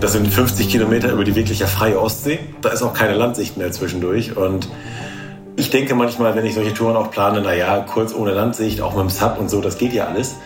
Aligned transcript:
Das 0.00 0.12
sind 0.12 0.26
50 0.26 0.70
Kilometer 0.70 1.12
über 1.12 1.24
die 1.24 1.34
wirklich 1.34 1.62
freie 1.64 2.00
Ostsee. 2.00 2.38
Da 2.62 2.70
ist 2.70 2.82
auch 2.82 2.94
keine 2.94 3.14
Landsicht 3.14 3.58
mehr 3.58 3.70
zwischendurch. 3.70 4.34
Und 4.34 4.70
ich 5.56 5.68
denke 5.68 5.94
manchmal, 5.94 6.34
wenn 6.34 6.46
ich 6.46 6.54
solche 6.54 6.72
Touren 6.72 6.96
auch 6.96 7.10
plane, 7.10 7.42
naja, 7.42 7.84
kurz 7.86 8.14
ohne 8.14 8.32
Landsicht, 8.32 8.80
auch 8.80 8.94
mit 8.94 9.02
dem 9.02 9.10
Sub 9.10 9.38
und 9.38 9.50
so, 9.50 9.60
das 9.60 9.76
geht 9.76 9.92
ja 9.92 10.06
alles. 10.06 10.36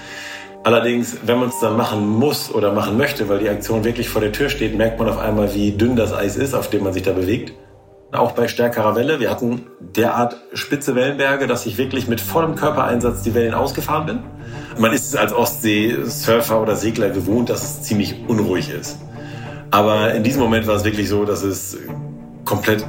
Allerdings, 0.65 1.19
wenn 1.25 1.39
man 1.39 1.51
es 1.51 1.61
dann 1.61 1.77
machen 1.77 2.09
muss 2.09 2.53
oder 2.53 2.73
machen 2.73 2.97
möchte, 2.97 3.29
weil 3.29 3.39
die 3.39 3.49
Aktion 3.49 3.85
wirklich 3.85 4.09
vor 4.09 4.21
der 4.21 4.33
Tür 4.33 4.49
steht, 4.49 4.77
merkt 4.77 4.99
man 4.99 5.09
auf 5.09 5.19
einmal, 5.19 5.55
wie 5.55 5.71
dünn 5.71 5.95
das 5.95 6.13
Eis 6.13 6.37
ist, 6.37 6.55
auf 6.55 6.69
dem 6.69 6.83
man 6.83 6.93
sich 6.93 7.05
da 7.05 7.13
bewegt. 7.13 7.53
Auch 8.11 8.33
bei 8.33 8.49
stärkerer 8.49 8.97
Welle. 8.97 9.21
Wir 9.21 9.31
hatten 9.31 9.67
derart 9.79 10.37
spitze 10.53 10.97
Wellenberge, 10.97 11.47
dass 11.47 11.65
ich 11.65 11.79
wirklich 11.79 12.09
mit 12.09 12.21
vollem 12.21 12.57
Körpereinsatz 12.57 13.23
die 13.23 13.35
Wellen 13.35 13.55
ausgefahren 13.55 14.07
bin. 14.07 14.19
Man 14.79 14.93
ist 14.93 15.07
es 15.07 15.17
als 15.17 15.33
Ostsee-Surfer 15.33 16.61
oder 16.61 16.75
Segler 16.75 17.11
gewohnt, 17.11 17.51
dass 17.51 17.63
es 17.63 17.83
ziemlich 17.83 18.17
unruhig 18.27 18.71
ist. 18.71 18.99
Aber 19.71 20.15
in 20.15 20.23
diesem 20.23 20.43
Moment 20.43 20.67
war 20.67 20.77
es 20.77 20.85
wirklich 20.85 21.09
so, 21.09 21.25
dass 21.25 21.43
es 21.43 21.77
komplett 22.45 22.85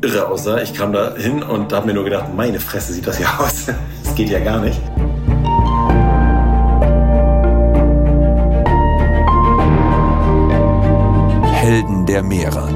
irre 0.00 0.28
aussah. 0.28 0.60
Ich 0.62 0.74
kam 0.74 0.92
da 0.92 1.14
hin 1.16 1.42
und 1.42 1.72
habe 1.72 1.86
mir 1.86 1.94
nur 1.94 2.04
gedacht, 2.04 2.32
meine 2.34 2.60
Fresse 2.60 2.92
sieht 2.92 3.06
das 3.06 3.18
ja 3.18 3.28
aus. 3.38 3.66
Das 4.04 4.14
geht 4.14 4.30
ja 4.30 4.40
gar 4.40 4.60
nicht. 4.60 4.80
Helden 11.52 12.06
der 12.06 12.22
Meere. 12.22 12.68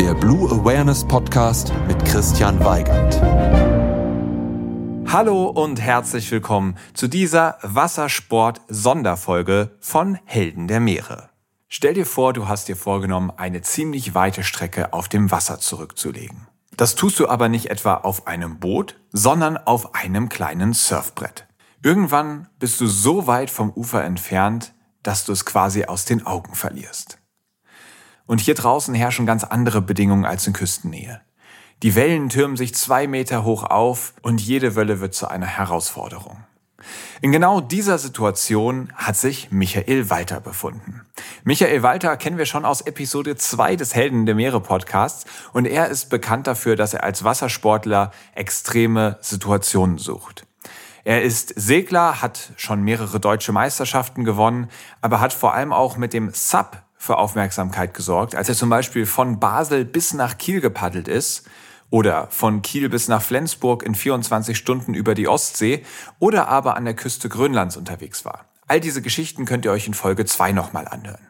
Der 0.00 0.14
Blue 0.14 0.50
Awareness 0.50 1.04
Podcast 1.04 1.72
mit 1.86 2.02
Christian 2.04 2.64
Weigand. 2.64 3.20
Hallo 5.12 5.44
und 5.46 5.80
herzlich 5.80 6.28
willkommen 6.30 6.76
zu 6.94 7.06
dieser 7.06 7.58
Wassersport-Sonderfolge 7.62 9.70
von 9.78 10.18
Helden 10.24 10.66
der 10.66 10.80
Meere. 10.80 11.28
Stell 11.68 11.94
dir 11.94 12.06
vor, 12.06 12.32
du 12.32 12.48
hast 12.48 12.68
dir 12.68 12.76
vorgenommen, 12.76 13.32
eine 13.36 13.62
ziemlich 13.62 14.14
weite 14.14 14.44
Strecke 14.44 14.92
auf 14.92 15.08
dem 15.08 15.30
Wasser 15.30 15.58
zurückzulegen. 15.58 16.46
Das 16.76 16.94
tust 16.94 17.20
du 17.20 17.28
aber 17.28 17.48
nicht 17.48 17.70
etwa 17.70 17.94
auf 17.94 18.26
einem 18.26 18.58
Boot, 18.58 19.00
sondern 19.12 19.56
auf 19.56 19.94
einem 19.94 20.28
kleinen 20.28 20.72
Surfbrett. 20.72 21.46
Irgendwann 21.82 22.48
bist 22.58 22.80
du 22.80 22.86
so 22.86 23.26
weit 23.26 23.50
vom 23.50 23.70
Ufer 23.70 24.02
entfernt, 24.04 24.74
dass 25.02 25.24
du 25.24 25.32
es 25.32 25.44
quasi 25.44 25.84
aus 25.84 26.04
den 26.04 26.26
Augen 26.26 26.54
verlierst. 26.54 27.18
Und 28.26 28.40
hier 28.40 28.54
draußen 28.54 28.94
herrschen 28.94 29.26
ganz 29.26 29.44
andere 29.44 29.82
Bedingungen 29.82 30.24
als 30.24 30.46
in 30.46 30.54
Küstennähe. 30.54 31.20
Die 31.82 31.94
Wellen 31.94 32.30
türmen 32.30 32.56
sich 32.56 32.74
zwei 32.74 33.06
Meter 33.06 33.44
hoch 33.44 33.64
auf 33.64 34.14
und 34.22 34.40
jede 34.40 34.74
Welle 34.76 35.00
wird 35.00 35.14
zu 35.14 35.28
einer 35.28 35.46
Herausforderung. 35.46 36.43
In 37.20 37.32
genau 37.32 37.60
dieser 37.60 37.98
Situation 37.98 38.92
hat 38.94 39.16
sich 39.16 39.50
Michael 39.50 40.10
Walter 40.10 40.40
befunden. 40.40 41.02
Michael 41.44 41.82
Walter 41.82 42.16
kennen 42.16 42.38
wir 42.38 42.46
schon 42.46 42.64
aus 42.64 42.80
Episode 42.80 43.36
2 43.36 43.76
des 43.76 43.94
Helden 43.94 44.26
der 44.26 44.34
Meere 44.34 44.60
Podcasts 44.60 45.24
und 45.52 45.66
er 45.66 45.88
ist 45.88 46.10
bekannt 46.10 46.46
dafür, 46.46 46.76
dass 46.76 46.94
er 46.94 47.04
als 47.04 47.24
Wassersportler 47.24 48.10
extreme 48.34 49.18
Situationen 49.20 49.98
sucht. 49.98 50.46
Er 51.04 51.22
ist 51.22 51.52
Segler, 51.56 52.22
hat 52.22 52.52
schon 52.56 52.82
mehrere 52.82 53.20
deutsche 53.20 53.52
Meisterschaften 53.52 54.24
gewonnen, 54.24 54.70
aber 55.02 55.20
hat 55.20 55.34
vor 55.34 55.52
allem 55.52 55.72
auch 55.72 55.98
mit 55.98 56.14
dem 56.14 56.30
Sub 56.32 56.82
für 56.96 57.18
Aufmerksamkeit 57.18 57.92
gesorgt, 57.92 58.34
als 58.34 58.48
er 58.48 58.54
zum 58.54 58.70
Beispiel 58.70 59.04
von 59.04 59.38
Basel 59.38 59.84
bis 59.84 60.14
nach 60.14 60.38
Kiel 60.38 60.62
gepaddelt 60.62 61.06
ist 61.06 61.46
oder 61.94 62.26
von 62.32 62.60
Kiel 62.60 62.88
bis 62.88 63.06
nach 63.06 63.22
Flensburg 63.22 63.84
in 63.84 63.94
24 63.94 64.58
Stunden 64.58 64.94
über 64.94 65.14
die 65.14 65.28
Ostsee 65.28 65.84
oder 66.18 66.48
aber 66.48 66.76
an 66.76 66.86
der 66.86 66.94
Küste 66.94 67.28
Grönlands 67.28 67.76
unterwegs 67.76 68.24
war. 68.24 68.46
All 68.66 68.80
diese 68.80 69.00
Geschichten 69.00 69.44
könnt 69.44 69.64
ihr 69.64 69.70
euch 69.70 69.86
in 69.86 69.94
Folge 69.94 70.24
2 70.24 70.50
nochmal 70.50 70.88
anhören. 70.88 71.24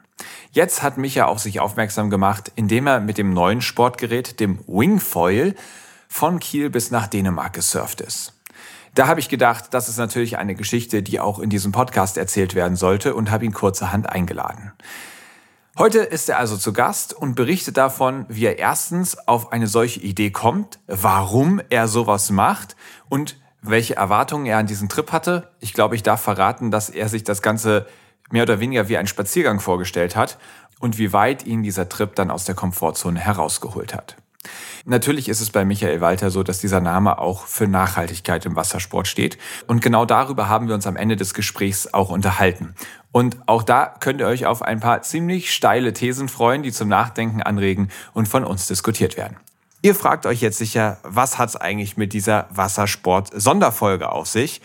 Jetzt 0.52 0.82
hat 0.82 0.96
Micha 0.96 1.26
auf 1.26 1.38
sich 1.38 1.60
aufmerksam 1.60 2.08
gemacht, 2.08 2.50
indem 2.56 2.86
er 2.86 3.00
mit 3.00 3.18
dem 3.18 3.34
neuen 3.34 3.60
Sportgerät, 3.60 4.40
dem 4.40 4.58
Wingfoil, 4.66 5.54
von 6.08 6.38
Kiel 6.38 6.70
bis 6.70 6.90
nach 6.90 7.08
Dänemark 7.08 7.52
gesurft 7.52 8.00
ist. 8.00 8.32
Da 8.94 9.06
habe 9.06 9.20
ich 9.20 9.28
gedacht, 9.28 9.66
das 9.72 9.90
ist 9.90 9.98
natürlich 9.98 10.38
eine 10.38 10.54
Geschichte, 10.54 11.02
die 11.02 11.20
auch 11.20 11.40
in 11.40 11.50
diesem 11.50 11.72
Podcast 11.72 12.16
erzählt 12.16 12.54
werden 12.54 12.76
sollte 12.78 13.14
und 13.14 13.30
habe 13.30 13.44
ihn 13.44 13.52
kurzerhand 13.52 14.08
eingeladen. 14.08 14.72
Heute 15.76 15.98
ist 15.98 16.28
er 16.28 16.38
also 16.38 16.56
zu 16.56 16.72
Gast 16.72 17.12
und 17.12 17.34
berichtet 17.34 17.76
davon, 17.76 18.26
wie 18.28 18.44
er 18.44 18.60
erstens 18.60 19.18
auf 19.26 19.50
eine 19.50 19.66
solche 19.66 19.98
Idee 19.98 20.30
kommt, 20.30 20.78
warum 20.86 21.60
er 21.68 21.88
sowas 21.88 22.30
macht 22.30 22.76
und 23.08 23.40
welche 23.60 23.96
Erwartungen 23.96 24.46
er 24.46 24.58
an 24.58 24.68
diesen 24.68 24.88
Trip 24.88 25.10
hatte. 25.10 25.50
Ich 25.58 25.72
glaube, 25.72 25.96
ich 25.96 26.04
darf 26.04 26.20
verraten, 26.20 26.70
dass 26.70 26.90
er 26.90 27.08
sich 27.08 27.24
das 27.24 27.42
Ganze 27.42 27.88
mehr 28.30 28.44
oder 28.44 28.60
weniger 28.60 28.88
wie 28.88 28.96
einen 28.96 29.08
Spaziergang 29.08 29.58
vorgestellt 29.58 30.14
hat 30.14 30.38
und 30.78 30.96
wie 30.98 31.12
weit 31.12 31.44
ihn 31.44 31.64
dieser 31.64 31.88
Trip 31.88 32.14
dann 32.14 32.30
aus 32.30 32.44
der 32.44 32.54
Komfortzone 32.54 33.18
herausgeholt 33.18 33.94
hat. 33.94 34.16
Natürlich 34.84 35.28
ist 35.28 35.40
es 35.40 35.50
bei 35.50 35.64
Michael 35.64 36.00
Walter 36.00 36.30
so, 36.30 36.42
dass 36.42 36.58
dieser 36.58 36.80
Name 36.80 37.18
auch 37.18 37.46
für 37.46 37.66
Nachhaltigkeit 37.66 38.44
im 38.46 38.56
Wassersport 38.56 39.08
steht. 39.08 39.38
Und 39.66 39.82
genau 39.82 40.04
darüber 40.04 40.48
haben 40.48 40.68
wir 40.68 40.74
uns 40.74 40.86
am 40.86 40.96
Ende 40.96 41.16
des 41.16 41.34
Gesprächs 41.34 41.92
auch 41.92 42.10
unterhalten. 42.10 42.74
Und 43.12 43.38
auch 43.46 43.62
da 43.62 43.94
könnt 44.00 44.20
ihr 44.20 44.26
euch 44.26 44.46
auf 44.46 44.62
ein 44.62 44.80
paar 44.80 45.02
ziemlich 45.02 45.52
steile 45.52 45.92
Thesen 45.92 46.28
freuen, 46.28 46.62
die 46.62 46.72
zum 46.72 46.88
Nachdenken 46.88 47.42
anregen 47.42 47.90
und 48.12 48.28
von 48.28 48.44
uns 48.44 48.66
diskutiert 48.66 49.16
werden. 49.16 49.36
Ihr 49.82 49.94
fragt 49.94 50.26
euch 50.26 50.40
jetzt 50.40 50.58
sicher, 50.58 50.98
was 51.02 51.38
hat's 51.38 51.56
eigentlich 51.56 51.96
mit 51.96 52.12
dieser 52.12 52.48
Wassersport-Sonderfolge 52.50 54.10
auf 54.10 54.26
sich? 54.26 54.62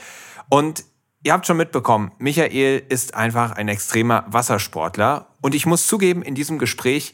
Und 0.49 0.83
Ihr 1.21 1.33
habt 1.33 1.45
schon 1.45 1.57
mitbekommen, 1.57 2.13
Michael 2.17 2.81
ist 2.87 3.13
einfach 3.13 3.51
ein 3.51 3.67
extremer 3.67 4.23
Wassersportler. 4.27 5.27
Und 5.41 5.53
ich 5.53 5.65
muss 5.65 5.85
zugeben, 5.85 6.21
in 6.21 6.33
diesem 6.33 6.59
Gespräch 6.59 7.13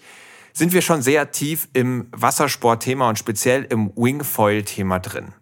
sind 0.56 0.74
wir 0.74 0.82
schon 0.82 1.02
sehr 1.02 1.32
tief 1.32 1.68
im 1.74 2.08
Wassersportthema 2.12 3.10
und 3.10 3.20
speziell 3.20 3.66
im 3.66 3.92
Wingfoil-Thema 3.96 5.00
drin. 5.00 5.34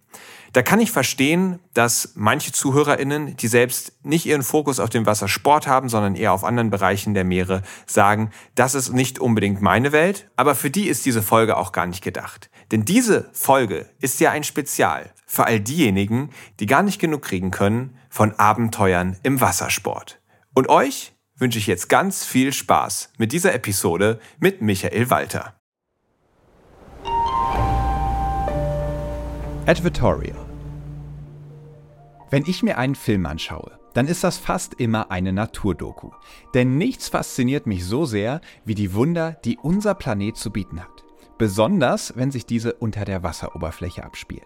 Da 0.53 0.61
kann 0.61 0.79
ich 0.79 0.91
verstehen, 0.91 1.59
dass 1.73 2.11
manche 2.13 2.51
ZuhörerInnen, 2.51 3.37
die 3.37 3.47
selbst 3.47 3.93
nicht 4.03 4.27
ihren 4.27 4.43
Fokus 4.43 4.79
auf 4.79 4.89
dem 4.89 5.07
Wassersport 5.07 5.65
haben, 5.65 5.89
sondern 5.89 6.15
eher 6.15 6.31
auf 6.31 6.43
anderen 6.43 6.69
Bereichen 6.69 7.15
der 7.15 7.23
Meere, 7.23 7.63
sagen, 7.87 8.29
das 8.53 8.75
ist 8.75 8.93
nicht 8.93 9.17
unbedingt 9.17 9.61
meine 9.61 9.91
Welt, 9.91 10.29
aber 10.35 10.53
für 10.53 10.69
die 10.69 10.87
ist 10.87 11.07
diese 11.07 11.23
Folge 11.23 11.57
auch 11.57 11.71
gar 11.71 11.87
nicht 11.87 12.03
gedacht. 12.03 12.51
Denn 12.71 12.85
diese 12.85 13.29
Folge 13.33 13.87
ist 13.99 14.19
ja 14.19 14.29
ein 14.29 14.43
Spezial 14.43 15.11
für 15.25 15.45
all 15.47 15.59
diejenigen, 15.59 16.29
die 16.59 16.67
gar 16.67 16.83
nicht 16.83 16.99
genug 16.99 17.23
kriegen 17.23 17.49
können 17.49 17.97
von 18.09 18.33
Abenteuern 18.39 19.17
im 19.23 19.41
Wassersport. 19.41 20.19
Und 20.53 20.69
euch 20.69 21.12
wünsche 21.37 21.59
ich 21.59 21.67
jetzt 21.67 21.89
ganz 21.89 22.25
viel 22.25 22.53
Spaß 22.53 23.13
mit 23.17 23.31
dieser 23.31 23.53
Episode 23.53 24.19
mit 24.39 24.61
Michael 24.61 25.09
Walter. 25.09 25.55
Advertorial 29.65 30.45
Wenn 32.29 32.43
ich 32.45 32.63
mir 32.63 32.77
einen 32.77 32.95
Film 32.95 33.25
anschaue, 33.25 33.79
dann 33.93 34.07
ist 34.07 34.23
das 34.23 34.37
fast 34.37 34.73
immer 34.75 35.11
eine 35.11 35.33
Naturdoku. 35.33 36.11
Denn 36.53 36.77
nichts 36.77 37.09
fasziniert 37.09 37.67
mich 37.67 37.85
so 37.85 38.05
sehr 38.05 38.41
wie 38.65 38.75
die 38.75 38.93
Wunder, 38.93 39.37
die 39.45 39.57
unser 39.57 39.93
Planet 39.93 40.35
zu 40.35 40.51
bieten 40.51 40.81
hat. 40.81 41.03
Besonders, 41.37 42.15
wenn 42.15 42.31
sich 42.31 42.45
diese 42.45 42.73
unter 42.73 43.05
der 43.05 43.23
Wasseroberfläche 43.23 44.03
abspielen. 44.03 44.45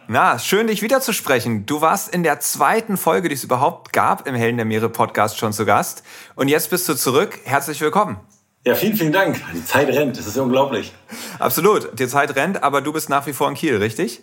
Na, 0.13 0.37
schön 0.39 0.67
dich 0.67 0.81
wiederzusprechen. 0.81 1.65
Du 1.65 1.79
warst 1.79 2.13
in 2.13 2.23
der 2.23 2.41
zweiten 2.41 2.97
Folge, 2.97 3.29
die 3.29 3.35
es 3.35 3.45
überhaupt 3.45 3.93
gab 3.93 4.27
im 4.27 4.35
Helden 4.35 4.57
der 4.57 4.65
Meere 4.65 4.89
Podcast 4.89 5.37
schon 5.37 5.53
zu 5.53 5.63
Gast. 5.63 6.03
Und 6.35 6.49
jetzt 6.49 6.69
bist 6.69 6.89
du 6.89 6.95
zurück. 6.95 7.39
Herzlich 7.45 7.79
willkommen. 7.79 8.19
Ja, 8.65 8.75
vielen, 8.75 8.97
vielen 8.97 9.13
Dank. 9.13 9.41
Die 9.55 9.63
Zeit 9.63 9.87
rennt. 9.87 10.17
Das 10.17 10.27
ist 10.27 10.35
unglaublich. 10.37 10.91
Absolut. 11.39 11.97
Die 11.97 12.09
Zeit 12.09 12.35
rennt, 12.35 12.61
aber 12.61 12.81
du 12.81 12.91
bist 12.91 13.09
nach 13.09 13.25
wie 13.25 13.31
vor 13.31 13.47
in 13.47 13.53
Kiel, 13.53 13.77
richtig? 13.77 14.21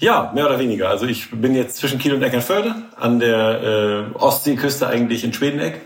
Ja, 0.00 0.32
mehr 0.34 0.46
oder 0.46 0.58
weniger. 0.58 0.88
Also 0.88 1.06
ich 1.06 1.30
bin 1.30 1.54
jetzt 1.54 1.76
zwischen 1.76 2.00
Kiel 2.00 2.12
und 2.12 2.24
Eckernförde 2.24 2.74
an 2.96 3.20
der 3.20 4.10
äh, 4.12 4.16
Ostseeküste 4.16 4.88
eigentlich 4.88 5.22
in 5.22 5.32
Schwedeneck. 5.32 5.80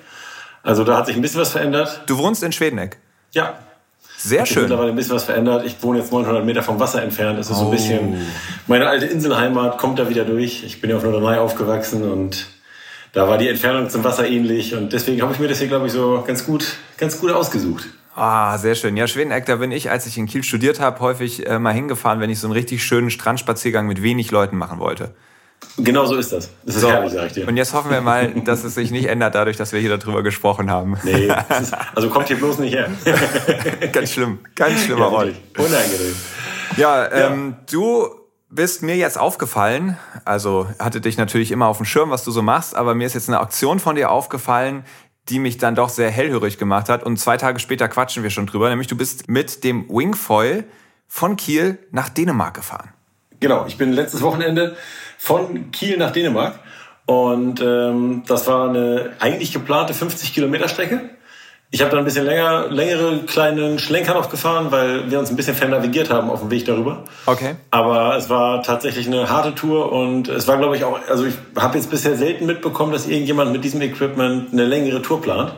Also 0.63 0.85
da 0.85 0.97
hat 0.97 1.05
sich 1.05 1.17
ein 1.17 1.21
bisschen 1.21 1.43
was 1.43 1.51
verändert. 1.51 2.01
Du 2.07 2.17
wohnst 2.17 2.43
in 2.43 2.53
Schwedeneck? 2.53 2.97
Ja. 3.33 3.59
Sehr 4.25 4.47
schön. 4.47 4.63
mittlerweile 4.63 4.91
ein 4.91 4.97
bisschen 4.97 5.15
was 5.15 5.25
verändert. 5.25 5.67
Ich 5.67 5.77
wohne 5.83 5.99
jetzt 5.99 6.11
900 6.11 6.45
Meter 6.45 6.63
vom 6.63 6.81
Wasser 6.81 7.03
entfernt. 7.03 7.39
Das 7.39 7.51
ist 7.51 7.59
so 7.59 7.67
ein 7.67 7.71
bisschen 7.71 8.27
meine 8.67 8.89
alte 8.89 9.05
Inselheimat 9.05 9.77
kommt 9.77 9.99
da 9.99 10.09
wieder 10.09 10.25
durch. 10.25 10.65
Ich 10.65 10.81
bin 10.81 10.91
ja 10.91 10.97
auf 10.97 11.05
Norderney 11.05 11.39
aufgewachsen 11.39 12.11
und 12.11 12.47
da 13.13 13.29
war 13.29 13.37
die 13.37 13.49
Entfernung 13.49 13.91
zum 13.91 14.03
Wasser 14.03 14.27
ähnlich 14.27 14.75
und 14.75 14.93
deswegen 14.93 15.21
habe 15.23 15.33
ich 15.33 15.39
mir 15.39 15.49
das 15.49 15.59
hier 15.59 15.69
glaube 15.69 15.87
ich 15.87 15.93
so 15.93 16.25
ganz 16.27 16.47
gut, 16.47 16.65
ganz 16.97 17.21
gut 17.21 17.31
ausgesucht. 17.33 17.85
Ah, 18.17 18.57
sehr 18.59 18.77
schön. 18.77 18.97
Ja, 18.97 19.09
Schwedeneck, 19.09 19.45
da 19.45 19.57
bin 19.57 19.73
ich, 19.73 19.91
als 19.91 20.07
ich 20.07 20.17
in 20.17 20.27
Kiel 20.27 20.45
studiert 20.45 20.79
habe, 20.81 21.01
häufig 21.01 21.47
äh, 21.47 21.59
mal 21.59 21.75
hingefahren, 21.75 22.21
wenn 22.21 22.31
ich 22.31 22.39
so 22.39 22.47
einen 22.47 22.55
richtig 22.55 22.85
schönen 22.85 23.11
Strandspaziergang 23.11 23.87
mit 23.89 24.03
wenig 24.03 24.31
Leuten 24.31 24.57
machen 24.57 24.79
wollte. 24.79 25.15
Genau 25.77 26.07
so 26.07 26.17
ist 26.17 26.33
das. 26.33 26.51
Das 26.65 26.77
ist 26.77 26.81
So, 26.83 26.89
herrlich, 26.89 27.13
sag 27.13 27.27
ich 27.27 27.33
dir. 27.33 27.49
Und 27.49 27.57
jetzt 27.57 27.75
hoffen 27.75 27.91
wir 27.91 28.01
mal, 28.01 28.31
dass 28.45 28.65
es 28.65 28.75
sich 28.75 28.91
nicht 28.91 29.07
ändert, 29.07 29.35
dadurch, 29.35 29.57
dass 29.57 29.73
wir 29.73 29.81
hier 29.81 29.97
darüber 29.97 30.23
gesprochen 30.23 30.71
haben. 30.71 30.97
Nee, 31.03 31.29
ist, 31.61 31.75
also 31.95 32.09
kommt 32.11 32.29
hier 32.29 32.37
bloß 32.37 32.59
nicht 32.59 32.75
her. 32.75 32.89
ganz 33.93 34.13
schlimm. 34.13 34.39
Ganz 34.55 34.85
schlimmer 34.85 35.11
Ort. 35.11 35.27
wirklich. 35.27 35.43
Unangenehm. 35.59 36.17
Ja, 36.77 37.11
ähm, 37.13 37.57
du 37.71 38.09
bist 38.51 38.83
mir 38.83 38.97
jetzt 38.97 39.19
aufgefallen, 39.19 39.99
also 40.25 40.69
hatte 40.79 41.01
dich 41.01 41.17
natürlich 41.19 41.51
immer 41.51 41.67
auf 41.67 41.79
dem 41.79 41.87
Schirm, 41.87 42.11
was 42.11 42.23
du 42.23 42.31
so 42.31 42.41
machst, 42.41 42.77
aber 42.77 42.95
mir 42.95 43.07
ist 43.07 43.15
jetzt 43.15 43.29
eine 43.29 43.41
Aktion 43.41 43.81
von 43.81 43.97
dir 43.97 44.11
aufgefallen, 44.11 44.85
die 45.29 45.39
mich 45.39 45.59
dann 45.59 45.75
doch 45.75 45.89
sehr 45.89 46.11
hellhörig 46.11 46.59
gemacht 46.59 46.89
hat. 46.89 47.03
Und 47.03 47.19
zwei 47.19 47.37
Tage 47.37 47.59
später 47.59 47.89
quatschen 47.89 48.23
wir 48.23 48.31
schon 48.31 48.47
drüber, 48.47 48.69
nämlich 48.69 48.89
du 48.89 48.97
bist 48.97 49.29
mit 49.29 49.65
dem 49.65 49.89
Wingfoil 49.89 50.65
von 51.09 51.37
Kiel 51.37 51.79
nach 51.91 52.09
Dänemark 52.09 52.55
gefahren. 52.55 52.91
Genau, 53.41 53.67
ich 53.67 53.77
bin 53.77 53.93
letztes 53.93 54.23
Wochenende 54.23 54.77
von 55.25 55.71
Kiel 55.71 55.97
nach 55.97 56.11
Dänemark 56.11 56.59
und 57.07 57.59
ähm, 57.63 58.25
das 58.27 58.47
war 58.47 58.69
eine 58.69 59.13
eigentlich 59.21 59.55
geplante 59.55 59.95
50 59.95 60.35
Kilometer 60.35 60.69
Strecke. 60.69 61.01
Ich 61.71 61.81
habe 61.81 61.91
dann 61.91 62.01
ein 62.01 62.05
bisschen 62.05 62.27
länger, 62.27 62.69
längere 62.69 63.21
kleinen 63.21 63.79
Schlenker 63.79 64.13
noch 64.13 64.29
gefahren, 64.29 64.67
weil 64.69 65.11
wir 65.11 65.19
uns 65.19 65.31
ein 65.31 65.37
bisschen 65.37 65.55
vernavigiert 65.55 66.11
haben 66.11 66.29
auf 66.29 66.41
dem 66.41 66.51
Weg 66.51 66.67
darüber. 66.67 67.05
Okay. 67.25 67.57
Aber 67.71 68.17
es 68.17 68.29
war 68.29 68.63
tatsächlich 68.63 69.07
eine 69.07 69.31
harte 69.31 69.55
Tour 69.55 69.93
und 69.93 70.29
es 70.29 70.47
war, 70.47 70.59
glaube 70.59 70.77
ich, 70.77 70.85
auch, 70.85 71.01
also 71.09 71.25
ich 71.25 71.35
habe 71.57 71.79
jetzt 71.79 71.91
bisher 71.91 72.17
selten 72.17 72.45
mitbekommen, 72.45 72.93
dass 72.93 73.07
irgendjemand 73.07 73.51
mit 73.51 73.65
diesem 73.65 73.81
Equipment 73.81 74.53
eine 74.53 74.67
längere 74.67 75.01
Tour 75.01 75.23
plant. 75.23 75.55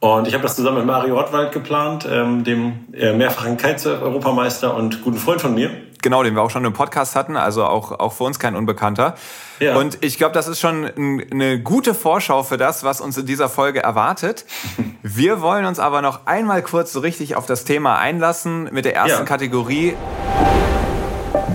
Und 0.00 0.28
ich 0.28 0.34
habe 0.34 0.42
das 0.42 0.56
zusammen 0.56 0.78
mit 0.78 0.86
Mario 0.86 1.18
Ottwald 1.18 1.52
geplant, 1.52 2.06
ähm, 2.10 2.44
dem 2.44 2.84
äh, 2.92 3.12
mehrfachen 3.14 3.56
Kitesurf-Europameister 3.56 4.74
und 4.74 5.02
guten 5.02 5.16
Freund 5.16 5.40
von 5.40 5.54
mir. 5.54 5.70
Genau, 6.02 6.22
den 6.22 6.34
wir 6.34 6.42
auch 6.42 6.50
schon 6.50 6.64
im 6.64 6.74
Podcast 6.74 7.16
hatten, 7.16 7.36
also 7.36 7.64
auch, 7.64 7.90
auch 7.92 8.12
für 8.12 8.24
uns 8.24 8.38
kein 8.38 8.54
Unbekannter. 8.54 9.14
Ja. 9.58 9.76
Und 9.76 9.98
ich 10.04 10.18
glaube, 10.18 10.34
das 10.34 10.46
ist 10.46 10.60
schon 10.60 10.84
ein, 10.84 11.26
eine 11.32 11.60
gute 11.60 11.94
Vorschau 11.94 12.42
für 12.42 12.58
das, 12.58 12.84
was 12.84 13.00
uns 13.00 13.16
in 13.16 13.26
dieser 13.26 13.48
Folge 13.48 13.82
erwartet. 13.82 14.44
Wir 15.02 15.40
wollen 15.40 15.64
uns 15.64 15.78
aber 15.78 16.02
noch 16.02 16.26
einmal 16.26 16.62
kurz 16.62 16.92
so 16.92 17.00
richtig 17.00 17.34
auf 17.34 17.46
das 17.46 17.64
Thema 17.64 17.98
einlassen 17.98 18.68
mit 18.72 18.84
der 18.84 18.94
ersten 18.94 19.20
Ja. 19.20 19.24
Kategorie. 19.24 19.96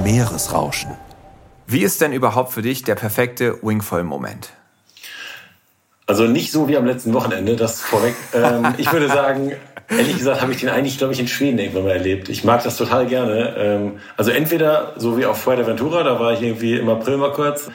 Meeresrauschen. 0.03 0.97
Wie 1.67 1.83
ist 1.83 2.01
denn 2.01 2.11
überhaupt 2.11 2.51
für 2.51 2.63
dich 2.63 2.83
der 2.83 2.95
perfekte 2.95 3.59
Wingfoil-Moment? 3.61 4.51
Also 6.07 6.23
nicht 6.23 6.51
so 6.51 6.67
wie 6.67 6.77
am 6.77 6.85
letzten 6.85 7.13
Wochenende, 7.13 7.55
das 7.55 7.81
vorweg. 7.81 8.15
Ähm, 8.33 8.73
ich 8.77 8.91
würde 8.91 9.07
sagen, 9.09 9.53
ehrlich 9.89 10.17
gesagt, 10.17 10.41
habe 10.41 10.51
ich 10.51 10.59
den 10.59 10.69
eigentlich, 10.69 10.97
glaube 10.97 11.13
ich, 11.13 11.19
in 11.19 11.27
Schweden 11.27 11.59
irgendwann 11.59 11.83
mal 11.83 11.91
erlebt. 11.91 12.29
Ich 12.29 12.43
mag 12.43 12.63
das 12.63 12.77
total 12.77 13.05
gerne. 13.05 13.55
Ähm, 13.57 13.99
also 14.17 14.31
entweder 14.31 14.93
so 14.97 15.17
wie 15.17 15.25
auf 15.25 15.41
Fuerteventura, 15.41 16.03
da 16.03 16.19
war 16.19 16.33
ich 16.33 16.41
irgendwie 16.41 16.77
im 16.77 16.89
April 16.89 17.17
mal 17.17 17.31
kurz, 17.31 17.69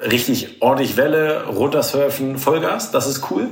richtig 0.00 0.60
ordentlich 0.60 0.96
Welle, 0.96 1.44
runtersurfen, 1.44 2.38
Vollgas, 2.38 2.90
das 2.90 3.06
ist 3.06 3.30
cool. 3.30 3.48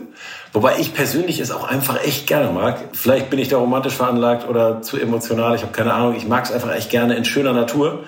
Wobei 0.53 0.79
ich 0.79 0.95
persönlich 0.95 1.41
es 1.41 1.51
auch 1.51 1.69
einfach 1.69 2.03
echt 2.03 2.27
gerne 2.27 2.51
mag. 2.51 2.79
Vielleicht 2.93 3.29
bin 3.29 3.39
ich 3.39 3.49
da 3.49 3.59
romantisch 3.59 3.95
veranlagt 3.95 4.49
oder 4.49 4.81
zu 4.81 4.97
emotional, 4.97 5.55
ich 5.55 5.63
habe 5.63 5.73
keine 5.73 5.93
Ahnung. 5.93 6.17
Ich 6.17 6.27
mag 6.27 6.45
es 6.45 6.53
einfach 6.53 6.75
echt 6.75 6.91
gerne 6.91 7.17
in 7.17 7.25
schöner 7.25 7.53
Natur 7.53 8.05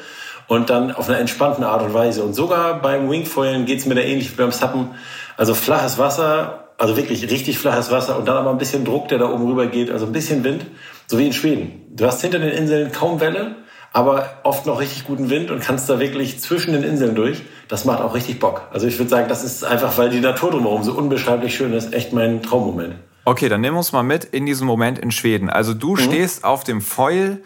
und 0.47 0.71
dann 0.71 0.91
auf 0.91 1.09
einer 1.09 1.19
entspannten 1.19 1.65
Art 1.65 1.83
und 1.83 1.93
Weise. 1.93 2.23
Und 2.23 2.35
sogar 2.35 2.81
beim 2.81 3.11
Wingfoilen 3.11 3.67
geht's 3.67 3.85
mir 3.85 3.95
da 3.95 4.01
ähnlich 4.01 4.33
wie 4.33 4.37
beim 4.37 4.53
Suppen. 4.53 4.91
Also 5.41 5.55
flaches 5.55 5.97
Wasser, 5.97 6.69
also 6.77 6.99
wirklich 6.99 7.31
richtig 7.31 7.59
flaches 7.59 7.91
Wasser 7.91 8.19
und 8.19 8.29
dann 8.29 8.37
aber 8.37 8.51
ein 8.51 8.59
bisschen 8.59 8.85
Druck, 8.85 9.09
der 9.09 9.17
da 9.17 9.31
oben 9.31 9.47
rüber 9.47 9.69
geht, 9.69 9.91
also 9.91 10.05
ein 10.05 10.13
bisschen 10.13 10.45
Wind, 10.45 10.67
so 11.07 11.17
wie 11.17 11.25
in 11.25 11.33
Schweden. 11.33 11.81
Du 11.97 12.05
hast 12.05 12.21
hinter 12.21 12.41
den 12.41 12.51
Inseln 12.51 12.93
kaum 12.93 13.21
Welle, 13.21 13.55
aber 13.95 14.29
oft 14.43 14.67
noch 14.67 14.81
richtig 14.81 15.07
guten 15.07 15.31
Wind 15.31 15.51
und 15.51 15.63
kannst 15.63 15.89
da 15.89 15.99
wirklich 15.99 16.41
zwischen 16.41 16.75
den 16.75 16.83
Inseln 16.83 17.15
durch. 17.15 17.41
Das 17.69 17.87
macht 17.87 18.03
auch 18.03 18.13
richtig 18.13 18.39
Bock. 18.39 18.69
Also 18.71 18.87
ich 18.87 18.99
würde 18.99 19.09
sagen, 19.09 19.31
das 19.31 19.43
ist 19.43 19.65
einfach, 19.65 19.97
weil 19.97 20.11
die 20.11 20.21
Natur 20.21 20.51
drumherum 20.51 20.83
so 20.83 20.93
unbeschreiblich 20.93 21.57
schön 21.57 21.73
ist, 21.73 21.95
echt 21.95 22.13
mein 22.13 22.43
Traummoment. 22.43 22.97
Okay, 23.25 23.49
dann 23.49 23.63
nimm 23.63 23.75
uns 23.75 23.93
mal 23.93 24.03
mit 24.03 24.27
in 24.27 24.45
diesen 24.45 24.67
Moment 24.67 24.99
in 24.99 25.11
Schweden. 25.11 25.49
Also 25.49 25.73
du 25.73 25.97
stehst 25.97 26.45
auf 26.45 26.65
dem 26.65 26.83
Foil. 26.83 27.43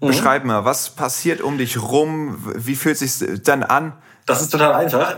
Beschreib 0.00 0.44
mal, 0.44 0.66
was 0.66 0.90
passiert 0.90 1.40
um 1.40 1.56
dich 1.56 1.80
rum? 1.80 2.36
Wie 2.56 2.74
fühlt 2.74 2.98
sich 2.98 3.24
dann 3.42 3.62
an? 3.62 3.94
Das 4.26 4.42
ist 4.42 4.50
total 4.50 4.74
einfach. 4.74 5.16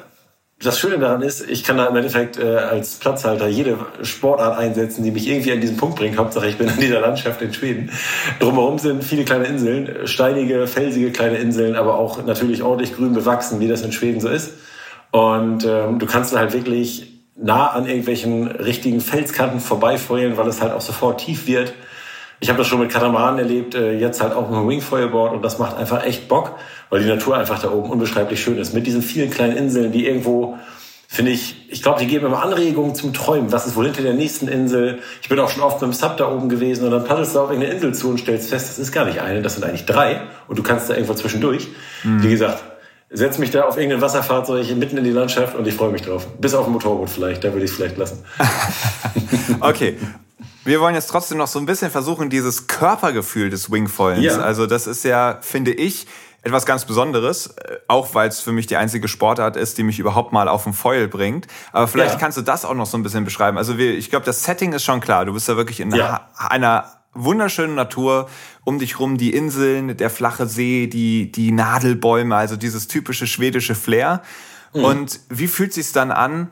Das 0.62 0.79
Schöne 0.79 0.99
daran 0.99 1.23
ist, 1.23 1.49
ich 1.49 1.65
kann 1.65 1.79
da 1.79 1.87
im 1.87 1.97
Endeffekt 1.97 2.39
äh, 2.39 2.57
als 2.57 2.97
Platzhalter 2.97 3.49
jede 3.49 3.79
Sportart 4.03 4.59
einsetzen, 4.59 5.03
die 5.03 5.11
mich 5.11 5.27
irgendwie 5.27 5.53
an 5.53 5.61
diesen 5.62 5.79
Punkt 5.79 5.97
bringt. 5.97 6.19
Hauptsache, 6.19 6.49
ich 6.49 6.59
bin 6.59 6.69
in 6.69 6.79
dieser 6.79 7.01
Landschaft 7.01 7.41
in 7.41 7.55
Schweden. 7.55 7.91
Drumherum 8.41 8.79
sind 8.79 9.03
viele 9.03 9.25
kleine 9.25 9.47
Inseln, 9.47 10.07
steinige, 10.07 10.67
felsige 10.67 11.12
kleine 11.12 11.39
Inseln, 11.39 11.77
aber 11.77 11.99
auch 11.99 12.23
natürlich 12.27 12.62
ordentlich 12.62 12.95
grün 12.95 13.14
bewachsen, 13.14 13.59
wie 13.59 13.69
das 13.69 13.81
in 13.81 13.93
Schweden 13.93 14.21
so 14.21 14.29
ist. 14.29 14.52
Und 15.12 15.64
ähm, 15.64 15.99
du 15.99 16.05
kannst 16.05 16.35
dann 16.35 16.40
halt 16.40 16.52
wirklich 16.52 17.11
nah 17.37 17.69
an 17.69 17.87
irgendwelchen 17.87 18.49
richtigen 18.49 19.00
Felskanten 19.00 19.61
vorbeifeuern, 19.61 20.37
weil 20.37 20.47
es 20.47 20.61
halt 20.61 20.75
auch 20.75 20.83
sofort 20.83 21.23
tief 21.23 21.47
wird. 21.47 21.73
Ich 22.38 22.50
habe 22.50 22.59
das 22.59 22.67
schon 22.67 22.81
mit 22.81 22.90
Katamaranen 22.90 23.38
erlebt, 23.38 23.75
äh, 23.75 23.99
jetzt 23.99 24.23
halt 24.23 24.35
auch 24.35 24.50
mit 24.50 24.59
dem 24.59 24.69
Wingfoilboard 24.69 25.33
und 25.33 25.43
das 25.43 25.59
macht 25.59 25.79
einfach 25.79 26.05
echt 26.05 26.29
Bock, 26.29 26.59
weil 26.90 27.02
die 27.02 27.09
Natur 27.09 27.37
einfach 27.37 27.61
da 27.61 27.70
oben 27.70 27.90
unbeschreiblich 27.90 28.42
schön 28.42 28.59
ist. 28.59 28.75
Mit 28.75 28.87
diesen 28.87 29.02
vielen 29.02 29.30
kleinen 29.30 29.56
Inseln, 29.56 29.92
die 29.92 30.06
irgendwo, 30.06 30.59
finde 31.09 31.32
ich, 31.32 31.66
ich 31.70 31.82
glaube, 31.82 32.00
die 32.00 32.06
geben 32.06 32.26
immer 32.26 32.42
Anregungen 32.42 32.94
zum 32.94 33.12
Träumen. 33.14 33.52
Was 33.52 33.66
ist 33.66 33.76
wohl 33.76 33.87
hinter 33.87 34.02
der 34.02 34.14
nächsten 34.14 34.49
Insel? 34.49 34.99
Ich 35.23 35.28
bin 35.28 35.38
auch 35.38 35.50
schon 35.50 35.62
oft 35.62 35.80
mit 35.80 35.90
dem 35.90 35.94
Sub 35.94 36.16
da 36.16 36.30
oben 36.30 36.49
gewesen 36.49 36.85
und 36.85 36.90
dann 36.90 37.04
paddelst 37.04 37.35
du 37.35 37.40
auf 37.40 37.50
irgendeine 37.50 37.75
Insel 37.75 37.94
zu 37.94 38.11
und 38.11 38.18
stellst 38.18 38.50
fest, 38.50 38.68
das 38.68 38.78
ist 38.78 38.92
gar 38.92 39.04
nicht 39.06 39.20
eine, 39.20 39.40
das 39.40 39.54
sind 39.54 39.64
eigentlich 39.64 39.87
drei 39.87 40.20
und 40.49 40.59
du 40.59 40.62
kannst 40.62 40.90
da 40.90 40.94
irgendwo 40.94 41.14
zwischendurch. 41.14 41.68
Wie 42.02 42.30
gesagt, 42.30 42.62
setz 43.11 43.38
mich 43.38 43.50
da 43.50 43.64
auf 43.64 43.76
irgendein 43.76 44.00
Wasserfahrzeug 44.00 44.75
mitten 44.76 44.97
in 44.97 45.04
die 45.04 45.11
Landschaft 45.11 45.54
und 45.56 45.66
ich 45.66 45.75
freue 45.75 45.90
mich 45.90 46.02
drauf. 46.02 46.26
Bis 46.38 46.54
auf 46.54 46.66
ein 46.66 46.73
Motorboot 46.73 47.11
vielleicht, 47.11 47.44
da 47.44 47.52
würde 47.52 47.64
ich 47.64 47.70
es 47.70 47.76
vielleicht 47.76 47.97
lassen. 47.97 48.25
Okay. 49.61 49.99
Wir 50.64 50.80
wollen 50.80 50.94
jetzt 50.94 51.09
trotzdem 51.09 51.38
noch 51.38 51.49
so 51.49 51.59
ein 51.59 51.66
bisschen 51.66 51.90
versuchen, 51.90 52.30
dieses 52.30 52.66
Körpergefühl 52.66 53.50
des 53.50 53.70
Wingfoilens. 53.70 54.25
Ja. 54.25 54.38
Also 54.38 54.66
das 54.66 54.87
ist 54.87 55.04
ja, 55.04 55.38
finde 55.42 55.73
ich, 55.73 56.06
etwas 56.42 56.64
ganz 56.66 56.85
Besonderes, 56.85 57.49
äh, 57.49 57.76
auch 57.88 58.14
weil 58.14 58.28
es 58.28 58.40
für 58.40 58.52
mich 58.52 58.66
die 58.66 58.76
einzige 58.76 59.09
Sportart 59.09 59.56
ist, 59.56 59.78
die 59.78 59.82
mich 59.82 59.99
überhaupt 59.99 60.32
mal 60.32 60.49
auf 60.49 60.64
den 60.64 60.73
Foil 60.73 61.06
bringt. 61.09 61.47
Aber 61.73 61.87
vielleicht 61.88 62.14
Ja. 62.14 62.18
kannst 62.20 62.38
du 62.38 62.42
das 62.42 62.64
auch 62.64 62.75
noch 62.75 62.87
so 62.87 62.97
ein 62.97 63.02
bisschen 63.02 63.25
beschreiben. 63.25 63.59
Also 63.59 63.76
wir, 63.78 63.97
ich 63.97 64.11
glaube, 64.11 64.25
das 64.25 64.42
Setting 64.44 64.73
ist 64.73 64.85
schon 64.85 65.00
klar. 65.00 65.25
Du 65.26 65.32
bist 65.35 65.49
ja 65.49 65.56
wirklich 65.56 65.80
in 65.80 65.90
Ja. 65.94 66.28
einer, 66.38 66.50
einer 66.50 66.92
wunderschönen 67.12 67.75
Natur, 67.75 68.28
um 68.64 68.78
dich 68.78 68.99
rum 69.00 69.18
die 69.18 69.35
Inseln, 69.35 69.97
der 69.97 70.11
flache 70.11 70.47
See, 70.47 70.87
die, 70.87 71.30
die 71.32 71.50
Nadelbäume, 71.50 72.37
also 72.37 72.56
dieses 72.56 72.88
typische 72.88 73.26
schwedische 73.26 73.75
Flair. 73.75 74.23
Mhm. 74.73 74.85
Und 74.85 75.20
wie 75.28 75.49
fühlt 75.49 75.73
sich's 75.75 75.92
dann 75.92 76.11
an, 76.12 76.50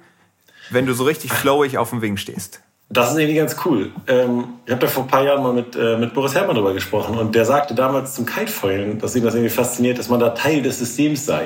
wenn 0.71 0.85
du 0.85 0.92
so 0.95 1.04
richtig 1.04 1.33
flowig 1.33 1.78
auf 1.78 1.90
dem 1.90 2.02
Wing 2.02 2.16
stehst? 2.16 2.61
Das 2.90 3.12
ist 3.12 3.18
irgendwie 3.18 3.37
ganz 3.37 3.57
cool. 3.66 3.92
Ähm, 4.07 4.45
ich 4.64 4.73
habe 4.73 4.80
da 4.80 4.87
vor 4.87 5.04
ein 5.04 5.09
paar 5.09 5.23
Jahren 5.23 5.42
mal 5.42 5.52
mit, 5.52 5.76
äh, 5.76 5.99
mit 5.99 6.14
Boris 6.14 6.35
Herrmann 6.35 6.57
drüber 6.57 6.73
gesprochen 6.73 7.18
und 7.18 7.35
der 7.35 7.45
sagte 7.45 7.75
damals 7.75 8.14
zum 8.14 8.25
Kitefeulen, 8.25 8.99
dass 8.99 9.14
ihm 9.14 9.25
das 9.25 9.35
irgendwie 9.35 9.54
fasziniert, 9.54 9.99
dass 9.99 10.09
man 10.09 10.21
da 10.21 10.30
Teil 10.30 10.62
des 10.62 10.78
Systems 10.78 11.26
sei. 11.26 11.42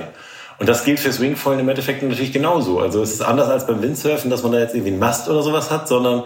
Und 0.61 0.69
das 0.69 0.85
gilt 0.85 1.01
fürs 1.01 1.19
Wingfoilen 1.19 1.59
im 1.59 1.69
Endeffekt 1.69 2.03
natürlich 2.03 2.33
genauso. 2.33 2.79
Also 2.79 3.03
es 3.03 3.13
ist 3.13 3.23
anders 3.23 3.49
als 3.49 3.67
beim 3.67 3.83
Windsurfen, 3.83 4.31
dass 4.31 4.45
man 4.45 4.53
da 4.53 4.61
jetzt 4.61 4.75
irgendwie 4.75 4.93
einen 4.93 5.01
Mast 5.01 5.29
oder 5.29 5.43
sowas 5.43 5.73
hat, 5.73 5.89
sondern 5.89 6.25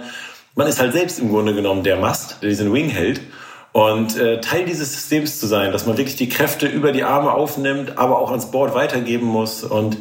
man 0.54 0.66
ist 0.66 0.78
halt 0.78 0.92
selbst 0.92 1.18
im 1.18 1.30
Grunde 1.30 1.54
genommen 1.54 1.82
der 1.82 1.96
Mast, 1.96 2.42
der 2.42 2.50
diesen 2.50 2.70
Wing 2.73 2.90
hält. 2.90 3.23
Und 3.73 4.18
äh, 4.18 4.40
Teil 4.42 4.66
dieses 4.66 4.92
Systems 4.92 5.40
zu 5.40 5.46
sein, 5.46 5.73
dass 5.73 5.87
man 5.87 5.96
wirklich 5.96 6.16
die 6.16 6.28
Kräfte 6.28 6.66
über 6.66 6.92
die 6.92 7.04
Arme 7.04 7.32
aufnimmt, 7.32 7.96
aber 7.96 8.18
auch 8.18 8.30
ans 8.30 8.50
Board 8.50 8.75
weitergeben 8.75 9.26
muss 9.26 9.64
und 9.64 9.99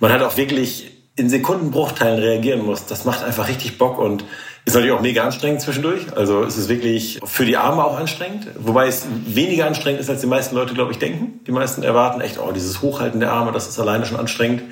man 0.00 0.12
hat 0.12 0.22
auch 0.22 0.36
wirklich 0.36 0.97
in 1.18 1.28
Sekundenbruchteilen 1.28 2.18
reagieren 2.18 2.64
muss, 2.64 2.86
das 2.86 3.04
macht 3.04 3.24
einfach 3.24 3.48
richtig 3.48 3.78
Bock 3.78 3.98
und 3.98 4.24
ist 4.64 4.74
natürlich 4.74 4.94
auch 4.94 5.00
mega 5.00 5.24
anstrengend 5.24 5.62
zwischendurch. 5.62 6.14
Also 6.14 6.44
es 6.44 6.56
ist 6.56 6.68
wirklich 6.68 7.20
für 7.24 7.46
die 7.46 7.56
Arme 7.56 7.82
auch 7.82 7.98
anstrengend, 7.98 8.48
wobei 8.58 8.86
es 8.86 9.06
weniger 9.26 9.66
anstrengend 9.66 10.00
ist, 10.00 10.10
als 10.10 10.20
die 10.20 10.26
meisten 10.26 10.54
Leute, 10.54 10.74
glaube 10.74 10.92
ich, 10.92 10.98
denken. 10.98 11.40
Die 11.46 11.52
meisten 11.52 11.82
erwarten 11.82 12.20
echt, 12.20 12.38
oh, 12.38 12.52
dieses 12.52 12.82
Hochhalten 12.82 13.20
der 13.20 13.32
Arme, 13.32 13.52
das 13.52 13.66
ist 13.66 13.78
alleine 13.80 14.04
schon 14.04 14.18
anstrengend. 14.18 14.62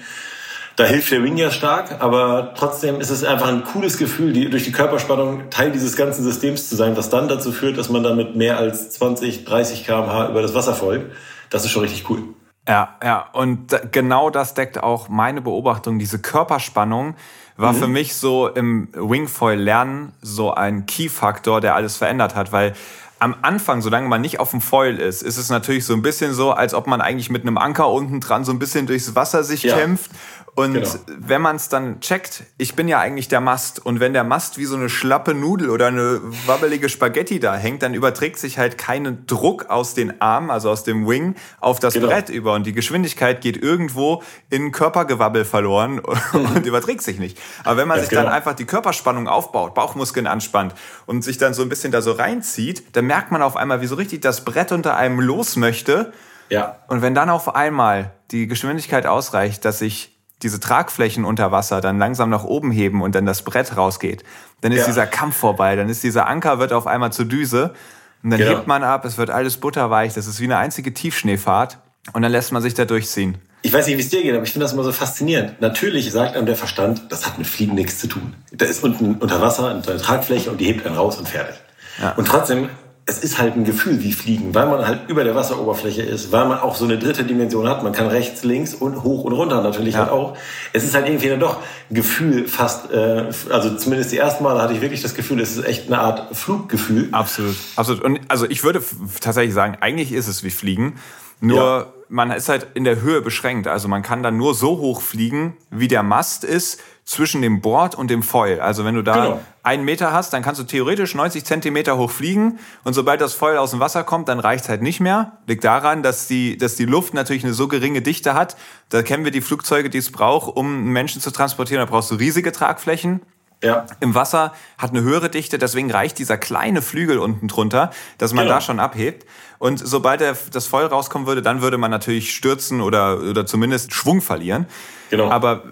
Da 0.76 0.84
hilft 0.84 1.10
der 1.10 1.22
Wing 1.22 1.38
ja 1.38 1.50
stark, 1.50 2.02
aber 2.02 2.52
trotzdem 2.54 3.00
ist 3.00 3.08
es 3.08 3.24
einfach 3.24 3.48
ein 3.48 3.64
cooles 3.64 3.96
Gefühl, 3.96 4.34
die, 4.34 4.50
durch 4.50 4.64
die 4.64 4.72
Körperspannung 4.72 5.48
Teil 5.48 5.72
dieses 5.72 5.96
ganzen 5.96 6.22
Systems 6.22 6.68
zu 6.68 6.76
sein, 6.76 6.98
was 6.98 7.08
dann 7.08 7.28
dazu 7.28 7.50
führt, 7.50 7.78
dass 7.78 7.88
man 7.88 8.02
damit 8.02 8.36
mehr 8.36 8.58
als 8.58 8.90
20, 8.90 9.46
30 9.46 9.86
kmh 9.86 10.28
über 10.28 10.42
das 10.42 10.52
Wasser 10.52 10.74
folgt. 10.74 11.10
Das 11.48 11.64
ist 11.64 11.70
schon 11.70 11.82
richtig 11.82 12.10
cool. 12.10 12.35
Ja, 12.68 12.96
ja, 13.02 13.26
und 13.32 13.78
genau 13.92 14.30
das 14.30 14.54
deckt 14.54 14.82
auch 14.82 15.08
meine 15.08 15.40
Beobachtung. 15.40 15.98
Diese 15.98 16.18
Körperspannung 16.18 17.14
war 17.56 17.72
mhm. 17.72 17.76
für 17.76 17.88
mich 17.88 18.14
so 18.16 18.48
im 18.48 18.88
Wingfoil-Lernen 18.92 20.12
so 20.20 20.52
ein 20.52 20.86
Key-Faktor, 20.86 21.60
der 21.60 21.74
alles 21.74 21.96
verändert 21.96 22.34
hat, 22.34 22.52
weil 22.52 22.74
am 23.18 23.34
Anfang, 23.40 23.80
solange 23.80 24.08
man 24.08 24.20
nicht 24.20 24.40
auf 24.40 24.50
dem 24.50 24.60
Foil 24.60 24.98
ist, 24.98 25.22
ist 25.22 25.38
es 25.38 25.48
natürlich 25.48 25.86
so 25.86 25.94
ein 25.94 26.02
bisschen 26.02 26.34
so, 26.34 26.52
als 26.52 26.74
ob 26.74 26.86
man 26.86 27.00
eigentlich 27.00 27.30
mit 27.30 27.42
einem 27.42 27.56
Anker 27.56 27.90
unten 27.90 28.20
dran 28.20 28.44
so 28.44 28.52
ein 28.52 28.58
bisschen 28.58 28.86
durchs 28.86 29.14
Wasser 29.14 29.42
sich 29.42 29.62
ja. 29.62 29.76
kämpft 29.76 30.10
und 30.56 30.72
genau. 30.72 30.88
wenn 31.06 31.42
man 31.42 31.56
es 31.56 31.68
dann 31.68 32.00
checkt, 32.00 32.44
ich 32.56 32.74
bin 32.74 32.88
ja 32.88 32.98
eigentlich 32.98 33.28
der 33.28 33.42
Mast 33.42 33.84
und 33.84 34.00
wenn 34.00 34.14
der 34.14 34.24
Mast 34.24 34.56
wie 34.56 34.64
so 34.64 34.74
eine 34.74 34.88
schlappe 34.88 35.34
Nudel 35.34 35.68
oder 35.68 35.88
eine 35.88 36.18
wabbelige 36.46 36.88
Spaghetti 36.88 37.38
da 37.38 37.54
hängt, 37.54 37.82
dann 37.82 37.92
überträgt 37.92 38.38
sich 38.38 38.56
halt 38.56 38.78
keinen 38.78 39.26
Druck 39.26 39.68
aus 39.68 39.92
den 39.92 40.22
Armen, 40.22 40.50
also 40.50 40.70
aus 40.70 40.82
dem 40.82 41.06
Wing, 41.06 41.34
auf 41.60 41.78
das 41.78 41.92
genau. 41.92 42.06
Brett 42.06 42.30
über 42.30 42.54
und 42.54 42.64
die 42.64 42.72
Geschwindigkeit 42.72 43.42
geht 43.42 43.62
irgendwo 43.62 44.22
in 44.48 44.72
Körpergewabbel 44.72 45.44
verloren 45.44 45.98
und 46.32 46.64
überträgt 46.64 47.02
sich 47.02 47.18
nicht. 47.18 47.38
Aber 47.62 47.76
wenn 47.76 47.86
man 47.86 47.98
ja, 47.98 48.04
sich 48.04 48.10
genau. 48.10 48.22
dann 48.22 48.32
einfach 48.32 48.54
die 48.54 48.64
Körperspannung 48.64 49.28
aufbaut, 49.28 49.74
Bauchmuskeln 49.74 50.26
anspannt 50.26 50.74
und 51.04 51.22
sich 51.22 51.36
dann 51.36 51.52
so 51.52 51.60
ein 51.60 51.68
bisschen 51.68 51.92
da 51.92 52.00
so 52.00 52.12
reinzieht, 52.12 52.96
dann 52.96 53.04
merkt 53.04 53.30
man 53.30 53.42
auf 53.42 53.58
einmal, 53.58 53.82
wie 53.82 53.86
so 53.86 53.96
richtig 53.96 54.22
das 54.22 54.42
Brett 54.42 54.72
unter 54.72 54.96
einem 54.96 55.20
los 55.20 55.56
möchte. 55.56 56.14
Ja. 56.48 56.78
Und 56.88 57.02
wenn 57.02 57.14
dann 57.14 57.28
auf 57.28 57.54
einmal 57.54 58.12
die 58.30 58.46
Geschwindigkeit 58.46 59.04
ausreicht, 59.04 59.62
dass 59.66 59.80
sich 59.80 60.15
diese 60.42 60.60
Tragflächen 60.60 61.24
unter 61.24 61.50
Wasser 61.50 61.80
dann 61.80 61.98
langsam 61.98 62.30
nach 62.30 62.44
oben 62.44 62.70
heben 62.70 63.02
und 63.02 63.14
dann 63.14 63.26
das 63.26 63.42
Brett 63.42 63.76
rausgeht, 63.76 64.22
dann 64.60 64.72
ist 64.72 64.80
ja. 64.80 64.86
dieser 64.86 65.06
Kampf 65.06 65.36
vorbei, 65.36 65.76
dann 65.76 65.88
ist 65.88 66.02
dieser 66.02 66.26
Anker 66.26 66.58
wird 66.58 66.72
auf 66.72 66.86
einmal 66.86 67.12
zur 67.12 67.24
Düse 67.24 67.74
und 68.22 68.30
dann 68.30 68.40
genau. 68.40 68.52
hebt 68.52 68.66
man 68.66 68.82
ab, 68.82 69.04
es 69.04 69.18
wird 69.18 69.30
alles 69.30 69.56
butterweich, 69.56 70.14
das 70.14 70.26
ist 70.26 70.40
wie 70.40 70.44
eine 70.44 70.58
einzige 70.58 70.92
Tiefschneefahrt 70.92 71.78
und 72.12 72.22
dann 72.22 72.32
lässt 72.32 72.52
man 72.52 72.62
sich 72.62 72.74
da 72.74 72.84
durchziehen. 72.84 73.38
Ich 73.62 73.72
weiß 73.72 73.86
nicht, 73.86 73.96
wie 73.96 74.00
es 74.00 74.10
dir 74.10 74.22
geht, 74.22 74.34
aber 74.34 74.44
ich 74.44 74.52
finde 74.52 74.64
das 74.64 74.74
immer 74.74 74.84
so 74.84 74.92
faszinierend. 74.92 75.60
Natürlich 75.60 76.12
sagt 76.12 76.36
einem 76.36 76.46
der 76.46 76.54
Verstand, 76.54 77.10
das 77.10 77.26
hat 77.26 77.36
mit 77.38 77.48
Fliegen 77.48 77.74
nichts 77.74 77.98
zu 77.98 78.06
tun. 78.06 78.34
Da 78.52 78.64
ist 78.64 78.84
unten 78.84 79.16
unter 79.16 79.40
Wasser 79.40 79.70
eine 79.70 79.82
Tragfläche 79.82 80.50
und 80.50 80.60
die 80.60 80.66
hebt 80.66 80.86
einen 80.86 80.94
raus 80.94 81.18
und 81.18 81.28
fertig. 81.28 81.56
Ja. 82.00 82.12
Und 82.12 82.28
trotzdem 82.28 82.68
es 83.08 83.20
ist 83.20 83.38
halt 83.38 83.54
ein 83.54 83.64
Gefühl 83.64 84.02
wie 84.02 84.12
Fliegen, 84.12 84.52
weil 84.52 84.66
man 84.66 84.84
halt 84.84 85.08
über 85.08 85.22
der 85.22 85.36
Wasseroberfläche 85.36 86.02
ist, 86.02 86.32
weil 86.32 86.44
man 86.46 86.58
auch 86.58 86.74
so 86.74 86.84
eine 86.84 86.98
dritte 86.98 87.22
Dimension 87.22 87.68
hat. 87.68 87.84
Man 87.84 87.92
kann 87.92 88.08
rechts, 88.08 88.42
links 88.42 88.74
und 88.74 89.04
hoch 89.04 89.22
und 89.22 89.32
runter 89.32 89.62
natürlich 89.62 89.94
ja. 89.94 90.00
halt 90.00 90.10
auch. 90.10 90.36
Es 90.72 90.82
ist 90.82 90.92
halt 90.96 91.06
irgendwie 91.06 91.28
dann 91.28 91.38
doch 91.38 91.58
ein 91.88 91.94
Gefühl 91.94 92.48
fast, 92.48 92.90
äh, 92.90 93.30
also 93.50 93.76
zumindest 93.76 94.10
die 94.10 94.18
ersten 94.18 94.42
Male 94.42 94.60
hatte 94.60 94.74
ich 94.74 94.80
wirklich 94.80 95.02
das 95.02 95.14
Gefühl, 95.14 95.38
es 95.38 95.56
ist 95.56 95.64
echt 95.64 95.86
eine 95.86 96.00
Art 96.00 96.36
Fluggefühl. 96.36 97.08
Absolut, 97.12 97.54
absolut. 97.76 98.02
Und 98.02 98.20
also 98.26 98.44
ich 98.50 98.64
würde 98.64 98.82
tatsächlich 99.20 99.54
sagen, 99.54 99.78
eigentlich 99.80 100.10
ist 100.10 100.26
es 100.26 100.42
wie 100.42 100.50
Fliegen. 100.50 100.98
Nur 101.40 101.58
ja. 101.58 101.86
man 102.08 102.32
ist 102.32 102.48
halt 102.48 102.66
in 102.74 102.82
der 102.82 103.02
Höhe 103.02 103.20
beschränkt. 103.20 103.68
Also 103.68 103.86
man 103.86 104.02
kann 104.02 104.24
dann 104.24 104.36
nur 104.36 104.54
so 104.54 104.78
hoch 104.78 105.00
fliegen, 105.00 105.56
wie 105.70 105.86
der 105.86 106.02
Mast 106.02 106.42
ist 106.42 106.80
zwischen 107.06 107.40
dem 107.40 107.60
Board 107.60 107.94
und 107.94 108.10
dem 108.10 108.24
Foil. 108.24 108.60
Also 108.60 108.84
wenn 108.84 108.96
du 108.96 109.02
da 109.02 109.14
genau. 109.14 109.40
einen 109.62 109.84
Meter 109.84 110.12
hast, 110.12 110.32
dann 110.32 110.42
kannst 110.42 110.60
du 110.60 110.64
theoretisch 110.64 111.14
90 111.14 111.44
Zentimeter 111.44 111.96
hoch 111.96 112.10
fliegen 112.10 112.58
und 112.82 112.94
sobald 112.94 113.20
das 113.20 113.32
Foil 113.32 113.58
aus 113.58 113.70
dem 113.70 113.78
Wasser 113.78 114.02
kommt, 114.02 114.28
dann 114.28 114.40
reicht 114.40 114.64
es 114.64 114.68
halt 114.68 114.82
nicht 114.82 114.98
mehr. 114.98 115.38
Liegt 115.46 115.62
daran, 115.62 116.02
dass 116.02 116.26
die, 116.26 116.58
dass 116.58 116.74
die 116.74 116.84
Luft 116.84 117.14
natürlich 117.14 117.44
eine 117.44 117.54
so 117.54 117.68
geringe 117.68 118.02
Dichte 118.02 118.34
hat. 118.34 118.56
Da 118.88 119.02
kennen 119.02 119.24
wir 119.24 119.30
die 119.30 119.40
Flugzeuge, 119.40 119.88
die 119.88 119.98
es 119.98 120.10
braucht, 120.10 120.56
um 120.56 120.92
Menschen 120.92 121.22
zu 121.22 121.30
transportieren. 121.30 121.80
Da 121.80 121.88
brauchst 121.88 122.10
du 122.10 122.16
riesige 122.16 122.50
Tragflächen. 122.50 123.22
Ja. 123.62 123.86
Im 124.00 124.14
Wasser 124.14 124.52
hat 124.76 124.90
eine 124.90 125.02
höhere 125.02 125.30
Dichte, 125.30 125.58
deswegen 125.58 125.90
reicht 125.90 126.18
dieser 126.18 126.36
kleine 126.36 126.82
Flügel 126.82 127.18
unten 127.18 127.48
drunter, 127.48 127.90
dass 128.18 128.34
man 128.34 128.44
genau. 128.44 128.56
da 128.56 128.60
schon 128.60 128.80
abhebt. 128.80 129.26
Und 129.58 129.78
sobald 129.78 130.20
der, 130.20 130.36
das 130.52 130.66
Feuer 130.66 130.88
rauskommen 130.88 131.26
würde, 131.26 131.40
dann 131.40 131.62
würde 131.62 131.78
man 131.78 131.90
natürlich 131.90 132.34
stürzen 132.34 132.80
oder, 132.80 133.18
oder 133.20 133.46
zumindest 133.46 133.94
Schwung 133.94 134.20
verlieren. 134.20 134.66
Genau. 135.10 135.30
Aber 135.30 135.62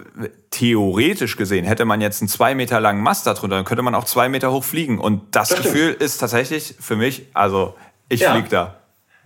theoretisch 0.51 1.35
gesehen 1.35 1.65
hätte 1.65 1.85
man 1.85 2.01
jetzt 2.01 2.21
einen 2.21 2.29
zwei 2.29 2.55
Meter 2.55 2.79
langen 2.79 3.01
Mast 3.01 3.27
darunter, 3.27 3.57
dann 3.57 3.65
könnte 3.65 3.83
man 3.83 3.95
auch 3.95 4.05
zwei 4.05 4.29
Meter 4.29 4.51
hoch 4.51 4.63
fliegen. 4.63 4.99
Und 4.99 5.35
das, 5.35 5.49
das 5.49 5.61
Gefühl 5.61 5.89
stimmt. 5.89 6.01
ist 6.01 6.17
tatsächlich 6.19 6.75
für 6.79 6.95
mich, 6.95 7.27
also 7.33 7.75
ich 8.07 8.21
ja. 8.21 8.31
fliege 8.31 8.49
da. 8.49 8.75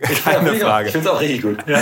Keine 0.24 0.54
ich 0.54 0.62
Frage. 0.62 0.86
Ich 0.86 0.92
finde 0.92 1.08
es 1.08 1.14
auch 1.14 1.20
richtig 1.20 1.42
gut. 1.42 1.58
Ja. 1.66 1.80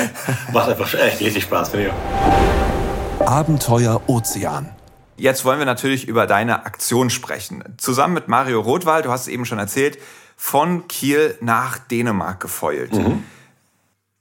Macht 0.52 0.68
einfach 0.68 0.92
echt 0.94 1.20
richtig 1.20 1.44
Spaß, 1.44 1.70
finde 1.70 1.86
ich 1.86 1.92
auch. 1.92 3.26
Abenteuer 3.28 4.02
Ozean. 4.08 4.70
Jetzt 5.16 5.44
wollen 5.44 5.58
wir 5.58 5.66
natürlich 5.66 6.06
über 6.06 6.26
deine 6.26 6.64
Aktion 6.64 7.10
sprechen. 7.10 7.64
Zusammen 7.76 8.14
mit 8.14 8.28
Mario 8.28 8.60
Rothwald, 8.60 9.04
du 9.04 9.10
hast 9.10 9.22
es 9.22 9.28
eben 9.28 9.44
schon 9.44 9.58
erzählt, 9.58 9.98
von 10.36 10.86
Kiel 10.86 11.36
nach 11.40 11.78
Dänemark 11.78 12.40
gefeuert. 12.40 12.92
Mhm. 12.92 13.24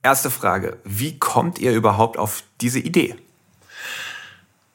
Erste 0.01 0.29
Frage, 0.29 0.77
wie 0.83 1.19
kommt 1.19 1.59
ihr 1.59 1.73
überhaupt 1.73 2.17
auf 2.17 2.43
diese 2.61 2.79
Idee? 2.79 3.15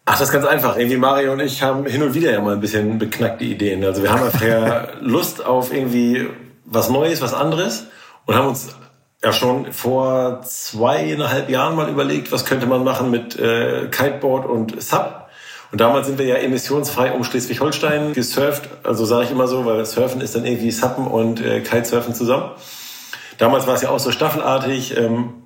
Ach, 0.04 0.18
das 0.18 0.28
ist 0.28 0.32
ganz 0.32 0.46
einfach. 0.46 0.76
Irgendwie 0.76 0.96
Mario 0.96 1.32
und 1.32 1.40
ich 1.40 1.62
haben 1.62 1.86
hin 1.86 2.02
und 2.02 2.14
wieder 2.14 2.32
ja 2.32 2.40
mal 2.40 2.54
ein 2.54 2.60
bisschen 2.60 2.98
beknackte 2.98 3.44
Ideen. 3.44 3.84
Also 3.84 4.02
wir 4.02 4.10
haben 4.10 4.24
einfach 4.24 4.42
ja 4.42 4.88
Lust 5.00 5.44
auf 5.44 5.72
irgendwie 5.72 6.28
was 6.64 6.90
Neues, 6.90 7.22
was 7.22 7.34
anderes 7.34 7.86
und 8.26 8.34
haben 8.34 8.48
uns 8.48 8.74
ja 9.22 9.32
schon 9.32 9.72
vor 9.72 10.42
zweieinhalb 10.42 11.48
Jahren 11.48 11.76
mal 11.76 11.88
überlegt, 11.88 12.32
was 12.32 12.44
könnte 12.44 12.66
man 12.66 12.82
machen 12.82 13.10
mit 13.10 13.38
äh, 13.38 13.86
Kiteboard 13.90 14.46
und 14.46 14.82
Sub. 14.82 15.28
Und 15.70 15.80
damals 15.80 16.06
sind 16.06 16.18
wir 16.18 16.26
ja 16.26 16.34
emissionsfrei 16.36 17.12
um 17.12 17.22
Schleswig-Holstein 17.22 18.12
gesurft. 18.12 18.68
Also 18.82 19.04
sage 19.04 19.24
ich 19.24 19.30
immer 19.30 19.46
so, 19.46 19.64
weil 19.64 19.84
Surfen 19.86 20.20
ist 20.20 20.34
dann 20.34 20.44
irgendwie 20.44 20.70
Suppen 20.70 21.06
und 21.06 21.40
äh, 21.40 21.60
Kitesurfen 21.60 22.14
zusammen. 22.14 22.50
Damals 23.38 23.66
war 23.66 23.74
es 23.74 23.82
ja 23.82 23.88
auch 23.88 23.98
so 23.98 24.10
staffelartig. 24.10 24.96
Ähm, 24.98 25.41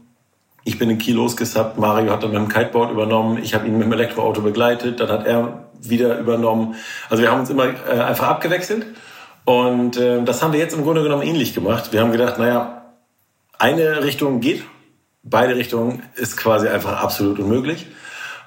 ich 0.66 0.80
bin 0.80 0.90
in 0.90 0.98
Kiel 0.98 1.14
losgesappt, 1.14 1.78
Mario 1.78 2.10
hat 2.10 2.24
dann 2.24 2.32
mit 2.32 2.40
dem 2.40 2.48
Kiteboard 2.48 2.90
übernommen, 2.90 3.38
ich 3.40 3.54
habe 3.54 3.68
ihn 3.68 3.78
mit 3.78 3.86
dem 3.86 3.92
Elektroauto 3.92 4.40
begleitet, 4.40 4.98
dann 4.98 5.08
hat 5.08 5.24
er 5.24 5.68
wieder 5.80 6.18
übernommen. 6.18 6.74
Also 7.08 7.22
wir 7.22 7.30
haben 7.30 7.40
uns 7.40 7.50
immer 7.50 7.66
äh, 7.66 8.00
einfach 8.00 8.26
abgewechselt 8.26 8.84
und 9.44 9.96
äh, 9.96 10.24
das 10.24 10.42
haben 10.42 10.52
wir 10.52 10.58
jetzt 10.58 10.74
im 10.74 10.82
Grunde 10.82 11.04
genommen 11.04 11.22
ähnlich 11.22 11.54
gemacht. 11.54 11.92
Wir 11.92 12.00
haben 12.00 12.10
gedacht, 12.10 12.38
naja, 12.38 12.82
eine 13.58 14.02
Richtung 14.02 14.40
geht, 14.40 14.64
beide 15.22 15.54
Richtungen 15.54 16.02
ist 16.16 16.36
quasi 16.36 16.66
einfach 16.66 17.00
absolut 17.00 17.38
unmöglich. 17.38 17.86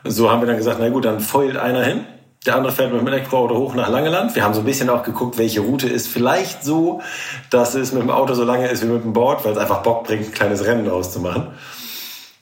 So 0.03 0.29
haben 0.29 0.41
wir 0.41 0.47
dann 0.47 0.57
gesagt, 0.57 0.79
na 0.81 0.89
gut, 0.89 1.05
dann 1.05 1.21
foilt 1.21 1.55
einer 1.55 1.83
hin, 1.83 2.03
der 2.45 2.55
andere 2.55 2.73
fährt 2.73 2.91
mit 2.91 2.99
dem 2.99 3.07
Elektroauto 3.07 3.55
hoch 3.55 3.75
nach 3.75 3.87
Langeland. 3.87 4.35
Wir 4.35 4.43
haben 4.43 4.53
so 4.53 4.59
ein 4.59 4.65
bisschen 4.65 4.89
auch 4.89 5.03
geguckt, 5.03 5.37
welche 5.37 5.61
Route 5.61 5.87
ist 5.87 6.09
vielleicht 6.09 6.65
so, 6.65 7.01
dass 7.49 7.75
es 7.75 7.93
mit 7.93 8.01
dem 8.01 8.09
Auto 8.09 8.33
so 8.33 8.43
lange 8.43 8.67
ist 8.67 8.83
wie 8.83 8.87
mit 8.87 9.05
dem 9.05 9.13
Board, 9.13 9.45
weil 9.45 9.53
es 9.53 9.57
einfach 9.57 9.83
Bock 9.83 10.03
bringt, 10.03 10.25
ein 10.25 10.33
kleines 10.33 10.65
Rennen 10.65 10.85
rauszumachen. 10.85 11.47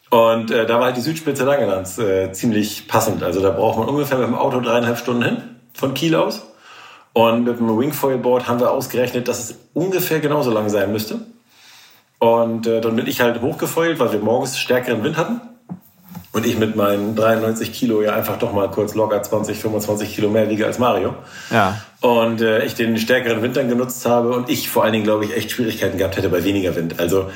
Und 0.09 0.51
äh, 0.51 0.65
da 0.65 0.75
war 0.75 0.85
halt 0.85 0.97
die 0.97 1.01
Südspitze 1.01 1.43
Langelands 1.43 1.97
äh, 1.99 2.31
ziemlich 2.31 2.87
passend. 2.87 3.23
Also 3.23 3.41
da 3.41 3.49
braucht 3.49 3.77
man 3.77 3.89
ungefähr 3.89 4.17
mit 4.17 4.27
dem 4.27 4.35
Auto 4.35 4.61
dreieinhalb 4.61 4.97
Stunden 4.97 5.23
hin, 5.23 5.37
von 5.73 5.93
Kiel 5.93 6.15
aus. 6.15 6.43
Und 7.13 7.45
mit 7.45 7.59
dem 7.59 7.77
Wingfoil-Board 7.77 8.47
haben 8.47 8.59
wir 8.59 8.71
ausgerechnet, 8.71 9.27
dass 9.27 9.39
es 9.39 9.55
ungefähr 9.73 10.19
genauso 10.19 10.51
lang 10.51 10.69
sein 10.69 10.91
müsste. 10.91 11.19
Und 12.19 12.67
äh, 12.67 12.79
dann 12.79 12.95
bin 12.95 13.07
ich 13.07 13.21
halt 13.21 13.41
hochgefeuert, 13.41 13.99
weil 13.99 14.11
wir 14.11 14.19
morgens 14.19 14.57
stärkeren 14.57 15.03
Wind 15.03 15.17
hatten. 15.17 15.41
Und 16.31 16.45
ich 16.45 16.57
mit 16.57 16.75
meinen 16.75 17.15
93 17.15 17.73
Kilo 17.73 18.01
ja 18.01 18.13
einfach 18.13 18.37
doch 18.37 18.53
mal 18.53 18.69
kurz 18.69 18.93
locker 18.93 19.21
20, 19.21 19.57
25 19.57 20.13
Kilo 20.13 20.29
mehr 20.29 20.49
wiege 20.49 20.65
als 20.67 20.77
Mario. 20.77 21.15
Ja. 21.49 21.81
Und 22.01 22.41
äh, 22.41 22.63
ich 22.63 22.75
den 22.75 22.97
stärkeren 22.97 23.41
Wind 23.41 23.57
dann 23.57 23.69
genutzt 23.69 24.05
habe 24.05 24.29
und 24.29 24.49
ich 24.49 24.69
vor 24.69 24.83
allen 24.83 24.93
Dingen, 24.93 25.05
glaube 25.05 25.25
ich, 25.25 25.35
echt 25.35 25.49
Schwierigkeiten 25.51 25.97
gehabt 25.97 26.17
hätte 26.17 26.29
bei 26.29 26.43
weniger 26.43 26.75
Wind. 26.75 26.99
Also 26.99 27.31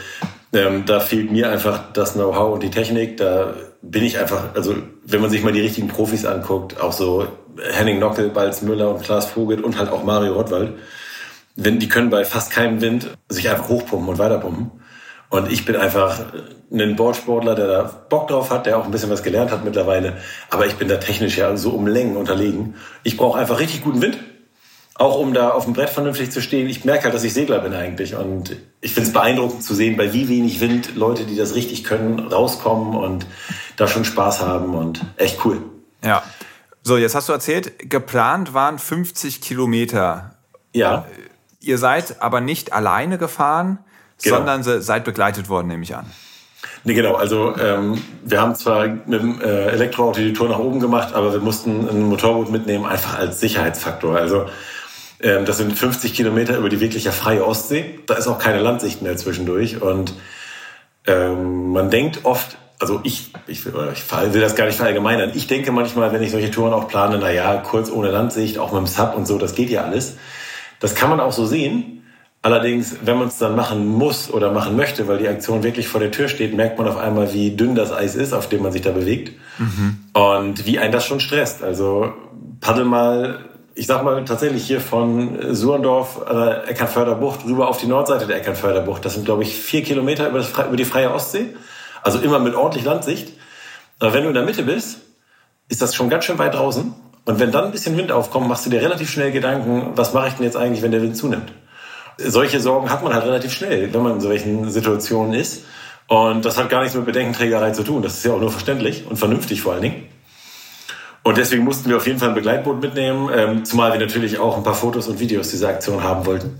ähm, 0.53 0.85
da 0.85 0.99
fehlt 0.99 1.31
mir 1.31 1.49
einfach 1.49 1.93
das 1.93 2.13
Know-how 2.13 2.53
und 2.53 2.63
die 2.63 2.69
Technik. 2.69 3.17
Da 3.17 3.53
bin 3.81 4.03
ich 4.03 4.19
einfach, 4.19 4.53
also 4.55 4.75
wenn 5.05 5.21
man 5.21 5.29
sich 5.29 5.43
mal 5.43 5.53
die 5.53 5.61
richtigen 5.61 5.87
Profis 5.87 6.25
anguckt, 6.25 6.79
auch 6.79 6.91
so 6.91 7.27
Henning 7.71 7.99
Nockel, 7.99 8.29
Balz 8.29 8.61
Müller 8.61 8.93
und 8.93 9.03
Klaas 9.03 9.25
Vogel 9.25 9.63
und 9.63 9.77
halt 9.77 9.89
auch 9.91 10.03
Mario 10.03 10.33
Rottwald, 10.33 10.73
wenn, 11.55 11.79
die 11.79 11.89
können 11.89 12.09
bei 12.09 12.25
fast 12.25 12.51
keinem 12.51 12.81
Wind 12.81 13.09
sich 13.29 13.49
einfach 13.49 13.69
hochpumpen 13.69 14.09
und 14.09 14.19
weiterpumpen. 14.19 14.71
Und 15.29 15.49
ich 15.49 15.63
bin 15.63 15.77
einfach 15.77 16.19
ein 16.71 16.95
Boardsportler, 16.95 17.55
der 17.55 17.67
da 17.67 17.83
Bock 18.09 18.27
drauf 18.27 18.49
hat, 18.49 18.65
der 18.65 18.77
auch 18.77 18.85
ein 18.85 18.91
bisschen 18.91 19.09
was 19.09 19.23
gelernt 19.23 19.51
hat 19.51 19.63
mittlerweile. 19.63 20.17
Aber 20.49 20.65
ich 20.65 20.75
bin 20.75 20.89
da 20.89 20.97
technisch 20.97 21.37
ja 21.37 21.55
so 21.55 21.71
um 21.71 21.87
Längen 21.87 22.17
unterlegen. 22.17 22.75
Ich 23.03 23.15
brauche 23.15 23.39
einfach 23.39 23.59
richtig 23.59 23.83
guten 23.83 24.01
Wind 24.01 24.17
auch 25.01 25.17
um 25.19 25.33
da 25.33 25.49
auf 25.49 25.65
dem 25.65 25.73
Brett 25.73 25.89
vernünftig 25.89 26.31
zu 26.31 26.41
stehen. 26.41 26.69
Ich 26.69 26.85
merke 26.85 27.05
halt, 27.05 27.13
dass 27.13 27.23
ich 27.23 27.33
Segler 27.33 27.59
bin 27.59 27.73
eigentlich. 27.73 28.15
Und 28.15 28.55
ich 28.79 28.93
finde 28.93 29.07
es 29.07 29.13
beeindruckend 29.13 29.63
zu 29.63 29.73
sehen, 29.75 29.97
bei 29.97 30.13
wie 30.13 30.29
wenig 30.29 30.61
Wind 30.61 30.95
Leute, 30.95 31.25
die 31.25 31.35
das 31.35 31.55
richtig 31.55 31.83
können, 31.83 32.19
rauskommen 32.19 32.95
und 32.95 33.25
da 33.77 33.87
schon 33.87 34.05
Spaß 34.05 34.41
haben 34.41 34.75
und 34.75 35.01
echt 35.17 35.43
cool. 35.45 35.61
Ja. 36.03 36.23
So, 36.83 36.97
jetzt 36.97 37.13
hast 37.15 37.29
du 37.29 37.33
erzählt, 37.33 37.89
geplant 37.89 38.53
waren 38.53 38.79
50 38.79 39.41
Kilometer. 39.41 40.35
Ja. 40.73 41.05
Ihr 41.59 41.77
seid 41.77 42.21
aber 42.21 42.41
nicht 42.41 42.73
alleine 42.73 43.17
gefahren, 43.17 43.79
Genau. 44.23 44.37
sondern 44.37 44.63
se- 44.63 44.81
seid 44.81 45.03
begleitet 45.03 45.49
worden, 45.49 45.67
nehme 45.67 45.83
ich 45.83 45.95
an. 45.95 46.05
Nee, 46.83 46.93
genau. 46.93 47.15
Also 47.15 47.55
ähm, 47.57 48.01
wir 48.23 48.39
haben 48.41 48.55
zwar 48.55 48.87
mit 48.87 49.21
dem 49.21 49.39
äh, 49.41 49.65
Elektroauto 49.67 50.19
die 50.19 50.33
Tour 50.33 50.49
nach 50.49 50.59
oben 50.59 50.79
gemacht, 50.79 51.13
aber 51.13 51.31
wir 51.33 51.39
mussten 51.39 51.87
ein 51.89 52.03
Motorboot 52.03 52.51
mitnehmen, 52.51 52.85
einfach 52.85 53.17
als 53.17 53.39
Sicherheitsfaktor. 53.39 54.15
Also 54.15 54.45
ähm, 55.23 55.45
das 55.45 55.57
sind 55.57 55.77
50 55.77 56.13
Kilometer 56.13 56.57
über 56.57 56.69
die 56.69 56.79
wirklich 56.79 57.03
ja 57.05 57.11
freie 57.11 57.45
Ostsee. 57.45 57.99
Da 58.07 58.15
ist 58.15 58.27
auch 58.27 58.39
keine 58.39 58.59
Landsicht 58.61 59.01
mehr 59.01 59.15
zwischendurch. 59.17 59.81
Und 59.81 60.13
ähm, 61.07 61.71
man 61.71 61.89
denkt 61.89 62.21
oft, 62.23 62.57
also 62.79 62.99
ich, 63.03 63.31
ich, 63.47 63.65
will- 63.65 63.73
ich 63.93 64.33
will 64.33 64.41
das 64.41 64.55
gar 64.55 64.65
nicht 64.65 64.75
verallgemeinern. 64.77 65.31
Ich 65.35 65.47
denke 65.47 65.71
manchmal, 65.71 66.11
wenn 66.13 66.23
ich 66.23 66.31
solche 66.31 66.51
Touren 66.51 66.73
auch 66.73 66.87
plane, 66.87 67.17
na 67.19 67.31
ja, 67.31 67.57
kurz 67.57 67.91
ohne 67.91 68.09
Landsicht, 68.11 68.57
auch 68.57 68.71
mit 68.71 68.79
dem 68.81 68.87
Sub 68.87 69.15
und 69.15 69.25
so, 69.27 69.37
das 69.37 69.55
geht 69.55 69.69
ja 69.69 69.83
alles. 69.83 70.17
Das 70.79 70.95
kann 70.95 71.09
man 71.09 71.19
auch 71.19 71.31
so 71.31 71.45
sehen. 71.45 71.97
Allerdings, 72.43 72.95
wenn 73.05 73.19
man 73.19 73.27
es 73.27 73.37
dann 73.37 73.55
machen 73.55 73.85
muss 73.87 74.31
oder 74.33 74.51
machen 74.51 74.75
möchte, 74.75 75.07
weil 75.07 75.19
die 75.19 75.27
Aktion 75.27 75.61
wirklich 75.61 75.87
vor 75.87 75.99
der 75.99 76.09
Tür 76.09 76.27
steht, 76.27 76.55
merkt 76.55 76.79
man 76.79 76.87
auf 76.87 76.97
einmal, 76.97 77.31
wie 77.33 77.51
dünn 77.55 77.75
das 77.75 77.91
Eis 77.91 78.15
ist, 78.15 78.33
auf 78.33 78.49
dem 78.49 78.63
man 78.63 78.71
sich 78.71 78.81
da 78.81 78.89
bewegt. 78.89 79.33
Und 80.13 80.65
wie 80.65 80.79
einen 80.79 80.91
das 80.91 81.05
schon 81.05 81.19
stresst. 81.19 81.61
Also 81.63 82.11
paddel 82.59 82.85
mal, 82.85 83.41
ich 83.73 83.87
sag 83.87 84.03
mal 84.03 84.23
tatsächlich 84.25 84.65
hier 84.65 84.81
von 84.81 85.55
Surendorf 85.55 86.21
an 86.27 86.35
der 86.35 86.69
Eckernförder 86.69 87.15
Bucht 87.15 87.45
rüber 87.45 87.69
auf 87.69 87.77
die 87.77 87.87
Nordseite 87.87 88.27
der 88.27 88.37
Eckernförder 88.37 88.81
Bucht. 88.81 89.05
Das 89.05 89.13
sind, 89.13 89.25
glaube 89.25 89.43
ich, 89.43 89.55
vier 89.55 89.83
Kilometer 89.83 90.29
über, 90.29 90.39
das, 90.39 90.49
über 90.49 90.75
die 90.75 90.85
freie 90.85 91.13
Ostsee. 91.13 91.55
Also 92.03 92.19
immer 92.19 92.39
mit 92.39 92.55
ordentlich 92.55 92.83
Landsicht. 92.83 93.29
Aber 93.99 94.13
wenn 94.13 94.23
du 94.23 94.29
in 94.29 94.35
der 94.35 94.43
Mitte 94.43 94.63
bist, 94.63 95.01
ist 95.69 95.81
das 95.81 95.95
schon 95.95 96.09
ganz 96.09 96.25
schön 96.25 96.37
weit 96.37 96.53
draußen. 96.53 96.93
Und 97.23 97.39
wenn 97.39 97.51
dann 97.51 97.65
ein 97.65 97.71
bisschen 97.71 97.95
Wind 97.97 98.11
aufkommt, 98.11 98.47
machst 98.47 98.65
du 98.65 98.69
dir 98.69 98.81
relativ 98.81 99.09
schnell 99.09 99.31
Gedanken, 99.31 99.91
was 99.95 100.13
mache 100.13 100.29
ich 100.29 100.33
denn 100.33 100.43
jetzt 100.43 100.57
eigentlich, 100.57 100.81
wenn 100.81 100.91
der 100.91 101.01
Wind 101.01 101.15
zunimmt? 101.15 101.53
Solche 102.17 102.59
Sorgen 102.59 102.89
hat 102.89 103.03
man 103.03 103.13
halt 103.13 103.25
relativ 103.25 103.53
schnell, 103.53 103.93
wenn 103.93 104.01
man 104.01 104.13
in 104.13 104.21
solchen 104.21 104.69
Situationen 104.69 105.33
ist. 105.33 105.63
Und 106.07 106.43
das 106.43 106.57
hat 106.57 106.69
gar 106.69 106.81
nichts 106.81 106.95
mit 106.95 107.05
Bedenkenträgerei 107.05 107.71
zu 107.71 107.83
tun. 107.83 108.01
Das 108.01 108.15
ist 108.15 108.25
ja 108.25 108.33
auch 108.33 108.39
nur 108.39 108.51
verständlich 108.51 109.05
und 109.07 109.17
vernünftig 109.17 109.61
vor 109.61 109.73
allen 109.73 109.83
Dingen. 109.83 110.10
Und 111.23 111.37
deswegen 111.37 111.63
mussten 111.63 111.89
wir 111.89 111.97
auf 111.97 112.07
jeden 112.07 112.17
Fall 112.19 112.29
ein 112.29 112.35
Begleitboot 112.35 112.81
mitnehmen, 112.81 113.29
ähm, 113.35 113.63
zumal 113.65 113.93
wir 113.93 113.99
natürlich 113.99 114.39
auch 114.39 114.57
ein 114.57 114.63
paar 114.63 114.73
Fotos 114.73 115.07
und 115.07 115.19
Videos 115.19 115.49
dieser 115.51 115.69
Aktion 115.69 116.03
haben 116.03 116.25
wollten. 116.25 116.57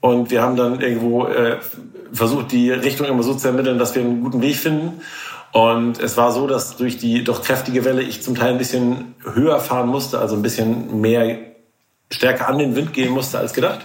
Und 0.00 0.30
wir 0.30 0.42
haben 0.42 0.56
dann 0.56 0.80
irgendwo 0.80 1.26
äh, 1.26 1.58
versucht, 2.12 2.50
die 2.52 2.70
Richtung 2.72 3.06
immer 3.06 3.22
so 3.22 3.34
zu 3.34 3.46
ermitteln, 3.48 3.78
dass 3.78 3.94
wir 3.94 4.02
einen 4.02 4.22
guten 4.22 4.42
Weg 4.42 4.56
finden. 4.56 5.00
Und 5.52 6.00
es 6.00 6.16
war 6.16 6.32
so, 6.32 6.46
dass 6.46 6.76
durch 6.76 6.98
die 6.98 7.22
doch 7.24 7.42
kräftige 7.42 7.84
Welle 7.84 8.02
ich 8.02 8.22
zum 8.22 8.34
Teil 8.34 8.50
ein 8.52 8.58
bisschen 8.58 9.14
höher 9.34 9.58
fahren 9.60 9.88
musste, 9.88 10.18
also 10.18 10.34
ein 10.36 10.42
bisschen 10.42 11.00
mehr 11.00 11.38
stärker 12.10 12.48
an 12.48 12.58
den 12.58 12.74
Wind 12.76 12.92
gehen 12.92 13.10
musste 13.12 13.38
als 13.38 13.52
gedacht. 13.52 13.80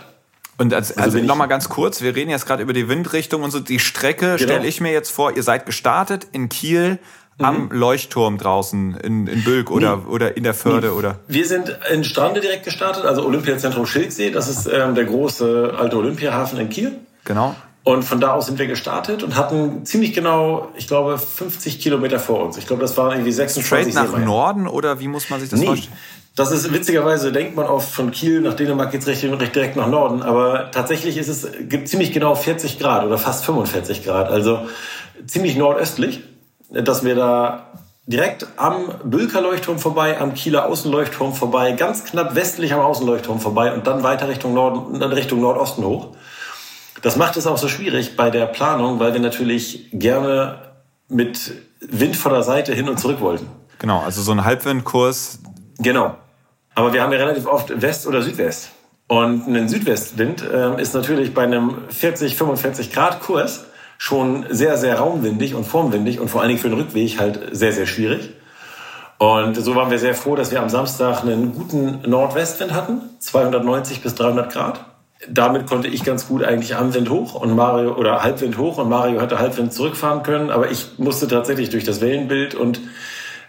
Und 0.57 0.73
als, 0.73 0.95
also, 0.97 1.13
bin 1.13 1.23
ich- 1.23 1.27
noch 1.27 1.37
mal 1.37 1.47
ganz 1.47 1.69
kurz, 1.69 2.01
wir 2.01 2.15
reden 2.15 2.29
jetzt 2.29 2.45
gerade 2.45 2.61
über 2.61 2.73
die 2.73 2.87
Windrichtung 2.89 3.41
und 3.43 3.51
so. 3.51 3.59
Die 3.59 3.79
Strecke 3.79 4.35
Genau. 4.35 4.37
stelle 4.37 4.67
ich 4.67 4.81
mir 4.81 4.91
jetzt 4.91 5.09
vor, 5.11 5.35
ihr 5.35 5.43
seid 5.43 5.65
gestartet 5.65 6.27
in 6.33 6.49
Kiel 6.49 6.99
am 7.45 7.69
Leuchtturm 7.71 8.37
draußen 8.37 8.97
in, 8.97 9.27
in 9.27 9.43
Bülk 9.43 9.71
oder, 9.71 10.07
oder 10.09 10.35
in 10.37 10.43
der 10.43 10.53
Förde 10.53 10.93
oder. 10.93 11.19
Wir 11.27 11.45
sind 11.45 11.77
in 11.91 12.03
Strande 12.03 12.41
direkt 12.41 12.65
gestartet, 12.65 13.05
also 13.05 13.25
Olympiazentrum 13.25 13.85
Schilksee. 13.85 14.31
Das 14.31 14.47
ist 14.47 14.67
ähm, 14.67 14.95
der 14.95 15.05
große 15.05 15.73
alte 15.77 15.97
Olympiahafen 15.97 16.59
in 16.59 16.69
Kiel. 16.69 16.93
Genau. 17.25 17.55
Und 17.83 18.03
von 18.03 18.19
da 18.19 18.33
aus 18.33 18.45
sind 18.45 18.59
wir 18.59 18.67
gestartet 18.67 19.23
und 19.23 19.35
hatten 19.35 19.85
ziemlich 19.85 20.13
genau, 20.13 20.69
ich 20.75 20.87
glaube, 20.87 21.17
50 21.17 21.79
Kilometer 21.79 22.19
vor 22.19 22.43
uns. 22.45 22.57
Ich 22.57 22.67
glaube, 22.67 22.81
das 22.83 22.95
waren 22.95 23.11
irgendwie 23.11 23.31
26 23.31 23.65
Straight 23.65 23.95
nach 23.95 24.05
Seemeilen. 24.11 24.25
Norden 24.27 24.67
oder 24.67 24.99
wie 24.99 25.07
muss 25.07 25.31
man 25.31 25.39
sich 25.39 25.49
das 25.49 25.59
Nee. 25.59 25.65
vorstellen? 25.65 25.97
Das 26.35 26.51
ist 26.51 26.71
witzigerweise, 26.71 27.31
denkt 27.31 27.55
man 27.57 27.65
oft 27.65 27.91
von 27.91 28.11
Kiel 28.11 28.39
nach 28.41 28.53
Dänemark 28.53 28.91
geht's 28.91 29.05
recht, 29.07 29.23
recht 29.23 29.55
direkt 29.55 29.75
nach 29.75 29.87
Norden. 29.87 30.21
Aber 30.21 30.69
tatsächlich 30.71 31.17
ist 31.17 31.27
es 31.27 31.47
gibt 31.67 31.87
ziemlich 31.89 32.13
genau 32.13 32.35
40 32.35 32.79
Grad 32.79 33.03
oder 33.03 33.17
fast 33.17 33.43
45 33.45 34.05
Grad. 34.05 34.29
Also 34.29 34.59
ziemlich 35.25 35.57
nordöstlich, 35.57 36.21
dass 36.71 37.03
wir 37.03 37.15
da 37.15 37.67
direkt 38.07 38.47
am 38.57 38.89
Bülker 39.03 39.41
Leuchtturm 39.41 39.79
vorbei, 39.79 40.19
am 40.19 40.33
Kieler 40.33 40.65
Außenleuchtturm 40.65 41.33
vorbei, 41.33 41.73
ganz 41.73 42.03
knapp 42.03 42.35
westlich 42.35 42.73
am 42.73 42.79
Außenleuchtturm 42.79 43.39
vorbei 43.39 43.73
und 43.73 43.87
dann 43.87 44.03
weiter 44.03 44.27
Richtung 44.27 44.53
Norden, 44.53 44.99
dann 44.99 45.11
Richtung 45.11 45.41
Nordosten 45.41 45.83
hoch. 45.83 46.09
Das 47.01 47.15
macht 47.15 47.37
es 47.37 47.47
auch 47.47 47.57
so 47.57 47.67
schwierig 47.67 48.15
bei 48.15 48.29
der 48.29 48.45
Planung, 48.45 48.99
weil 48.99 49.13
wir 49.13 49.21
natürlich 49.21 49.89
gerne 49.91 50.59
mit 51.07 51.53
Wind 51.79 52.15
von 52.15 52.31
der 52.31 52.43
Seite 52.43 52.73
hin 52.73 52.89
und 52.89 52.99
zurück 52.99 53.21
wollten. 53.21 53.47
Genau, 53.79 54.01
also 54.01 54.21
so 54.21 54.31
ein 54.31 54.45
Halbwindkurs. 54.45 55.39
Genau. 55.79 56.15
Aber 56.75 56.93
wir 56.93 57.01
haben 57.01 57.11
ja 57.11 57.17
relativ 57.17 57.47
oft 57.47 57.81
West- 57.81 58.07
oder 58.07 58.21
Südwest. 58.21 58.69
Und 59.07 59.47
ein 59.47 59.67
Südwestwind 59.67 60.43
ähm, 60.53 60.77
ist 60.77 60.93
natürlich 60.93 61.33
bei 61.33 61.43
einem 61.43 61.89
40, 61.89 62.35
45 62.35 62.93
Grad 62.93 63.19
Kurs 63.19 63.65
schon 64.01 64.47
sehr, 64.49 64.79
sehr 64.79 64.97
raumwindig 64.97 65.53
und 65.53 65.63
formwindig 65.63 66.19
und 66.19 66.27
vor 66.27 66.41
allen 66.41 66.47
Dingen 66.47 66.59
für 66.59 66.69
den 66.69 66.79
Rückweg 66.79 67.19
halt 67.19 67.39
sehr, 67.51 67.71
sehr 67.71 67.85
schwierig. 67.85 68.31
Und 69.19 69.55
so 69.55 69.75
waren 69.75 69.91
wir 69.91 69.99
sehr 69.99 70.15
froh, 70.15 70.35
dass 70.35 70.49
wir 70.49 70.59
am 70.59 70.69
Samstag 70.69 71.21
einen 71.21 71.53
guten 71.53 72.01
Nordwestwind 72.09 72.73
hatten, 72.73 73.01
290 73.19 74.01
bis 74.01 74.15
300 74.15 74.51
Grad. 74.51 74.85
Damit 75.29 75.67
konnte 75.67 75.87
ich 75.87 76.03
ganz 76.03 76.27
gut 76.27 76.43
eigentlich 76.43 76.75
am 76.75 76.95
Wind 76.95 77.11
hoch 77.11 77.35
und 77.35 77.55
Mario 77.55 77.93
oder 77.93 78.23
Halbwind 78.23 78.57
hoch 78.57 78.79
und 78.79 78.89
Mario 78.89 79.21
hätte 79.21 79.37
Halbwind 79.37 79.71
zurückfahren 79.71 80.23
können, 80.23 80.49
aber 80.49 80.71
ich 80.71 80.97
musste 80.97 81.27
tatsächlich 81.27 81.69
durch 81.69 81.83
das 81.83 82.01
Wellenbild 82.01 82.55
und 82.55 82.81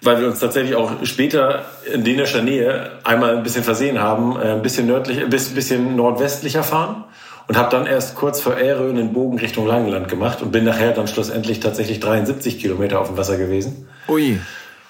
weil 0.02 0.20
wir 0.20 0.26
uns 0.26 0.40
tatsächlich 0.40 0.74
auch 0.74 0.90
später 1.04 1.64
in 1.90 2.04
dänischer 2.04 2.42
Nähe 2.42 2.90
einmal 3.04 3.38
ein 3.38 3.42
bisschen 3.42 3.64
versehen 3.64 4.00
haben, 4.00 4.36
äh, 4.36 4.50
ein 4.50 4.60
bisschen 4.60 4.86
nördlich, 4.86 5.18
ein 5.18 5.30
bisschen 5.30 5.54
bisschen 5.54 5.96
nordwestlicher 5.96 6.62
fahren 6.62 7.04
und 7.48 7.56
habe 7.56 7.70
dann 7.70 7.86
erst 7.86 8.14
kurz 8.14 8.40
vor 8.40 8.54
Ärö 8.54 8.90
einen 8.90 9.12
Bogen 9.12 9.38
Richtung 9.38 9.66
Langenland 9.66 10.08
gemacht 10.08 10.42
und 10.42 10.52
bin 10.52 10.64
nachher 10.64 10.92
dann 10.92 11.08
schlussendlich 11.08 11.60
tatsächlich 11.60 12.00
73 12.00 12.58
Kilometer 12.58 13.00
auf 13.00 13.08
dem 13.08 13.16
Wasser 13.16 13.36
gewesen. 13.36 13.88
Ui. 14.08 14.40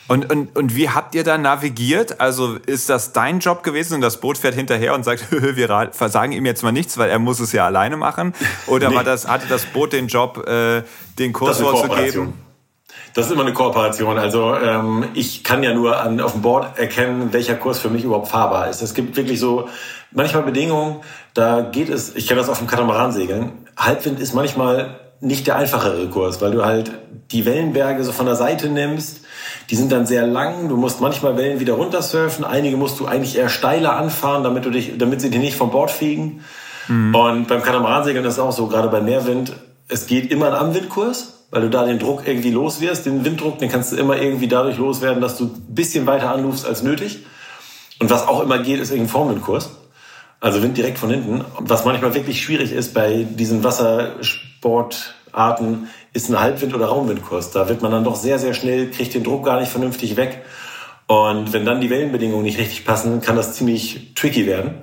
Und, 0.08 0.30
und, 0.30 0.54
und 0.56 0.76
wie 0.76 0.90
habt 0.90 1.14
ihr 1.14 1.24
da 1.24 1.38
navigiert? 1.38 2.20
Also 2.20 2.56
ist 2.66 2.90
das 2.90 3.12
dein 3.12 3.38
Job 3.38 3.62
gewesen 3.62 3.94
und 3.94 4.00
das 4.00 4.18
Boot 4.20 4.36
fährt 4.36 4.54
hinterher 4.54 4.94
und 4.94 5.04
sagt, 5.04 5.26
wir 5.30 5.90
versagen 5.92 6.32
ihm 6.32 6.44
jetzt 6.44 6.62
mal 6.62 6.72
nichts, 6.72 6.98
weil 6.98 7.08
er 7.08 7.18
muss 7.18 7.40
es 7.40 7.52
ja 7.52 7.64
alleine 7.66 7.96
machen? 7.96 8.34
Oder 8.66 8.90
Nee. 8.90 8.96
war 8.96 9.04
das, 9.04 9.28
hatte 9.28 9.46
das 9.48 9.64
Boot 9.66 9.92
den 9.92 10.08
Job, 10.08 10.46
äh, 10.46 10.82
den 11.18 11.32
Kurs 11.32 11.60
vorzugeben? 11.60 12.34
Das 13.14 13.26
ist 13.26 13.32
immer 13.32 13.42
eine 13.42 13.52
Kooperation. 13.52 14.18
Also 14.18 14.54
ähm, 14.56 15.04
ich 15.14 15.44
kann 15.44 15.62
ja 15.62 15.74
nur 15.74 16.00
an, 16.00 16.20
auf 16.20 16.32
dem 16.32 16.42
Board 16.42 16.78
erkennen, 16.78 17.32
welcher 17.32 17.54
Kurs 17.54 17.78
für 17.78 17.90
mich 17.90 18.04
überhaupt 18.04 18.28
fahrbar 18.28 18.68
ist. 18.70 18.82
Es 18.82 18.94
gibt 18.94 19.16
wirklich 19.16 19.38
so 19.38 19.68
manchmal 20.14 20.42
Bedingungen, 20.42 21.00
da 21.34 21.60
geht 21.60 21.88
es, 21.88 22.14
ich 22.14 22.26
kenne 22.26 22.40
das 22.40 22.48
auf 22.48 22.58
dem 22.58 22.66
Katamaransegeln, 22.66 23.52
Halbwind 23.76 24.20
ist 24.20 24.34
manchmal 24.34 25.00
nicht 25.20 25.46
der 25.46 25.56
einfachere 25.56 26.08
Kurs, 26.08 26.40
weil 26.40 26.50
du 26.50 26.64
halt 26.64 26.90
die 27.30 27.46
Wellenberge 27.46 28.02
so 28.04 28.12
von 28.12 28.26
der 28.26 28.34
Seite 28.34 28.68
nimmst. 28.68 29.20
Die 29.70 29.76
sind 29.76 29.92
dann 29.92 30.04
sehr 30.04 30.26
lang. 30.26 30.68
Du 30.68 30.76
musst 30.76 31.00
manchmal 31.00 31.36
Wellen 31.36 31.60
wieder 31.60 31.74
runtersurfen. 31.74 32.44
Einige 32.44 32.76
musst 32.76 32.98
du 32.98 33.06
eigentlich 33.06 33.38
eher 33.38 33.48
steiler 33.48 33.96
anfahren, 33.96 34.42
damit 34.42 34.64
du 34.64 34.70
dich, 34.70 34.98
damit 34.98 35.20
sie 35.20 35.30
dich 35.30 35.40
nicht 35.40 35.56
vom 35.56 35.70
Bord 35.70 35.90
fegen. 35.90 36.44
Und 37.14 37.46
beim 37.46 37.62
Katamaransegeln 37.62 38.24
ist 38.24 38.34
es 38.34 38.38
auch 38.40 38.52
so, 38.52 38.66
gerade 38.66 38.88
bei 38.88 39.00
Meerwind, 39.00 39.52
es 39.88 40.06
geht 40.06 40.30
immer 40.30 40.48
ein 40.48 40.54
Anwindkurs, 40.54 41.44
weil 41.50 41.62
du 41.62 41.70
da 41.70 41.84
den 41.84 42.00
Druck 42.00 42.26
irgendwie 42.26 42.50
los 42.50 42.80
wirst. 42.80 43.06
Den 43.06 43.24
Winddruck, 43.24 43.58
den 43.58 43.70
kannst 43.70 43.92
du 43.92 43.96
immer 43.96 44.16
irgendwie 44.16 44.48
dadurch 44.48 44.76
loswerden, 44.76 45.22
dass 45.22 45.38
du 45.38 45.44
ein 45.44 45.74
bisschen 45.74 46.06
weiter 46.06 46.32
anrufst 46.32 46.66
als 46.66 46.82
nötig. 46.82 47.24
Und 48.00 48.10
was 48.10 48.26
auch 48.26 48.42
immer 48.42 48.58
geht, 48.58 48.80
ist 48.80 48.90
irgendein 48.90 49.12
Formwindkurs. 49.12 49.70
Also 50.42 50.60
Wind 50.60 50.76
direkt 50.76 50.98
von 50.98 51.08
hinten. 51.08 51.44
Was 51.60 51.84
manchmal 51.84 52.16
wirklich 52.16 52.42
schwierig 52.42 52.72
ist 52.72 52.94
bei 52.94 53.24
diesen 53.30 53.62
Wassersportarten, 53.62 55.88
ist 56.12 56.30
ein 56.30 56.40
Halbwind- 56.40 56.74
oder 56.74 56.86
Raumwindkurs. 56.86 57.52
Da 57.52 57.68
wird 57.68 57.80
man 57.80 57.92
dann 57.92 58.02
doch 58.02 58.16
sehr, 58.16 58.40
sehr 58.40 58.52
schnell, 58.52 58.90
kriegt 58.90 59.14
den 59.14 59.22
Druck 59.22 59.44
gar 59.44 59.60
nicht 59.60 59.70
vernünftig 59.70 60.16
weg. 60.16 60.44
Und 61.06 61.52
wenn 61.52 61.64
dann 61.64 61.80
die 61.80 61.90
Wellenbedingungen 61.90 62.42
nicht 62.42 62.58
richtig 62.58 62.84
passen, 62.84 63.20
kann 63.20 63.36
das 63.36 63.54
ziemlich 63.54 64.14
tricky 64.16 64.46
werden. 64.46 64.82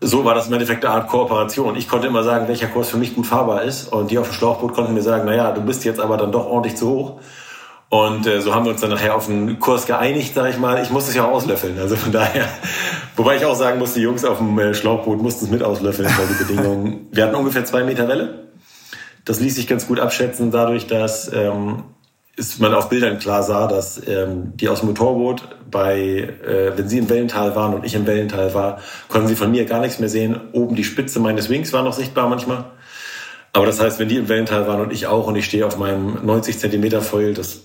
So 0.00 0.24
war 0.24 0.34
das 0.34 0.46
im 0.46 0.54
Endeffekt 0.54 0.82
eine 0.82 0.94
Art 0.94 1.08
Kooperation. 1.08 1.76
Ich 1.76 1.90
konnte 1.90 2.06
immer 2.06 2.22
sagen, 2.22 2.48
welcher 2.48 2.68
Kurs 2.68 2.88
für 2.88 2.96
mich 2.96 3.14
gut 3.14 3.26
fahrbar 3.26 3.64
ist. 3.64 3.92
Und 3.92 4.10
die 4.10 4.16
auf 4.16 4.30
dem 4.30 4.32
Schlauchboot 4.32 4.72
konnten 4.72 4.94
mir 4.94 5.02
sagen, 5.02 5.26
naja, 5.26 5.52
du 5.52 5.60
bist 5.60 5.84
jetzt 5.84 6.00
aber 6.00 6.16
dann 6.16 6.32
doch 6.32 6.46
ordentlich 6.46 6.76
zu 6.76 6.88
hoch. 6.88 7.20
Und 7.88 8.26
äh, 8.26 8.40
so 8.40 8.54
haben 8.54 8.64
wir 8.64 8.72
uns 8.72 8.80
dann 8.80 8.90
nachher 8.90 9.14
auf 9.14 9.28
einen 9.28 9.60
Kurs 9.60 9.86
geeinigt, 9.86 10.34
sage 10.34 10.50
ich 10.50 10.58
mal. 10.58 10.82
Ich 10.82 10.90
musste 10.90 11.10
es 11.10 11.16
ja 11.16 11.24
auch 11.24 11.32
auslöffeln. 11.32 11.78
Also 11.78 11.96
von 11.96 12.12
daher, 12.12 12.48
wobei 13.14 13.36
ich 13.36 13.44
auch 13.44 13.54
sagen 13.54 13.78
muss, 13.78 13.94
die 13.94 14.00
Jungs 14.00 14.24
auf 14.24 14.38
dem 14.38 14.58
äh, 14.58 14.74
Schlauchboot 14.74 15.22
mussten 15.22 15.44
es 15.44 15.50
mit 15.50 15.62
auslöffeln, 15.62 16.08
weil 16.08 16.26
die 16.26 16.44
Bedingungen. 16.44 17.06
Wir 17.12 17.24
hatten 17.24 17.36
ungefähr 17.36 17.64
zwei 17.64 17.84
Meter 17.84 18.08
Welle. 18.08 18.46
Das 19.24 19.40
ließ 19.40 19.56
sich 19.56 19.66
ganz 19.66 19.86
gut 19.86 19.98
abschätzen, 19.98 20.50
dadurch, 20.52 20.86
dass 20.86 21.32
ähm, 21.32 21.82
ist 22.36 22.60
man 22.60 22.74
auf 22.74 22.90
Bildern 22.90 23.18
klar 23.18 23.42
sah, 23.42 23.66
dass 23.66 24.00
ähm, 24.06 24.52
die 24.56 24.68
aus 24.68 24.80
dem 24.80 24.90
Motorboot 24.90 25.48
bei, 25.70 26.34
äh, 26.46 26.76
wenn 26.76 26.88
sie 26.88 26.98
im 26.98 27.08
Wellental 27.08 27.56
waren 27.56 27.74
und 27.74 27.84
ich 27.84 27.94
im 27.94 28.06
Wellental 28.06 28.52
war, 28.54 28.80
konnten 29.08 29.26
sie 29.26 29.36
von 29.36 29.50
mir 29.50 29.64
gar 29.64 29.80
nichts 29.80 29.98
mehr 29.98 30.10
sehen. 30.10 30.38
Oben 30.52 30.76
die 30.76 30.84
Spitze 30.84 31.18
meines 31.18 31.48
Wings 31.48 31.72
war 31.72 31.82
noch 31.82 31.94
sichtbar 31.94 32.28
manchmal. 32.28 32.66
Aber 33.54 33.64
das 33.64 33.80
heißt, 33.80 33.98
wenn 33.98 34.08
die 34.08 34.16
im 34.16 34.28
Wellental 34.28 34.68
waren 34.68 34.82
und 34.82 34.92
ich 34.92 35.06
auch 35.06 35.26
und 35.26 35.36
ich 35.36 35.46
stehe 35.46 35.66
auf 35.66 35.78
meinem 35.78 36.26
90 36.26 36.58
Zentimeter 36.58 37.00
Foil, 37.00 37.32
das, 37.32 37.60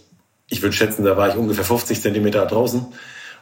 ich 0.51 0.61
würde 0.61 0.75
schätzen, 0.75 1.03
da 1.03 1.17
war 1.17 1.29
ich 1.29 1.35
ungefähr 1.35 1.63
50 1.63 2.01
Zentimeter 2.01 2.45
draußen 2.45 2.85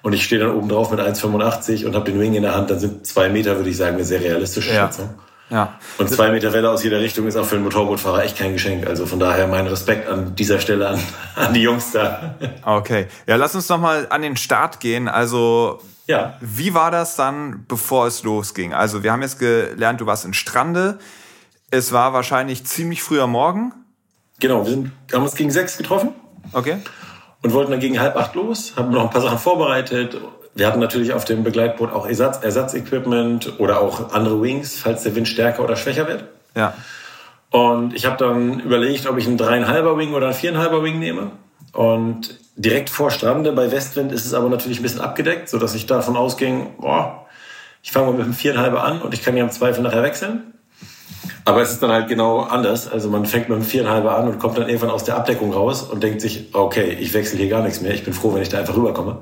und 0.01 0.13
ich 0.13 0.23
stehe 0.23 0.39
dann 0.39 0.55
oben 0.55 0.69
drauf 0.69 0.91
mit 0.91 0.99
1,85 0.99 1.85
und 1.85 1.95
habe 1.95 2.09
den 2.09 2.19
Wing 2.19 2.33
in 2.33 2.43
der 2.43 2.55
Hand, 2.55 2.69
dann 2.69 2.79
sind 2.79 3.05
zwei 3.05 3.29
Meter, 3.29 3.57
würde 3.57 3.69
ich 3.69 3.77
sagen, 3.77 3.95
eine 3.95 4.05
sehr 4.05 4.21
realistische 4.21 4.73
ja. 4.73 4.85
Schätzung. 4.85 5.09
Ja. 5.49 5.79
Und 5.97 6.09
zwei 6.09 6.29
Meter 6.29 6.53
Welle 6.53 6.69
aus 6.69 6.83
jeder 6.83 6.99
Richtung 6.99 7.25
ist 7.25 7.35
auch 7.35 7.45
für 7.45 7.55
einen 7.55 7.63
Motorbootfahrer 7.63 8.23
echt 8.23 8.37
kein 8.37 8.53
Geschenk. 8.53 8.85
Also 8.85 9.07
von 9.07 9.19
daher 9.19 9.47
mein 9.47 9.65
Respekt 9.65 10.07
an 10.07 10.35
dieser 10.35 10.59
Stelle 10.59 10.87
an, 10.87 10.99
an 11.35 11.53
die 11.53 11.61
Jungs 11.61 11.91
da. 11.91 12.35
Okay. 12.63 13.07
Ja, 13.27 13.35
lass 13.35 13.55
uns 13.55 13.67
noch 13.67 13.79
mal 13.79 14.05
an 14.11 14.21
den 14.21 14.37
Start 14.37 14.79
gehen. 14.79 15.07
Also, 15.07 15.81
ja. 16.05 16.37
wie 16.39 16.75
war 16.75 16.91
das 16.91 17.15
dann, 17.15 17.65
bevor 17.67 18.05
es 18.05 18.21
losging? 18.21 18.75
Also, 18.75 19.01
wir 19.01 19.11
haben 19.11 19.23
jetzt 19.23 19.39
gelernt, 19.39 19.99
du 20.01 20.05
warst 20.05 20.23
in 20.23 20.35
Strande. 20.35 20.99
Es 21.71 21.91
war 21.91 22.13
wahrscheinlich 22.13 22.63
ziemlich 22.65 23.01
früh 23.01 23.19
am 23.19 23.31
Morgen. 23.31 23.73
Genau, 24.39 24.63
wir 24.65 24.71
sind, 24.71 24.91
haben 25.11 25.23
uns 25.23 25.33
gegen 25.33 25.49
sechs 25.49 25.77
getroffen. 25.77 26.13
Okay. 26.53 26.77
Und 27.41 27.53
wollten 27.53 27.71
dann 27.71 27.79
gegen 27.79 27.99
halb 27.99 28.15
acht 28.15 28.35
los, 28.35 28.73
haben 28.75 28.91
noch 28.91 29.03
ein 29.03 29.09
paar 29.09 29.21
Sachen 29.21 29.37
vorbereitet 29.37 30.17
wir 30.59 30.67
hatten 30.67 30.79
natürlich 30.79 31.13
auf 31.13 31.25
dem 31.25 31.43
Begleitboot 31.43 31.91
auch 31.91 32.05
Ersatz, 32.05 32.43
Ersatzequipment 32.43 33.59
oder 33.59 33.81
auch 33.81 34.13
andere 34.13 34.41
Wings, 34.41 34.77
falls 34.77 35.03
der 35.03 35.15
Wind 35.15 35.27
stärker 35.27 35.63
oder 35.63 35.75
schwächer 35.75 36.07
wird. 36.07 36.25
Ja. 36.55 36.73
Und 37.49 37.93
ich 37.93 38.05
habe 38.05 38.17
dann 38.17 38.59
überlegt, 38.59 39.07
ob 39.07 39.17
ich 39.17 39.25
einen 39.25 39.37
dreieinhalber 39.37 39.97
Wing 39.97 40.13
oder 40.13 40.27
einen 40.27 40.35
viereinhalber 40.35 40.83
Wing 40.83 40.99
nehme. 40.99 41.31
Und 41.71 42.37
direkt 42.55 42.89
vor 42.89 43.09
Strande 43.09 43.51
bei 43.53 43.71
Westwind 43.71 44.11
ist 44.11 44.25
es 44.25 44.33
aber 44.33 44.49
natürlich 44.49 44.79
ein 44.79 44.83
bisschen 44.83 45.01
abgedeckt, 45.01 45.49
sodass 45.49 45.73
ich 45.75 45.85
davon 45.85 46.17
ausging, 46.17 46.73
boah, 46.77 47.25
ich 47.81 47.91
fange 47.91 48.07
mal 48.07 48.13
mit 48.13 48.25
einem 48.25 48.33
viereinhalber 48.33 48.83
an 48.83 49.01
und 49.01 49.13
ich 49.13 49.23
kann 49.23 49.37
ja 49.37 49.43
im 49.43 49.51
Zweifel 49.51 49.81
nachher 49.81 50.03
wechseln. 50.03 50.55
Aber 51.49 51.61
es 51.63 51.71
ist 51.71 51.81
dann 51.81 51.91
halt 51.91 52.07
genau 52.07 52.41
anders. 52.41 52.91
Also 52.91 53.09
man 53.09 53.25
fängt 53.25 53.49
mit 53.49 53.55
einem 53.55 53.65
viereinhalber 53.65 54.15
an 54.15 54.27
und 54.27 54.39
kommt 54.39 54.57
dann 54.57 54.67
irgendwann 54.67 54.91
aus 54.91 55.03
der 55.03 55.17
Abdeckung 55.17 55.51
raus 55.51 55.81
und 55.81 56.03
denkt 56.03 56.21
sich, 56.21 56.49
okay, 56.53 56.95
ich 56.99 57.13
wechsle 57.15 57.39
hier 57.39 57.49
gar 57.49 57.63
nichts 57.63 57.81
mehr. 57.81 57.93
Ich 57.93 58.03
bin 58.03 58.13
froh, 58.13 58.33
wenn 58.35 58.41
ich 58.43 58.49
da 58.49 58.59
einfach 58.59 58.75
rüberkomme. 58.75 59.17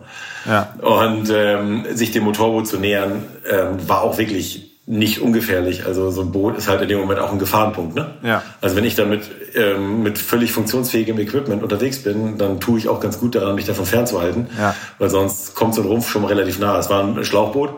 Ja. 0.46 0.74
Und 0.82 1.30
ähm, 1.34 1.86
sich 1.94 2.12
dem 2.12 2.26
Motorboot 2.26 2.68
zu 2.68 2.78
nähern, 2.78 3.24
ähm, 3.50 3.88
war 3.88 4.02
auch 4.02 4.18
wirklich 4.18 4.68
nicht 4.86 5.22
ungefährlich. 5.22 5.86
Also 5.86 6.12
so 6.12 6.22
ein 6.22 6.32
Boot 6.32 6.58
ist 6.58 6.68
halt 6.68 6.82
in 6.82 6.90
dem 6.90 7.00
Moment 7.00 7.20
auch 7.20 7.32
ein 7.32 7.40
Gefahrenpunkt. 7.40 7.96
Ne? 7.96 8.08
Ja. 8.24 8.44
Also 8.60 8.76
wenn 8.76 8.84
ich 8.84 8.96
dann 8.96 9.10
mit, 9.10 9.24
ähm, 9.56 10.04
mit 10.04 10.18
völlig 10.18 10.52
funktionsfähigem 10.52 11.20
Equipment 11.20 11.64
unterwegs 11.64 12.00
bin, 12.04 12.38
dann 12.38 12.60
tue 12.60 12.80
ich 12.80 12.90
auch 12.90 13.00
ganz 13.00 13.20
gut 13.20 13.36
daran, 13.36 13.56
mich 13.56 13.66
davon 13.66 13.86
fernzuhalten. 13.86 14.48
Ja. 14.58 14.76
Weil 14.98 15.10
sonst 15.10 15.56
kommt 15.56 15.76
so 15.76 15.82
ein 15.82 15.88
Rumpf 15.88 16.10
schon 16.10 16.26
relativ 16.26 16.60
nah. 16.60 16.78
Es 16.78 16.90
war 16.90 17.04
ein 17.04 17.24
Schlauchboot. 17.24 17.72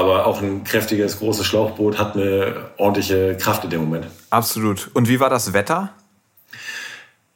Aber 0.00 0.24
auch 0.24 0.40
ein 0.40 0.64
kräftiges, 0.64 1.18
großes 1.18 1.44
Schlauchboot 1.44 1.98
hat 1.98 2.16
eine 2.16 2.70
ordentliche 2.78 3.36
Kraft 3.36 3.64
in 3.64 3.70
dem 3.70 3.80
Moment. 3.82 4.06
Absolut. 4.30 4.90
Und 4.94 5.10
wie 5.10 5.20
war 5.20 5.28
das 5.28 5.52
Wetter? 5.52 5.90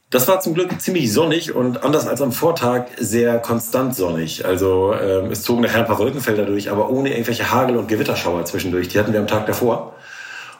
Das 0.09 0.29
war 0.29 0.41
zum 0.41 0.55
Glück 0.55 0.81
ziemlich 0.81 1.13
sonnig 1.13 1.55
und 1.55 1.85
anders 1.85 2.07
als 2.07 2.23
am 2.23 2.33
Vortag 2.33 2.87
sehr 2.97 3.39
konstant 3.39 3.95
sonnig. 3.95 4.47
Also 4.47 4.95
ähm, 4.95 5.31
es 5.31 5.43
zogen 5.43 5.61
nachher 5.61 5.81
ein 5.81 5.87
paar 5.87 5.99
Wolkenfelder 5.99 6.47
durch, 6.47 6.71
aber 6.71 6.89
ohne 6.89 7.11
irgendwelche 7.11 7.51
Hagel- 7.51 7.77
und 7.77 7.87
Gewitterschauer 7.87 8.47
zwischendurch. 8.47 8.89
Die 8.89 8.99
hatten 8.99 9.13
wir 9.13 9.21
am 9.21 9.27
Tag 9.27 9.45
davor. 9.45 9.93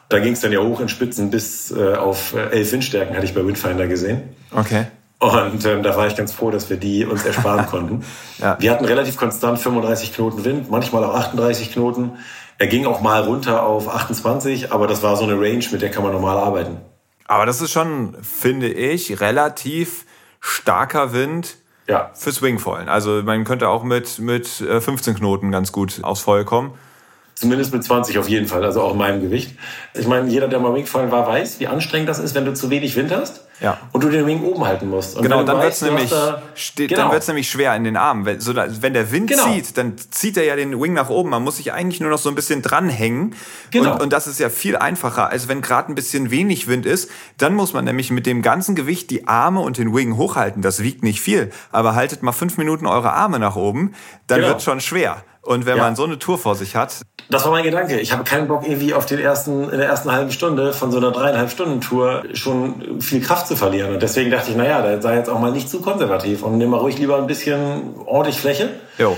Da 0.07 0.19
ging 0.19 0.33
es 0.33 0.41
dann 0.41 0.51
ja 0.51 0.59
hoch 0.59 0.81
in 0.81 0.89
Spitzen 0.89 1.31
bis 1.31 1.71
äh, 1.71 1.95
auf 1.95 2.35
elf 2.35 2.71
Windstärken, 2.71 3.15
hatte 3.15 3.25
ich 3.25 3.33
bei 3.33 3.43
Windfinder 3.43 3.87
gesehen. 3.87 4.35
Okay. 4.51 4.85
Und 5.25 5.65
ähm, 5.65 5.81
da 5.81 5.95
war 5.97 6.05
ich 6.07 6.15
ganz 6.15 6.33
froh, 6.33 6.51
dass 6.51 6.69
wir 6.69 6.77
die 6.77 7.05
uns 7.05 7.25
ersparen 7.25 7.65
konnten. 7.69 8.05
ja. 8.37 8.57
Wir 8.59 8.71
hatten 8.71 8.85
relativ 8.85 9.17
konstant 9.17 9.59
35 9.59 10.13
Knoten 10.13 10.45
Wind, 10.45 10.69
manchmal 10.69 11.03
auch 11.03 11.15
38 11.15 11.71
Knoten. 11.71 12.11
Er 12.57 12.67
ging 12.67 12.85
auch 12.85 13.01
mal 13.01 13.23
runter 13.23 13.63
auf 13.63 13.89
28, 13.89 14.71
aber 14.71 14.87
das 14.87 15.03
war 15.03 15.17
so 15.17 15.23
eine 15.23 15.33
Range, 15.33 15.65
mit 15.71 15.81
der 15.81 15.89
kann 15.89 16.03
man 16.03 16.13
normal 16.13 16.37
arbeiten. 16.37 16.77
Aber 17.27 17.45
das 17.45 17.59
ist 17.59 17.71
schon, 17.71 18.15
finde 18.21 18.67
ich, 18.67 19.19
relativ 19.19 20.05
starker 20.39 21.11
Wind 21.11 21.57
ja. 21.87 22.11
für 22.13 22.31
Swingvollen. 22.31 22.87
Also 22.87 23.23
man 23.23 23.43
könnte 23.45 23.67
auch 23.67 23.83
mit, 23.83 24.19
mit 24.19 24.47
15 24.47 25.15
äh, 25.15 25.17
Knoten 25.17 25.51
ganz 25.51 25.71
gut 25.71 26.03
aufs 26.03 26.21
Feuer 26.21 26.43
kommen. 26.43 26.73
Zumindest 27.33 27.73
mit 27.73 27.83
20 27.83 28.19
auf 28.19 28.29
jeden 28.29 28.47
Fall, 28.47 28.63
also 28.63 28.81
auch 28.81 28.91
in 28.91 28.97
meinem 28.99 29.21
Gewicht. 29.21 29.57
Ich 29.93 30.07
meine, 30.07 30.29
jeder, 30.29 30.47
der 30.47 30.59
mal 30.59 30.73
Wingfallen 30.73 31.11
war, 31.11 31.27
weiß, 31.27 31.59
wie 31.59 31.67
anstrengend 31.67 32.07
das 32.07 32.19
ist, 32.19 32.35
wenn 32.35 32.45
du 32.45 32.53
zu 32.53 32.69
wenig 32.69 32.95
Wind 32.95 33.11
hast 33.11 33.44
ja. 33.59 33.77
und 33.91 34.03
du 34.03 34.09
den 34.09 34.25
Wing 34.25 34.43
oben 34.43 34.65
halten 34.65 34.89
musst. 34.89 35.15
Und 35.15 35.23
genau, 35.23 35.43
dann 35.43 35.61
wird 35.61 35.73
es 35.73 35.81
nämlich, 35.81 36.09
da, 36.09 36.41
genau. 36.75 37.13
nämlich 37.27 37.49
schwer 37.49 37.75
in 37.75 37.83
den 37.83 37.97
Armen. 37.97 38.25
Wenn, 38.25 38.39
so, 38.39 38.53
wenn 38.55 38.93
der 38.93 39.11
Wind 39.11 39.29
genau. 39.29 39.43
zieht, 39.45 39.77
dann 39.77 39.95
zieht 39.97 40.37
er 40.37 40.43
ja 40.43 40.55
den 40.55 40.79
Wing 40.81 40.93
nach 40.93 41.09
oben. 41.09 41.29
Man 41.29 41.43
muss 41.43 41.57
sich 41.57 41.73
eigentlich 41.73 42.01
nur 42.01 42.09
noch 42.09 42.17
so 42.17 42.29
ein 42.29 42.35
bisschen 42.35 42.61
dranhängen. 42.61 43.35
Genau. 43.71 43.93
Und, 43.93 44.03
und 44.03 44.13
das 44.13 44.27
ist 44.27 44.39
ja 44.39 44.49
viel 44.49 44.75
einfacher, 44.75 45.29
als 45.29 45.47
wenn 45.47 45.61
gerade 45.61 45.91
ein 45.91 45.95
bisschen 45.95 46.31
wenig 46.31 46.67
Wind 46.67 46.85
ist. 46.85 47.09
Dann 47.37 47.55
muss 47.55 47.73
man 47.73 47.85
nämlich 47.85 48.11
mit 48.11 48.25
dem 48.25 48.41
ganzen 48.41 48.75
Gewicht 48.75 49.09
die 49.09 49.27
Arme 49.27 49.61
und 49.61 49.77
den 49.77 49.95
Wing 49.95 50.17
hochhalten. 50.17 50.61
Das 50.61 50.83
wiegt 50.83 51.03
nicht 51.03 51.21
viel. 51.21 51.51
Aber 51.71 51.95
haltet 51.95 52.23
mal 52.23 52.31
fünf 52.31 52.57
Minuten 52.57 52.85
eure 52.85 53.13
Arme 53.13 53.39
nach 53.39 53.55
oben, 53.55 53.93
dann 54.27 54.41
genau. 54.41 54.49
wird 54.49 54.61
schon 54.61 54.81
schwer. 54.81 55.23
Und 55.45 55.67
wenn 55.67 55.77
ja. 55.77 55.83
man 55.83 55.95
so 55.95 56.03
eine 56.03 56.17
Tour 56.17 56.39
vor 56.39 56.55
sich 56.55 56.75
hat. 56.75 57.01
Das 57.29 57.45
war 57.45 57.51
mein 57.51 57.63
Gedanke. 57.63 57.99
Ich 57.99 58.11
habe 58.11 58.23
keinen 58.23 58.47
Bock, 58.47 58.67
irgendwie 58.67 58.95
auf 58.95 59.05
den 59.05 59.19
ersten, 59.19 59.69
in 59.69 59.77
der 59.77 59.87
ersten 59.87 60.11
halben 60.11 60.31
Stunde 60.31 60.73
von 60.73 60.91
so 60.91 60.97
einer 60.97 61.11
dreieinhalb 61.11 61.51
Stunden 61.51 61.81
Tour 61.81 62.23
schon 62.33 62.99
viel 62.99 63.21
Kraft 63.21 63.44
zu 63.45 63.55
verlieren. 63.55 63.93
Und 63.93 64.03
deswegen 64.03 64.31
dachte 64.31 64.51
ich, 64.51 64.57
naja, 64.57 64.81
da 64.81 65.01
sei 65.01 65.15
jetzt 65.15 65.29
auch 65.29 65.39
mal 65.39 65.51
nicht 65.51 65.69
zu 65.69 65.81
konservativ 65.81 66.43
und 66.43 66.57
nimm 66.57 66.69
mal 66.69 66.79
ruhig 66.79 66.97
lieber 66.97 67.17
ein 67.17 67.27
bisschen 67.27 67.95
ordentlich 68.05 68.39
Fläche. 68.39 68.69
Jo. 68.97 69.15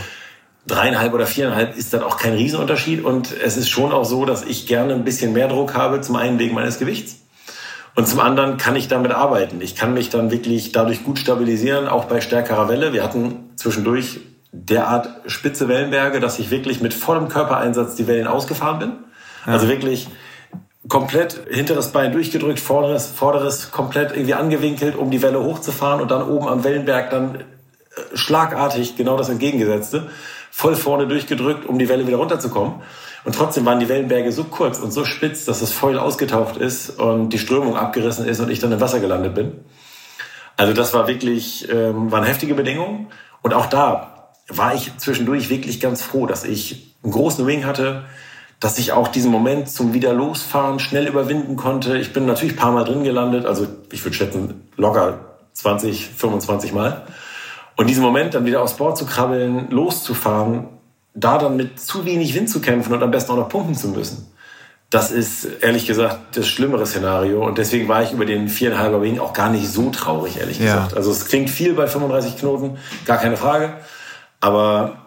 Dreieinhalb 0.68 1.13
oder 1.13 1.26
viereinhalb 1.26 1.78
ist 1.78 1.94
dann 1.94 2.04
auch 2.04 2.18
kein 2.18 2.34
Riesenunterschied. 2.34 3.04
Und 3.04 3.32
es 3.44 3.58
ist 3.58 3.70
schon 3.70 3.92
auch 3.92 4.06
so, 4.06 4.26
dass 4.26 4.44
ich 4.44 4.68
gerne 4.68 4.94
ein 4.94 5.04
bisschen 5.04 5.34
mehr 5.34 5.48
Druck 5.48 5.76
habe, 5.76 6.02
zum 6.02 6.16
einen 6.16 6.40
wegen 6.40 6.54
meines 6.54 6.80
Gewichts. 6.80 7.22
Und 7.96 8.08
zum 8.08 8.20
anderen 8.20 8.58
kann 8.58 8.76
ich 8.76 8.88
damit 8.88 9.12
arbeiten. 9.12 9.60
Ich 9.62 9.76
kann 9.76 9.94
mich 9.94 10.10
dann 10.10 10.30
wirklich 10.30 10.72
dadurch 10.72 11.04
gut 11.04 11.18
stabilisieren, 11.18 11.88
auch 11.88 12.06
bei 12.06 12.22
stärkerer 12.22 12.70
Welle. 12.70 12.94
Wir 12.94 13.04
hatten 13.04 13.50
zwischendurch 13.56 14.20
derart 14.52 15.10
spitze 15.26 15.68
Wellenberge, 15.68 16.20
dass 16.20 16.38
ich 16.38 16.52
wirklich 16.52 16.82
mit 16.82 16.94
vollem 16.94 17.28
Körpereinsatz 17.28 17.96
die 17.96 18.08
Wellen 18.08 18.28
ausgefahren 18.28 18.80
bin. 18.80 18.92
Ja. 19.46 19.54
Also 19.54 19.68
wirklich 19.68 20.08
komplett 20.89 21.47
hinteres 21.50 21.89
Bein 21.89 22.12
durchgedrückt, 22.12 22.60
vorderes, 22.60 23.08
vorderes 23.08 23.71
komplett 23.71 24.12
irgendwie 24.12 24.34
angewinkelt, 24.34 24.95
um 24.95 25.12
die 25.12 25.21
Welle 25.21 25.43
hochzufahren 25.43 26.02
und 26.02 26.12
dann 26.12 26.28
oben 26.28 26.47
am 26.47 26.63
Wellenberg 26.63 27.10
dann 27.10 27.36
äh, 27.36 27.41
schlagartig 28.13 28.95
genau 28.95 29.17
das 29.17 29.30
entgegengesetzte, 29.30 30.10
voll 30.52 30.76
vorne 30.76 31.08
durchgedrückt, 31.08 31.65
um 31.67 31.80
die 31.80 31.89
Welle 31.89 32.08
wieder 32.08 32.17
runterzukommen. 32.17 32.76
Und 33.26 33.36
trotzdem 33.36 33.65
waren 33.65 33.80
die 33.80 33.89
Wellenberge 33.89 34.32
so 34.32 34.45
kurz 34.45 34.80
und 34.80 34.91
so 34.91 35.04
spitz, 35.04 35.43
dass 35.43 35.62
es 35.62 35.73
voll 35.73 36.00
ausgetaucht 36.00 36.56
ist 36.56 36.97
und 36.97 37.30
die 37.30 37.39
Strömung 37.39 37.76
abgerissen 37.76 38.26
ist 38.26 38.39
und 38.39 38.50
ich 38.50 38.60
dann 38.60 38.71
im 38.71 38.80
Wasser 38.80 39.02
gelandet 39.02 39.36
bin. 39.36 39.52
Also 40.56 40.73
das 40.73 40.93
war 40.93 41.08
wirklich, 41.08 41.67
ähm, 41.69 42.12
waren 42.12 42.23
heftige 42.23 42.54
Bedingungen. 42.54 43.08
Und 43.41 43.54
auch 43.54 43.65
da 43.65 44.32
war 44.47 44.73
ich 44.73 44.95
zwischendurch 44.97 45.50
wirklich 45.50 45.80
ganz 45.82 46.02
froh, 46.02 46.26
dass 46.26 46.45
ich 46.45 46.95
einen 47.04 47.12
großen 47.12 47.45
Wing 47.45 47.65
hatte, 47.65 48.06
dass 48.60 48.80
ich 48.80 48.91
auch 48.91 49.08
diesen 49.08 49.32
Moment 49.32 49.70
zum 49.70 49.93
wieder 49.93 50.13
losfahren 50.13 50.80
schnell 50.80 51.08
überwinden 51.08 51.56
konnte. 51.56 51.98
Ich 51.98 52.13
bin 52.13 52.26
natürlich 52.26 52.56
ein 52.56 52.60
paar 52.60 52.72
Mal 52.72 52.84
drin 52.84 53.04
gelandet, 53.04 53.46
also 53.46 53.67
ich 53.91 54.04
würde 54.04 54.15
schätzen 54.15 54.67
locker 54.76 55.20
20, 55.54 56.08
25 56.08 56.74
Mal. 56.74 57.04
Und 57.76 57.88
diesen 57.88 58.04
Moment 58.04 58.34
dann 58.34 58.46
wieder 58.46 58.62
aufs 58.62 58.78
Board 58.78 58.98
zu 58.98 59.06
krabbeln, 59.06 59.70
loszufahren, 59.70 60.67
da 61.13 61.38
dann 61.38 61.56
mit 61.56 61.80
zu 61.80 62.06
wenig 62.06 62.34
Wind 62.34 62.50
zu 62.50 62.60
kämpfen 62.60 62.93
und 62.93 63.04
am 63.04 63.12
besten 63.12 63.32
auch 63.32 63.38
noch 63.38 63.50
pumpen 63.50 63.76
zu 63.76 63.89
müssen. 63.89 64.32
Das 64.89 65.12
ist 65.12 65.46
ehrlich 65.62 65.86
gesagt 65.86 66.38
das 66.38 66.48
schlimmere 66.48 66.86
Szenario 66.86 67.46
und 67.46 67.58
deswegen 67.58 67.88
war 67.89 68.04
ich 68.04 68.13
über 68.13 68.26
den 68.26 68.48
viereinhalber 68.48 69.02
Wing 69.02 69.20
auch 69.20 69.34
gar 69.34 69.50
nicht 69.50 69.67
so 69.67 69.89
traurig, 69.89 70.39
ehrlich 70.39 70.60
ja. 70.60 70.65
gesagt. 70.65 70.96
Also 70.96 71.12
es 71.12 71.26
klingt 71.26 71.50
viel 71.50 71.74
bei 71.74 71.88
35 71.88 72.38
Knoten, 72.38 72.78
gar 73.06 73.17
keine 73.17 73.36
Frage. 73.36 73.74
Aber 74.39 74.98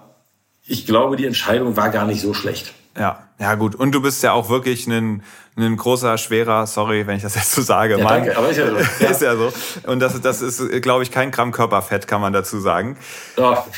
ich 0.66 0.86
glaube, 0.86 1.16
die 1.16 1.26
Entscheidung 1.26 1.76
war 1.76 1.88
gar 1.88 2.04
nicht 2.04 2.20
so 2.20 2.34
schlecht. 2.34 2.74
Ja, 2.98 3.20
ja 3.38 3.54
gut. 3.54 3.74
Und 3.74 3.92
du 3.92 4.02
bist 4.02 4.22
ja 4.22 4.32
auch 4.32 4.48
wirklich 4.48 4.86
ein, 4.86 5.22
ein 5.56 5.76
großer, 5.76 6.18
schwerer, 6.18 6.66
sorry, 6.66 7.06
wenn 7.06 7.16
ich 7.16 7.22
das 7.22 7.34
jetzt 7.34 7.52
so 7.52 7.62
sage. 7.62 7.98
Ja, 7.98 8.04
Mann. 8.04 8.24
danke, 8.24 8.36
aber 8.36 8.50
ist 8.50 8.56
ja 8.58 8.68
so. 8.68 8.76
Ja. 9.00 9.10
ist 9.10 9.22
ja 9.22 9.36
so. 9.36 9.52
Und 9.86 10.00
das, 10.00 10.20
das 10.20 10.42
ist, 10.42 10.82
glaube 10.82 11.02
ich, 11.02 11.10
kein 11.10 11.30
Gramm 11.30 11.52
Körperfett, 11.52 12.06
kann 12.06 12.20
man 12.20 12.32
dazu 12.32 12.60
sagen. 12.60 12.96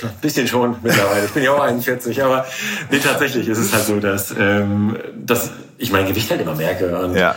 Ein 0.03 0.21
bisschen 0.21 0.49
schon 0.49 0.77
mittlerweile. 0.83 1.27
Ich 1.27 1.33
bin 1.33 1.43
ja 1.43 1.53
auch 1.53 1.61
41, 1.61 2.23
aber 2.23 2.47
nee, 2.91 2.99
tatsächlich 2.99 3.49
ist 3.49 3.59
es 3.59 3.73
halt 3.73 3.85
so, 3.85 4.01
dass, 4.01 4.35
ähm, 4.39 4.97
dass 5.15 5.51
ich 5.79 5.93
mein 5.93 6.07
Gewicht 6.07 6.31
halt 6.31 6.41
immer 6.41 6.55
merke. 6.55 6.99
Und 6.99 7.15
ja. 7.17 7.35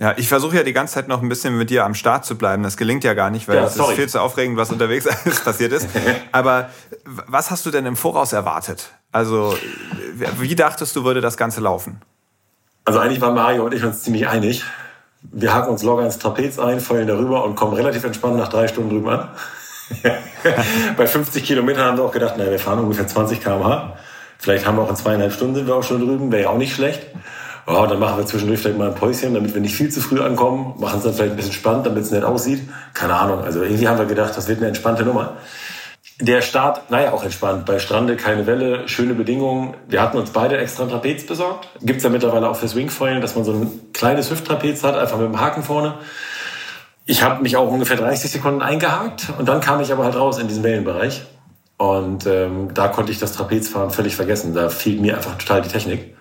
Ja, 0.00 0.14
ich 0.16 0.28
versuche 0.28 0.56
ja 0.56 0.62
die 0.62 0.72
ganze 0.72 0.94
Zeit 0.94 1.08
noch 1.08 1.20
ein 1.20 1.28
bisschen 1.28 1.58
mit 1.58 1.68
dir 1.68 1.84
am 1.84 1.94
Start 1.94 2.24
zu 2.24 2.38
bleiben. 2.38 2.62
Das 2.62 2.78
gelingt 2.78 3.04
ja 3.04 3.12
gar 3.12 3.28
nicht, 3.28 3.48
weil 3.48 3.56
ja, 3.56 3.64
es 3.64 3.76
ist 3.76 3.86
viel 3.90 4.08
zu 4.08 4.22
aufregend, 4.22 4.56
was 4.56 4.70
unterwegs 4.70 5.06
passiert 5.44 5.72
ist. 5.72 5.90
Aber 6.32 6.70
was 7.04 7.50
hast 7.50 7.66
du 7.66 7.70
denn 7.70 7.84
im 7.84 7.96
Voraus 7.96 8.32
erwartet? 8.32 8.94
Also, 9.12 9.56
wie 10.38 10.54
dachtest 10.54 10.94
du, 10.96 11.04
würde 11.04 11.20
das 11.20 11.36
Ganze 11.36 11.60
laufen? 11.60 12.00
Also 12.84 13.00
eigentlich 13.00 13.20
waren 13.20 13.34
Mario 13.34 13.64
und 13.64 13.74
ich 13.74 13.84
uns 13.84 14.02
ziemlich 14.02 14.28
einig. 14.28 14.64
Wir 15.22 15.52
haken 15.52 15.70
uns 15.70 15.82
locker 15.82 16.04
ins 16.04 16.18
Trapez 16.18 16.58
ein, 16.58 16.80
fallen 16.80 17.06
darüber 17.06 17.44
und 17.44 17.54
kommen 17.54 17.74
relativ 17.74 18.04
entspannt 18.04 18.36
nach 18.36 18.48
drei 18.48 18.68
Stunden 18.68 18.90
drüber 18.90 19.12
an. 19.12 19.28
Bei 20.96 21.06
50 21.06 21.44
Kilometern 21.44 21.84
haben 21.84 21.98
wir 21.98 22.04
auch 22.04 22.12
gedacht, 22.12 22.38
naja, 22.38 22.50
wir 22.50 22.58
fahren 22.58 22.78
ungefähr 22.78 23.06
20 23.06 23.42
km/h. 23.42 23.96
Vielleicht 24.38 24.66
haben 24.66 24.78
wir 24.78 24.82
auch 24.82 24.90
in 24.90 24.96
zweieinhalb 24.96 25.32
Stunden 25.32 25.56
sind 25.56 25.66
wir 25.66 25.74
auch 25.74 25.82
schon 25.82 26.00
drüben, 26.00 26.32
wäre 26.32 26.44
ja 26.44 26.48
auch 26.48 26.56
nicht 26.56 26.74
schlecht. 26.74 27.06
Oh, 27.66 27.86
dann 27.86 27.98
machen 27.98 28.16
wir 28.16 28.26
zwischendurch 28.26 28.60
vielleicht 28.60 28.78
mal 28.78 28.88
ein 28.88 28.94
Päuschen, 28.94 29.34
damit 29.34 29.52
wir 29.52 29.60
nicht 29.60 29.74
viel 29.74 29.90
zu 29.90 30.00
früh 30.00 30.20
ankommen. 30.20 30.74
Machen 30.78 30.98
es 30.98 31.04
dann 31.04 31.12
vielleicht 31.12 31.32
ein 31.32 31.36
bisschen 31.36 31.52
spannend, 31.52 31.86
damit 31.86 32.04
es 32.04 32.10
nett 32.10 32.24
aussieht. 32.24 32.66
Keine 32.94 33.14
Ahnung. 33.14 33.44
Also 33.44 33.62
irgendwie 33.62 33.86
haben 33.86 33.98
wir 33.98 34.06
gedacht, 34.06 34.36
das 34.36 34.48
wird 34.48 34.58
eine 34.58 34.68
entspannte 34.68 35.04
Nummer. 35.04 35.36
Der 36.20 36.42
Start, 36.42 36.90
naja, 36.90 37.12
auch 37.12 37.24
entspannt. 37.24 37.64
Bei 37.64 37.78
Strande 37.78 38.16
keine 38.16 38.46
Welle, 38.46 38.86
schöne 38.88 39.14
Bedingungen. 39.14 39.74
Wir 39.88 40.02
hatten 40.02 40.18
uns 40.18 40.30
beide 40.30 40.58
extra 40.58 40.82
ein 40.82 40.90
Trapez 40.90 41.24
besorgt. 41.26 41.68
Gibt's 41.80 42.04
ja 42.04 42.10
mittlerweile 42.10 42.50
auch 42.50 42.56
fürs 42.56 42.74
Wingfoiling, 42.74 43.22
dass 43.22 43.36
man 43.36 43.44
so 43.44 43.52
ein 43.52 43.92
kleines 43.94 44.30
Hüfttrapez 44.30 44.84
hat, 44.84 44.96
einfach 44.96 45.16
mit 45.16 45.28
dem 45.28 45.40
Haken 45.40 45.62
vorne. 45.62 45.94
Ich 47.06 47.22
habe 47.22 47.42
mich 47.42 47.56
auch 47.56 47.70
ungefähr 47.70 47.96
30 47.96 48.30
Sekunden 48.30 48.60
eingehakt 48.60 49.32
und 49.38 49.48
dann 49.48 49.62
kam 49.62 49.80
ich 49.80 49.92
aber 49.92 50.04
halt 50.04 50.14
raus 50.14 50.38
in 50.38 50.46
diesen 50.46 50.62
Wellenbereich. 50.62 51.22
Und 51.78 52.26
ähm, 52.26 52.74
da 52.74 52.88
konnte 52.88 53.12
ich 53.12 53.18
das 53.18 53.32
Trapezfahren 53.32 53.90
völlig 53.90 54.14
vergessen. 54.14 54.54
Da 54.54 54.68
fehlt 54.68 55.00
mir 55.00 55.16
einfach 55.16 55.38
total 55.38 55.62
die 55.62 55.70
Technik. 55.70 56.14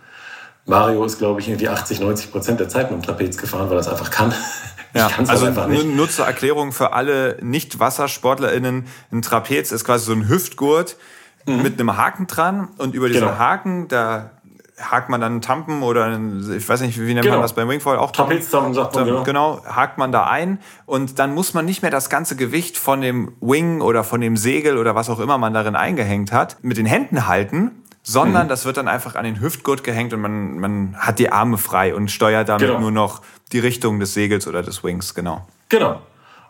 Mario 0.69 1.03
ist, 1.03 1.17
glaube 1.17 1.41
ich, 1.41 1.49
irgendwie 1.49 1.67
80, 1.67 1.99
90 1.99 2.31
Prozent 2.31 2.59
der 2.59 2.69
Zeit 2.69 2.91
mit 2.91 3.01
dem 3.01 3.05
Trapez 3.05 3.37
gefahren, 3.37 3.69
weil 3.69 3.77
er 3.77 3.81
es 3.81 3.87
einfach 3.87 4.11
kann. 4.11 4.33
Ja, 4.91 5.07
also 5.27 5.51
nur, 5.51 5.83
nur 5.83 6.09
zur 6.09 6.25
Erklärung 6.25 6.71
für 6.71 6.93
alle 6.93 7.37
Nicht-WassersportlerInnen, 7.43 8.87
ein 9.11 9.21
Trapez 9.21 9.71
ist 9.71 9.85
quasi 9.85 10.05
so 10.05 10.13
ein 10.13 10.27
Hüftgurt 10.27 10.97
mhm. 11.45 11.61
mit 11.61 11.79
einem 11.79 11.95
Haken 11.95 12.25
dran 12.25 12.69
und 12.79 12.95
über 12.95 13.07
diesen 13.07 13.27
genau. 13.27 13.37
Haken, 13.37 13.87
da 13.87 14.31
hakt 14.79 15.09
man 15.09 15.21
dann 15.21 15.33
einen 15.33 15.41
Tampen 15.41 15.83
oder 15.83 16.05
einen, 16.05 16.57
ich 16.57 16.67
weiß 16.67 16.81
nicht, 16.81 16.99
wie 16.99 17.13
nennt 17.13 17.21
genau. 17.21 17.35
man 17.35 17.43
das 17.43 17.53
beim 17.53 17.69
Wingfoil 17.69 17.99
auch? 17.99 18.09
Trapeztampen 18.09 18.73
sagt 18.73 18.95
man, 18.95 19.05
genau. 19.05 19.23
Genau, 19.23 19.61
hakt 19.63 19.99
man 19.99 20.11
da 20.11 20.25
ein 20.25 20.57
und 20.87 21.19
dann 21.19 21.35
muss 21.35 21.53
man 21.53 21.65
nicht 21.65 21.83
mehr 21.83 21.91
das 21.91 22.09
ganze 22.09 22.35
Gewicht 22.35 22.75
von 22.75 23.01
dem 23.01 23.33
Wing 23.41 23.81
oder 23.81 24.03
von 24.03 24.21
dem 24.21 24.37
Segel 24.37 24.79
oder 24.79 24.95
was 24.95 25.07
auch 25.11 25.19
immer 25.19 25.37
man 25.37 25.53
darin 25.53 25.75
eingehängt 25.75 26.31
hat, 26.31 26.57
mit 26.63 26.77
den 26.77 26.87
Händen 26.87 27.27
halten, 27.27 27.83
sondern 28.09 28.45
mhm. 28.45 28.49
das 28.49 28.65
wird 28.65 28.77
dann 28.77 28.87
einfach 28.87 29.15
an 29.15 29.23
den 29.23 29.39
Hüftgurt 29.39 29.83
gehängt 29.83 30.13
und 30.13 30.21
man, 30.21 30.57
man 30.57 30.95
hat 30.97 31.19
die 31.19 31.31
Arme 31.31 31.59
frei 31.59 31.93
und 31.93 32.09
steuert 32.09 32.49
damit 32.49 32.67
genau. 32.67 32.79
nur 32.79 32.91
noch 32.91 33.21
die 33.51 33.59
Richtung 33.59 33.99
des 33.99 34.15
Segels 34.15 34.47
oder 34.47 34.63
des 34.63 34.83
Wings, 34.83 35.13
genau. 35.13 35.47
Genau. 35.69 36.01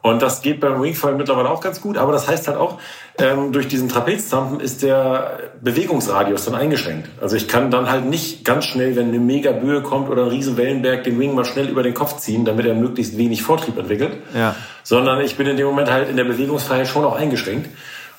Und 0.02 0.22
das 0.22 0.42
geht 0.42 0.62
beim 0.62 0.82
Wingfoil 0.82 1.16
mittlerweile 1.16 1.50
auch 1.50 1.60
ganz 1.60 1.82
gut, 1.82 1.98
aber 1.98 2.14
das 2.14 2.30
heißt 2.30 2.48
halt 2.48 2.58
auch, 2.58 2.80
ähm, 3.18 3.52
durch 3.52 3.68
diesen 3.68 3.90
Trapeztampen 3.90 4.62
ist 4.62 4.82
der 4.82 5.52
Bewegungsradius 5.60 6.46
dann 6.46 6.56
eingeschränkt. 6.56 7.10
Also 7.20 7.36
ich 7.36 7.50
kann 7.50 7.70
dann 7.70 7.92
halt 7.92 8.06
nicht 8.06 8.46
ganz 8.46 8.64
schnell, 8.64 8.96
wenn 8.96 9.10
eine 9.10 9.20
mega 9.20 9.52
Böe 9.52 9.82
kommt 9.82 10.10
oder 10.10 10.24
ein 10.24 10.30
riesen 10.30 10.56
Wellenberg, 10.56 11.04
den 11.04 11.20
Wing 11.20 11.36
mal 11.36 11.44
schnell 11.44 11.68
über 11.68 11.84
den 11.84 11.94
Kopf 11.94 12.16
ziehen, 12.20 12.46
damit 12.46 12.66
er 12.66 12.76
möglichst 12.76 13.18
wenig 13.18 13.44
Vortrieb 13.44 13.78
entwickelt. 13.78 14.14
Ja. 14.34 14.56
Sondern 14.84 15.20
ich 15.20 15.36
bin 15.36 15.48
in 15.48 15.58
dem 15.58 15.66
Moment 15.66 15.92
halt 15.92 16.08
in 16.08 16.16
der 16.16 16.24
Bewegungsfreiheit 16.24 16.88
schon 16.88 17.04
auch 17.04 17.18
eingeschränkt. 17.18 17.70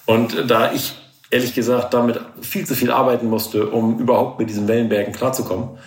Und 0.04 0.50
da 0.50 0.72
ich 0.72 0.99
ehrlich 1.30 1.54
gesagt 1.54 1.94
damit 1.94 2.20
viel 2.40 2.66
zu 2.66 2.74
viel 2.74 2.90
arbeiten 2.90 3.28
musste, 3.28 3.68
um 3.68 3.98
überhaupt 3.98 4.38
mit 4.38 4.50
diesen 4.50 4.68
Wellenbergen 4.68 5.12
klarzukommen, 5.12 5.78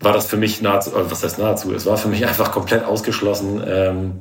war 0.00 0.12
das 0.12 0.26
für 0.26 0.36
mich 0.36 0.60
nahezu, 0.60 0.92
was 0.94 1.22
heißt 1.22 1.38
nahezu, 1.38 1.72
es 1.74 1.86
war 1.86 1.96
für 1.96 2.08
mich 2.08 2.26
einfach 2.28 2.52
komplett 2.52 2.84
ausgeschlossen, 2.84 3.62
ähm, 3.66 4.12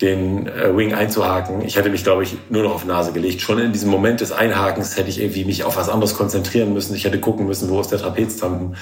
den 0.00 0.48
äh, 0.48 0.76
Wing 0.76 0.92
einzuhaken. 0.92 1.62
Ich 1.62 1.76
hätte 1.76 1.88
mich, 1.88 2.02
glaube 2.02 2.24
ich, 2.24 2.36
nur 2.50 2.64
noch 2.64 2.74
auf 2.74 2.84
Nase 2.84 3.12
gelegt. 3.12 3.40
Schon 3.40 3.58
in 3.60 3.72
diesem 3.72 3.90
Moment 3.90 4.20
des 4.20 4.32
Einhakens 4.32 4.96
hätte 4.96 5.08
ich 5.08 5.20
irgendwie 5.20 5.44
mich 5.44 5.62
auf 5.62 5.76
was 5.76 5.88
anderes 5.88 6.16
konzentrieren 6.16 6.72
müssen. 6.74 6.94
Ich 6.96 7.04
hätte 7.04 7.20
gucken 7.20 7.46
müssen, 7.46 7.68
wo 7.70 7.80
ist 7.80 7.92
der 7.92 8.00
Trapeztampen. 8.00 8.76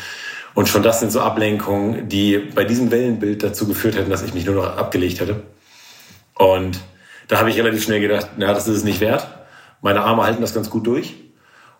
Und 0.54 0.68
schon 0.68 0.82
das 0.82 1.00
sind 1.00 1.12
so 1.12 1.20
Ablenkungen, 1.20 2.08
die 2.08 2.38
bei 2.38 2.64
diesem 2.64 2.90
Wellenbild 2.90 3.42
dazu 3.42 3.66
geführt 3.66 3.96
hätten, 3.96 4.10
dass 4.10 4.22
ich 4.22 4.32
mich 4.32 4.46
nur 4.46 4.54
noch 4.54 4.76
abgelegt 4.76 5.20
hätte. 5.20 5.42
Und 6.34 6.80
da 7.28 7.38
habe 7.38 7.50
ich 7.50 7.58
relativ 7.58 7.84
schnell 7.84 8.00
gedacht, 8.00 8.28
na, 8.38 8.52
das 8.52 8.66
ist 8.66 8.78
es 8.78 8.84
nicht 8.84 9.00
wert. 9.00 9.26
Meine 9.82 10.02
Arme 10.02 10.22
halten 10.22 10.40
das 10.40 10.54
ganz 10.54 10.70
gut 10.70 10.86
durch. 10.86 11.14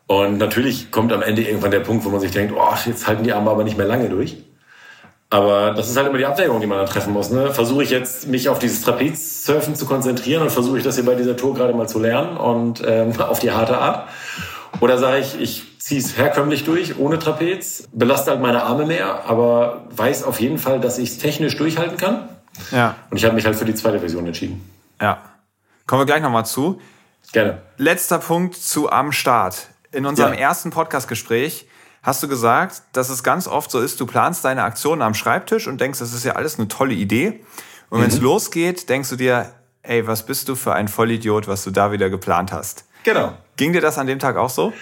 Und 0.06 0.36
natürlich 0.36 0.90
kommt 0.90 1.12
am 1.12 1.22
Ende 1.22 1.42
irgendwann 1.42 1.70
der 1.70 1.80
Punkt, 1.80 2.04
wo 2.04 2.10
man 2.10 2.20
sich 2.20 2.32
denkt, 2.32 2.52
oh, 2.54 2.74
jetzt 2.84 3.06
halten 3.06 3.24
die 3.24 3.32
Arme 3.32 3.50
aber 3.50 3.64
nicht 3.64 3.78
mehr 3.78 3.86
lange 3.86 4.10
durch. 4.10 4.36
Aber 5.30 5.70
das 5.70 5.88
ist 5.88 5.96
halt 5.96 6.08
immer 6.08 6.18
die 6.18 6.26
Abwägung, 6.26 6.60
die 6.60 6.66
man 6.66 6.76
dann 6.76 6.86
treffen 6.86 7.14
muss. 7.14 7.30
Ne? 7.30 7.54
Versuche 7.54 7.82
ich 7.84 7.88
jetzt, 7.88 8.28
mich 8.28 8.50
auf 8.50 8.58
dieses 8.58 8.82
Trapez-Surfen 8.82 9.74
zu 9.74 9.86
konzentrieren 9.86 10.42
und 10.42 10.50
versuche 10.50 10.76
ich 10.76 10.84
das 10.84 10.96
hier 10.96 11.06
bei 11.06 11.14
dieser 11.14 11.36
Tour 11.36 11.54
gerade 11.54 11.72
mal 11.72 11.88
zu 11.88 11.98
lernen 12.00 12.36
und 12.36 12.82
ähm, 12.86 13.12
auf 13.18 13.38
die 13.38 13.52
harte 13.52 13.78
Art? 13.78 14.08
Oder 14.80 14.98
sage 14.98 15.20
ich, 15.20 15.40
ich 15.40 15.78
ziehe 15.78 16.00
es 16.00 16.18
herkömmlich 16.18 16.64
durch, 16.64 16.98
ohne 16.98 17.18
Trapez, 17.18 17.88
belaste 17.92 18.32
halt 18.32 18.42
meine 18.42 18.64
Arme 18.64 18.84
mehr, 18.84 19.24
aber 19.26 19.84
weiß 19.96 20.24
auf 20.24 20.40
jeden 20.40 20.58
Fall, 20.58 20.80
dass 20.80 20.98
ich 20.98 21.10
es 21.10 21.18
technisch 21.18 21.56
durchhalten 21.56 21.96
kann. 21.96 22.28
Ja. 22.70 22.96
Und 23.10 23.16
ich 23.16 23.24
habe 23.24 23.34
mich 23.34 23.46
halt 23.46 23.56
für 23.56 23.64
die 23.64 23.74
zweite 23.74 24.00
Version 24.00 24.26
entschieden. 24.26 24.68
Ja. 25.00 25.18
Kommen 25.86 26.02
wir 26.02 26.06
gleich 26.06 26.22
nochmal 26.22 26.44
zu. 26.44 26.78
Gerne. 27.32 27.62
Letzter 27.76 28.18
Punkt 28.18 28.56
zu 28.56 28.90
am 28.90 29.12
Start. 29.12 29.68
In 29.92 30.06
unserem 30.06 30.32
ja. 30.32 30.40
ersten 30.40 30.70
Podcast-Gespräch 30.70 31.68
hast 32.02 32.22
du 32.22 32.28
gesagt, 32.28 32.82
dass 32.92 33.08
es 33.08 33.22
ganz 33.22 33.46
oft 33.46 33.70
so 33.70 33.80
ist, 33.80 34.00
du 34.00 34.06
planst 34.06 34.44
deine 34.44 34.64
Aktionen 34.64 35.02
am 35.02 35.14
Schreibtisch 35.14 35.68
und 35.68 35.80
denkst, 35.80 35.98
das 36.00 36.12
ist 36.12 36.24
ja 36.24 36.32
alles 36.32 36.58
eine 36.58 36.68
tolle 36.68 36.94
Idee. 36.94 37.44
Und 37.90 37.98
mhm. 37.98 38.02
wenn 38.02 38.10
es 38.10 38.20
losgeht, 38.20 38.88
denkst 38.88 39.10
du 39.10 39.16
dir, 39.16 39.52
ey, 39.82 40.06
was 40.06 40.26
bist 40.26 40.48
du 40.48 40.54
für 40.54 40.74
ein 40.74 40.88
Vollidiot, 40.88 41.48
was 41.48 41.64
du 41.64 41.70
da 41.70 41.92
wieder 41.92 42.10
geplant 42.10 42.52
hast. 42.52 42.84
Genau. 43.04 43.32
Ging 43.56 43.72
dir 43.72 43.80
das 43.80 43.98
an 43.98 44.06
dem 44.06 44.18
Tag 44.18 44.36
auch 44.36 44.48
so? 44.48 44.72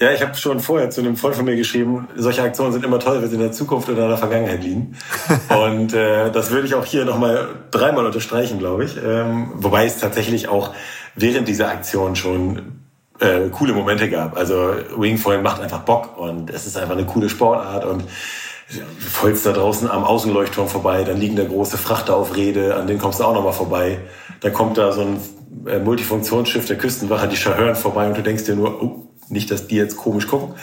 Ja, 0.00 0.10
ich 0.10 0.22
habe 0.22 0.34
schon 0.34 0.60
vorher 0.60 0.90
zu 0.90 1.00
einem 1.00 1.16
Freund 1.16 1.36
von 1.36 1.44
mir 1.44 1.56
geschrieben, 1.56 2.08
solche 2.16 2.42
Aktionen 2.42 2.72
sind 2.72 2.84
immer 2.84 2.98
toll, 2.98 3.20
wenn 3.20 3.28
sie 3.28 3.34
in 3.34 3.42
der 3.42 3.52
Zukunft 3.52 3.88
oder 3.88 4.04
in 4.04 4.08
der 4.08 4.18
Vergangenheit 4.18 4.62
liegen. 4.62 4.96
und 5.48 5.92
äh, 5.92 6.30
das 6.30 6.50
würde 6.50 6.66
ich 6.66 6.74
auch 6.74 6.84
hier 6.84 7.04
nochmal 7.04 7.48
dreimal 7.70 8.06
unterstreichen, 8.06 8.58
glaube 8.58 8.84
ich. 8.84 8.96
Ähm, 8.96 9.52
wobei 9.54 9.84
es 9.84 9.98
tatsächlich 9.98 10.48
auch 10.48 10.74
während 11.14 11.48
dieser 11.48 11.68
Aktion 11.68 12.16
schon 12.16 12.80
äh, 13.20 13.48
coole 13.50 13.72
Momente 13.72 14.08
gab. 14.10 14.36
Also 14.36 14.74
Wingfoil 14.96 15.42
macht 15.42 15.60
einfach 15.60 15.80
Bock 15.80 16.18
und 16.18 16.50
es 16.50 16.66
ist 16.66 16.76
einfach 16.76 16.96
eine 16.96 17.06
coole 17.06 17.28
Sportart 17.28 17.84
und 17.84 18.04
folgst 18.98 19.46
da 19.46 19.52
draußen 19.52 19.88
am 19.88 20.04
Außenleuchtturm 20.04 20.68
vorbei, 20.68 21.04
dann 21.04 21.18
liegen 21.18 21.36
da 21.36 21.44
große 21.44 21.78
Frachter 21.78 22.16
auf 22.16 22.34
Rede, 22.34 22.74
an 22.74 22.86
denen 22.86 22.98
kommst 22.98 23.20
du 23.20 23.24
auch 23.24 23.34
nochmal 23.34 23.52
vorbei. 23.52 24.00
Dann 24.40 24.52
kommt 24.52 24.76
da 24.76 24.92
so 24.92 25.02
ein 25.02 25.20
äh, 25.66 25.78
Multifunktionsschiff 25.78 26.66
der 26.66 26.76
Küstenwache, 26.76 27.28
die 27.28 27.36
Schahören 27.36 27.76
vorbei 27.76 28.06
und 28.08 28.16
du 28.16 28.22
denkst 28.22 28.44
dir 28.44 28.56
nur, 28.56 28.82
oh, 28.82 29.08
nicht, 29.28 29.50
dass 29.50 29.66
die 29.66 29.76
jetzt 29.76 29.96
komisch 29.96 30.26
gucken. 30.26 30.54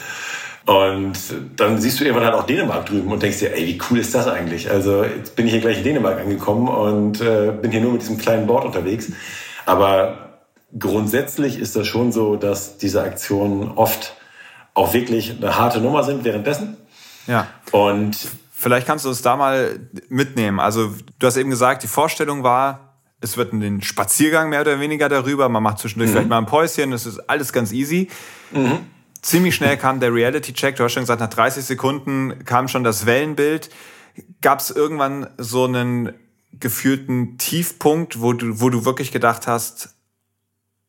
Und 0.65 1.17
dann 1.57 1.81
siehst 1.81 1.99
du 1.99 2.05
irgendwann 2.05 2.25
halt 2.25 2.35
auch 2.35 2.45
Dänemark 2.45 2.85
drüben 2.85 3.11
und 3.11 3.21
denkst 3.21 3.39
dir, 3.39 3.53
ey, 3.53 3.67
wie 3.67 3.81
cool 3.89 3.99
ist 3.99 4.15
das 4.15 4.27
eigentlich? 4.27 4.69
Also 4.71 5.03
jetzt 5.03 5.35
bin 5.35 5.45
ich 5.45 5.51
hier 5.51 5.61
gleich 5.61 5.79
in 5.79 5.83
Dänemark 5.83 6.19
angekommen 6.19 6.69
und 6.69 7.19
äh, 7.19 7.51
bin 7.51 7.71
hier 7.71 7.81
nur 7.81 7.91
mit 7.91 8.01
diesem 8.01 8.17
kleinen 8.17 8.47
Board 8.47 8.63
unterwegs. 8.63 9.11
Aber 9.65 10.39
grundsätzlich 10.77 11.59
ist 11.59 11.75
das 11.75 11.85
schon 11.85 12.13
so, 12.13 12.37
dass 12.37 12.77
diese 12.77 13.01
Aktionen 13.01 13.71
oft 13.71 14.15
auch 14.73 14.93
wirklich 14.93 15.35
eine 15.37 15.57
harte 15.57 15.81
Nummer 15.81 16.03
sind 16.03 16.23
währenddessen. 16.23 16.77
Ja. 17.27 17.47
Und 17.71 18.17
vielleicht 18.51 18.87
kannst 18.87 19.03
du 19.03 19.09
es 19.09 19.21
da 19.21 19.35
mal 19.35 19.79
mitnehmen. 20.07 20.61
Also 20.61 20.93
du 21.19 21.27
hast 21.27 21.35
eben 21.35 21.49
gesagt, 21.49 21.83
die 21.83 21.87
Vorstellung 21.87 22.43
war, 22.43 22.92
es 23.23 23.37
wird 23.37 23.53
ein 23.53 23.81
Spaziergang 23.81 24.49
mehr 24.49 24.61
oder 24.61 24.79
weniger 24.79 25.09
darüber. 25.09 25.47
Man 25.49 25.63
macht 25.63 25.79
zwischendurch 25.79 26.09
mhm. 26.09 26.13
vielleicht 26.13 26.29
mal 26.29 26.37
ein 26.39 26.45
Päuschen. 26.45 26.91
Das 26.91 27.05
ist 27.05 27.19
alles 27.29 27.53
ganz 27.53 27.71
easy. 27.71 28.09
Mhm. 28.51 28.79
Ziemlich 29.21 29.55
schnell 29.55 29.77
kam 29.77 29.99
der 30.01 30.13
Reality-Check. 30.13 30.75
Du 30.75 30.83
hast 30.83 30.91
schon 30.91 31.03
gesagt, 31.03 31.21
nach 31.21 31.29
30 31.29 31.63
Sekunden 31.63 32.43
kam 32.45 32.67
schon 32.67 32.83
das 32.83 33.05
Wellenbild. 33.05 33.69
Gab 34.41 34.59
es 34.59 34.69
irgendwann 34.69 35.27
so 35.37 35.63
einen 35.63 36.13
gefühlten 36.51 37.37
Tiefpunkt, 37.37 38.21
wo 38.21 38.33
du, 38.33 38.59
wo 38.59 38.69
du 38.69 38.85
wirklich 38.85 39.11
gedacht 39.11 39.47
hast, 39.47 39.95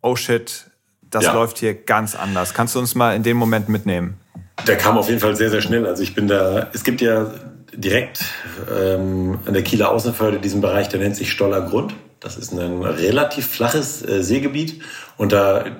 oh 0.02 0.16
shit, 0.16 0.70
das 1.02 1.24
ja. 1.24 1.32
läuft 1.32 1.58
hier 1.58 1.74
ganz 1.74 2.16
anders. 2.16 2.52
Kannst 2.52 2.74
du 2.74 2.80
uns 2.80 2.94
mal 2.94 3.14
in 3.14 3.22
dem 3.22 3.36
Moment 3.36 3.68
mitnehmen? 3.68 4.18
Der 4.66 4.76
kam 4.76 4.98
auf 4.98 5.08
jeden 5.08 5.20
Fall 5.20 5.36
sehr, 5.36 5.50
sehr 5.50 5.62
schnell. 5.62 5.86
Also 5.86 6.02
ich 6.02 6.14
bin 6.14 6.26
da, 6.26 6.68
es 6.72 6.84
gibt 6.84 7.00
ja 7.00 7.32
direkt 7.72 8.24
ähm, 8.70 9.38
an 9.46 9.52
der 9.52 9.62
Kieler 9.62 9.90
Außenförde 9.90 10.38
diesen 10.38 10.60
Bereich, 10.60 10.88
der 10.88 11.00
nennt 11.00 11.16
sich 11.16 11.30
Stoller 11.30 11.62
Grund. 11.62 11.94
Das 12.24 12.38
ist 12.38 12.52
ein 12.52 12.82
relativ 12.82 13.46
flaches 13.46 14.02
äh, 14.02 14.22
Seegebiet 14.22 14.80
und 15.18 15.32
da 15.32 15.60
äh, 15.60 15.72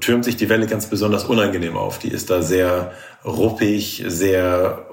türmt 0.00 0.26
sich 0.26 0.36
die 0.36 0.50
Welle 0.50 0.66
ganz 0.66 0.86
besonders 0.86 1.24
unangenehm 1.24 1.78
auf. 1.78 1.98
Die 1.98 2.08
ist 2.08 2.28
da 2.28 2.42
sehr 2.42 2.92
ruppig, 3.24 4.04
sehr 4.06 4.86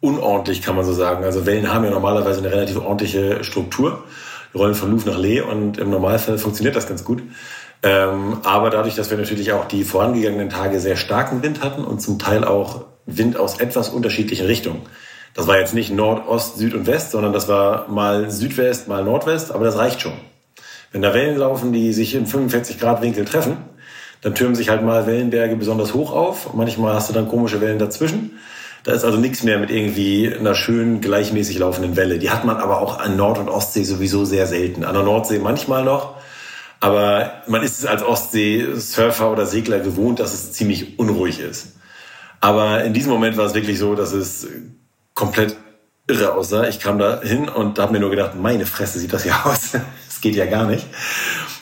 unordentlich, 0.00 0.60
kann 0.60 0.76
man 0.76 0.84
so 0.84 0.92
sagen. 0.92 1.24
Also 1.24 1.46
Wellen 1.46 1.72
haben 1.72 1.84
ja 1.84 1.90
normalerweise 1.90 2.40
eine 2.40 2.52
relativ 2.52 2.76
ordentliche 2.76 3.42
Struktur. 3.42 4.04
Die 4.52 4.58
rollen 4.58 4.74
von 4.74 4.90
Louvre 4.90 5.10
nach 5.10 5.18
Lee 5.18 5.40
und 5.40 5.78
im 5.78 5.88
Normalfall 5.88 6.36
funktioniert 6.36 6.76
das 6.76 6.86
ganz 6.86 7.04
gut. 7.04 7.22
Ähm, 7.82 8.40
aber 8.42 8.68
dadurch, 8.68 8.96
dass 8.96 9.10
wir 9.10 9.16
natürlich 9.16 9.52
auch 9.52 9.64
die 9.64 9.82
vorangegangenen 9.82 10.50
Tage 10.50 10.78
sehr 10.78 10.96
starken 10.96 11.42
Wind 11.42 11.62
hatten 11.62 11.84
und 11.84 12.02
zum 12.02 12.18
Teil 12.18 12.44
auch 12.44 12.84
Wind 13.06 13.38
aus 13.38 13.60
etwas 13.60 13.88
unterschiedlichen 13.88 14.44
Richtungen. 14.44 14.82
Das 15.38 15.46
war 15.46 15.56
jetzt 15.56 15.72
nicht 15.72 15.92
Nord, 15.92 16.26
Ost, 16.26 16.58
Süd 16.58 16.74
und 16.74 16.88
West, 16.88 17.12
sondern 17.12 17.32
das 17.32 17.46
war 17.46 17.86
mal 17.86 18.28
Südwest, 18.28 18.88
mal 18.88 19.04
Nordwest, 19.04 19.52
aber 19.52 19.64
das 19.64 19.78
reicht 19.78 20.00
schon. 20.00 20.14
Wenn 20.90 21.00
da 21.00 21.14
Wellen 21.14 21.36
laufen, 21.36 21.72
die 21.72 21.92
sich 21.92 22.16
im 22.16 22.26
45 22.26 22.80
Grad 22.80 23.02
Winkel 23.02 23.24
treffen, 23.24 23.56
dann 24.20 24.34
türmen 24.34 24.56
sich 24.56 24.68
halt 24.68 24.82
mal 24.82 25.06
Wellenberge 25.06 25.54
besonders 25.54 25.94
hoch 25.94 26.12
auf. 26.12 26.54
Manchmal 26.54 26.94
hast 26.94 27.08
du 27.08 27.14
dann 27.14 27.28
komische 27.28 27.60
Wellen 27.60 27.78
dazwischen. 27.78 28.36
Da 28.82 28.90
ist 28.90 29.04
also 29.04 29.16
nichts 29.16 29.44
mehr 29.44 29.60
mit 29.60 29.70
irgendwie 29.70 30.34
einer 30.34 30.56
schönen, 30.56 31.00
gleichmäßig 31.00 31.60
laufenden 31.60 31.94
Welle. 31.94 32.18
Die 32.18 32.30
hat 32.30 32.44
man 32.44 32.56
aber 32.56 32.80
auch 32.80 32.98
an 32.98 33.16
Nord- 33.16 33.38
und 33.38 33.48
Ostsee 33.48 33.84
sowieso 33.84 34.24
sehr 34.24 34.48
selten. 34.48 34.82
An 34.82 34.94
der 34.94 35.04
Nordsee 35.04 35.38
manchmal 35.38 35.84
noch, 35.84 36.16
Aber 36.80 37.44
man 37.46 37.62
ist 37.62 37.78
es 37.78 37.86
als 37.86 38.02
Ostsee-Surfer 38.02 39.30
oder 39.30 39.46
Segler 39.46 39.78
gewohnt, 39.78 40.18
dass 40.18 40.34
es 40.34 40.50
ziemlich 40.50 40.98
unruhig 40.98 41.38
ist. 41.38 41.76
Aber 42.40 42.82
in 42.82 42.92
diesem 42.92 43.12
Moment 43.12 43.36
war 43.36 43.46
es 43.46 43.54
wirklich 43.54 43.78
so, 43.78 43.94
dass 43.94 44.12
es 44.12 44.48
komplett 45.18 45.56
irre 46.06 46.32
aussah. 46.32 46.68
Ich 46.68 46.78
kam 46.78 46.98
da 46.98 47.20
hin 47.20 47.48
und 47.48 47.78
habe 47.80 47.92
mir 47.92 47.98
nur 47.98 48.10
gedacht, 48.10 48.36
meine 48.36 48.66
Fresse 48.66 49.00
sieht 49.00 49.12
das 49.12 49.24
ja 49.24 49.42
aus. 49.44 49.72
Das 49.72 50.20
geht 50.20 50.36
ja 50.36 50.46
gar 50.46 50.66
nicht. 50.66 50.86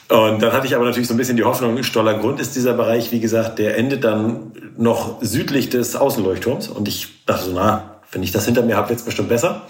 Und 0.08 0.40
dann 0.40 0.52
hatte 0.52 0.66
ich 0.66 0.76
aber 0.76 0.84
natürlich 0.84 1.08
so 1.08 1.14
ein 1.14 1.16
bisschen 1.16 1.36
die 1.36 1.44
Hoffnung, 1.44 1.82
Stoller 1.82 2.14
Grund 2.18 2.38
ist 2.38 2.54
dieser 2.54 2.74
Bereich, 2.74 3.10
wie 3.10 3.18
gesagt, 3.18 3.58
der 3.58 3.76
endet 3.76 4.04
dann 4.04 4.52
noch 4.76 5.18
südlich 5.20 5.68
des 5.70 5.96
Außenleuchtturms. 5.96 6.68
Und 6.68 6.86
ich 6.86 7.24
dachte 7.24 7.46
so, 7.46 7.52
na, 7.54 7.96
wenn 8.12 8.22
ich 8.22 8.30
das 8.30 8.44
hinter 8.44 8.62
mir 8.62 8.76
habe, 8.76 8.90
wird 8.90 9.00
es 9.00 9.04
bestimmt 9.04 9.30
besser. 9.30 9.62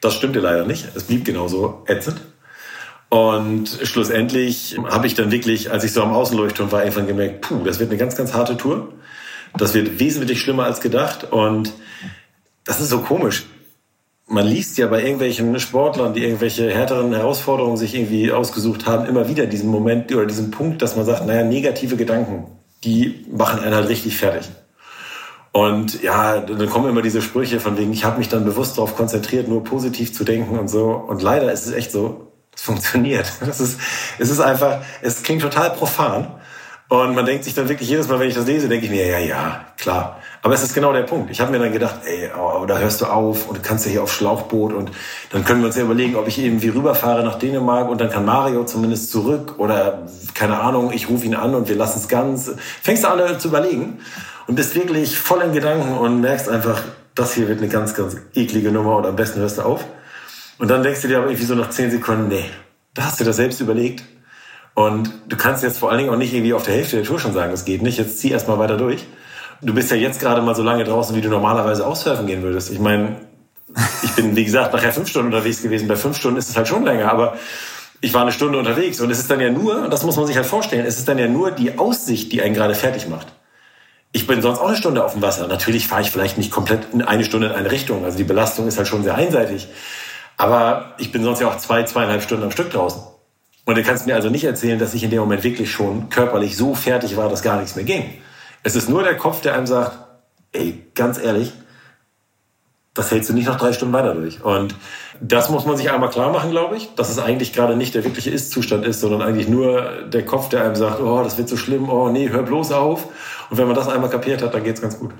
Das 0.00 0.14
stimmte 0.14 0.40
leider 0.40 0.66
nicht. 0.66 0.88
Es 0.94 1.04
blieb 1.04 1.24
genauso 1.24 1.84
ätzend. 1.86 2.20
Und 3.10 3.78
schlussendlich 3.84 4.76
habe 4.88 5.06
ich 5.06 5.14
dann 5.14 5.30
wirklich, 5.30 5.70
als 5.70 5.84
ich 5.84 5.92
so 5.92 6.02
am 6.02 6.12
Außenleuchtturm 6.12 6.72
war, 6.72 6.82
irgendwann 6.82 7.06
gemerkt, 7.06 7.42
puh, 7.42 7.62
das 7.64 7.78
wird 7.78 7.90
eine 7.90 7.98
ganz, 7.98 8.16
ganz 8.16 8.34
harte 8.34 8.56
Tour. 8.56 8.88
Das 9.56 9.72
wird 9.72 9.98
wesentlich 9.98 10.40
schlimmer 10.40 10.64
als 10.64 10.80
gedacht. 10.80 11.24
Und 11.30 11.72
das 12.70 12.80
ist 12.80 12.90
so 12.90 13.00
komisch 13.00 13.46
man 14.30 14.46
liest 14.46 14.78
ja 14.78 14.86
bei 14.86 15.02
irgendwelchen 15.02 15.58
Sportlern, 15.58 16.14
die 16.14 16.22
irgendwelche 16.22 16.70
härteren 16.70 17.12
Herausforderungen 17.12 17.76
sich 17.76 17.96
irgendwie 17.96 18.30
ausgesucht 18.30 18.86
haben, 18.86 19.06
immer 19.06 19.28
wieder 19.28 19.46
diesen 19.46 19.68
Moment 19.70 20.14
oder 20.14 20.24
diesen 20.24 20.52
Punkt, 20.52 20.82
dass 20.82 20.94
man 20.94 21.04
sagt, 21.04 21.26
naja, 21.26 21.42
negative 21.42 21.96
Gedanken, 21.96 22.46
die 22.84 23.26
machen 23.30 23.60
einen 23.60 23.74
halt 23.74 23.88
richtig 23.88 24.16
fertig. 24.16 24.48
Und 25.52 26.00
ja, 26.00 26.38
dann 26.38 26.70
kommen 26.70 26.88
immer 26.88 27.02
diese 27.02 27.22
Sprüche 27.22 27.58
von 27.58 27.76
wegen, 27.76 27.92
ich 27.92 28.04
habe 28.04 28.18
mich 28.18 28.28
dann 28.28 28.44
bewusst 28.44 28.78
darauf 28.78 28.96
konzentriert, 28.96 29.48
nur 29.48 29.64
positiv 29.64 30.14
zu 30.14 30.22
denken 30.22 30.56
und 30.60 30.68
so. 30.68 30.90
Und 30.92 31.22
leider 31.22 31.50
ist 31.50 31.66
es 31.66 31.72
echt 31.72 31.90
so, 31.90 32.28
es 32.54 32.62
funktioniert. 32.62 33.26
Das 33.44 33.60
ist, 33.60 33.80
es 34.20 34.30
ist 34.30 34.40
einfach, 34.40 34.82
es 35.02 35.24
klingt 35.24 35.42
total 35.42 35.70
profan. 35.70 36.28
Und 36.90 37.14
man 37.14 37.24
denkt 37.24 37.44
sich 37.44 37.54
dann 37.54 37.68
wirklich 37.68 37.88
jedes 37.88 38.08
Mal, 38.08 38.18
wenn 38.18 38.28
ich 38.28 38.34
das 38.34 38.48
lese, 38.48 38.68
denke 38.68 38.86
ich 38.86 38.90
mir, 38.90 39.06
ja, 39.06 39.20
ja, 39.20 39.64
klar. 39.78 40.18
Aber 40.42 40.54
es 40.54 40.64
ist 40.64 40.74
genau 40.74 40.92
der 40.92 41.04
Punkt. 41.04 41.30
Ich 41.30 41.40
habe 41.40 41.52
mir 41.52 41.60
dann 41.60 41.72
gedacht, 41.72 42.00
ey, 42.04 42.28
oh, 42.36 42.66
da 42.66 42.78
hörst 42.78 43.00
du 43.00 43.06
auf 43.06 43.46
und 43.46 43.58
du 43.58 43.62
kannst 43.62 43.86
ja 43.86 43.92
hier 43.92 44.02
auf 44.02 44.12
Schlauchboot 44.12 44.72
und 44.72 44.90
dann 45.30 45.44
können 45.44 45.60
wir 45.60 45.68
uns 45.68 45.76
ja 45.76 45.84
überlegen, 45.84 46.16
ob 46.16 46.26
ich 46.26 46.40
irgendwie 46.40 46.68
rüberfahre 46.68 47.22
nach 47.22 47.38
Dänemark 47.38 47.88
und 47.88 48.00
dann 48.00 48.10
kann 48.10 48.24
Mario 48.24 48.64
zumindest 48.64 49.12
zurück 49.12 49.54
oder 49.58 50.08
keine 50.34 50.58
Ahnung, 50.58 50.90
ich 50.92 51.08
rufe 51.08 51.24
ihn 51.26 51.36
an 51.36 51.54
und 51.54 51.68
wir 51.68 51.76
lassen 51.76 52.00
es 52.00 52.08
ganz. 52.08 52.50
Fängst 52.82 53.04
du 53.04 53.08
an 53.08 53.38
zu 53.38 53.46
überlegen 53.46 54.00
und 54.48 54.56
bist 54.56 54.74
wirklich 54.74 55.16
voll 55.16 55.42
in 55.42 55.52
Gedanken 55.52 55.96
und 55.96 56.20
merkst 56.20 56.48
einfach, 56.48 56.82
das 57.14 57.34
hier 57.34 57.46
wird 57.46 57.58
eine 57.58 57.68
ganz, 57.68 57.94
ganz 57.94 58.16
eklige 58.34 58.72
Nummer 58.72 58.96
und 58.96 59.06
am 59.06 59.14
besten 59.14 59.38
hörst 59.38 59.58
du 59.58 59.62
auf. 59.62 59.84
Und 60.58 60.68
dann 60.68 60.82
denkst 60.82 61.02
du 61.02 61.06
dir 61.06 61.18
aber 61.18 61.28
irgendwie 61.28 61.46
so 61.46 61.54
nach 61.54 61.70
zehn 61.70 61.92
Sekunden, 61.92 62.26
nee, 62.26 62.50
da 62.94 63.04
hast 63.04 63.20
du 63.20 63.24
das 63.24 63.36
selbst 63.36 63.60
überlegt 63.60 64.02
und 64.86 65.12
du 65.28 65.36
kannst 65.36 65.62
jetzt 65.62 65.78
vor 65.78 65.90
allen 65.90 65.98
Dingen 65.98 66.10
auch 66.10 66.16
nicht 66.16 66.32
irgendwie 66.32 66.54
auf 66.54 66.64
der 66.64 66.74
Hälfte 66.74 66.96
der 66.96 67.04
Tour 67.04 67.18
schon 67.18 67.34
sagen, 67.34 67.52
es 67.52 67.66
geht 67.66 67.82
nicht, 67.82 67.98
jetzt 67.98 68.18
zieh 68.18 68.30
erstmal 68.30 68.58
weiter 68.58 68.78
durch. 68.78 69.04
Du 69.60 69.74
bist 69.74 69.90
ja 69.90 69.96
jetzt 69.96 70.20
gerade 70.20 70.40
mal 70.40 70.54
so 70.54 70.62
lange 70.62 70.84
draußen, 70.84 71.14
wie 71.14 71.20
du 71.20 71.28
normalerweise 71.28 71.86
auch 71.86 71.96
surfen 71.96 72.26
gehen 72.26 72.42
würdest. 72.42 72.70
Ich 72.70 72.78
meine, 72.78 73.16
ich 74.02 74.12
bin, 74.12 74.34
wie 74.36 74.44
gesagt, 74.44 74.72
nachher 74.72 74.92
fünf 74.92 75.08
Stunden 75.08 75.34
unterwegs 75.34 75.62
gewesen. 75.62 75.86
Bei 75.86 75.96
fünf 75.96 76.16
Stunden 76.16 76.38
ist 76.38 76.48
es 76.48 76.56
halt 76.56 76.66
schon 76.66 76.84
länger, 76.84 77.12
aber 77.12 77.36
ich 78.00 78.14
war 78.14 78.22
eine 78.22 78.32
Stunde 78.32 78.58
unterwegs 78.58 79.00
und 79.02 79.10
es 79.10 79.18
ist 79.18 79.30
dann 79.30 79.40
ja 79.40 79.50
nur, 79.50 79.84
und 79.84 79.92
das 79.92 80.02
muss 80.02 80.16
man 80.16 80.26
sich 80.26 80.36
halt 80.36 80.46
vorstellen, 80.46 80.86
es 80.86 80.96
ist 80.96 81.06
dann 81.08 81.18
ja 81.18 81.28
nur 81.28 81.50
die 81.50 81.78
Aussicht, 81.78 82.32
die 82.32 82.40
einen 82.40 82.54
gerade 82.54 82.74
fertig 82.74 83.06
macht. 83.06 83.26
Ich 84.12 84.26
bin 84.26 84.40
sonst 84.40 84.60
auch 84.60 84.68
eine 84.68 84.76
Stunde 84.76 85.04
auf 85.04 85.12
dem 85.12 85.20
Wasser. 85.20 85.46
Natürlich 85.46 85.86
fahre 85.88 86.00
ich 86.00 86.10
vielleicht 86.10 86.38
nicht 86.38 86.50
komplett 86.50 86.88
in 86.92 87.02
eine 87.02 87.24
Stunde 87.24 87.48
in 87.48 87.52
eine 87.52 87.70
Richtung. 87.70 88.04
Also 88.04 88.16
die 88.16 88.24
Belastung 88.24 88.66
ist 88.66 88.78
halt 88.78 88.88
schon 88.88 89.04
sehr 89.04 89.14
einseitig. 89.14 89.68
Aber 90.38 90.94
ich 90.98 91.12
bin 91.12 91.22
sonst 91.22 91.40
ja 91.40 91.48
auch 91.48 91.58
zwei, 91.58 91.82
zweieinhalb 91.84 92.22
Stunden 92.22 92.44
am 92.44 92.50
Stück 92.50 92.70
draußen. 92.70 93.02
Und 93.70 93.76
du 93.76 93.84
kannst 93.84 94.04
mir 94.08 94.16
also 94.16 94.30
nicht 94.30 94.42
erzählen, 94.42 94.80
dass 94.80 94.94
ich 94.94 95.04
in 95.04 95.10
dem 95.10 95.20
Moment 95.20 95.44
wirklich 95.44 95.70
schon 95.70 96.08
körperlich 96.08 96.56
so 96.56 96.74
fertig 96.74 97.16
war, 97.16 97.28
dass 97.28 97.40
gar 97.40 97.60
nichts 97.60 97.76
mehr 97.76 97.84
ging. 97.84 98.02
Es 98.64 98.74
ist 98.74 98.88
nur 98.88 99.04
der 99.04 99.16
Kopf, 99.16 99.42
der 99.42 99.54
einem 99.54 99.68
sagt, 99.68 99.96
ey, 100.50 100.86
ganz 100.96 101.20
ehrlich, 101.22 101.52
das 102.94 103.12
hältst 103.12 103.30
du 103.30 103.32
nicht 103.32 103.46
noch 103.46 103.58
drei 103.58 103.72
Stunden 103.72 103.94
weiter 103.94 104.12
durch. 104.12 104.42
Und 104.42 104.74
das 105.20 105.50
muss 105.50 105.66
man 105.66 105.76
sich 105.76 105.88
einmal 105.88 106.10
klar 106.10 106.32
machen, 106.32 106.50
glaube 106.50 106.76
ich, 106.76 106.96
dass 106.96 107.10
es 107.10 107.20
eigentlich 107.20 107.52
gerade 107.52 107.76
nicht 107.76 107.94
der 107.94 108.02
wirkliche 108.02 108.30
Ist-Zustand 108.30 108.84
ist, 108.84 108.98
sondern 108.98 109.22
eigentlich 109.22 109.48
nur 109.48 110.02
der 110.08 110.24
Kopf, 110.24 110.48
der 110.48 110.64
einem 110.64 110.74
sagt, 110.74 111.00
oh, 111.00 111.22
das 111.22 111.38
wird 111.38 111.48
so 111.48 111.56
schlimm, 111.56 111.88
oh 111.88 112.08
nee, 112.08 112.28
hör 112.28 112.42
bloß 112.42 112.72
auf. 112.72 113.04
Und 113.50 113.56
wenn 113.56 113.68
man 113.68 113.76
das 113.76 113.86
einmal 113.86 114.10
kapiert 114.10 114.42
hat, 114.42 114.52
dann 114.52 114.64
geht's 114.64 114.82
ganz 114.82 114.98
gut. 114.98 115.12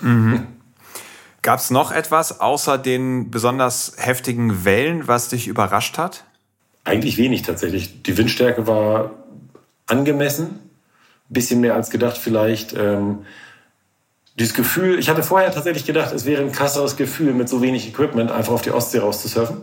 Mhm. 0.00 0.46
Gab 1.40 1.58
es 1.58 1.70
noch 1.70 1.90
etwas 1.90 2.38
außer 2.38 2.76
den 2.76 3.30
besonders 3.30 3.94
heftigen 3.96 4.66
Wellen, 4.66 5.08
was 5.08 5.28
dich 5.28 5.48
überrascht 5.48 5.96
hat? 5.96 6.24
Eigentlich 6.88 7.18
wenig 7.18 7.42
tatsächlich. 7.42 8.02
Die 8.02 8.16
Windstärke 8.16 8.66
war 8.66 9.10
angemessen, 9.86 10.58
bisschen 11.28 11.60
mehr 11.60 11.74
als 11.74 11.90
gedacht 11.90 12.16
vielleicht. 12.16 12.72
Ähm, 12.72 13.26
dieses 14.38 14.54
Gefühl, 14.54 14.98
ich 14.98 15.10
hatte 15.10 15.22
vorher 15.22 15.52
tatsächlich 15.52 15.84
gedacht, 15.84 16.14
es 16.14 16.24
wäre 16.24 16.40
ein 16.40 16.50
krasseres 16.50 16.96
Gefühl, 16.96 17.34
mit 17.34 17.46
so 17.46 17.60
wenig 17.60 17.86
Equipment 17.86 18.30
einfach 18.30 18.54
auf 18.54 18.62
die 18.62 18.70
Ostsee 18.70 19.00
rauszusurfen. 19.00 19.58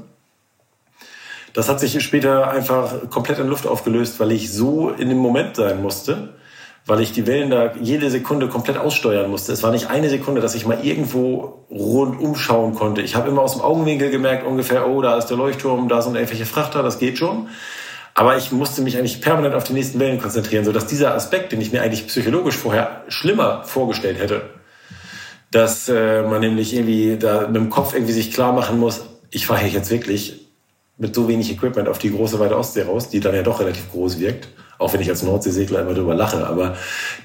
Das 1.54 1.68
hat 1.68 1.80
sich 1.80 2.00
später 2.04 2.52
einfach 2.52 3.10
komplett 3.10 3.40
in 3.40 3.48
Luft 3.48 3.66
aufgelöst, 3.66 4.20
weil 4.20 4.32
ich 4.32 4.54
so 4.54 4.92
in 4.92 5.10
dem 5.10 5.18
Moment 5.18 5.56
sein 5.56 5.82
musste, 5.82 6.36
weil 6.86 7.02
ich 7.02 7.12
die 7.12 7.26
Wellen 7.26 7.50
da 7.50 7.74
jede 7.82 8.10
Sekunde 8.12 8.48
komplett 8.48 8.78
aussteuern 8.78 9.30
musste. 9.30 9.52
Es 9.52 9.64
war 9.64 9.72
nicht 9.72 9.90
eine 9.90 10.10
Sekunde, 10.10 10.40
dass 10.40 10.54
ich 10.54 10.68
mal 10.68 10.80
irgendwo 10.84 11.66
rund 11.72 12.20
umschauen 12.20 12.76
konnte. 12.76 13.02
Ich 13.02 13.16
habe 13.16 13.30
immer 13.30 13.42
aus 13.42 13.54
dem 13.54 13.62
Augenwinkel 13.62 14.12
gemerkt, 14.12 14.46
ungefähr, 14.46 14.88
oh, 14.88 15.02
da 15.02 15.18
ist 15.18 15.28
der 15.28 15.38
Leuchtturm, 15.38 15.90
da 15.90 16.02
sind 16.02 16.16
irgendwelche 16.16 16.46
Frachter, 16.46 16.84
das 16.84 17.00
geht 17.00 17.18
schon. 17.18 17.48
Aber 18.14 18.38
ich 18.38 18.52
musste 18.52 18.82
mich 18.82 18.98
eigentlich 18.98 19.20
permanent 19.20 19.56
auf 19.56 19.64
die 19.64 19.74
nächsten 19.74 20.00
Wellen 20.00 20.22
konzentrieren, 20.22 20.64
sodass 20.64 20.86
dieser 20.86 21.16
Aspekt, 21.16 21.52
den 21.52 21.60
ich 21.60 21.72
mir 21.72 21.82
eigentlich 21.82 22.08
psychologisch 22.08 22.56
vorher 22.56 23.04
schlimmer 23.08 23.64
vorgestellt 23.64 24.20
hätte, 24.20 24.44
dass 25.52 25.90
äh, 25.90 26.22
man 26.22 26.40
nämlich 26.40 26.74
irgendwie 26.74 27.18
da 27.18 27.48
mit 27.48 27.56
dem 27.56 27.70
Kopf 27.70 27.94
irgendwie 27.94 28.14
sich 28.14 28.32
klar 28.32 28.54
machen 28.54 28.80
muss, 28.80 29.06
ich 29.32 29.48
fahre 29.48 29.62
hier 29.62 29.70
jetzt 29.70 29.90
wirklich 29.90 30.46
mit 30.98 31.14
so 31.16 31.28
wenig 31.28 31.52
Equipment 31.52 31.90
auf 31.90 31.98
die 31.98 32.12
große 32.12 32.40
weite 32.40 32.58
Ostsee 32.58 32.84
raus, 32.84 33.10
die 33.10 33.20
dann 33.20 33.36
ja 33.36 33.42
doch 33.42 33.60
relativ 33.60 33.92
groß 33.92 34.20
wirkt. 34.20 34.48
Auch 34.78 34.94
wenn 34.94 35.02
ich 35.02 35.10
als 35.10 35.24
Nordseesegler 35.24 35.82
immer 35.82 35.94
drüber 35.94 36.16
lache, 36.16 36.46
aber 36.46 36.76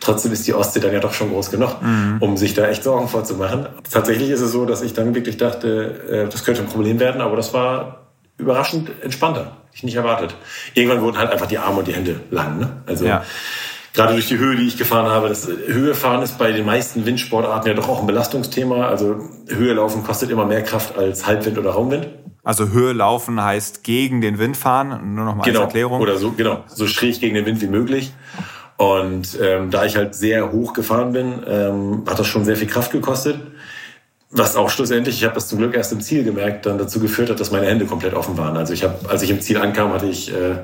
trotzdem 0.00 0.32
ist 0.32 0.46
die 0.46 0.54
Ostsee 0.54 0.80
dann 0.80 0.92
ja 0.92 1.00
doch 1.00 1.12
schon 1.12 1.30
groß 1.30 1.50
genug, 1.50 1.82
mhm. 1.82 2.18
um 2.20 2.36
sich 2.36 2.54
da 2.54 2.68
echt 2.68 2.84
Sorgen 2.84 3.08
vorzumachen. 3.08 3.66
Tatsächlich 3.90 4.30
ist 4.30 4.40
es 4.40 4.52
so, 4.52 4.66
dass 4.66 4.82
ich 4.82 4.92
dann 4.92 5.14
wirklich 5.14 5.36
dachte, 5.36 6.26
äh, 6.26 6.28
das 6.28 6.44
könnte 6.44 6.62
ein 6.62 6.68
Problem 6.68 7.00
werden, 7.00 7.20
aber 7.20 7.36
das 7.36 7.52
war 7.52 8.06
überraschend 8.38 8.90
entspannter. 9.02 9.56
Ich 9.72 9.82
nicht 9.82 9.94
erwartet. 9.94 10.34
Irgendwann 10.74 11.02
wurden 11.02 11.18
halt 11.18 11.30
einfach 11.30 11.46
die 11.46 11.58
Arme 11.58 11.78
und 11.78 11.88
die 11.88 11.94
Hände 11.94 12.20
lang. 12.30 12.58
Ne? 12.58 12.68
Also 12.86 13.06
ja. 13.06 13.24
Gerade 13.94 14.12
durch 14.14 14.28
die 14.28 14.38
Höhe, 14.38 14.56
die 14.56 14.66
ich 14.66 14.76
gefahren 14.76 15.10
habe, 15.10 15.28
das 15.28 15.46
Höhefahren 15.46 16.22
ist 16.22 16.38
bei 16.38 16.52
den 16.52 16.66
meisten 16.66 17.06
Windsportarten 17.06 17.68
ja 17.68 17.74
doch 17.74 17.88
auch 17.88 18.00
ein 18.00 18.06
Belastungsthema. 18.06 18.86
Also 18.88 19.16
Höhe 19.48 19.74
laufen 19.74 20.04
kostet 20.04 20.30
immer 20.30 20.46
mehr 20.46 20.62
Kraft 20.62 20.96
als 20.96 21.26
Halbwind 21.26 21.58
oder 21.58 21.70
Raumwind. 21.70 22.08
Also 22.42 22.68
Höhe 22.68 22.92
laufen 22.92 23.42
heißt 23.42 23.84
gegen 23.84 24.20
den 24.20 24.38
Wind 24.38 24.56
fahren, 24.56 25.14
nur 25.14 25.24
noch 25.24 25.34
mal 25.34 25.44
genau. 25.44 25.60
als 25.60 25.66
Erklärung. 25.66 26.00
Oder 26.00 26.16
so, 26.16 26.32
genau, 26.32 26.64
so 26.66 26.86
schräg 26.86 27.20
gegen 27.20 27.34
den 27.34 27.44
Wind 27.44 27.60
wie 27.60 27.66
möglich. 27.66 28.12
Und 28.76 29.38
ähm, 29.42 29.70
da 29.70 29.84
ich 29.84 29.96
halt 29.96 30.14
sehr 30.14 30.52
hoch 30.52 30.72
gefahren 30.72 31.12
bin, 31.12 31.42
ähm, 31.46 32.04
hat 32.08 32.18
das 32.18 32.26
schon 32.26 32.46
sehr 32.46 32.56
viel 32.56 32.66
Kraft 32.66 32.92
gekostet. 32.92 33.38
Was 34.30 34.56
auch 34.56 34.70
schlussendlich, 34.70 35.16
ich 35.16 35.24
habe 35.24 35.34
das 35.34 35.48
zum 35.48 35.58
Glück 35.58 35.74
erst 35.74 35.92
im 35.92 36.00
Ziel 36.00 36.24
gemerkt, 36.24 36.64
dann 36.64 36.78
dazu 36.78 36.98
geführt 36.98 37.28
hat, 37.28 37.40
dass 37.40 37.50
meine 37.50 37.66
Hände 37.66 37.84
komplett 37.84 38.14
offen 38.14 38.38
waren. 38.38 38.56
Also 38.56 38.72
ich 38.72 38.82
habe, 38.84 38.94
als 39.10 39.22
ich 39.22 39.30
im 39.30 39.40
Ziel 39.40 39.58
ankam, 39.58 39.92
hatte 39.92 40.06
ich, 40.06 40.32
äh, 40.32 40.56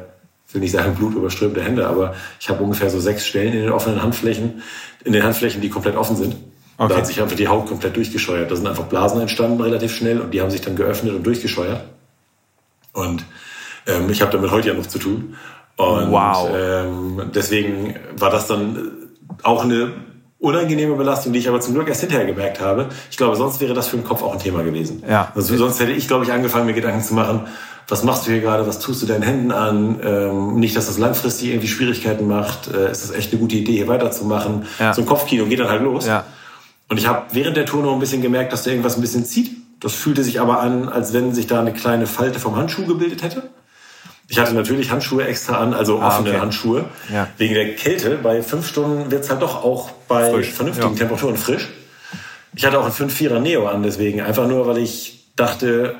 will 0.54 0.60
nicht 0.60 0.72
sagen 0.72 0.94
blutüberströmte 0.94 1.62
Hände, 1.62 1.86
aber 1.86 2.14
ich 2.40 2.48
habe 2.48 2.62
ungefähr 2.62 2.90
so 2.90 3.00
sechs 3.00 3.26
Stellen 3.26 3.52
in 3.52 3.62
den 3.62 3.72
offenen 3.72 4.02
Handflächen, 4.02 4.62
in 5.04 5.12
den 5.12 5.22
Handflächen, 5.22 5.60
die 5.60 5.68
komplett 5.68 5.96
offen 5.96 6.16
sind. 6.16 6.36
Okay. 6.78 6.92
Da 6.92 6.98
hat 6.98 7.06
sich 7.06 7.20
einfach 7.22 7.36
die 7.36 7.48
Haut 7.48 7.66
komplett 7.66 7.96
durchgescheuert. 7.96 8.50
Da 8.50 8.56
sind 8.56 8.66
einfach 8.66 8.84
Blasen 8.84 9.20
entstanden 9.20 9.60
relativ 9.60 9.94
schnell 9.94 10.20
und 10.20 10.32
die 10.32 10.40
haben 10.40 10.50
sich 10.50 10.60
dann 10.60 10.76
geöffnet 10.76 11.14
und 11.14 11.24
durchgescheuert. 11.24 11.82
Und 12.92 13.24
ähm, 13.86 14.10
ich 14.10 14.20
habe 14.20 14.32
damit 14.32 14.50
heute 14.50 14.68
ja 14.68 14.74
noch 14.74 14.86
zu 14.86 14.98
tun. 14.98 15.36
Und 15.76 16.10
wow. 16.10 16.50
ähm, 16.54 17.30
deswegen 17.34 17.94
war 18.16 18.30
das 18.30 18.46
dann 18.46 18.92
auch 19.42 19.64
eine 19.64 19.92
unangenehme 20.38 20.94
Belastung, 20.96 21.32
die 21.32 21.38
ich 21.38 21.48
aber 21.48 21.60
zum 21.60 21.74
Glück 21.74 21.88
erst 21.88 22.02
hinterher 22.02 22.26
gemerkt 22.26 22.60
habe. 22.60 22.88
Ich 23.10 23.16
glaube, 23.16 23.36
sonst 23.36 23.60
wäre 23.60 23.74
das 23.74 23.88
für 23.88 23.96
den 23.96 24.04
Kopf 24.04 24.22
auch 24.22 24.32
ein 24.32 24.38
Thema 24.38 24.62
gewesen. 24.62 25.02
Ja. 25.08 25.32
Also, 25.34 25.56
sonst 25.56 25.80
hätte 25.80 25.92
ich, 25.92 26.06
glaube 26.08 26.24
ich, 26.24 26.32
angefangen, 26.32 26.66
mir 26.66 26.74
Gedanken 26.74 27.02
zu 27.02 27.14
machen, 27.14 27.46
was 27.88 28.02
machst 28.02 28.26
du 28.26 28.32
hier 28.32 28.40
gerade, 28.40 28.66
was 28.66 28.80
tust 28.80 29.02
du 29.02 29.06
deinen 29.06 29.22
Händen 29.22 29.52
an? 29.52 30.00
Ähm, 30.02 30.56
nicht, 30.56 30.76
dass 30.76 30.86
das 30.86 30.98
langfristig 30.98 31.50
irgendwie 31.50 31.68
Schwierigkeiten 31.68 32.26
macht. 32.26 32.68
Äh, 32.68 32.90
ist 32.90 33.04
das 33.04 33.12
echt 33.12 33.32
eine 33.32 33.40
gute 33.40 33.56
Idee, 33.56 33.74
hier 33.74 33.88
weiterzumachen? 33.88 34.66
Ja. 34.80 34.92
So 34.92 35.02
ein 35.02 35.06
Kopfkino 35.06 35.46
geht 35.46 35.60
dann 35.60 35.68
halt 35.68 35.82
los. 35.82 36.06
Ja. 36.06 36.24
Und 36.88 36.98
ich 36.98 37.06
habe 37.06 37.26
während 37.32 37.56
der 37.56 37.64
Tour 37.64 37.82
noch 37.82 37.92
ein 37.92 38.00
bisschen 38.00 38.22
gemerkt, 38.22 38.52
dass 38.52 38.64
da 38.64 38.70
irgendwas 38.70 38.96
ein 38.96 39.00
bisschen 39.00 39.24
zieht. 39.24 39.52
Das 39.80 39.94
fühlte 39.94 40.24
sich 40.24 40.40
aber 40.40 40.60
an, 40.60 40.88
als 40.88 41.12
wenn 41.12 41.34
sich 41.34 41.46
da 41.46 41.60
eine 41.60 41.72
kleine 41.72 42.06
Falte 42.06 42.40
vom 42.40 42.56
Handschuh 42.56 42.86
gebildet 42.86 43.22
hätte. 43.22 43.50
Ich 44.28 44.38
hatte 44.38 44.54
natürlich 44.54 44.90
Handschuhe 44.90 45.24
extra 45.24 45.58
an, 45.58 45.72
also 45.72 46.00
ah, 46.00 46.08
offene 46.08 46.30
okay. 46.30 46.40
Handschuhe. 46.40 46.84
Ja. 47.12 47.28
Wegen 47.38 47.54
der 47.54 47.74
Kälte. 47.76 48.18
Bei 48.22 48.42
fünf 48.42 48.66
Stunden 48.66 49.10
wird's 49.10 49.30
halt 49.30 49.42
doch 49.42 49.62
auch 49.62 49.90
bei 50.08 50.30
frisch. 50.30 50.50
vernünftigen 50.50 50.92
ja. 50.92 50.98
Temperaturen 50.98 51.36
frisch. 51.36 51.68
Ich 52.56 52.64
hatte 52.64 52.80
auch 52.80 52.84
einen 52.84 53.10
5-4er 53.10 53.38
Neo 53.38 53.68
an, 53.68 53.82
deswegen. 53.82 54.22
Einfach 54.22 54.48
nur, 54.48 54.66
weil 54.66 54.78
ich 54.78 55.26
dachte, 55.36 55.96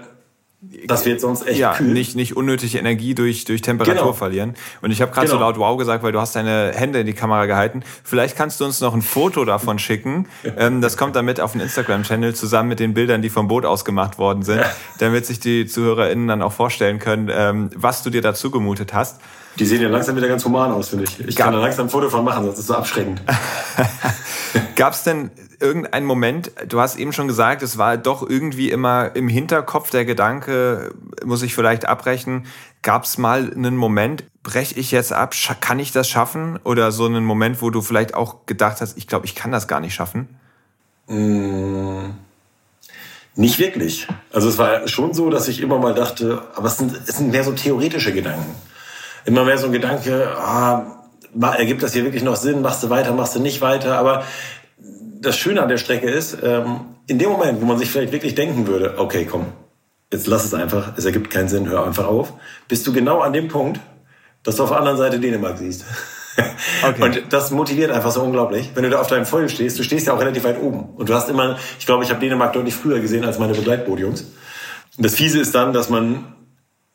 das 0.86 1.04
wird 1.04 1.20
sonst 1.20 1.46
echt 1.46 1.58
ja, 1.58 1.74
kühl. 1.74 1.92
Nicht, 1.92 2.16
nicht 2.16 2.36
unnötige 2.36 2.78
Energie 2.78 3.14
durch, 3.14 3.44
durch 3.44 3.60
Temperatur 3.62 3.94
Genau. 3.94 4.12
verlieren. 4.14 4.54
Und 4.80 4.90
ich 4.90 5.00
habe 5.02 5.12
gerade 5.12 5.28
so 5.28 5.34
Genau. 5.34 5.46
laut 5.46 5.58
Wow 5.58 5.76
gesagt, 5.76 6.02
weil 6.02 6.12
du 6.12 6.20
hast 6.20 6.34
deine 6.34 6.72
Hände 6.74 7.00
in 7.00 7.06
die 7.06 7.12
Kamera 7.12 7.46
gehalten. 7.46 7.82
Vielleicht 8.02 8.36
kannst 8.36 8.58
du 8.60 8.64
uns 8.64 8.80
noch 8.80 8.94
ein 8.94 9.02
Foto 9.02 9.44
davon 9.44 9.78
schicken. 9.78 10.26
Ähm, 10.58 10.80
das 10.80 10.96
kommt 10.96 11.14
dann 11.16 11.26
mit 11.26 11.38
auf 11.40 11.52
den 11.52 11.60
Instagram-Channel 11.60 12.34
zusammen 12.34 12.70
mit 12.70 12.80
den 12.80 12.94
Bildern, 12.94 13.20
die 13.20 13.28
vom 13.28 13.46
Boot 13.48 13.66
aus 13.66 13.84
gemacht 13.84 14.16
worden 14.16 14.42
sind, 14.42 14.62
damit 14.98 15.26
sich 15.26 15.38
die 15.38 15.66
ZuhörerInnen 15.66 16.28
dann 16.28 16.40
auch 16.40 16.52
vorstellen 16.52 16.98
können, 16.98 17.30
ähm, 17.30 17.70
was 17.74 18.02
du 18.02 18.08
dir 18.10 18.22
dazu 18.22 18.50
gemutet 18.50 18.94
hast. 18.94 19.20
Die 19.58 19.64
sehen 19.64 19.80
ja 19.80 19.88
langsam 19.88 20.16
wieder 20.16 20.28
ganz 20.28 20.44
human 20.44 20.70
aus, 20.70 20.88
finde 20.90 21.04
ich. 21.04 21.18
Ich 21.20 21.36
Gar- 21.36 21.46
kann 21.46 21.54
da 21.54 21.60
langsam 21.60 21.86
ein 21.86 21.90
Foto 21.90 22.10
von 22.10 22.24
machen, 22.24 22.44
sonst 22.44 22.54
ist 22.54 22.60
es 22.60 22.66
so 22.66 22.74
abschreckend. 22.74 23.22
Gab 24.76 24.92
es 24.92 25.02
denn 25.02 25.30
irgendeinen 25.60 26.04
Moment, 26.04 26.50
du 26.68 26.80
hast 26.80 26.96
eben 26.96 27.12
schon 27.14 27.26
gesagt, 27.28 27.62
es 27.62 27.78
war 27.78 27.96
doch 27.96 28.28
irgendwie 28.28 28.70
immer 28.70 29.16
im 29.16 29.28
Hinterkopf 29.28 29.88
der 29.90 30.04
Gedanke, 30.04 30.92
muss 31.24 31.42
ich 31.42 31.54
vielleicht 31.54 31.88
abbrechen. 31.88 32.44
Gab 32.82 33.04
es 33.04 33.16
mal 33.16 33.50
einen 33.50 33.76
Moment, 33.76 34.24
breche 34.42 34.74
ich 34.78 34.90
jetzt 34.90 35.14
ab, 35.14 35.34
kann 35.60 35.78
ich 35.78 35.92
das 35.92 36.08
schaffen? 36.08 36.58
Oder 36.62 36.92
so 36.92 37.06
einen 37.06 37.24
Moment, 37.24 37.62
wo 37.62 37.70
du 37.70 37.80
vielleicht 37.80 38.14
auch 38.14 38.44
gedacht 38.44 38.82
hast, 38.82 38.98
ich 38.98 39.06
glaube, 39.06 39.24
ich 39.24 39.34
kann 39.34 39.50
das 39.50 39.66
gar 39.66 39.80
nicht 39.80 39.94
schaffen? 39.94 40.28
Nicht 43.34 43.58
wirklich. 43.58 44.06
Also 44.32 44.48
es 44.48 44.58
war 44.58 44.86
schon 44.88 45.14
so, 45.14 45.30
dass 45.30 45.48
ich 45.48 45.60
immer 45.60 45.78
mal 45.78 45.94
dachte, 45.94 46.42
aber 46.54 46.66
es 46.68 46.76
sind, 46.76 46.94
es 47.06 47.16
sind 47.16 47.30
mehr 47.32 47.44
so 47.44 47.52
theoretische 47.52 48.12
Gedanken. 48.12 48.54
Immer 49.26 49.44
mehr 49.44 49.58
so 49.58 49.66
ein 49.66 49.72
Gedanke, 49.72 50.28
ah, 50.38 51.02
ergibt 51.58 51.82
das 51.82 51.92
hier 51.92 52.04
wirklich 52.04 52.22
noch 52.22 52.36
Sinn? 52.36 52.62
Machst 52.62 52.82
du 52.82 52.90
weiter, 52.90 53.12
machst 53.12 53.34
du 53.34 53.40
nicht 53.40 53.60
weiter? 53.60 53.98
Aber 53.98 54.24
das 55.20 55.36
Schöne 55.36 55.62
an 55.62 55.68
der 55.68 55.78
Strecke 55.78 56.08
ist, 56.08 56.38
ähm, 56.42 56.80
in 57.06 57.18
dem 57.18 57.30
Moment, 57.30 57.60
wo 57.60 57.66
man 57.66 57.78
sich 57.78 57.90
vielleicht 57.90 58.12
wirklich 58.12 58.34
denken 58.34 58.66
würde, 58.66 58.94
okay, 58.98 59.26
komm, 59.30 59.46
jetzt 60.12 60.26
lass 60.26 60.44
es 60.44 60.54
einfach, 60.54 60.92
es 60.96 61.04
ergibt 61.04 61.30
keinen 61.30 61.48
Sinn, 61.48 61.68
hör 61.68 61.84
einfach 61.84 62.06
auf, 62.06 62.32
bist 62.68 62.86
du 62.86 62.92
genau 62.92 63.20
an 63.20 63.32
dem 63.32 63.48
Punkt, 63.48 63.80
dass 64.42 64.56
du 64.56 64.62
auf 64.62 64.70
der 64.70 64.78
anderen 64.78 64.98
Seite 64.98 65.18
Dänemark 65.18 65.58
siehst. 65.58 65.84
Okay. 66.86 67.02
Und 67.02 67.32
das 67.32 67.50
motiviert 67.50 67.90
einfach 67.90 68.10
so 68.10 68.20
unglaublich. 68.20 68.72
Wenn 68.74 68.82
du 68.82 68.90
da 68.90 69.00
auf 69.00 69.06
deinem 69.06 69.24
Foil 69.24 69.48
stehst, 69.48 69.78
du 69.78 69.82
stehst 69.82 70.06
ja 70.06 70.12
auch 70.12 70.20
relativ 70.20 70.44
weit 70.44 70.60
oben. 70.60 70.90
Und 70.94 71.08
du 71.08 71.14
hast 71.14 71.30
immer, 71.30 71.56
ich 71.78 71.86
glaube, 71.86 72.04
ich 72.04 72.10
habe 72.10 72.20
Dänemark 72.20 72.52
deutlich 72.52 72.74
früher 72.74 73.00
gesehen 73.00 73.24
als 73.24 73.38
meine 73.38 73.54
Begleitpodiums. 73.54 74.20
Und 74.98 75.06
das 75.06 75.14
Fiese 75.14 75.40
ist 75.40 75.54
dann, 75.54 75.72
dass 75.72 75.88
man 75.88 76.34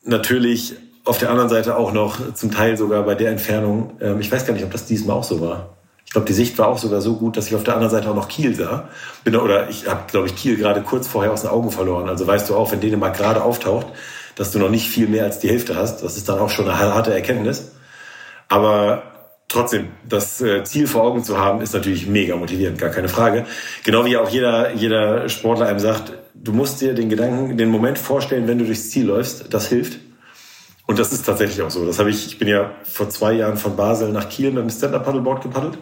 natürlich 0.04 0.76
auf 1.04 1.18
der 1.18 1.30
anderen 1.30 1.48
Seite 1.48 1.76
auch 1.76 1.92
noch 1.92 2.34
zum 2.34 2.50
Teil 2.50 2.76
sogar 2.76 3.02
bei 3.02 3.14
der 3.14 3.30
Entfernung, 3.30 3.96
ähm, 4.00 4.20
ich 4.20 4.30
weiß 4.30 4.46
gar 4.46 4.54
nicht, 4.54 4.64
ob 4.64 4.70
das 4.70 4.86
diesmal 4.86 5.16
auch 5.16 5.24
so 5.24 5.40
war. 5.40 5.70
Ich 6.04 6.12
glaube, 6.12 6.26
die 6.26 6.34
Sicht 6.34 6.58
war 6.58 6.68
auch 6.68 6.78
sogar 6.78 7.00
so 7.00 7.16
gut, 7.16 7.36
dass 7.36 7.46
ich 7.46 7.54
auf 7.54 7.64
der 7.64 7.74
anderen 7.74 7.90
Seite 7.90 8.10
auch 8.10 8.14
noch 8.14 8.28
Kiel 8.28 8.54
sah. 8.54 8.88
Bin, 9.24 9.34
oder 9.34 9.70
ich 9.70 9.88
habe, 9.88 10.02
glaube 10.08 10.26
ich, 10.26 10.36
Kiel 10.36 10.56
gerade 10.56 10.82
kurz 10.82 11.08
vorher 11.08 11.32
aus 11.32 11.40
den 11.40 11.50
Augen 11.50 11.70
verloren. 11.70 12.08
Also 12.08 12.26
weißt 12.26 12.50
du 12.50 12.54
auch, 12.54 12.70
wenn 12.70 12.80
Dänemark 12.80 13.16
gerade 13.16 13.42
auftaucht, 13.42 13.86
dass 14.36 14.52
du 14.52 14.58
noch 14.58 14.68
nicht 14.68 14.88
viel 14.88 15.08
mehr 15.08 15.24
als 15.24 15.38
die 15.38 15.48
Hälfte 15.48 15.74
hast. 15.74 16.02
Das 16.02 16.18
ist 16.18 16.28
dann 16.28 16.38
auch 16.38 16.50
schon 16.50 16.68
eine 16.68 16.78
harte 16.78 17.14
Erkenntnis. 17.14 17.72
Aber 18.48 19.04
trotzdem, 19.48 19.88
das 20.06 20.40
äh, 20.42 20.64
Ziel 20.64 20.86
vor 20.86 21.02
Augen 21.02 21.24
zu 21.24 21.38
haben, 21.38 21.62
ist 21.62 21.72
natürlich 21.72 22.06
mega 22.06 22.36
motivierend, 22.36 22.78
gar 22.78 22.90
keine 22.90 23.08
Frage. 23.08 23.46
Genau 23.82 24.04
wie 24.04 24.18
auch 24.18 24.28
jeder, 24.28 24.74
jeder 24.74 25.30
Sportler 25.30 25.66
einem 25.66 25.78
sagt, 25.78 26.12
du 26.34 26.52
musst 26.52 26.82
dir 26.82 26.92
den 26.92 27.08
Gedanken, 27.08 27.56
den 27.56 27.70
Moment 27.70 27.98
vorstellen, 27.98 28.46
wenn 28.48 28.58
du 28.58 28.66
durchs 28.66 28.90
Ziel 28.90 29.06
läufst, 29.06 29.52
das 29.52 29.68
hilft. 29.68 29.98
Und 30.86 30.98
das 30.98 31.12
ist 31.12 31.24
tatsächlich 31.24 31.62
auch 31.62 31.70
so. 31.70 31.86
Das 31.86 31.98
habe 31.98 32.10
ich, 32.10 32.26
ich 32.26 32.38
bin 32.38 32.48
ja 32.48 32.70
vor 32.82 33.08
zwei 33.08 33.32
Jahren 33.32 33.56
von 33.56 33.76
Basel 33.76 34.10
nach 34.12 34.28
Kiel 34.28 34.50
mit 34.50 34.62
dem 34.62 34.70
Stand-Up-Paddleboard 34.70 35.42
gepaddelt. 35.42 35.78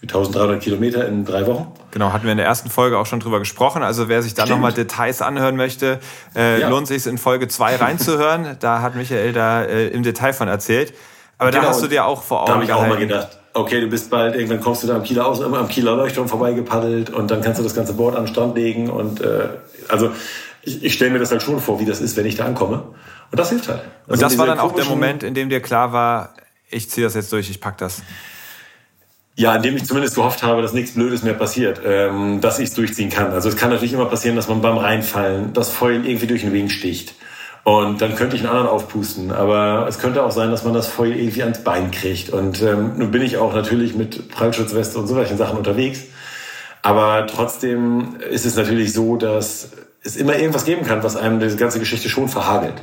Mit 0.00 0.10
1300 0.10 0.60
Kilometer 0.60 1.06
in 1.06 1.24
drei 1.24 1.46
Wochen. 1.46 1.68
Genau, 1.92 2.12
hatten 2.12 2.24
wir 2.24 2.32
in 2.32 2.38
der 2.38 2.46
ersten 2.46 2.70
Folge 2.70 2.98
auch 2.98 3.06
schon 3.06 3.20
drüber 3.20 3.38
gesprochen. 3.38 3.84
Also 3.84 4.08
wer 4.08 4.20
sich 4.20 4.34
da 4.34 4.46
nochmal 4.46 4.72
Details 4.72 5.22
anhören 5.22 5.54
möchte, 5.54 6.00
äh, 6.34 6.60
Ja. 6.60 6.68
lohnt 6.68 6.88
sich 6.88 6.98
es 6.98 7.06
in 7.06 7.18
Folge 7.18 7.46
2 7.46 7.76
reinzuhören. 7.76 8.56
da 8.60 8.82
hat 8.82 8.96
Michael 8.96 9.32
da 9.32 9.62
äh, 9.62 9.88
im 9.88 10.02
Detail 10.02 10.32
von 10.32 10.48
erzählt. 10.48 10.92
Aber 11.38 11.52
da 11.52 11.58
Genau, 11.60 11.70
hast 11.70 11.82
du 11.82 11.86
dir 11.86 12.04
auch 12.04 12.22
vor 12.22 12.40
Augen 12.40 12.48
Da 12.48 12.54
habe 12.54 12.64
ich 12.64 12.72
auch 12.72 12.86
mal 12.86 12.98
gedacht, 12.98 13.38
okay, 13.54 13.80
du 13.80 13.86
bist 13.86 14.10
bald, 14.10 14.34
irgendwann 14.34 14.60
kommst 14.60 14.82
du 14.82 14.88
da 14.88 14.96
am 14.96 15.04
Kieler, 15.04 15.24
Aus, 15.24 15.40
am 15.40 15.68
Kieler 15.68 15.94
Leuchtturm 15.94 16.28
vorbeigepaddelt 16.28 17.10
und 17.10 17.30
dann 17.30 17.40
kannst 17.40 17.60
du 17.60 17.62
das 17.64 17.74
ganze 17.74 17.92
Board 17.92 18.16
an 18.16 18.24
den 18.24 18.32
Strand 18.32 18.56
legen. 18.56 18.90
Und 18.90 19.20
äh, 19.20 19.50
also 19.88 20.10
ich, 20.62 20.82
ich 20.82 20.94
stelle 20.94 21.12
mir 21.12 21.20
das 21.20 21.30
halt 21.30 21.42
schon 21.42 21.60
vor, 21.60 21.78
wie 21.78 21.84
das 21.84 22.00
ist, 22.00 22.16
wenn 22.16 22.26
ich 22.26 22.34
da 22.34 22.44
ankomme. 22.44 22.82
Und 23.32 23.38
das 23.38 23.48
hilft 23.48 23.68
halt. 23.68 23.80
Und 24.06 24.22
das 24.22 24.38
war 24.38 24.46
dann 24.46 24.60
auch 24.60 24.74
der 24.74 24.84
Moment, 24.84 25.22
in 25.22 25.34
dem 25.34 25.48
dir 25.48 25.60
klar 25.60 25.92
war, 25.92 26.34
ich 26.70 26.88
ziehe 26.90 27.04
das 27.04 27.14
jetzt 27.14 27.32
durch, 27.32 27.50
ich 27.50 27.60
pack 27.60 27.78
das. 27.78 28.02
Ja, 29.34 29.54
indem 29.54 29.76
ich 29.76 29.86
zumindest 29.86 30.14
gehofft 30.14 30.42
habe, 30.42 30.60
dass 30.60 30.74
nichts 30.74 30.92
Blödes 30.92 31.22
mehr 31.22 31.32
passiert, 31.32 31.80
ähm, 31.84 32.42
dass 32.42 32.58
ich 32.58 32.68
es 32.68 32.74
durchziehen 32.74 33.08
kann. 33.08 33.32
Also 33.32 33.48
es 33.48 33.56
kann 33.56 33.70
natürlich 33.70 33.94
immer 33.94 34.04
passieren, 34.04 34.36
dass 34.36 34.48
man 34.48 34.60
beim 34.60 34.76
Reinfallen 34.76 35.54
das 35.54 35.70
Foil 35.70 36.06
irgendwie 36.06 36.26
durch 36.26 36.42
den 36.42 36.52
Wing 36.52 36.68
sticht. 36.68 37.14
Und 37.64 38.02
dann 38.02 38.14
könnte 38.16 38.36
ich 38.36 38.42
einen 38.42 38.50
anderen 38.50 38.68
aufpusten. 38.68 39.32
Aber 39.32 39.86
es 39.88 39.98
könnte 39.98 40.22
auch 40.22 40.32
sein, 40.32 40.50
dass 40.50 40.64
man 40.64 40.74
das 40.74 40.88
Foil 40.88 41.16
irgendwie 41.16 41.42
ans 41.42 41.64
Bein 41.64 41.90
kriegt. 41.90 42.28
Und 42.28 42.60
ähm, 42.60 42.98
nun 42.98 43.10
bin 43.10 43.22
ich 43.22 43.38
auch 43.38 43.54
natürlich 43.54 43.94
mit 43.94 44.28
Prallschutzweste 44.28 44.98
und 44.98 45.06
so 45.06 45.16
welchen 45.16 45.38
Sachen 45.38 45.56
unterwegs. 45.56 46.00
Aber 46.82 47.26
trotzdem 47.26 48.16
ist 48.30 48.44
es 48.44 48.56
natürlich 48.56 48.92
so, 48.92 49.16
dass 49.16 49.70
es 50.02 50.16
immer 50.16 50.36
irgendwas 50.36 50.66
geben 50.66 50.84
kann, 50.84 51.02
was 51.02 51.16
einem 51.16 51.40
diese 51.40 51.56
ganze 51.56 51.78
Geschichte 51.78 52.10
schon 52.10 52.28
verhagelt. 52.28 52.74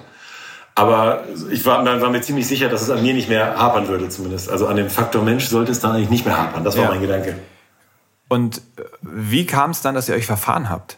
Aber 0.79 1.23
ich 1.51 1.65
war, 1.65 1.83
war 1.85 2.09
mir 2.09 2.21
ziemlich 2.21 2.47
sicher, 2.47 2.69
dass 2.69 2.81
es 2.81 2.89
an 2.89 3.01
mir 3.01 3.13
nicht 3.13 3.27
mehr 3.27 3.57
hapern 3.59 3.87
würde, 3.89 4.07
zumindest. 4.09 4.49
Also 4.49 4.67
an 4.67 4.77
dem 4.77 4.89
Faktor 4.89 5.23
Mensch 5.23 5.45
sollte 5.47 5.71
es 5.73 5.79
dann 5.81 5.91
eigentlich 5.91 6.09
nicht 6.09 6.25
mehr 6.25 6.37
hapern. 6.37 6.63
Das 6.63 6.77
war 6.77 6.85
Ja. 6.85 6.89
mein 6.91 7.01
Gedanke. 7.01 7.35
Und 8.29 8.57
äh, 8.77 8.83
wie 9.01 9.45
kam 9.45 9.71
es 9.71 9.81
dann, 9.81 9.95
dass 9.95 10.07
ihr 10.07 10.15
euch 10.15 10.25
verfahren 10.25 10.69
habt? 10.69 10.97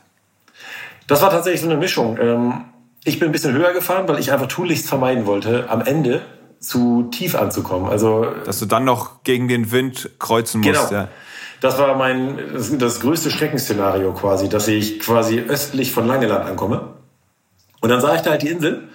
Das 1.07 1.21
war 1.21 1.29
tatsächlich 1.32 1.61
so 1.61 1.67
eine 1.69 1.77
Mischung. 1.77 2.17
Ähm, 2.21 2.65
Ich 3.03 3.17
bin 3.17 3.29
ein 3.29 3.32
bisschen 3.32 3.53
höher 3.53 3.73
gefahren, 3.73 4.07
weil 4.07 4.19
ich 4.19 4.32
einfach 4.32 4.47
tunlichst 4.47 4.88
vermeiden 4.88 5.25
wollte, 5.25 5.67
am 5.69 5.82
Ende 5.82 6.21
zu 6.59 7.09
tief 7.11 7.34
anzukommen. 7.34 7.89
Also 7.89 8.27
Dass 8.45 8.59
du 8.59 8.67
dann 8.67 8.86
noch 8.86 9.23
gegen 9.23 9.47
den 9.47 9.71
Wind 9.71 10.11
kreuzen 10.19 10.61
musst. 10.61 10.89
Genau. 10.89 10.91
Ja. 11.03 11.07
Das 11.61 11.79
war 11.79 11.95
mein 11.95 12.38
das, 12.53 12.77
das 12.77 12.99
größte 12.99 13.32
Schreckensszenario 13.32 14.13
quasi, 14.13 14.47
dass 14.49 14.67
ich 14.67 14.99
quasi 14.99 15.39
östlich 15.39 15.91
von 15.91 16.05
Langeland 16.05 16.45
ankomme. 16.45 16.93
Und 17.82 17.89
dann 17.89 17.99
sah 18.01 18.13
ich 18.13 18.21
da 18.21 18.32
halt 18.32 18.43
die 18.43 18.49
Insel 18.49 18.89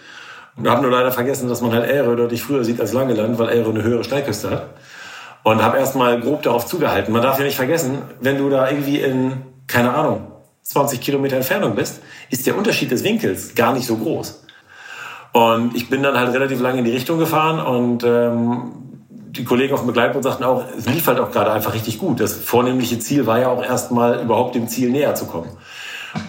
und 0.57 0.69
habe 0.69 0.83
nur 0.83 0.91
leider 0.91 1.13
vergessen, 1.13 1.49
dass 1.49 1.61
man 1.61 1.73
halt 1.73 1.89
Ehre 1.91 2.17
deutlich 2.17 2.43
früher 2.43 2.65
sieht 2.65 2.81
als 2.81 2.93
Langeland, 2.93 3.39
weil 3.39 3.55
Ehre 3.55 3.71
eine 3.71 3.83
höhere 3.83 4.05
Steilküste 4.05 4.51
hat. 4.51 4.71
Und 5.43 5.63
habe 5.63 5.79
erstmal 5.79 6.21
grob 6.21 6.43
darauf 6.43 6.67
zugehalten. 6.67 7.13
Man 7.13 7.23
darf 7.23 7.39
ja 7.39 7.45
nicht 7.45 7.57
vergessen, 7.57 8.03
wenn 8.21 8.39
du 8.39 8.51
da 8.51 8.69
irgendwie 8.69 9.01
in, 9.01 9.43
keine 9.69 9.95
Ahnung, 9.95 10.33
20 10.63 11.01
Kilometer 11.01 11.37
Entfernung 11.37 11.77
bist, 11.77 12.01
ist 12.31 12.47
der 12.47 12.59
Unterschied 12.59 12.91
des 12.91 13.05
Winkels 13.05 13.55
gar 13.55 13.73
nicht 13.73 13.87
so 13.87 13.97
groß. 13.97 14.45
Und 15.33 15.77
ich 15.77 15.89
bin 15.89 16.03
dann 16.03 16.19
halt 16.19 16.33
relativ 16.35 16.61
lange 16.61 16.79
in 16.79 16.85
die 16.85 16.91
Richtung 16.91 17.19
gefahren 17.19 17.61
und 17.65 18.03
ähm, 18.03 18.73
die 19.37 19.45
Kollegen 19.45 19.75
auf 19.75 19.81
dem 19.81 19.89
Begleitboot 19.89 20.25
sagten 20.25 20.45
auch, 20.45 20.65
es 20.77 20.87
lief 20.87 21.07
halt 21.07 21.21
auch 21.21 21.31
gerade 21.31 21.53
einfach 21.53 21.75
richtig 21.75 21.99
gut. 21.99 22.21
Das 22.21 22.33
vornehmliche 22.33 22.99
Ziel 22.99 23.27
war 23.27 23.39
ja 23.39 23.49
auch 23.49 23.63
erstmal 23.63 24.23
überhaupt 24.23 24.55
dem 24.55 24.67
Ziel 24.67 24.91
näher 24.91 25.15
zu 25.15 25.27
kommen. 25.27 25.51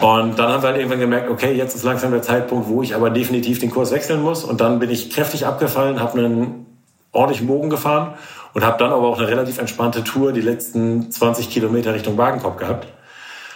Und 0.00 0.38
dann 0.38 0.52
haben 0.52 0.62
wir 0.62 0.68
halt 0.68 0.76
irgendwann 0.76 1.00
gemerkt, 1.00 1.30
okay, 1.30 1.52
jetzt 1.52 1.74
ist 1.74 1.84
langsam 1.84 2.10
der 2.10 2.22
Zeitpunkt, 2.22 2.68
wo 2.68 2.82
ich 2.82 2.94
aber 2.94 3.10
definitiv 3.10 3.58
den 3.58 3.70
Kurs 3.70 3.90
wechseln 3.90 4.22
muss. 4.22 4.44
Und 4.44 4.60
dann 4.60 4.78
bin 4.78 4.90
ich 4.90 5.10
kräftig 5.10 5.46
abgefallen, 5.46 6.00
habe 6.00 6.18
einen 6.18 6.66
ordentlichen 7.12 7.46
Bogen 7.46 7.70
gefahren 7.70 8.14
und 8.54 8.64
habe 8.64 8.78
dann 8.78 8.92
aber 8.92 9.08
auch 9.08 9.18
eine 9.18 9.28
relativ 9.28 9.58
entspannte 9.58 10.04
Tour 10.04 10.32
die 10.32 10.40
letzten 10.40 11.10
20 11.10 11.50
Kilometer 11.50 11.94
Richtung 11.94 12.16
Wagenkorb 12.16 12.58
gehabt. 12.58 12.86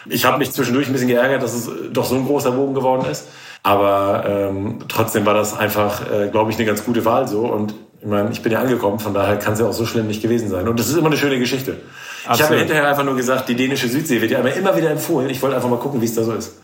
Ich 0.08 0.24
habe 0.24 0.38
mich 0.38 0.52
zwischendurch 0.52 0.88
ein 0.88 0.92
bisschen 0.92 1.08
geärgert, 1.08 1.42
dass 1.42 1.54
es 1.54 1.70
doch 1.92 2.04
so 2.04 2.16
ein 2.16 2.26
großer 2.26 2.52
Bogen 2.52 2.74
geworden 2.74 3.06
ist. 3.10 3.28
Aber 3.62 4.24
ähm, 4.26 4.78
trotzdem 4.88 5.24
war 5.24 5.34
das 5.34 5.56
einfach, 5.56 6.10
äh, 6.10 6.28
glaube 6.28 6.50
ich, 6.50 6.56
eine 6.56 6.66
ganz 6.66 6.84
gute 6.84 7.04
Wahl 7.04 7.28
so. 7.28 7.46
Und 7.46 7.74
ich 8.00 8.08
meine, 8.08 8.30
ich 8.32 8.42
bin 8.42 8.50
ja 8.50 8.60
angekommen, 8.60 8.98
von 8.98 9.14
daher 9.14 9.38
kann 9.38 9.52
es 9.52 9.60
ja 9.60 9.66
auch 9.66 9.72
so 9.72 9.86
schlimm 9.86 10.08
nicht 10.08 10.22
gewesen 10.22 10.48
sein. 10.48 10.66
Und 10.66 10.80
das 10.80 10.88
ist 10.88 10.96
immer 10.96 11.06
eine 11.06 11.16
schöne 11.16 11.38
Geschichte. 11.38 11.76
Ich 12.22 12.28
habe 12.28 12.34
Absolut. 12.34 12.52
mir 12.52 12.58
hinterher 12.60 12.88
einfach 12.88 13.04
nur 13.04 13.16
gesagt, 13.16 13.48
die 13.48 13.56
dänische 13.56 13.88
Südsee 13.88 14.20
wird 14.20 14.30
ja 14.30 14.38
aber 14.38 14.54
immer 14.54 14.76
wieder 14.76 14.90
empfohlen. 14.90 15.28
Ich 15.28 15.42
wollte 15.42 15.56
einfach 15.56 15.68
mal 15.68 15.78
gucken, 15.78 16.00
wie 16.00 16.04
es 16.04 16.14
da 16.14 16.22
so 16.22 16.32
ist. 16.32 16.54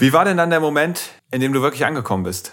Wie 0.00 0.12
war 0.12 0.24
denn 0.24 0.36
dann 0.36 0.50
der 0.50 0.60
Moment, 0.60 1.00
in 1.32 1.40
dem 1.40 1.52
du 1.52 1.60
wirklich 1.60 1.84
angekommen 1.84 2.22
bist? 2.22 2.52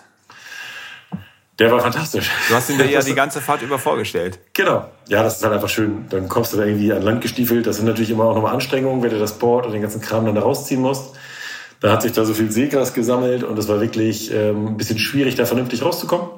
Der 1.59 1.71
war 1.71 1.79
fantastisch. 1.79 2.31
Du 2.49 2.55
hast 2.55 2.69
ihn 2.71 2.77
dir 2.79 2.89
ja 2.89 3.01
die 3.05 3.13
ganze 3.13 3.39
Fahrt 3.39 3.61
über 3.61 3.77
vorgestellt. 3.77 4.39
Genau. 4.53 4.89
Ja, 5.07 5.21
das 5.21 5.37
ist 5.37 5.43
halt 5.43 5.53
einfach 5.53 5.69
schön. 5.69 6.07
Dann 6.09 6.27
kommst 6.27 6.53
du 6.53 6.57
da 6.57 6.65
irgendwie 6.65 6.91
an 6.91 7.03
Land 7.03 7.21
gestiefelt. 7.21 7.67
Das 7.67 7.75
sind 7.75 7.85
natürlich 7.85 8.09
immer 8.09 8.23
auch 8.25 8.35
nochmal 8.35 8.53
Anstrengungen, 8.53 9.03
wenn 9.03 9.11
du 9.11 9.19
das 9.19 9.37
Board 9.37 9.67
und 9.67 9.73
den 9.73 9.81
ganzen 9.81 10.01
Kram 10.01 10.25
dann 10.25 10.33
da 10.33 10.41
rausziehen 10.41 10.81
musst. 10.81 11.15
Da 11.81 11.91
hat 11.91 12.01
sich 12.01 12.13
da 12.13 12.25
so 12.25 12.33
viel 12.33 12.51
Seegras 12.51 12.93
gesammelt 12.93 13.43
und 13.43 13.59
es 13.59 13.67
war 13.67 13.79
wirklich 13.79 14.33
ähm, 14.33 14.69
ein 14.69 14.77
bisschen 14.77 14.97
schwierig, 14.97 15.35
da 15.35 15.45
vernünftig 15.45 15.83
rauszukommen. 15.83 16.29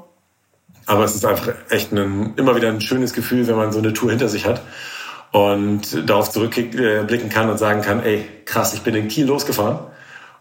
Aber 0.87 1.03
es 1.03 1.13
ist 1.13 1.25
einfach 1.25 1.49
echt 1.69 1.91
ein, 1.91 2.33
immer 2.37 2.55
wieder 2.55 2.69
ein 2.69 2.81
schönes 2.81 3.13
Gefühl, 3.13 3.45
wenn 3.47 3.57
man 3.57 3.71
so 3.71 3.79
eine 3.79 3.93
Tour 3.93 4.09
hinter 4.09 4.29
sich 4.29 4.45
hat 4.45 4.61
und 5.31 6.09
darauf 6.09 6.31
zurückblicken 6.31 7.29
kann 7.29 7.49
und 7.49 7.57
sagen 7.57 7.81
kann, 7.81 8.03
ey, 8.03 8.25
krass, 8.45 8.73
ich 8.73 8.81
bin 8.81 8.95
in 8.95 9.09
Kiel 9.09 9.25
losgefahren 9.25 9.79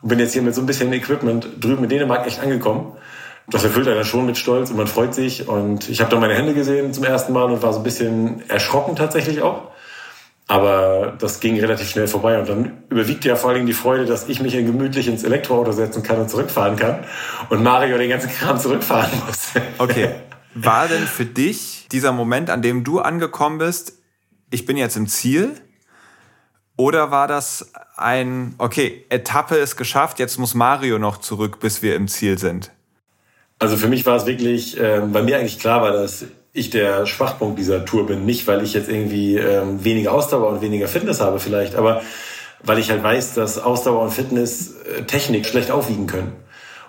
und 0.01 0.09
bin 0.09 0.21
jetzt 0.21 0.33
hier 0.33 0.43
mit 0.43 0.55
so 0.55 0.63
ein 0.63 0.67
bisschen 0.67 0.93
Equipment 0.93 1.49
drüben 1.61 1.83
in 1.83 1.91
Dänemark 1.91 2.27
echt 2.27 2.41
angekommen. 2.41 2.97
Das 3.49 3.65
erfüllt 3.65 3.87
einen 3.87 4.05
schon 4.05 4.27
mit 4.27 4.39
Stolz 4.39 4.71
und 4.71 4.77
man 4.77 4.87
freut 4.87 5.15
sich. 5.15 5.49
Und 5.49 5.89
ich 5.89 6.01
habe 6.01 6.11
da 6.11 6.19
meine 6.19 6.35
Hände 6.35 6.55
gesehen 6.55 6.93
zum 6.93 7.05
ersten 7.05 7.33
Mal 7.33 7.45
und 7.45 7.63
war 7.63 7.73
so 7.73 7.81
ein 7.81 7.85
bisschen 7.85 8.49
erschrocken 8.49 8.97
tatsächlich 8.97 9.43
auch. 9.43 9.71
Aber 10.49 11.15
das 11.19 11.41
ging 11.41 11.59
relativ 11.59 11.91
schnell 11.91 12.07
vorbei 12.07 12.39
und 12.39 12.49
dann 12.49 12.85
überwiegte 12.89 13.29
ja 13.29 13.35
vor 13.35 13.49
allen 13.49 13.57
Dingen 13.57 13.67
die 13.67 13.73
Freude, 13.73 14.07
dass 14.07 14.29
ich 14.29 14.41
mich 14.41 14.55
in 14.55 14.65
gemütlich 14.67 15.09
ins 15.09 15.25
Elektroauto 15.25 15.73
setzen 15.73 16.05
kann 16.05 16.21
und 16.21 16.31
zurückfahren 16.31 16.77
kann 16.77 17.01
und 17.51 17.65
Mario 17.65 17.99
den 17.99 18.11
ganzen 18.11 18.31
Kram 18.31 18.59
zurückfahren 18.59 19.11
muss. 19.27 19.51
Okay. 19.79 20.11
War 20.59 20.89
denn 20.89 21.07
für 21.07 21.27
dich 21.27 21.87
dieser 21.93 22.13
Moment, 22.13 22.49
an 22.49 22.63
dem 22.63 22.83
du 22.83 23.01
angekommen 23.01 23.59
bist, 23.59 23.99
ich 24.51 24.65
bin 24.65 24.79
jetzt 24.79 24.97
im 24.97 25.07
Ziel? 25.07 25.51
Oder 26.77 27.11
war 27.11 27.29
das 27.29 27.73
ein, 27.97 28.55
okay, 28.57 29.05
Etappe 29.11 29.57
ist 29.57 29.77
geschafft, 29.77 30.19
jetzt 30.19 30.39
muss 30.39 30.55
Mario 30.55 30.99
noch 30.99 31.19
zurück, 31.19 31.61
bis 31.61 31.83
wir 31.83 31.95
im 31.95 32.09
Ziel 32.09 32.39
sind? 32.39 32.73
Also 33.59 33.77
für 33.77 33.89
mich 33.89 34.07
war 34.07 34.17
es 34.17 34.25
wirklich, 34.25 34.81
äh, 34.81 35.03
bei 35.07 35.23
mir 35.23 35.39
eigentlich 35.39 35.59
klar 35.59 35.83
war, 35.83 35.93
dass 35.93 36.25
ich 36.55 36.71
der 36.71 37.05
Schwachpunkt 37.05 37.59
dieser 37.59 37.85
Tour 37.85 38.07
bin. 38.07 38.25
Nicht, 38.25 38.47
weil 38.47 38.63
ich 38.63 38.73
jetzt 38.73 38.89
irgendwie 38.89 39.37
ähm, 39.37 39.85
weniger 39.85 40.13
Ausdauer 40.13 40.49
und 40.49 40.63
weniger 40.63 40.89
Fitness 40.89 41.21
habe 41.21 41.39
vielleicht, 41.39 41.75
aber 41.75 42.01
weil 42.63 42.79
ich 42.79 42.91
halt 42.91 43.03
weiß, 43.03 43.35
dass 43.35 43.59
Ausdauer 43.59 44.01
und 44.01 44.11
Fitness 44.11 44.75
äh, 44.85 45.03
Technik 45.03 45.45
schlecht 45.45 45.71
aufwiegen 45.71 46.07
können. 46.07 46.33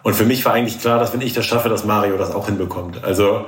Und 0.03 0.15
für 0.15 0.25
mich 0.25 0.45
war 0.45 0.53
eigentlich 0.53 0.79
klar, 0.79 0.99
dass 0.99 1.13
wenn 1.13 1.21
ich 1.21 1.33
das 1.33 1.45
schaffe, 1.45 1.69
dass 1.69 1.85
Mario 1.85 2.17
das 2.17 2.33
auch 2.33 2.45
hinbekommt. 2.45 3.03
Also 3.03 3.45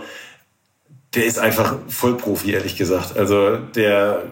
der 1.16 1.26
ist 1.26 1.40
einfach 1.40 1.76
Vollprofi, 1.88 2.52
ehrlich 2.52 2.76
gesagt. 2.76 3.18
Also 3.18 3.58
der, 3.58 4.24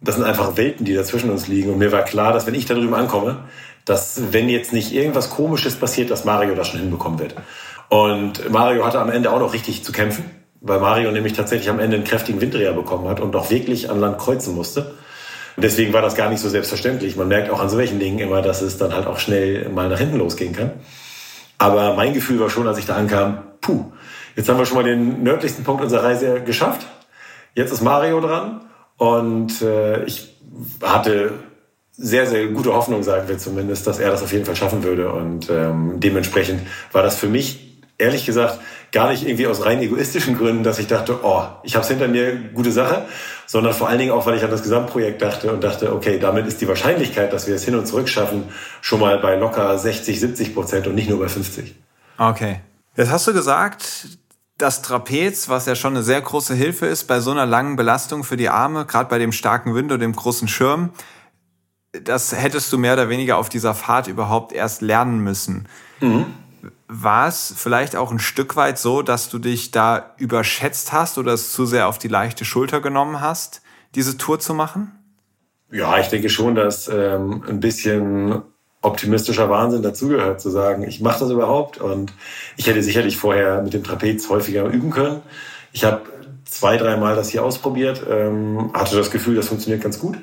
das 0.00 0.16
sind 0.16 0.24
einfach 0.24 0.56
Welten, 0.56 0.84
die 0.84 0.94
dazwischen 0.94 1.30
uns 1.30 1.48
liegen. 1.48 1.72
Und 1.72 1.78
mir 1.78 1.92
war 1.92 2.02
klar, 2.02 2.32
dass 2.32 2.46
wenn 2.46 2.54
ich 2.54 2.66
da 2.66 2.74
drüben 2.74 2.94
ankomme, 2.94 3.44
dass 3.84 4.32
wenn 4.32 4.48
jetzt 4.48 4.72
nicht 4.72 4.92
irgendwas 4.92 5.30
Komisches 5.30 5.76
passiert, 5.76 6.10
dass 6.10 6.24
Mario 6.24 6.54
das 6.54 6.68
schon 6.68 6.80
hinbekommen 6.80 7.18
wird. 7.18 7.34
Und 7.88 8.50
Mario 8.50 8.84
hatte 8.86 9.00
am 9.00 9.10
Ende 9.10 9.30
auch 9.30 9.40
noch 9.40 9.52
richtig 9.52 9.84
zu 9.84 9.92
kämpfen 9.92 10.42
weil 10.62 10.78
Mario 10.78 11.10
nämlich 11.10 11.32
tatsächlich 11.34 11.68
am 11.68 11.80
Ende 11.80 11.96
einen 11.96 12.04
kräftigen 12.04 12.40
Windreher 12.40 12.72
bekommen 12.72 13.08
hat 13.08 13.20
und 13.20 13.34
auch 13.34 13.50
wirklich 13.50 13.90
an 13.90 14.00
Land 14.00 14.18
kreuzen 14.18 14.54
musste. 14.54 14.94
Und 15.56 15.64
deswegen 15.64 15.92
war 15.92 16.02
das 16.02 16.14
gar 16.14 16.30
nicht 16.30 16.40
so 16.40 16.48
selbstverständlich. 16.48 17.16
Man 17.16 17.28
merkt 17.28 17.50
auch 17.50 17.60
an 17.60 17.68
solchen 17.68 17.98
Dingen 17.98 18.20
immer, 18.20 18.40
dass 18.40 18.62
es 18.62 18.78
dann 18.78 18.94
halt 18.94 19.06
auch 19.06 19.18
schnell 19.18 19.68
mal 19.68 19.88
nach 19.88 19.98
hinten 19.98 20.18
losgehen 20.18 20.54
kann. 20.54 20.70
Aber 21.62 21.94
mein 21.94 22.12
Gefühl 22.12 22.40
war 22.40 22.50
schon, 22.50 22.66
als 22.66 22.78
ich 22.78 22.86
da 22.86 22.96
ankam, 22.96 23.38
puh, 23.60 23.84
jetzt 24.34 24.48
haben 24.48 24.58
wir 24.58 24.66
schon 24.66 24.78
mal 24.78 24.82
den 24.82 25.22
nördlichsten 25.22 25.62
Punkt 25.62 25.80
unserer 25.80 26.02
Reise 26.02 26.40
geschafft. 26.40 26.88
Jetzt 27.54 27.70
ist 27.70 27.82
Mario 27.82 28.20
dran. 28.20 28.62
Und 28.96 29.62
äh, 29.62 30.02
ich 30.02 30.34
hatte 30.82 31.34
sehr, 31.92 32.26
sehr 32.26 32.48
gute 32.48 32.74
Hoffnung, 32.74 33.04
sagen 33.04 33.28
wir 33.28 33.38
zumindest, 33.38 33.86
dass 33.86 34.00
er 34.00 34.10
das 34.10 34.24
auf 34.24 34.32
jeden 34.32 34.44
Fall 34.44 34.56
schaffen 34.56 34.82
würde. 34.82 35.12
Und 35.12 35.50
ähm, 35.50 36.00
dementsprechend 36.00 36.62
war 36.90 37.04
das 37.04 37.14
für 37.14 37.28
mich, 37.28 37.80
ehrlich 37.96 38.26
gesagt, 38.26 38.58
gar 38.92 39.10
nicht 39.10 39.26
irgendwie 39.26 39.46
aus 39.46 39.64
rein 39.64 39.80
egoistischen 39.80 40.36
Gründen, 40.36 40.62
dass 40.62 40.78
ich 40.78 40.86
dachte, 40.86 41.20
oh, 41.22 41.44
ich 41.62 41.74
habe 41.74 41.82
es 41.82 41.88
hinter 41.88 42.08
mir, 42.08 42.36
gute 42.54 42.70
Sache, 42.70 43.06
sondern 43.46 43.72
vor 43.72 43.88
allen 43.88 43.98
Dingen 43.98 44.12
auch, 44.12 44.26
weil 44.26 44.36
ich 44.36 44.44
an 44.44 44.50
das 44.50 44.62
Gesamtprojekt 44.62 45.20
dachte 45.22 45.50
und 45.50 45.64
dachte, 45.64 45.94
okay, 45.94 46.18
damit 46.18 46.46
ist 46.46 46.60
die 46.60 46.68
Wahrscheinlichkeit, 46.68 47.32
dass 47.32 47.46
wir 47.46 47.54
es 47.54 47.64
hin 47.64 47.74
und 47.74 47.86
zurück 47.86 48.08
schaffen, 48.08 48.44
schon 48.82 49.00
mal 49.00 49.18
bei 49.18 49.36
locker 49.36 49.76
60, 49.78 50.20
70 50.20 50.54
Prozent 50.54 50.86
und 50.86 50.94
nicht 50.94 51.08
nur 51.08 51.18
bei 51.18 51.28
50. 51.28 51.74
Okay. 52.18 52.60
Jetzt 52.94 53.10
hast 53.10 53.26
du 53.26 53.32
gesagt, 53.32 54.18
das 54.58 54.82
Trapez, 54.82 55.48
was 55.48 55.64
ja 55.64 55.74
schon 55.74 55.94
eine 55.94 56.02
sehr 56.02 56.20
große 56.20 56.54
Hilfe 56.54 56.84
ist 56.86 57.04
bei 57.04 57.20
so 57.20 57.30
einer 57.30 57.46
langen 57.46 57.76
Belastung 57.76 58.24
für 58.24 58.36
die 58.36 58.50
Arme, 58.50 58.84
gerade 58.84 59.08
bei 59.08 59.18
dem 59.18 59.32
starken 59.32 59.74
Wind 59.74 59.90
und 59.90 60.00
dem 60.00 60.14
großen 60.14 60.48
Schirm, 60.48 60.90
das 61.92 62.36
hättest 62.36 62.70
du 62.72 62.78
mehr 62.78 62.92
oder 62.92 63.08
weniger 63.08 63.38
auf 63.38 63.48
dieser 63.48 63.74
Fahrt 63.74 64.06
überhaupt 64.06 64.52
erst 64.52 64.82
lernen 64.82 65.20
müssen. 65.20 65.66
Mhm 66.00 66.26
war 66.92 67.26
es 67.26 67.54
vielleicht 67.56 67.96
auch 67.96 68.12
ein 68.12 68.18
Stück 68.18 68.54
weit 68.54 68.78
so, 68.78 69.00
dass 69.02 69.30
du 69.30 69.38
dich 69.38 69.70
da 69.70 70.14
überschätzt 70.18 70.92
hast 70.92 71.16
oder 71.16 71.32
es 71.32 71.52
zu 71.52 71.64
sehr 71.64 71.88
auf 71.88 71.98
die 71.98 72.08
leichte 72.08 72.44
Schulter 72.44 72.80
genommen 72.80 73.20
hast, 73.20 73.62
diese 73.94 74.18
Tour 74.18 74.38
zu 74.40 74.52
machen? 74.52 74.92
Ja, 75.70 75.98
ich 75.98 76.08
denke 76.08 76.28
schon, 76.28 76.54
dass 76.54 76.88
ähm, 76.88 77.42
ein 77.48 77.60
bisschen 77.60 78.42
optimistischer 78.82 79.48
Wahnsinn 79.48 79.82
dazugehört, 79.82 80.40
zu 80.40 80.50
sagen, 80.50 80.82
ich 80.82 81.00
mache 81.00 81.20
das 81.20 81.30
überhaupt. 81.30 81.78
Und 81.78 82.12
ich 82.58 82.66
hätte 82.66 82.82
sicherlich 82.82 83.16
vorher 83.16 83.62
mit 83.62 83.72
dem 83.72 83.84
Trapez 83.84 84.28
häufiger 84.28 84.66
üben 84.66 84.90
können. 84.90 85.22
Ich 85.72 85.84
habe 85.84 86.02
zwei, 86.44 86.76
dreimal 86.76 87.16
das 87.16 87.30
hier 87.30 87.42
ausprobiert, 87.42 88.02
ähm, 88.10 88.70
hatte 88.74 88.96
das 88.96 89.10
Gefühl, 89.10 89.36
das 89.36 89.48
funktioniert 89.48 89.82
ganz 89.82 89.98
gut. 89.98 90.18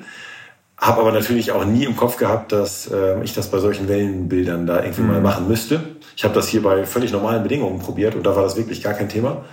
Habe 0.76 1.00
aber 1.00 1.12
natürlich 1.12 1.50
auch 1.50 1.64
nie 1.64 1.84
im 1.84 1.96
Kopf 1.96 2.16
gehabt, 2.16 2.52
dass 2.52 2.90
äh, 2.90 3.22
ich 3.24 3.34
das 3.34 3.50
bei 3.50 3.58
solchen 3.58 3.88
Wellenbildern 3.88 4.66
da 4.66 4.82
irgendwie 4.82 5.02
mhm. 5.02 5.08
mal 5.08 5.20
machen 5.20 5.48
müsste. 5.48 5.80
Ich 6.16 6.24
habe 6.24 6.34
das 6.34 6.48
hier 6.48 6.62
bei 6.62 6.84
völlig 6.84 7.12
normalen 7.12 7.42
Bedingungen 7.42 7.78
probiert 7.80 8.14
und 8.14 8.24
da 8.24 8.36
war 8.36 8.42
das 8.42 8.56
wirklich 8.56 8.82
gar 8.82 8.94
kein 8.94 9.08
Thema. 9.08 9.44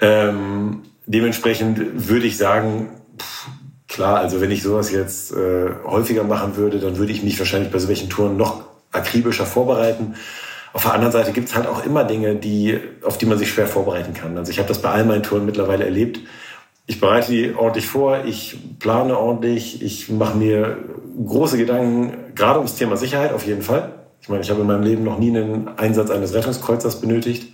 Ähm, 0.00 0.82
dementsprechend 1.06 2.08
würde 2.08 2.26
ich 2.26 2.36
sagen, 2.36 2.90
pff, 3.18 3.48
klar, 3.88 4.18
also 4.18 4.40
wenn 4.40 4.50
ich 4.50 4.62
sowas 4.62 4.92
jetzt 4.92 5.32
äh, 5.32 5.70
häufiger 5.84 6.24
machen 6.24 6.56
würde, 6.56 6.78
dann 6.78 6.98
würde 6.98 7.12
ich 7.12 7.22
mich 7.22 7.38
wahrscheinlich 7.38 7.72
bei 7.72 7.78
solchen 7.78 8.08
Touren 8.08 8.36
noch 8.36 8.62
akribischer 8.92 9.46
vorbereiten. 9.46 10.14
Auf 10.72 10.82
der 10.82 10.92
anderen 10.92 11.12
Seite 11.12 11.32
gibt 11.32 11.48
es 11.48 11.56
halt 11.56 11.66
auch 11.66 11.84
immer 11.84 12.04
Dinge, 12.04 12.36
die, 12.36 12.78
auf 13.02 13.18
die 13.18 13.26
man 13.26 13.38
sich 13.38 13.50
schwer 13.50 13.66
vorbereiten 13.66 14.14
kann. 14.14 14.36
Also 14.36 14.52
ich 14.52 14.58
habe 14.58 14.68
das 14.68 14.80
bei 14.80 14.90
all 14.90 15.04
meinen 15.04 15.22
Touren 15.22 15.46
mittlerweile 15.46 15.84
erlebt. 15.84 16.20
Ich 16.86 17.00
bereite 17.00 17.32
die 17.32 17.54
ordentlich 17.54 17.86
vor, 17.86 18.24
ich 18.24 18.56
plane 18.78 19.18
ordentlich, 19.18 19.82
ich 19.82 20.08
mache 20.08 20.36
mir 20.36 20.76
große 21.26 21.58
Gedanken, 21.58 22.34
gerade 22.34 22.58
ums 22.58 22.76
Thema 22.76 22.96
Sicherheit 22.96 23.32
auf 23.32 23.44
jeden 23.46 23.62
Fall. 23.62 23.97
Ich 24.28 24.30
meine, 24.30 24.42
ich 24.42 24.50
habe 24.50 24.60
in 24.60 24.66
meinem 24.66 24.82
Leben 24.82 25.04
noch 25.04 25.18
nie 25.18 25.34
einen 25.34 25.70
Einsatz 25.78 26.10
eines 26.10 26.34
Rettungskreuzers 26.34 27.00
benötigt. 27.00 27.50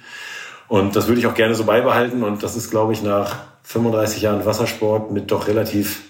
Und 0.66 0.96
das 0.96 1.06
würde 1.06 1.20
ich 1.20 1.28
auch 1.28 1.34
gerne 1.34 1.54
so 1.54 1.62
beibehalten. 1.62 2.24
Und 2.24 2.42
das 2.42 2.56
ist, 2.56 2.72
glaube 2.72 2.92
ich, 2.92 3.00
nach 3.00 3.36
35 3.62 4.22
Jahren 4.22 4.44
Wassersport 4.44 5.12
mit 5.12 5.30
doch 5.30 5.46
relativ 5.46 6.02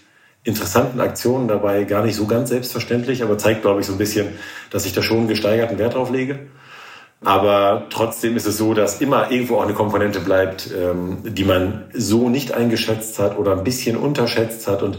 interessanten 0.43 1.03
Aktionen 1.03 1.49
dabei 1.49 1.85
gar 1.85 2.03
nicht 2.03 2.17
so 2.17 2.25
ganz 2.25 2.49
selbstverständlich, 2.49 3.23
aber 3.23 3.37
zeigt, 3.37 3.61
glaube 3.61 3.81
ich, 3.81 3.87
so 3.87 3.93
ein 3.93 3.99
bisschen, 3.99 4.29
dass 4.71 4.87
ich 4.87 4.95
da 4.95 5.03
schon 5.03 5.29
gesteigerten 5.29 5.77
Wert 5.77 5.97
drauf 5.97 6.11
lege. 6.11 6.39
Aber 7.23 7.85
trotzdem 7.91 8.35
ist 8.35 8.47
es 8.47 8.57
so, 8.57 8.73
dass 8.73 9.03
immer 9.03 9.31
irgendwo 9.31 9.57
auch 9.57 9.65
eine 9.65 9.75
Komponente 9.75 10.21
bleibt, 10.21 10.71
ähm, 10.75 11.19
die 11.25 11.45
man 11.45 11.85
so 11.93 12.31
nicht 12.31 12.55
eingeschätzt 12.55 13.19
hat 13.19 13.37
oder 13.37 13.53
ein 13.53 13.65
bisschen 13.65 13.99
unterschätzt 13.99 14.67
hat. 14.67 14.83
Und 14.83 14.99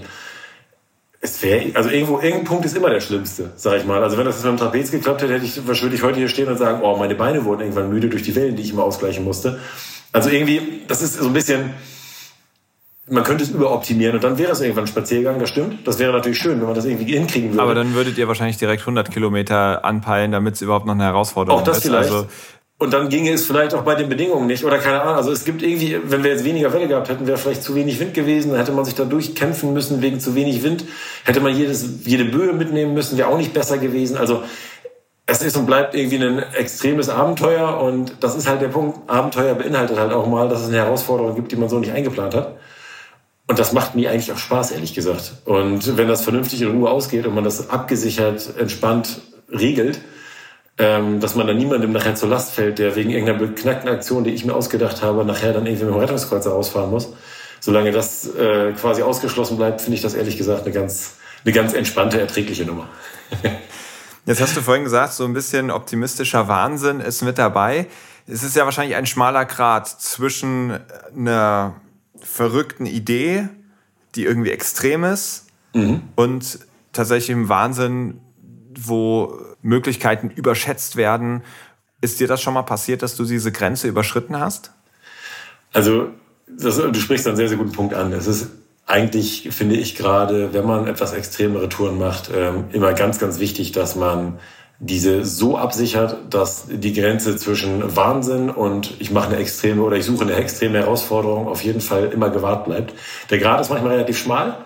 es 1.26 1.42
wäre, 1.42 1.76
also 1.76 1.90
irgendwo, 1.90 2.20
irgendein 2.20 2.46
Punkt 2.46 2.66
ist 2.66 2.78
immer 2.78 2.90
der 2.90 3.02
schlimmste, 3.02 3.52
sag 3.56 3.78
ich 3.78 3.86
mal. 3.86 4.02
Also 4.04 4.18
wenn 4.18 4.26
das 4.26 4.38
mit 4.38 4.46
dem 4.46 4.58
Trapez 4.58 4.92
geklappt 4.92 5.22
hätte, 5.22 5.34
hätte 5.34 5.46
ich, 5.46 5.66
würde 5.68 5.96
ich 5.96 6.04
heute 6.04 6.20
hier 6.20 6.30
stehen 6.30 6.48
und 6.48 6.58
sagen, 6.58 6.82
oh, 6.84 6.96
meine 6.98 7.16
Beine 7.16 7.44
wurden 7.46 7.62
irgendwann 7.62 7.90
müde 7.90 8.10
durch 8.10 8.24
die 8.24 8.36
Wellen, 8.36 8.56
die 8.56 8.64
ich 8.64 8.72
immer 8.72 8.84
ausgleichen 8.84 9.24
musste. 9.24 9.60
Also 10.12 10.30
irgendwie, 10.30 10.82
das 10.88 11.02
ist 11.02 11.16
so 11.16 11.26
ein 11.26 11.34
bisschen, 11.34 11.72
man 13.10 13.24
könnte 13.24 13.44
es 13.44 13.50
überoptimieren 13.50 14.16
und 14.16 14.24
dann 14.24 14.38
wäre 14.38 14.52
es 14.52 14.62
irgendwann 14.62 14.86
ein 14.86 14.88
Spaziergang, 14.88 15.40
das 15.40 15.50
stimmt. 15.50 15.88
Das 15.88 16.00
wäre 16.00 16.14
natürlich 16.14 16.38
schön, 16.38 16.60
wenn 16.60 16.68
man 16.68 16.76
das 16.76 16.86
irgendwie 16.86 17.14
hinkriegen 17.14 17.52
würde. 17.52 17.64
Aber 17.64 17.76
dann 17.76 17.94
würdet 17.94 18.18
ihr 18.18 18.28
wahrscheinlich 18.28 18.58
direkt 18.58 18.82
100 18.82 19.12
Kilometer 19.12 19.84
anpeilen, 19.84 20.32
damit 20.32 20.56
es 20.56 20.62
überhaupt 20.62 20.86
noch 20.86 20.94
eine 20.94 21.04
Herausforderung 21.04 21.62
ist. 21.62 21.68
Auch 21.68 21.68
das 21.68 21.78
ist. 21.78 21.84
vielleicht. 21.86 22.12
Also 22.12 22.28
und 22.78 22.92
dann 22.92 23.08
ginge 23.08 23.32
es 23.32 23.46
vielleicht 23.46 23.74
auch 23.74 23.84
bei 23.84 23.96
den 23.96 24.10
Bedingungen 24.10 24.48
nicht 24.48 24.66
oder 24.66 24.80
keine 24.80 25.02
Ahnung. 25.02 25.16
Also 25.16 25.32
es 25.32 25.46
gibt 25.46 25.62
irgendwie, 25.62 25.98
wenn 26.04 26.24
wir 26.24 26.32
jetzt 26.32 26.44
weniger 26.44 26.74
Welle 26.74 26.90
gehabt 26.90 27.08
hätten, 27.08 27.26
wäre 27.26 27.38
vielleicht 27.38 27.64
zu 27.64 27.74
wenig 27.74 28.00
Wind 28.00 28.14
gewesen. 28.14 28.50
Dann 28.50 28.60
hätte 28.60 28.74
man 28.74 28.84
sich 28.84 28.96
da 28.96 29.06
durchkämpfen 29.06 29.72
müssen 29.72 30.02
wegen 30.02 30.20
zu 30.20 30.36
wenig 30.36 30.62
Wind. 30.62 30.84
Hätte 31.24 31.40
man 31.40 31.56
jedes, 31.56 32.06
jede 32.06 32.26
Böe 32.26 32.52
mitnehmen 32.52 32.94
müssen, 32.94 33.18
wäre 33.18 33.30
auch 33.30 33.38
nicht 33.38 33.54
besser 33.54 33.78
gewesen. 33.78 34.18
Also 34.18 34.44
es 35.26 35.42
ist 35.42 35.56
und 35.56 35.66
bleibt 35.66 35.96
irgendwie 35.96 36.18
ein 36.18 36.40
extremes 36.54 37.08
Abenteuer 37.08 37.80
und 37.80 38.18
das 38.20 38.36
ist 38.36 38.48
halt 38.48 38.62
der 38.62 38.68
Punkt. 38.68 39.10
Abenteuer 39.10 39.56
beinhaltet 39.56 39.98
halt 39.98 40.12
auch 40.12 40.28
mal, 40.28 40.50
dass 40.50 40.62
es 40.62 40.68
eine 40.68 40.78
Herausforderung 40.78 41.34
gibt, 41.36 41.54
die 41.54 41.56
man 41.56 41.70
so 41.70 41.80
nicht 41.80 41.94
eingeplant 41.94 42.36
hat. 42.36 42.58
Und 43.48 43.58
das 43.58 43.74
macht 43.74 43.96
mir 43.96 44.12
eigentlich 44.12 44.32
auch 44.32 44.38
Spaß, 44.38 44.72
ehrlich 44.72 44.94
gesagt. 44.94 45.34
Und 45.46 45.98
wenn 45.98 46.08
das 46.08 46.24
vernünftig 46.24 46.62
in 46.62 46.72
Ruhe 46.72 46.90
ausgeht 46.90 47.26
und 47.26 47.36
man 47.36 47.44
das 47.44 47.70
abgesichert, 47.70 48.54
entspannt 48.60 49.22
regelt, 49.50 50.00
ähm, 50.78 51.20
dass 51.20 51.36
man 51.36 51.48
dann 51.48 51.58
niemandem 51.58 51.92
nachher 51.92 52.16
zur 52.16 52.30
Last 52.30 52.54
fällt, 52.54 52.80
der 52.80 52.96
wegen 52.96 53.10
irgendeiner 53.10 53.40
beknackten 53.40 53.90
Aktion, 53.90 54.24
die 54.24 54.32
ich 54.32 54.46
mir 54.46 54.54
ausgedacht 54.54 55.02
habe, 55.02 55.24
nachher 55.24 55.54
dann 55.54 55.66
irgendwie 55.66 55.86
mit 55.86 55.94
dem 55.94 56.00
Rettungskreuzer 56.00 56.52
rausfahren 56.52 56.90
muss. 56.90 57.14
Solange 57.62 57.92
das 57.92 58.28
äh, 58.36 58.74
quasi 58.74 59.02
ausgeschlossen 59.02 59.58
bleibt, 59.58 59.82
finde 59.82 59.96
ich 59.96 60.02
das 60.02 60.14
ehrlich 60.14 60.38
gesagt 60.38 60.64
eine 60.64 60.74
ganz, 60.74 61.16
eine 61.44 61.54
ganz 61.54 61.74
entspannte, 61.74 62.20
erträgliche 62.20 62.66
Nummer. 62.66 62.90
Jetzt 64.26 64.42
hast 64.42 64.58
du 64.58 64.62
vorhin 64.62 64.84
gesagt, 64.84 65.14
so 65.14 65.24
ein 65.24 65.34
bisschen 65.34 65.72
optimistischer 65.72 66.48
Wahnsinn 66.48 67.00
ist 67.00 67.22
mit 67.22 67.38
dabei. 67.38 67.88
Es 68.28 68.44
ist 68.44 68.56
ja 68.56 68.66
wahrscheinlich 68.66 68.96
ein 68.96 69.06
schmaler 69.06 69.46
Grad 69.46 69.88
zwischen 69.88 70.80
einer 71.16 71.76
verrückten 72.20 72.88
Idee, 72.88 73.48
die 74.16 74.26
irgendwie 74.26 74.50
extrem 74.50 75.04
ist, 75.04 75.46
mhm. 75.74 76.02
und 76.16 76.60
tatsächlich 76.92 77.30
im 77.30 77.50
Wahnsinn, 77.50 78.20
wo 78.80 79.40
Möglichkeiten 79.62 80.30
überschätzt 80.30 80.96
werden. 80.96 81.44
Ist 82.02 82.20
dir 82.20 82.28
das 82.28 82.42
schon 82.42 82.54
mal 82.54 82.64
passiert, 82.64 83.02
dass 83.02 83.16
du 83.16 83.26
diese 83.26 83.52
Grenze 83.52 83.88
überschritten 83.88 84.40
hast? 84.40 84.72
Also, 85.74 86.10
das, 86.48 86.78
du 86.78 86.94
sprichst 86.96 87.28
einen 87.28 87.36
sehr, 87.36 87.50
sehr 87.50 87.58
guten 87.58 87.72
Punkt 87.72 87.94
an. 87.94 88.14
Es 88.14 88.28
ist 88.28 88.50
eigentlich, 88.86 89.50
finde 89.52 89.76
ich 89.76 89.96
gerade, 89.96 90.54
wenn 90.54 90.66
man 90.66 90.88
etwas 90.88 91.14
extremere 91.14 91.70
Touren 91.70 91.98
macht, 91.98 92.30
ähm, 92.34 92.66
immer 92.72 92.94
ganz, 92.94 93.20
ganz 93.20 93.40
wichtig, 93.40 93.72
dass 93.72 93.96
man 93.96 94.40
diese 94.80 95.24
so 95.24 95.58
absichert, 95.58 96.18
dass 96.34 96.66
die 96.70 96.94
Grenze 96.94 97.38
zwischen 97.38 97.96
Wahnsinn 97.96 98.50
und 98.50 98.94
ich 99.00 99.10
mache 99.10 99.30
eine 99.30 99.38
extreme 99.38 99.82
oder 99.82 99.96
ich 99.96 100.06
suche 100.06 100.26
eine 100.26 100.34
extreme 100.34 100.80
Herausforderung 100.80 101.48
auf 101.48 101.64
jeden 101.64 101.82
Fall 101.82 102.12
immer 102.12 102.30
gewahrt 102.30 102.66
bleibt. 102.66 102.94
Der 103.30 103.40
Grad 103.40 103.62
ist 103.62 103.70
manchmal 103.70 103.94
relativ 103.94 104.18
schmal 104.18 104.58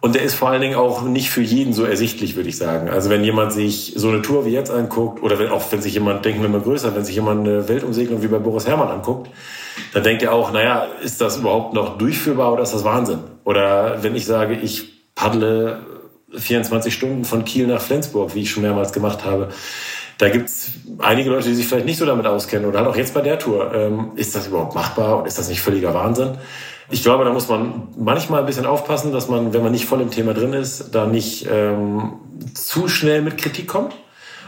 Und 0.00 0.14
der 0.14 0.22
ist 0.22 0.34
vor 0.34 0.48
allen 0.48 0.60
Dingen 0.60 0.76
auch 0.76 1.02
nicht 1.02 1.30
für 1.30 1.42
jeden 1.42 1.72
so 1.72 1.84
ersichtlich, 1.84 2.36
würde 2.36 2.48
ich 2.48 2.56
sagen. 2.56 2.88
Also 2.88 3.10
wenn 3.10 3.24
jemand 3.24 3.52
sich 3.52 3.94
so 3.96 4.08
eine 4.08 4.22
Tour 4.22 4.44
wie 4.44 4.50
jetzt 4.50 4.70
anguckt, 4.70 5.22
oder 5.22 5.38
wenn, 5.40 5.48
auch 5.48 5.64
wenn 5.72 5.82
sich 5.82 5.94
jemand, 5.94 6.24
denken 6.24 6.40
wir 6.42 6.48
mal 6.48 6.60
größer, 6.60 6.94
wenn 6.94 7.04
sich 7.04 7.16
jemand 7.16 7.46
eine 7.46 7.68
Weltumsegelung 7.68 8.22
wie 8.22 8.28
bei 8.28 8.38
Boris 8.38 8.68
Herrmann 8.68 8.88
anguckt, 8.88 9.28
dann 9.92 10.04
denkt 10.04 10.22
er 10.22 10.32
auch, 10.32 10.52
naja, 10.52 10.86
ist 11.02 11.20
das 11.20 11.38
überhaupt 11.38 11.74
noch 11.74 11.98
durchführbar 11.98 12.52
oder 12.52 12.62
ist 12.62 12.74
das 12.74 12.84
Wahnsinn? 12.84 13.18
Oder 13.44 14.02
wenn 14.02 14.14
ich 14.14 14.26
sage, 14.26 14.54
ich 14.54 15.14
paddle 15.16 15.80
24 16.32 16.94
Stunden 16.94 17.24
von 17.24 17.44
Kiel 17.44 17.66
nach 17.66 17.80
Flensburg, 17.80 18.34
wie 18.34 18.42
ich 18.42 18.50
schon 18.50 18.62
mehrmals 18.62 18.92
gemacht 18.92 19.24
habe, 19.24 19.48
da 20.18 20.28
gibt's 20.28 20.72
einige 20.98 21.30
Leute, 21.30 21.48
die 21.48 21.54
sich 21.54 21.66
vielleicht 21.66 21.86
nicht 21.86 21.96
so 21.96 22.04
damit 22.04 22.26
auskennen 22.26 22.68
oder 22.68 22.80
halt 22.80 22.88
auch 22.88 22.96
jetzt 22.96 23.14
bei 23.14 23.20
der 23.20 23.38
Tour. 23.38 23.72
Ähm, 23.72 24.10
ist 24.16 24.34
das 24.34 24.48
überhaupt 24.48 24.74
machbar 24.74 25.18
und 25.18 25.26
ist 25.26 25.38
das 25.38 25.48
nicht 25.48 25.60
völliger 25.60 25.94
Wahnsinn? 25.94 26.38
Ich 26.90 27.02
glaube, 27.02 27.24
da 27.24 27.32
muss 27.32 27.48
man 27.48 27.88
manchmal 27.98 28.40
ein 28.40 28.46
bisschen 28.46 28.64
aufpassen, 28.64 29.12
dass 29.12 29.28
man, 29.28 29.52
wenn 29.52 29.62
man 29.62 29.72
nicht 29.72 29.84
voll 29.84 30.00
im 30.00 30.10
Thema 30.10 30.32
drin 30.32 30.54
ist, 30.54 30.94
da 30.94 31.06
nicht 31.06 31.46
ähm, 31.50 32.14
zu 32.54 32.88
schnell 32.88 33.20
mit 33.20 33.36
Kritik 33.36 33.68
kommt. 33.68 33.94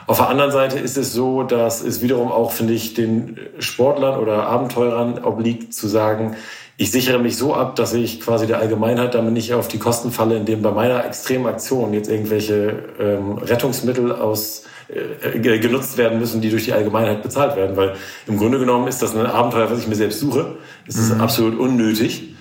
Auf 0.06 0.16
der 0.16 0.28
anderen 0.28 0.50
Seite 0.50 0.78
ist 0.78 0.96
es 0.96 1.12
so, 1.12 1.42
dass 1.42 1.82
es 1.82 2.00
wiederum 2.02 2.32
auch, 2.32 2.52
finde 2.52 2.72
ich, 2.72 2.94
den 2.94 3.38
Sportlern 3.58 4.18
oder 4.18 4.46
Abenteurern 4.46 5.22
obliegt 5.22 5.74
zu 5.74 5.86
sagen, 5.86 6.34
ich 6.78 6.90
sichere 6.90 7.18
mich 7.18 7.36
so 7.36 7.54
ab, 7.54 7.76
dass 7.76 7.92
ich 7.92 8.22
quasi 8.22 8.46
der 8.46 8.58
Allgemeinheit 8.58 9.14
damit 9.14 9.34
nicht 9.34 9.52
auf 9.52 9.68
die 9.68 9.78
Kosten 9.78 10.10
falle, 10.10 10.36
indem 10.36 10.62
bei 10.62 10.70
meiner 10.70 11.04
extremen 11.04 11.46
Aktion 11.46 11.92
jetzt 11.92 12.08
irgendwelche 12.08 12.74
ähm, 12.98 13.36
Rettungsmittel 13.36 14.12
aus 14.12 14.64
äh, 14.92 15.58
genutzt 15.58 15.96
werden 15.98 16.18
müssen, 16.18 16.40
die 16.40 16.50
durch 16.50 16.64
die 16.64 16.72
Allgemeinheit 16.72 17.22
bezahlt 17.22 17.56
werden. 17.56 17.76
Weil 17.76 17.94
im 18.26 18.38
Grunde 18.38 18.58
genommen 18.58 18.88
ist 18.88 19.02
das 19.02 19.14
ein 19.14 19.26
Abenteuer, 19.26 19.70
was 19.70 19.78
ich 19.78 19.86
mir 19.86 19.94
selbst 19.94 20.20
suche. 20.20 20.56
Es 20.86 20.96
ist 20.96 21.14
mhm. 21.14 21.20
absolut 21.20 21.58
unnötig. 21.58 22.34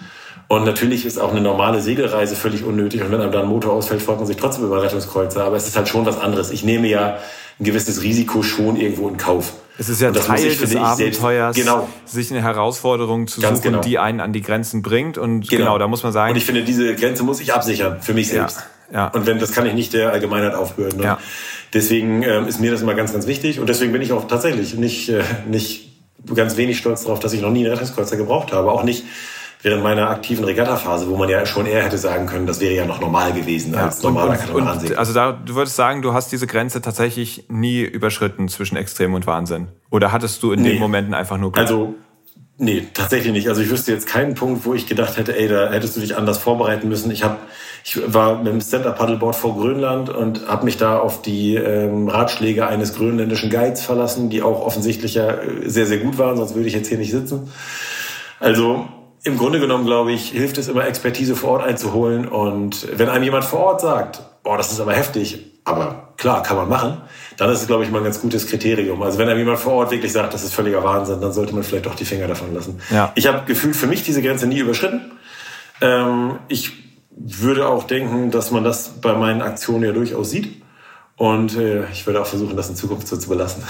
Und 0.48 0.66
natürlich 0.66 1.06
ist 1.06 1.20
auch 1.20 1.30
eine 1.30 1.42
normale 1.42 1.80
Segelreise 1.80 2.36
völlig 2.36 2.64
unnötig. 2.64 3.04
Und 3.04 3.12
wenn 3.12 3.22
einem 3.22 3.32
dann 3.32 3.44
ein 3.44 3.50
Motor 3.50 3.74
ausfällt, 3.74 4.02
freut 4.02 4.18
man 4.18 4.26
sich 4.26 4.38
trotzdem 4.38 4.66
über 4.66 4.82
Rettungskreuzer. 4.82 5.44
Aber 5.44 5.56
es 5.56 5.68
ist 5.68 5.78
halt 5.78 5.88
schon 5.88 6.08
was 6.08 6.20
anderes. 6.20 6.50
Ich 6.50 6.64
nehme 6.64 6.88
ja 6.88 7.20
ein 7.60 7.64
gewisses 7.64 8.02
Risiko 8.02 8.42
schon 8.42 8.76
irgendwo 8.76 9.08
in 9.10 9.18
Kauf. 9.18 9.54
Es 9.78 9.90
ist 9.90 10.02
ja 10.02 10.12
Teil 10.12 10.46
ich, 10.46 10.58
des 10.60 10.76
Abenteuers, 10.76 11.56
genau. 11.56 11.88
sich 12.04 12.32
eine 12.32 12.42
Herausforderung 12.42 13.28
zu 13.28 13.42
Ganz 13.42 13.60
suchen, 13.60 13.72
genau. 13.74 13.82
die 13.84 14.00
einen 14.00 14.20
an 14.20 14.34
die 14.34 14.42
Grenzen 14.42 14.82
bringt. 14.82 15.20
Und 15.20 15.48
genau. 15.48 15.66
genau. 15.66 15.78
da 15.78 15.88
muss 15.88 16.02
man 16.02 16.12
sagen. 16.12 16.32
Und 16.32 16.38
ich 16.38 16.46
finde, 16.46 16.64
diese 16.64 16.96
Grenze 16.96 17.24
muss 17.24 17.40
ich 17.40 17.54
absichern 17.54 18.02
für 18.02 18.16
mich 18.16 18.30
selbst. 18.30 18.68
Ja. 18.92 18.98
ja. 18.98 19.08
Und 19.10 19.28
wenn 19.28 19.38
das 19.38 19.52
kann 19.52 19.68
ich 19.68 19.74
nicht 19.74 19.94
der 19.94 20.12
Allgemeinheit 20.12 20.56
aufbürden. 20.56 21.02
Ja. 21.02 21.20
Deswegen 21.74 22.24
ähm, 22.24 22.48
ist 22.48 22.60
mir 22.60 22.72
das 22.72 22.82
immer 22.82 22.96
ganz, 22.96 23.14
ganz 23.14 23.28
wichtig. 23.28 23.60
Und 23.60 23.70
deswegen 23.70 23.92
bin 23.92 24.02
ich 24.02 24.12
auch 24.12 24.28
tatsächlich 24.28 24.76
nicht, 24.76 25.10
äh, 25.10 25.24
nicht 25.50 25.90
ganz 26.34 26.58
wenig 26.58 26.78
stolz 26.78 27.04
darauf, 27.04 27.20
dass 27.20 27.34
ich 27.34 27.42
noch 27.42 27.52
nie 27.52 27.60
einen 27.60 27.72
Rettungskreuzer 27.74 28.18
gebraucht 28.18 28.52
habe. 28.52 28.72
Auch 28.72 28.84
nicht 28.84 29.04
während 29.62 29.84
meiner 29.84 30.10
aktiven 30.10 30.46
Regattaphase, 30.46 31.10
wo 31.10 31.18
man 31.18 31.30
ja 31.30 31.46
schon 31.46 31.66
eher 31.66 31.84
hätte 31.84 31.98
sagen 31.98 32.28
können, 32.28 32.48
das 32.48 32.62
wäre 32.62 32.74
ja 32.74 32.86
noch 32.86 33.02
normal 33.02 33.34
gewesen 33.34 33.74
ja, 33.74 33.86
als 33.86 34.02
normaler 34.02 34.38
Katamaran. 34.38 34.80
Also 34.96 35.14
da, 35.14 35.34
du 35.34 35.56
würdest 35.56 35.76
sagen, 35.76 36.02
du 36.02 36.14
hast 36.14 36.32
diese 36.32 36.48
Grenze 36.48 36.82
tatsächlich 36.82 37.46
nie 37.50 37.82
überschritten 37.82 38.48
zwischen 38.48 38.78
Extrem 38.78 39.14
und 39.14 39.28
Wahnsinn. 39.28 39.68
Oder 39.90 40.12
hattest 40.12 40.42
du 40.44 40.54
in 40.54 40.62
nee. 40.62 40.70
den 40.72 40.80
Momenten 40.80 41.14
einfach 41.14 41.38
nur 41.38 41.52
Glück? 41.52 41.66
Also 41.66 41.96
Nee, 42.62 42.88
tatsächlich 42.94 43.32
nicht. 43.32 43.48
Also 43.48 43.62
ich 43.62 43.70
wüsste 43.70 43.94
jetzt 43.94 44.06
keinen 44.06 44.36
Punkt, 44.36 44.66
wo 44.66 44.74
ich 44.74 44.86
gedacht 44.86 45.16
hätte, 45.16 45.34
ey, 45.34 45.48
da 45.48 45.72
hättest 45.72 45.96
du 45.96 46.02
dich 46.02 46.18
anders 46.18 46.40
vorbereiten 46.40 46.90
müssen. 46.90 47.10
Ich 47.10 47.24
habe, 47.24 47.38
ich 47.86 47.98
war 48.14 48.36
mit 48.36 48.48
dem 48.48 48.60
Center 48.60 48.92
Paddleboard 48.92 49.34
vor 49.34 49.56
Grönland 49.56 50.10
und 50.10 50.46
habe 50.46 50.66
mich 50.66 50.76
da 50.76 51.00
auf 51.00 51.22
die 51.22 51.56
ähm, 51.56 52.10
Ratschläge 52.10 52.68
eines 52.68 52.96
grönländischen 52.96 53.50
Guides 53.50 53.82
verlassen, 53.82 54.30
die 54.30 54.42
auch 54.42 54.66
offensichtlich 54.66 55.14
ja 55.14 55.36
äh, 55.36 55.70
sehr, 55.70 55.86
sehr 55.86 56.00
gut 56.00 56.18
waren, 56.18 56.36
sonst 56.36 56.54
würde 56.54 56.68
ich 56.68 56.74
jetzt 56.74 56.90
hier 56.90 56.98
nicht 56.98 57.12
sitzen. 57.12 57.50
Also 58.42 58.90
im 59.24 59.38
Grunde 59.38 59.62
genommen, 59.62 59.86
glaube 59.86 60.12
ich, 60.12 60.32
hilft 60.32 60.58
es 60.58 60.68
immer, 60.68 60.86
Expertise 60.86 61.38
vor 61.38 61.52
Ort 61.52 61.64
einzuholen. 61.64 62.28
Und 62.28 62.88
wenn 62.94 63.08
einem 63.08 63.24
jemand 63.24 63.46
vor 63.46 63.60
Ort 63.60 63.80
sagt, 63.80 64.22
boah, 64.44 64.58
das 64.58 64.74
ist 64.74 64.82
aber 64.82 64.94
heftig, 64.94 65.59
aber 65.70 66.14
klar, 66.18 66.44
kann 66.44 66.58
man 66.58 66.70
machen, 66.70 66.98
dann 67.38 67.50
ist 67.50 67.62
es, 67.62 67.68
glaube 67.68 67.84
ich, 67.84 67.92
mal 67.92 68.00
ein 68.00 68.04
ganz 68.04 68.22
gutes 68.22 68.48
Kriterium. 68.48 69.02
Also 69.02 69.18
wenn 69.18 69.30
einem 69.30 69.40
jemand 69.40 69.60
vor 69.60 69.74
Ort 69.74 69.92
wirklich 69.92 70.12
sagt, 70.12 70.34
das 70.34 70.44
ist 70.44 70.54
völliger 70.54 70.84
Wahnsinn, 70.84 71.22
dann 71.22 71.32
sollte 71.32 71.54
man 71.54 71.64
vielleicht 71.64 71.86
doch 71.86 71.96
die 71.96 72.06
Finger 72.06 72.28
davon 72.28 72.54
lassen. 72.54 72.82
Ja. 72.90 73.12
Ich 73.16 73.28
habe 73.28 73.46
gefühlt 73.46 73.76
für 73.76 73.88
mich 73.88 74.04
diese 74.04 74.22
Grenze 74.22 74.48
nie 74.48 74.60
überschritten. 74.60 75.12
Ähm, 75.82 76.40
ich 76.50 76.74
würde 77.16 77.68
auch 77.68 77.86
denken, 77.86 78.32
dass 78.32 78.52
man 78.52 78.64
das 78.64 79.02
bei 79.02 79.14
meinen 79.14 79.42
Aktionen 79.42 79.84
ja 79.84 79.92
durchaus 79.92 80.30
sieht. 80.30 80.62
Und 81.16 81.58
äh, 81.58 81.84
ich 81.92 82.08
würde 82.08 82.22
auch 82.22 82.26
versuchen, 82.26 82.56
das 82.56 82.70
in 82.70 82.76
Zukunft 82.76 83.08
so 83.08 83.18
zu 83.18 83.28
belassen. 83.28 83.64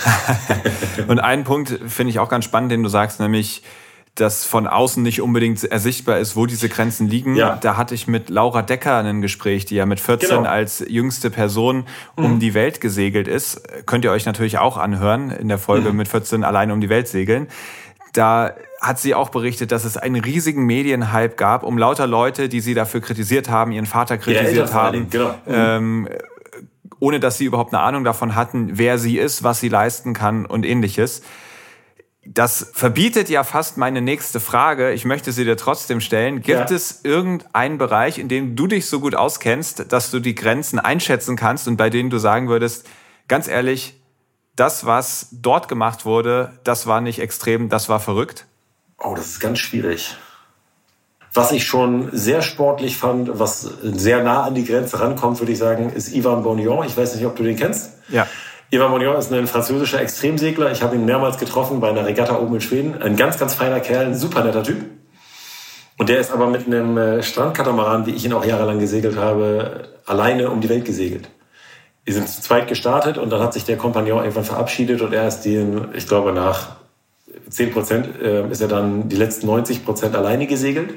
Und 1.07 1.19
einen 1.19 1.43
Punkt 1.43 1.79
finde 1.87 2.11
ich 2.11 2.19
auch 2.19 2.29
ganz 2.29 2.45
spannend, 2.45 2.71
den 2.71 2.83
du 2.83 2.89
sagst, 2.89 3.19
nämlich 3.19 3.63
dass 4.19 4.45
von 4.45 4.67
außen 4.67 5.01
nicht 5.01 5.21
unbedingt 5.21 5.63
ersichtbar 5.63 6.19
ist, 6.19 6.35
wo 6.35 6.45
diese 6.45 6.69
Grenzen 6.69 7.07
liegen. 7.07 7.35
Ja. 7.35 7.57
Da 7.61 7.77
hatte 7.77 7.95
ich 7.95 8.07
mit 8.07 8.29
Laura 8.29 8.61
Decker 8.61 8.97
ein 8.97 9.21
Gespräch, 9.21 9.65
die 9.65 9.75
ja 9.75 9.85
mit 9.85 9.99
14 9.99 10.29
genau. 10.29 10.49
als 10.49 10.83
jüngste 10.87 11.29
Person 11.29 11.85
um 12.15 12.35
mhm. 12.35 12.39
die 12.39 12.53
Welt 12.53 12.81
gesegelt 12.81 13.27
ist. 13.27 13.61
Könnt 13.85 14.05
ihr 14.05 14.11
euch 14.11 14.25
natürlich 14.25 14.57
auch 14.57 14.77
anhören 14.77 15.31
in 15.31 15.47
der 15.47 15.57
Folge 15.57 15.91
mhm. 15.91 15.97
mit 15.97 16.07
14 16.07 16.43
allein 16.43 16.71
um 16.71 16.81
die 16.81 16.89
Welt 16.89 17.07
segeln. 17.07 17.47
Da 18.13 18.53
hat 18.81 18.99
sie 18.99 19.13
auch 19.13 19.29
berichtet, 19.29 19.71
dass 19.71 19.83
es 19.83 19.97
einen 19.97 20.21
riesigen 20.21 20.65
Medienhype 20.65 21.35
gab, 21.35 21.63
um 21.63 21.77
lauter 21.77 22.07
Leute, 22.07 22.49
die 22.49 22.61
sie 22.61 22.73
dafür 22.73 23.01
kritisiert 23.01 23.49
haben, 23.49 23.71
ihren 23.71 23.85
Vater 23.85 24.17
kritisiert 24.17 24.69
ja, 24.69 24.73
haben. 24.73 25.09
Genau. 25.09 25.29
Mhm. 25.45 25.53
Ähm, 25.53 26.09
ohne 26.99 27.19
dass 27.19 27.37
sie 27.37 27.45
überhaupt 27.45 27.73
eine 27.73 27.81
Ahnung 27.83 28.03
davon 28.03 28.35
hatten, 28.35 28.71
wer 28.73 28.97
sie 28.97 29.17
ist, 29.17 29.43
was 29.43 29.59
sie 29.59 29.69
leisten 29.69 30.13
kann 30.13 30.45
und 30.45 30.65
ähnliches. 30.65 31.21
Das 32.31 32.69
verbietet 32.73 33.27
ja 33.29 33.43
fast 33.43 33.77
meine 33.77 34.01
nächste 34.01 34.39
Frage. 34.39 34.91
Ich 34.91 35.03
möchte 35.03 35.31
sie 35.31 35.45
dir 35.45 35.57
trotzdem 35.57 35.99
stellen. 35.99 36.43
Gibt 36.43 36.69
ja. 36.69 36.75
es 36.75 36.99
irgendeinen 37.03 37.79
Bereich, 37.79 38.19
in 38.19 38.27
dem 38.27 38.55
du 38.55 38.67
dich 38.67 38.85
so 38.85 38.99
gut 38.99 39.15
auskennst, 39.15 39.91
dass 39.91 40.11
du 40.11 40.19
die 40.19 40.35
Grenzen 40.35 40.77
einschätzen 40.77 41.35
kannst 41.35 41.67
und 41.67 41.75
bei 41.75 41.89
denen 41.89 42.11
du 42.11 42.19
sagen 42.19 42.47
würdest, 42.47 42.85
ganz 43.27 43.47
ehrlich, 43.47 43.99
das, 44.55 44.85
was 44.85 45.29
dort 45.31 45.67
gemacht 45.69 46.05
wurde, 46.05 46.59
das 46.63 46.85
war 46.85 47.01
nicht 47.01 47.17
extrem, 47.17 47.67
das 47.67 47.89
war 47.89 47.99
verrückt? 47.99 48.45
Oh, 48.99 49.15
das 49.15 49.25
ist 49.25 49.39
ganz 49.39 49.57
schwierig. 49.57 50.15
Was 51.33 51.51
ich 51.51 51.65
schon 51.65 52.09
sehr 52.11 52.43
sportlich 52.43 52.97
fand, 52.97 53.39
was 53.39 53.61
sehr 53.81 54.23
nah 54.23 54.43
an 54.43 54.53
die 54.53 54.65
Grenze 54.65 54.99
rankommt, 54.99 55.39
würde 55.39 55.51
ich 55.51 55.57
sagen, 55.57 55.91
ist 55.91 56.13
Ivan 56.13 56.43
Bonillon. 56.43 56.85
Ich 56.85 56.95
weiß 56.95 57.15
nicht, 57.15 57.25
ob 57.25 57.35
du 57.35 57.41
den 57.41 57.55
kennst. 57.55 57.93
Ja. 58.09 58.27
Ivan 58.71 58.91
Monion 58.91 59.17
ist 59.17 59.33
ein 59.33 59.47
französischer 59.47 59.99
Extremsegler. 59.99 60.71
Ich 60.71 60.83
habe 60.83 60.95
ihn 60.95 61.03
mehrmals 61.03 61.39
getroffen 61.39 61.79
bei 61.79 61.89
einer 61.89 62.05
Regatta 62.05 62.37
oben 62.37 62.55
in 62.55 62.61
Schweden. 62.61 63.01
Ein 63.01 63.15
ganz, 63.15 63.39
ganz 63.39 63.55
feiner 63.55 63.79
Kerl, 63.79 64.05
ein 64.05 64.15
super 64.15 64.43
netter 64.43 64.61
Typ. 64.61 64.85
Und 65.97 66.09
der 66.09 66.19
ist 66.19 66.31
aber 66.31 66.47
mit 66.47 66.67
einem 66.67 66.95
äh, 66.97 67.23
Strandkatamaran, 67.23 68.05
wie 68.05 68.11
ich 68.11 68.23
ihn 68.25 68.33
auch 68.33 68.45
jahrelang 68.45 68.77
gesegelt 68.77 69.17
habe, 69.17 69.89
alleine 70.05 70.51
um 70.51 70.61
die 70.61 70.69
Welt 70.69 70.85
gesegelt. 70.85 71.29
Wir 72.05 72.13
sind 72.13 72.29
zu 72.29 72.41
zweit 72.41 72.67
gestartet 72.67 73.17
und 73.17 73.31
dann 73.31 73.41
hat 73.41 73.53
sich 73.53 73.65
der 73.65 73.75
Kompagnon 73.75 74.19
irgendwann 74.19 74.43
verabschiedet 74.43 75.01
und 75.01 75.13
er 75.13 75.27
ist 75.27 75.41
den, 75.41 75.87
ich 75.95 76.07
glaube, 76.07 76.31
nach 76.31 76.77
10 77.49 77.71
Prozent 77.71 78.21
äh, 78.21 78.47
ist 78.49 78.61
er 78.61 78.67
dann 78.67 79.09
die 79.09 79.15
letzten 79.15 79.47
90 79.47 79.83
Prozent 79.83 80.15
alleine 80.15 80.45
gesegelt 80.45 80.93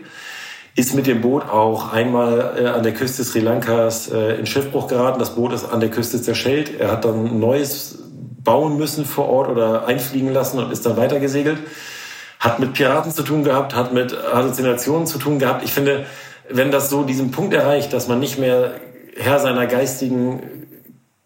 ist 0.75 0.95
mit 0.95 1.07
dem 1.07 1.21
Boot 1.21 1.49
auch 1.49 1.93
einmal 1.93 2.55
äh, 2.59 2.67
an 2.69 2.83
der 2.83 2.95
Küste 2.95 3.25
Sri 3.25 3.41
Lankas 3.41 4.11
äh, 4.11 4.37
in 4.37 4.47
Schiffbruch 4.47 4.89
geraten. 4.89 5.19
Das 5.19 5.35
Boot 5.35 5.53
ist 5.53 5.71
an 5.71 5.81
der 5.81 5.91
Küste 5.91 6.21
zerschellt. 6.21 6.81
Er 6.81 6.91
hat 6.91 7.05
dann 7.05 7.27
ein 7.27 7.39
neues 7.41 7.99
bauen 8.43 8.77
müssen 8.77 9.05
vor 9.05 9.29
Ort 9.29 9.49
oder 9.49 9.87
einfliegen 9.87 10.33
lassen 10.33 10.59
und 10.59 10.73
ist 10.73 10.87
dann 10.87 10.97
weitergesegelt. 10.97 11.59
Hat 12.41 12.59
mit 12.59 12.73
Piraten 12.73 13.13
zu 13.13 13.23
tun 13.23 13.45
gehabt, 13.45 13.75
hat 13.75 13.93
mit 13.93 14.17
Halluzinationen 14.33 15.07
zu 15.07 15.19
tun 15.19 15.39
gehabt. 15.39 15.63
Ich 15.63 15.73
finde, 15.73 16.07
wenn 16.49 16.71
das 16.71 16.91
so 16.91 17.05
diesen 17.05 17.31
Punkt 17.31 17.55
erreicht, 17.55 17.93
dass 17.93 18.09
man 18.09 18.19
nicht 18.19 18.39
mehr 18.39 18.73
Herr 19.17 19.39
seiner 19.39 19.67
geistigen 19.67 20.62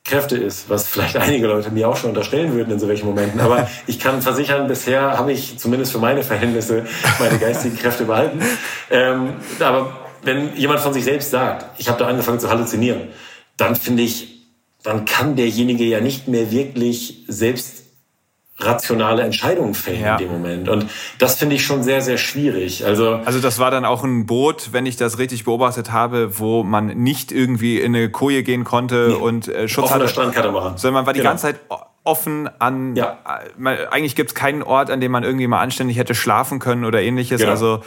Kräfte 0.06 0.36
ist, 0.36 0.68
was 0.70 0.86
vielleicht 0.88 1.16
einige 1.16 1.46
Leute 1.46 1.70
mir 1.70 1.88
auch 1.88 1.96
schon 1.96 2.10
unterstellen 2.10 2.52
würden 2.54 2.72
in 2.72 2.78
solchen 2.78 3.06
Momenten. 3.06 3.40
Aber 3.40 3.68
ich 3.86 3.98
kann 3.98 4.22
versichern, 4.22 4.68
bisher 4.68 5.18
habe 5.18 5.32
ich 5.32 5.58
zumindest 5.58 5.92
für 5.92 5.98
meine 5.98 6.22
Verhältnisse 6.22 6.86
meine 7.18 7.38
geistigen 7.38 7.76
Kräfte 7.76 8.04
behalten. 8.04 8.40
Ähm, 8.90 9.34
aber 9.60 9.96
wenn 10.22 10.56
jemand 10.56 10.80
von 10.80 10.92
sich 10.92 11.04
selbst 11.04 11.30
sagt, 11.30 11.78
ich 11.78 11.88
habe 11.88 11.98
da 11.98 12.06
angefangen 12.08 12.40
zu 12.40 12.48
halluzinieren, 12.50 13.08
dann 13.56 13.76
finde 13.76 14.02
ich, 14.02 14.44
dann 14.82 15.04
kann 15.04 15.36
derjenige 15.36 15.84
ja 15.84 16.00
nicht 16.00 16.28
mehr 16.28 16.50
wirklich 16.50 17.24
selbst 17.28 17.75
rationale 18.58 19.22
Entscheidungen 19.22 19.74
fällen 19.74 20.00
ja. 20.00 20.12
in 20.16 20.18
dem 20.18 20.32
Moment. 20.32 20.68
Und 20.68 20.86
das 21.18 21.36
finde 21.36 21.56
ich 21.56 21.64
schon 21.64 21.82
sehr, 21.82 22.00
sehr 22.00 22.16
schwierig. 22.16 22.84
Also, 22.84 23.20
also 23.24 23.40
das 23.40 23.58
war 23.58 23.70
dann 23.70 23.84
auch 23.84 24.02
ein 24.02 24.26
Boot, 24.26 24.72
wenn 24.72 24.86
ich 24.86 24.96
das 24.96 25.18
richtig 25.18 25.44
beobachtet 25.44 25.92
habe, 25.92 26.38
wo 26.38 26.62
man 26.62 26.86
nicht 26.86 27.32
irgendwie 27.32 27.80
in 27.80 27.94
eine 27.94 28.10
Koje 28.10 28.42
gehen 28.42 28.64
konnte 28.64 29.08
nee. 29.10 29.14
und 29.14 29.48
äh, 29.48 29.68
Schutz 29.68 29.90
hatte. 29.90 30.08
Strandkatamaran. 30.08 30.78
Sondern 30.78 30.94
man 30.94 31.06
war 31.06 31.12
die 31.12 31.20
genau. 31.20 31.30
ganze 31.30 31.48
Zeit 31.48 31.60
offen 32.04 32.48
an. 32.58 32.96
Ja. 32.96 33.18
Äh, 33.62 33.86
eigentlich 33.90 34.14
gibt 34.14 34.30
es 34.30 34.34
keinen 34.34 34.62
Ort, 34.62 34.90
an 34.90 35.00
dem 35.00 35.12
man 35.12 35.22
irgendwie 35.22 35.46
mal 35.46 35.60
anständig 35.60 35.98
hätte 35.98 36.14
schlafen 36.14 36.58
können 36.58 36.84
oder 36.84 37.02
ähnliches. 37.02 37.40
Genau. 37.40 37.50
Also 37.50 37.82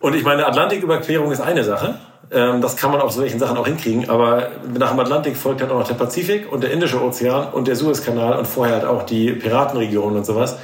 und 0.00 0.14
ich 0.14 0.22
meine, 0.22 0.46
Atlantiküberquerung 0.46 1.32
ist 1.32 1.40
eine 1.40 1.64
Sache. 1.64 1.98
Ähm, 2.30 2.60
das 2.60 2.76
kann 2.76 2.90
man 2.90 3.00
auf 3.00 3.12
solchen 3.12 3.38
Sachen 3.38 3.56
auch 3.56 3.66
hinkriegen. 3.66 4.08
Aber 4.08 4.50
nach 4.78 4.90
dem 4.90 5.00
Atlantik 5.00 5.36
folgt 5.36 5.60
dann 5.60 5.70
auch 5.70 5.80
noch 5.80 5.88
der 5.88 5.94
Pazifik 5.94 6.50
und 6.50 6.62
der 6.62 6.70
Indische 6.70 7.02
Ozean 7.02 7.52
und 7.52 7.68
der 7.68 7.76
Suezkanal 7.76 8.38
und 8.38 8.46
vorher 8.46 8.76
halt 8.76 8.84
auch 8.86 9.04
die 9.04 9.32
Piratenregion 9.32 10.16
und 10.16 10.24
sowas. 10.24 10.56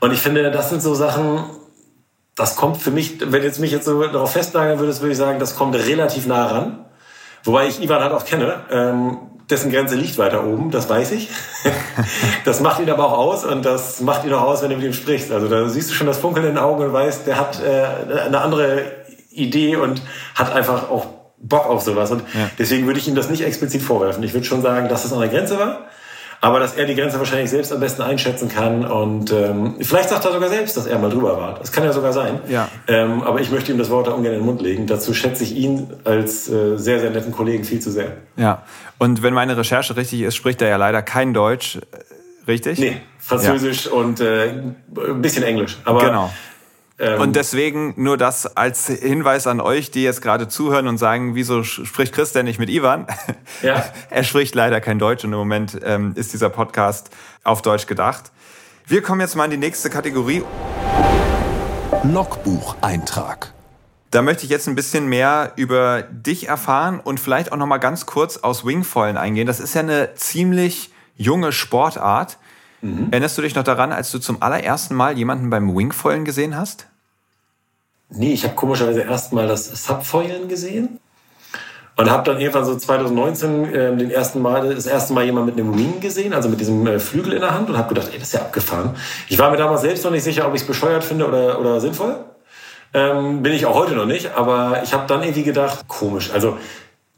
Und 0.00 0.12
ich 0.12 0.20
finde, 0.20 0.50
das 0.50 0.70
sind 0.70 0.82
so 0.82 0.94
Sachen, 0.94 1.44
das 2.36 2.56
kommt 2.56 2.78
für 2.78 2.90
mich, 2.90 3.18
wenn 3.20 3.42
jetzt 3.42 3.60
mich 3.60 3.70
jetzt 3.70 3.84
so 3.84 4.02
darauf 4.02 4.32
festnageln 4.32 4.78
würdest, 4.78 5.00
würde 5.00 5.12
ich 5.12 5.18
sagen, 5.18 5.38
das 5.38 5.56
kommt 5.56 5.74
relativ 5.74 6.26
nah 6.26 6.46
ran. 6.46 6.84
Wobei 7.44 7.66
ich 7.68 7.82
Ivan 7.82 8.02
halt 8.02 8.12
auch 8.12 8.24
kenne. 8.24 8.60
Ähm, 8.70 9.18
dessen 9.50 9.72
Grenze 9.72 9.96
liegt 9.96 10.16
weiter 10.16 10.44
oben, 10.44 10.70
das 10.70 10.88
weiß 10.88 11.12
ich. 11.12 11.28
das 12.44 12.60
macht 12.60 12.80
ihn 12.80 12.88
aber 12.88 13.06
auch 13.06 13.18
aus 13.18 13.44
und 13.44 13.64
das 13.64 14.00
macht 14.00 14.24
ihn 14.24 14.32
auch 14.32 14.42
aus, 14.42 14.62
wenn 14.62 14.70
du 14.70 14.76
mit 14.76 14.84
ihm 14.84 14.92
sprichst. 14.92 15.32
Also 15.32 15.48
da 15.48 15.68
siehst 15.68 15.90
du 15.90 15.94
schon 15.94 16.06
das 16.06 16.18
Funkeln 16.18 16.46
in 16.46 16.54
den 16.54 16.62
Augen 16.62 16.84
und 16.84 16.92
weißt, 16.92 17.26
der 17.26 17.38
hat 17.38 17.60
äh, 17.60 18.20
eine 18.26 18.40
andere 18.40 18.99
Idee 19.30 19.76
und 19.76 20.02
hat 20.34 20.52
einfach 20.52 20.90
auch 20.90 21.06
Bock 21.38 21.66
auf 21.66 21.82
sowas. 21.82 22.10
Und 22.10 22.22
ja. 22.34 22.50
deswegen 22.58 22.86
würde 22.86 22.98
ich 22.98 23.08
ihm 23.08 23.14
das 23.14 23.30
nicht 23.30 23.42
explizit 23.42 23.82
vorwerfen. 23.82 24.22
Ich 24.22 24.34
würde 24.34 24.46
schon 24.46 24.62
sagen, 24.62 24.88
dass 24.88 25.04
es 25.04 25.12
an 25.12 25.20
der 25.20 25.28
Grenze 25.28 25.58
war 25.58 25.86
aber 26.42 26.58
dass 26.58 26.74
er 26.74 26.86
die 26.86 26.94
Grenze 26.94 27.18
wahrscheinlich 27.18 27.50
selbst 27.50 27.72
am 27.72 27.80
besten 27.80 28.02
einschätzen 28.02 28.48
kann 28.48 28.84
und 28.86 29.30
ähm, 29.30 29.76
vielleicht 29.80 30.08
sagt 30.08 30.24
er 30.24 30.32
sogar 30.32 30.48
selbst, 30.48 30.76
dass 30.76 30.86
er 30.86 30.98
mal 30.98 31.10
drüber 31.10 31.36
war. 31.36 31.58
Das 31.58 31.70
kann 31.70 31.84
ja 31.84 31.92
sogar 31.92 32.12
sein. 32.12 32.40
Ja. 32.48 32.68
Ähm, 32.88 33.22
aber 33.22 33.40
ich 33.40 33.50
möchte 33.50 33.72
ihm 33.72 33.78
das 33.78 33.90
Wort 33.90 34.06
da 34.06 34.12
ungern 34.12 34.32
in 34.32 34.40
den 34.40 34.46
Mund 34.46 34.62
legen. 34.62 34.86
Dazu 34.86 35.12
schätze 35.12 35.44
ich 35.44 35.54
ihn 35.54 35.92
als 36.04 36.48
äh, 36.48 36.78
sehr, 36.78 37.00
sehr 37.00 37.10
netten 37.10 37.32
Kollegen 37.32 37.64
viel 37.64 37.80
zu 37.80 37.90
sehr. 37.90 38.16
Ja, 38.36 38.62
und 38.98 39.22
wenn 39.22 39.34
meine 39.34 39.56
Recherche 39.56 39.96
richtig 39.96 40.22
ist, 40.22 40.34
spricht 40.34 40.62
er 40.62 40.68
ja 40.68 40.76
leider 40.76 41.02
kein 41.02 41.34
Deutsch. 41.34 41.76
Äh, 41.76 42.50
richtig? 42.50 42.78
Nee, 42.78 42.96
Französisch 43.18 43.86
ja. 43.86 43.92
und 43.92 44.20
äh, 44.20 44.48
ein 44.48 45.20
bisschen 45.20 45.42
Englisch. 45.42 45.78
Aber 45.84 46.06
genau. 46.06 46.30
Ähm, 47.00 47.20
und 47.20 47.34
deswegen 47.34 47.94
nur 47.96 48.18
das 48.18 48.56
als 48.56 48.86
Hinweis 48.86 49.46
an 49.46 49.60
euch, 49.60 49.90
die 49.90 50.02
jetzt 50.02 50.20
gerade 50.20 50.48
zuhören 50.48 50.86
und 50.86 50.98
sagen, 50.98 51.34
wieso 51.34 51.62
spricht 51.62 52.14
Chris 52.14 52.32
denn 52.32 52.44
nicht 52.44 52.58
mit 52.58 52.68
Ivan? 52.68 53.06
Ja. 53.62 53.84
er 54.08 54.24
spricht 54.24 54.54
leider 54.54 54.80
kein 54.80 54.98
Deutsch 54.98 55.24
und 55.24 55.32
im 55.32 55.38
Moment 55.38 55.78
ähm, 55.82 56.12
ist 56.14 56.32
dieser 56.32 56.48
Podcast 56.50 57.10
auf 57.44 57.62
Deutsch 57.62 57.86
gedacht. 57.86 58.30
Wir 58.86 59.02
kommen 59.02 59.20
jetzt 59.20 59.36
mal 59.36 59.44
in 59.44 59.50
die 59.50 59.56
nächste 59.56 59.90
Kategorie. 59.90 60.42
Logbucheintrag. 62.04 63.52
Da 64.10 64.22
möchte 64.22 64.44
ich 64.44 64.50
jetzt 64.50 64.66
ein 64.66 64.74
bisschen 64.74 65.08
mehr 65.08 65.52
über 65.56 66.02
dich 66.02 66.48
erfahren 66.48 67.00
und 67.00 67.20
vielleicht 67.20 67.52
auch 67.52 67.56
noch 67.56 67.66
mal 67.66 67.78
ganz 67.78 68.06
kurz 68.06 68.38
aus 68.38 68.64
Wingfoilen 68.64 69.16
eingehen. 69.16 69.46
Das 69.46 69.60
ist 69.60 69.74
ja 69.74 69.80
eine 69.82 70.14
ziemlich 70.14 70.92
junge 71.16 71.52
Sportart. 71.52 72.38
Mhm. 72.80 73.08
Erinnerst 73.10 73.38
du 73.38 73.42
dich 73.42 73.54
noch 73.54 73.64
daran, 73.64 73.92
als 73.92 74.10
du 74.10 74.18
zum 74.18 74.42
allerersten 74.42 74.94
Mal 74.94 75.16
jemanden 75.16 75.50
beim 75.50 75.76
Wingfoilen 75.76 76.24
gesehen 76.24 76.56
hast? 76.56 76.89
Nee, 78.10 78.32
ich 78.32 78.44
habe 78.44 78.54
komischerweise 78.54 79.02
erstmal 79.02 79.46
das 79.46 79.66
Subfoilen 79.86 80.48
gesehen 80.48 80.98
und 81.96 82.10
habe 82.10 82.24
dann 82.24 82.40
irgendwann 82.40 82.64
so 82.64 82.74
2019 82.76 83.72
äh, 83.72 83.96
den 83.96 84.10
ersten 84.10 84.42
Mal, 84.42 84.74
das 84.74 84.86
erste 84.86 85.12
Mal 85.12 85.24
jemand 85.24 85.46
mit 85.46 85.54
einem 85.56 85.76
Wing 85.78 86.00
gesehen, 86.00 86.32
also 86.32 86.48
mit 86.48 86.58
diesem 86.58 86.86
äh, 86.86 86.98
Flügel 86.98 87.34
in 87.34 87.40
der 87.40 87.54
Hand 87.54 87.68
und 87.68 87.76
habe 87.76 87.94
gedacht, 87.94 88.08
ey, 88.12 88.18
das 88.18 88.28
ist 88.28 88.34
ja 88.34 88.40
abgefahren. 88.40 88.96
Ich 89.28 89.38
war 89.38 89.50
mir 89.50 89.56
damals 89.56 89.82
selbst 89.82 90.04
noch 90.04 90.10
nicht 90.10 90.24
sicher, 90.24 90.46
ob 90.48 90.54
ich 90.54 90.62
es 90.62 90.66
bescheuert 90.66 91.04
finde 91.04 91.28
oder, 91.28 91.60
oder 91.60 91.80
sinnvoll. 91.80 92.16
Ähm, 92.92 93.42
bin 93.42 93.52
ich 93.52 93.66
auch 93.66 93.76
heute 93.76 93.94
noch 93.94 94.06
nicht, 94.06 94.30
aber 94.34 94.80
ich 94.82 94.92
habe 94.92 95.06
dann 95.06 95.22
irgendwie 95.22 95.44
gedacht, 95.44 95.86
komisch. 95.86 96.32
Also 96.32 96.58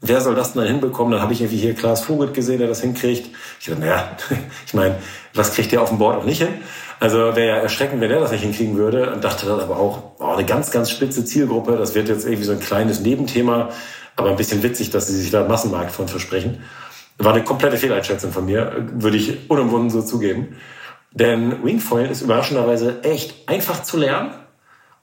wer 0.03 0.21
soll 0.21 0.35
das 0.35 0.53
denn 0.53 0.61
dann 0.61 0.71
hinbekommen? 0.71 1.11
Dann 1.11 1.21
habe 1.21 1.33
ich 1.33 1.41
irgendwie 1.41 1.57
hier 1.57 1.73
Klaas 1.73 2.01
Vogelt 2.01 2.33
gesehen, 2.33 2.59
der 2.59 2.67
das 2.67 2.81
hinkriegt. 2.81 3.29
Ich 3.59 3.65
dachte, 3.65 3.79
naja, 3.79 4.15
ich 4.67 4.73
meine, 4.73 4.97
was 5.33 5.53
kriegt 5.55 5.71
der 5.71 5.81
auf 5.81 5.89
dem 5.89 5.97
Board 5.97 6.17
auch 6.17 6.25
nicht 6.25 6.41
hin? 6.41 6.53
Also 6.99 7.17
wäre 7.17 7.47
ja 7.47 7.55
erschreckend, 7.57 8.01
wenn 8.01 8.11
er 8.11 8.19
das 8.19 8.31
nicht 8.31 8.43
hinkriegen 8.43 8.77
würde. 8.77 9.11
Und 9.11 9.23
dachte 9.23 9.45
dann 9.47 9.59
aber 9.59 9.77
auch, 9.77 10.03
oh, 10.19 10.25
eine 10.25 10.45
ganz, 10.45 10.69
ganz 10.69 10.91
spitze 10.91 11.25
Zielgruppe. 11.25 11.77
Das 11.77 11.95
wird 11.95 12.09
jetzt 12.09 12.25
irgendwie 12.25 12.43
so 12.43 12.51
ein 12.51 12.59
kleines 12.59 12.99
Nebenthema, 12.99 13.69
aber 14.15 14.29
ein 14.29 14.35
bisschen 14.35 14.61
witzig, 14.61 14.91
dass 14.91 15.07
sie 15.07 15.19
sich 15.19 15.31
da 15.31 15.47
Massenmarkt 15.47 15.91
von 15.91 16.07
versprechen. 16.07 16.61
War 17.17 17.33
eine 17.33 17.43
komplette 17.43 17.77
Fehleinschätzung 17.77 18.31
von 18.31 18.45
mir, 18.45 18.87
würde 18.93 19.17
ich 19.17 19.49
unumwunden 19.49 19.89
so 19.89 20.01
zugeben. 20.01 20.57
Denn 21.11 21.63
Wingfoil 21.63 22.09
ist 22.09 22.21
überraschenderweise 22.21 23.03
echt 23.03 23.47
einfach 23.47 23.83
zu 23.83 23.97
lernen 23.97 24.31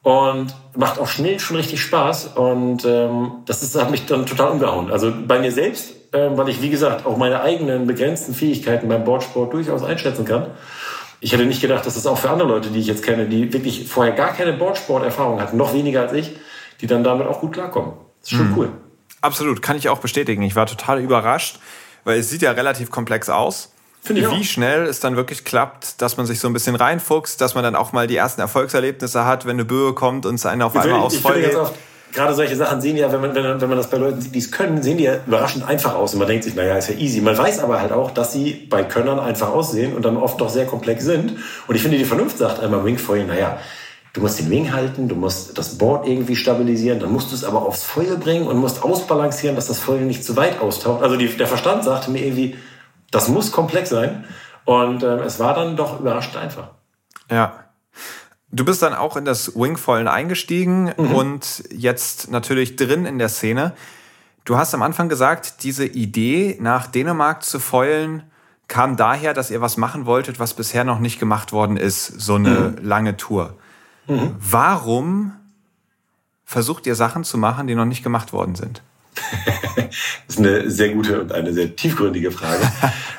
und 0.02 0.54
macht 0.76 0.98
auch 0.98 1.08
schnell 1.08 1.38
schon 1.40 1.56
richtig 1.56 1.82
Spaß. 1.82 2.28
Und 2.36 2.84
ähm, 2.84 3.32
das 3.46 3.62
ist, 3.62 3.78
hat 3.80 3.90
mich 3.90 4.06
dann 4.06 4.26
total 4.26 4.52
umgehauen. 4.52 4.90
Also 4.90 5.12
bei 5.26 5.38
mir 5.38 5.52
selbst, 5.52 5.94
ähm, 6.12 6.36
weil 6.36 6.48
ich, 6.48 6.62
wie 6.62 6.70
gesagt, 6.70 7.06
auch 7.06 7.16
meine 7.16 7.42
eigenen 7.42 7.86
begrenzten 7.86 8.34
Fähigkeiten 8.34 8.88
beim 8.88 9.04
Boardsport 9.04 9.52
durchaus 9.52 9.82
einschätzen 9.82 10.24
kann. 10.24 10.46
Ich 11.20 11.32
hätte 11.32 11.44
nicht 11.44 11.60
gedacht, 11.60 11.84
dass 11.84 11.94
das 11.94 12.06
auch 12.06 12.16
für 12.16 12.30
andere 12.30 12.48
Leute, 12.48 12.70
die 12.70 12.80
ich 12.80 12.86
jetzt 12.86 13.04
kenne, 13.04 13.26
die 13.26 13.52
wirklich 13.52 13.88
vorher 13.88 14.14
gar 14.14 14.32
keine 14.32 14.54
Boardsport-Erfahrung 14.54 15.40
hatten, 15.40 15.58
noch 15.58 15.74
weniger 15.74 16.00
als 16.02 16.14
ich, 16.14 16.34
die 16.80 16.86
dann 16.86 17.04
damit 17.04 17.26
auch 17.26 17.40
gut 17.40 17.52
klarkommen. 17.52 17.92
Das 18.20 18.32
ist 18.32 18.38
schon 18.38 18.50
mhm. 18.50 18.58
cool. 18.58 18.68
Absolut, 19.20 19.60
kann 19.60 19.76
ich 19.76 19.90
auch 19.90 19.98
bestätigen. 19.98 20.42
Ich 20.42 20.56
war 20.56 20.64
total 20.64 20.98
überrascht, 20.98 21.58
weil 22.04 22.18
es 22.18 22.30
sieht 22.30 22.40
ja 22.40 22.52
relativ 22.52 22.90
komplex 22.90 23.28
aus. 23.28 23.74
Finde 24.02 24.22
ich 24.22 24.30
Wie 24.30 24.40
auch. 24.40 24.44
schnell 24.44 24.86
es 24.86 25.00
dann 25.00 25.16
wirklich 25.16 25.44
klappt, 25.44 26.00
dass 26.00 26.16
man 26.16 26.26
sich 26.26 26.40
so 26.40 26.48
ein 26.48 26.54
bisschen 26.54 26.74
reinfuchst, 26.74 27.40
dass 27.40 27.54
man 27.54 27.62
dann 27.62 27.76
auch 27.76 27.92
mal 27.92 28.06
die 28.06 28.16
ersten 28.16 28.40
Erfolgserlebnisse 28.40 29.26
hat, 29.26 29.44
wenn 29.44 29.52
eine 29.52 29.64
Böe 29.64 29.92
kommt 29.92 30.24
und 30.24 30.36
es 30.36 30.46
einen 30.46 30.62
auf 30.62 30.74
einmal 30.74 31.00
aufs 31.00 31.18
Feuer 31.18 31.40
geht. 31.40 31.56
Gerade 32.12 32.34
solche 32.34 32.56
Sachen 32.56 32.80
sehen 32.80 32.96
ja, 32.96 33.12
wenn 33.12 33.20
man, 33.20 33.34
wenn, 33.36 33.44
man, 33.44 33.60
wenn 33.60 33.68
man 33.68 33.78
das 33.78 33.88
bei 33.88 33.96
Leuten 33.96 34.20
sieht, 34.20 34.34
die 34.34 34.40
es 34.40 34.50
können, 34.50 34.82
sehen 34.82 34.98
die 34.98 35.04
ja 35.04 35.18
überraschend 35.26 35.68
einfach 35.68 35.94
aus. 35.94 36.12
Und 36.14 36.18
man 36.18 36.26
denkt 36.26 36.42
sich, 36.42 36.56
naja, 36.56 36.76
ist 36.76 36.88
ja 36.88 36.96
easy. 36.96 37.20
Man 37.20 37.38
weiß 37.38 37.60
aber 37.60 37.80
halt 37.80 37.92
auch, 37.92 38.10
dass 38.10 38.32
sie 38.32 38.66
bei 38.68 38.82
Könnern 38.82 39.20
einfach 39.20 39.50
aussehen 39.50 39.94
und 39.94 40.04
dann 40.04 40.16
oft 40.16 40.40
doch 40.40 40.48
sehr 40.48 40.66
komplex 40.66 41.04
sind. 41.04 41.36
Und 41.68 41.74
ich 41.76 41.82
finde, 41.82 41.98
die 41.98 42.04
Vernunft 42.04 42.38
sagt 42.38 42.60
einmal 42.60 42.84
Wingfoil, 42.84 43.26
naja, 43.26 43.58
du 44.12 44.22
musst 44.22 44.40
den 44.40 44.50
Wing 44.50 44.72
halten, 44.72 45.08
du 45.08 45.14
musst 45.14 45.56
das 45.56 45.78
Board 45.78 46.08
irgendwie 46.08 46.34
stabilisieren, 46.34 46.98
dann 46.98 47.12
musst 47.12 47.30
du 47.30 47.36
es 47.36 47.44
aber 47.44 47.62
aufs 47.62 47.84
Feuer 47.84 48.16
bringen 48.16 48.48
und 48.48 48.56
musst 48.56 48.82
ausbalancieren, 48.82 49.54
dass 49.54 49.68
das 49.68 49.78
Feuer 49.78 50.00
nicht 50.00 50.24
zu 50.24 50.36
weit 50.36 50.60
austaucht. 50.60 51.02
Also 51.02 51.16
die, 51.16 51.28
der 51.28 51.46
Verstand 51.46 51.84
sagte 51.84 52.10
mir 52.10 52.24
irgendwie, 52.24 52.56
das 53.10 53.28
muss 53.28 53.52
komplex 53.52 53.90
sein. 53.90 54.24
Und 54.64 55.02
äh, 55.02 55.16
es 55.20 55.38
war 55.40 55.54
dann 55.54 55.76
doch 55.76 56.00
überraschend 56.00 56.36
einfach. 56.36 56.70
Ja. 57.30 57.64
Du 58.52 58.64
bist 58.64 58.82
dann 58.82 58.94
auch 58.94 59.16
in 59.16 59.24
das 59.24 59.54
Wingfoilen 59.54 60.08
eingestiegen 60.08 60.92
mhm. 60.96 61.14
und 61.14 61.64
jetzt 61.70 62.30
natürlich 62.30 62.76
drin 62.76 63.06
in 63.06 63.18
der 63.18 63.28
Szene. 63.28 63.74
Du 64.44 64.56
hast 64.56 64.74
am 64.74 64.82
Anfang 64.82 65.08
gesagt, 65.08 65.62
diese 65.62 65.86
Idee, 65.86 66.56
nach 66.60 66.86
Dänemark 66.86 67.44
zu 67.44 67.60
foilen, 67.60 68.24
kam 68.66 68.96
daher, 68.96 69.34
dass 69.34 69.50
ihr 69.50 69.60
was 69.60 69.76
machen 69.76 70.06
wolltet, 70.06 70.38
was 70.38 70.54
bisher 70.54 70.84
noch 70.84 70.98
nicht 70.98 71.18
gemacht 71.18 71.52
worden 71.52 71.76
ist, 71.76 72.06
so 72.06 72.36
eine 72.36 72.50
mhm. 72.50 72.78
lange 72.82 73.16
Tour. 73.16 73.56
Mhm. 74.06 74.34
Warum 74.38 75.32
versucht 76.44 76.86
ihr 76.86 76.94
Sachen 76.94 77.22
zu 77.22 77.38
machen, 77.38 77.66
die 77.66 77.74
noch 77.74 77.84
nicht 77.84 78.02
gemacht 78.02 78.32
worden 78.32 78.54
sind? 78.54 78.82
das 80.42 80.52
ist 80.52 80.62
eine 80.62 80.70
sehr 80.70 80.88
gute 80.90 81.20
und 81.20 81.32
eine 81.32 81.52
sehr 81.52 81.74
tiefgründige 81.74 82.30
Frage. 82.30 82.62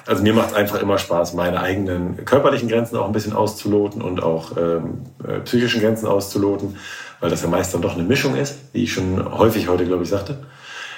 Also 0.07 0.23
mir 0.23 0.33
macht 0.33 0.49
es 0.49 0.55
einfach 0.55 0.81
immer 0.81 0.97
Spaß, 0.97 1.35
meine 1.35 1.61
eigenen 1.61 2.25
körperlichen 2.25 2.67
Grenzen 2.67 2.97
auch 2.97 3.05
ein 3.05 3.11
bisschen 3.11 3.33
auszuloten 3.33 4.01
und 4.01 4.21
auch 4.21 4.57
ähm, 4.57 5.03
äh, 5.25 5.39
psychischen 5.41 5.79
Grenzen 5.79 6.07
auszuloten, 6.07 6.75
weil 7.19 7.29
das 7.29 7.43
ja 7.43 7.47
meist 7.47 7.73
dann 7.73 7.83
doch 7.83 7.93
eine 7.93 8.03
Mischung 8.03 8.35
ist, 8.35 8.57
wie 8.73 8.83
ich 8.83 8.91
schon 8.91 9.23
häufig 9.37 9.69
heute, 9.69 9.85
glaube 9.85 10.03
ich, 10.03 10.09
sagte. 10.09 10.39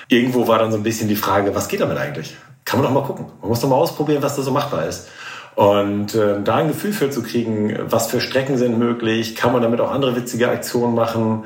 Irgendwo 0.08 0.48
war 0.48 0.58
dann 0.58 0.72
so 0.72 0.78
ein 0.78 0.84
bisschen 0.84 1.10
die 1.10 1.18
Frage, 1.18 1.54
was 1.54 1.68
geht 1.68 1.82
damit 1.82 1.98
eigentlich? 1.98 2.36
Kann 2.64 2.80
man 2.80 2.88
doch 2.88 3.02
mal 3.02 3.06
gucken. 3.06 3.26
Man 3.42 3.50
muss 3.50 3.60
doch 3.60 3.70
mal 3.70 3.76
ausprobieren, 3.76 4.24
was 4.24 4.38
da 4.38 4.42
so 4.42 4.52
machbar 4.52 4.88
ist. 4.88 5.10
Und 5.56 6.16
äh, 6.16 6.42
da 6.44 6.56
ein 6.56 6.70
Gefühl 6.70 6.94
für 6.94 7.10
zu 7.10 7.22
kriegen, 7.22 7.78
was 7.84 8.08
für 8.08 8.22
Strecken 8.22 8.58
sind 8.58 8.80
möglich, 8.80 9.36
kann 9.36 9.54
man 9.54 9.62
damit 9.62 9.82
auch 9.82 9.92
andere 9.92 10.16
witzige 10.16 10.50
Aktionen 10.50 10.96
machen, 10.96 11.46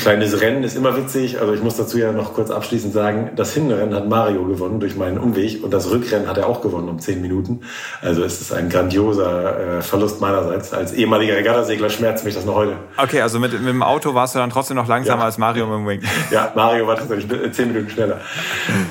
Kleines 0.00 0.40
Rennen 0.40 0.64
ist 0.64 0.76
immer 0.76 0.96
witzig. 0.96 1.40
Also 1.40 1.52
ich 1.52 1.62
muss 1.62 1.76
dazu 1.76 1.98
ja 1.98 2.10
noch 2.10 2.32
kurz 2.32 2.50
abschließend 2.50 2.94
sagen, 2.94 3.32
das 3.36 3.52
Hinrennen 3.52 3.94
hat 3.94 4.08
Mario 4.08 4.44
gewonnen 4.46 4.80
durch 4.80 4.96
meinen 4.96 5.18
Umweg 5.18 5.62
und 5.62 5.74
das 5.74 5.90
Rückrennen 5.90 6.26
hat 6.26 6.38
er 6.38 6.48
auch 6.48 6.62
gewonnen 6.62 6.88
um 6.88 6.98
zehn 6.98 7.20
Minuten. 7.20 7.60
Also 8.00 8.24
es 8.24 8.40
ist 8.40 8.50
ein 8.50 8.70
grandioser 8.70 9.78
äh, 9.78 9.82
Verlust 9.82 10.20
meinerseits. 10.22 10.72
Als 10.72 10.94
ehemaliger 10.94 11.36
Regattasegler 11.36 11.90
schmerzt 11.90 12.24
mich 12.24 12.34
das 12.34 12.46
noch 12.46 12.54
heute. 12.54 12.76
Okay, 12.96 13.20
also 13.20 13.38
mit, 13.38 13.52
mit 13.52 13.68
dem 13.68 13.82
Auto 13.82 14.14
warst 14.14 14.34
du 14.34 14.38
dann 14.38 14.48
trotzdem 14.48 14.76
noch 14.76 14.88
langsamer 14.88 15.20
ja. 15.20 15.26
als 15.26 15.36
Mario 15.36 15.66
dem 15.66 15.86
Wing. 15.86 16.00
Ja, 16.30 16.52
Mario 16.54 16.86
war 16.86 16.96
tatsächlich 16.96 17.52
zehn 17.52 17.68
Minuten 17.68 17.90
schneller. 17.90 18.20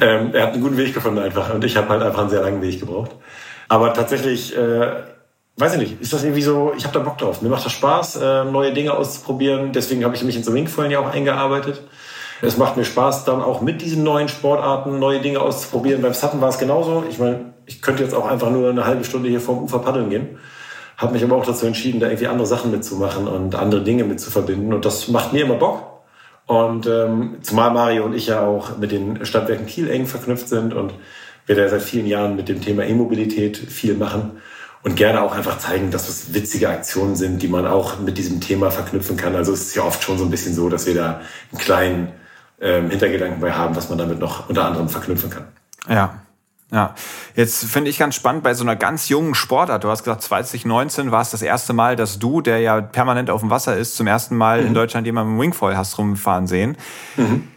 ähm, 0.02 0.30
er 0.34 0.44
hat 0.44 0.54
einen 0.54 0.62
guten 0.62 0.78
Weg 0.78 0.94
gefunden 0.94 1.20
einfach 1.20 1.54
und 1.54 1.64
ich 1.64 1.76
habe 1.76 1.90
halt 1.90 2.04
einfach 2.04 2.20
einen 2.20 2.30
sehr 2.30 2.42
langen 2.42 2.62
Weg 2.62 2.80
gebraucht. 2.80 3.12
Aber 3.68 3.94
tatsächlich... 3.94 4.56
Äh, 4.56 4.92
weiß 5.60 5.74
ich 5.74 5.80
nicht, 5.80 6.02
ist 6.02 6.14
das 6.14 6.24
irgendwie 6.24 6.42
so, 6.42 6.72
ich 6.78 6.86
habe 6.86 6.98
da 6.98 7.04
Bock 7.04 7.18
drauf. 7.18 7.42
Mir 7.42 7.50
macht 7.50 7.66
das 7.66 7.74
Spaß, 7.74 8.16
äh, 8.16 8.44
neue 8.46 8.74
Dinge 8.74 8.94
auszuprobieren. 8.94 9.74
Deswegen 9.74 10.06
habe 10.06 10.16
ich 10.16 10.24
mich 10.24 10.38
in 10.38 10.44
so 10.44 10.54
Wingfoilen 10.54 10.92
ja 10.92 11.00
auch 11.00 11.12
eingearbeitet. 11.12 11.82
Es 12.42 12.58
macht 12.58 12.78
mir 12.78 12.86
Spaß, 12.86 13.26
dann 13.26 13.42
auch 13.42 13.60
mit 13.60 13.82
diesen 13.82 14.04
neuen 14.04 14.30
Sportarten 14.30 14.98
neue 15.00 15.20
Dinge 15.20 15.42
auszuprobieren. 15.42 16.02
Beim 16.02 16.14
Suppen 16.14 16.40
war 16.40 16.48
es 16.48 16.58
genauso. 16.58 17.04
Ich 17.10 17.20
meine, 17.20 17.54
ich 17.66 17.82
könnte 17.82 18.04
jetzt 18.04 18.16
auch 18.16 18.26
einfach 18.26 18.50
nur 18.50 18.70
eine 18.70 18.86
halbe 18.86 19.04
Stunde 19.04 19.28
hier 19.28 19.42
vom 19.42 19.62
Ufer 19.62 19.80
paddeln 19.80 20.10
gehen. 20.10 20.40
Habe 20.96 21.14
mich 21.14 21.24
aber 21.24 21.36
auch 21.36 21.46
dazu 21.46 21.66
entschieden, 21.66 22.00
da 22.00 22.08
irgendwie 22.08 22.28
andere 22.28 22.48
Sachen 22.48 22.72
mitzumachen 22.72 23.28
und 23.28 23.56
andere 23.56 23.84
Dinge 23.84 24.06
mitzuverbinden. 24.06 24.74
Und 24.74 24.86
das 24.86 25.10
macht 25.10 25.34
mir 25.34 25.44
immer 25.44 25.56
Bock. 25.56 25.84
Und 26.46 26.88
ähm, 26.88 27.40
zumal 27.42 27.72
Mario 27.72 28.06
und 28.06 28.16
ich 28.16 28.28
ja 28.28 28.46
auch 28.46 28.78
mit 28.78 28.92
den 28.94 29.26
Stadtwerken 29.26 29.68
Kiel 29.68 29.90
eng 29.90 30.08
verknüpft 30.08 30.48
sind 30.48 30.74
und 30.74 30.94
wir 31.46 31.56
da 31.56 31.68
seit 31.68 31.82
vielen 31.82 32.08
Jahren 32.08 32.38
mit 32.38 32.48
dem 32.48 32.62
Thema 32.62 32.86
E-Mobilität 32.86 33.58
viel 33.58 33.96
machen 33.96 34.40
und 34.84 34.96
gerne 34.96 35.22
auch 35.22 35.34
einfach 35.34 35.58
zeigen, 35.58 35.92
dass 35.92 36.08
es 36.08 36.34
witzige 36.34 36.70
Aktionen 36.70 37.16
sind, 37.16 37.42
die 37.42 37.48
man 37.48 37.68
auch 37.68 38.00
mit 38.00 38.18
diesem 38.18 38.40
Thema 38.40 38.72
verknüpfen 38.72 39.18
kann. 39.18 39.36
Also 39.36 39.52
es 39.54 39.62
ist 39.62 39.76
ja 39.76 39.84
oft 39.84 40.04
schon 40.04 40.18
so 40.18 40.24
ein 40.24 40.32
bisschen 40.32 40.54
so, 40.54 40.70
dass 40.70 40.86
wir 40.86 40.96
da 40.96 41.22
einen 41.52 41.60
kleinen 41.60 42.12
ähm, 42.62 42.90
Hintergedanken 42.90 43.42
bei 43.42 43.52
haben, 43.52 43.76
was 43.76 43.90
man 43.90 43.98
damit 43.98 44.20
noch 44.20 44.50
unter 44.50 44.66
anderem 44.66 44.90
verknüpfen 44.90 45.30
kann. 45.30 45.46
Ja. 45.88 46.20
Ja, 46.72 46.94
jetzt 47.36 47.66
finde 47.66 47.90
ich 47.90 47.98
ganz 47.98 48.14
spannend 48.14 48.44
bei 48.44 48.54
so 48.54 48.64
einer 48.64 48.76
ganz 48.76 49.10
jungen 49.10 49.34
Sportart. 49.34 49.84
Du 49.84 49.90
hast 49.90 50.04
gesagt, 50.04 50.22
2019 50.22 51.10
war 51.10 51.22
es 51.22 51.32
das 51.32 51.42
erste 51.42 51.74
Mal, 51.74 51.96
dass 51.96 52.20
du, 52.20 52.42
der 52.42 52.60
ja 52.60 52.80
permanent 52.80 53.32
auf 53.32 53.42
dem 53.42 53.50
Wasser 53.50 53.76
ist, 53.76 53.96
zum 53.96 54.06
ersten 54.06 54.38
Mal 54.38 54.62
mhm. 54.62 54.68
in 54.68 54.74
Deutschland 54.76 55.08
jemanden 55.08 55.34
im 55.34 55.40
Wingfoil 55.40 55.76
hast 55.76 55.98
rumfahren 55.98 56.46
sehen. 56.46 56.78
Mhm. 57.18 57.48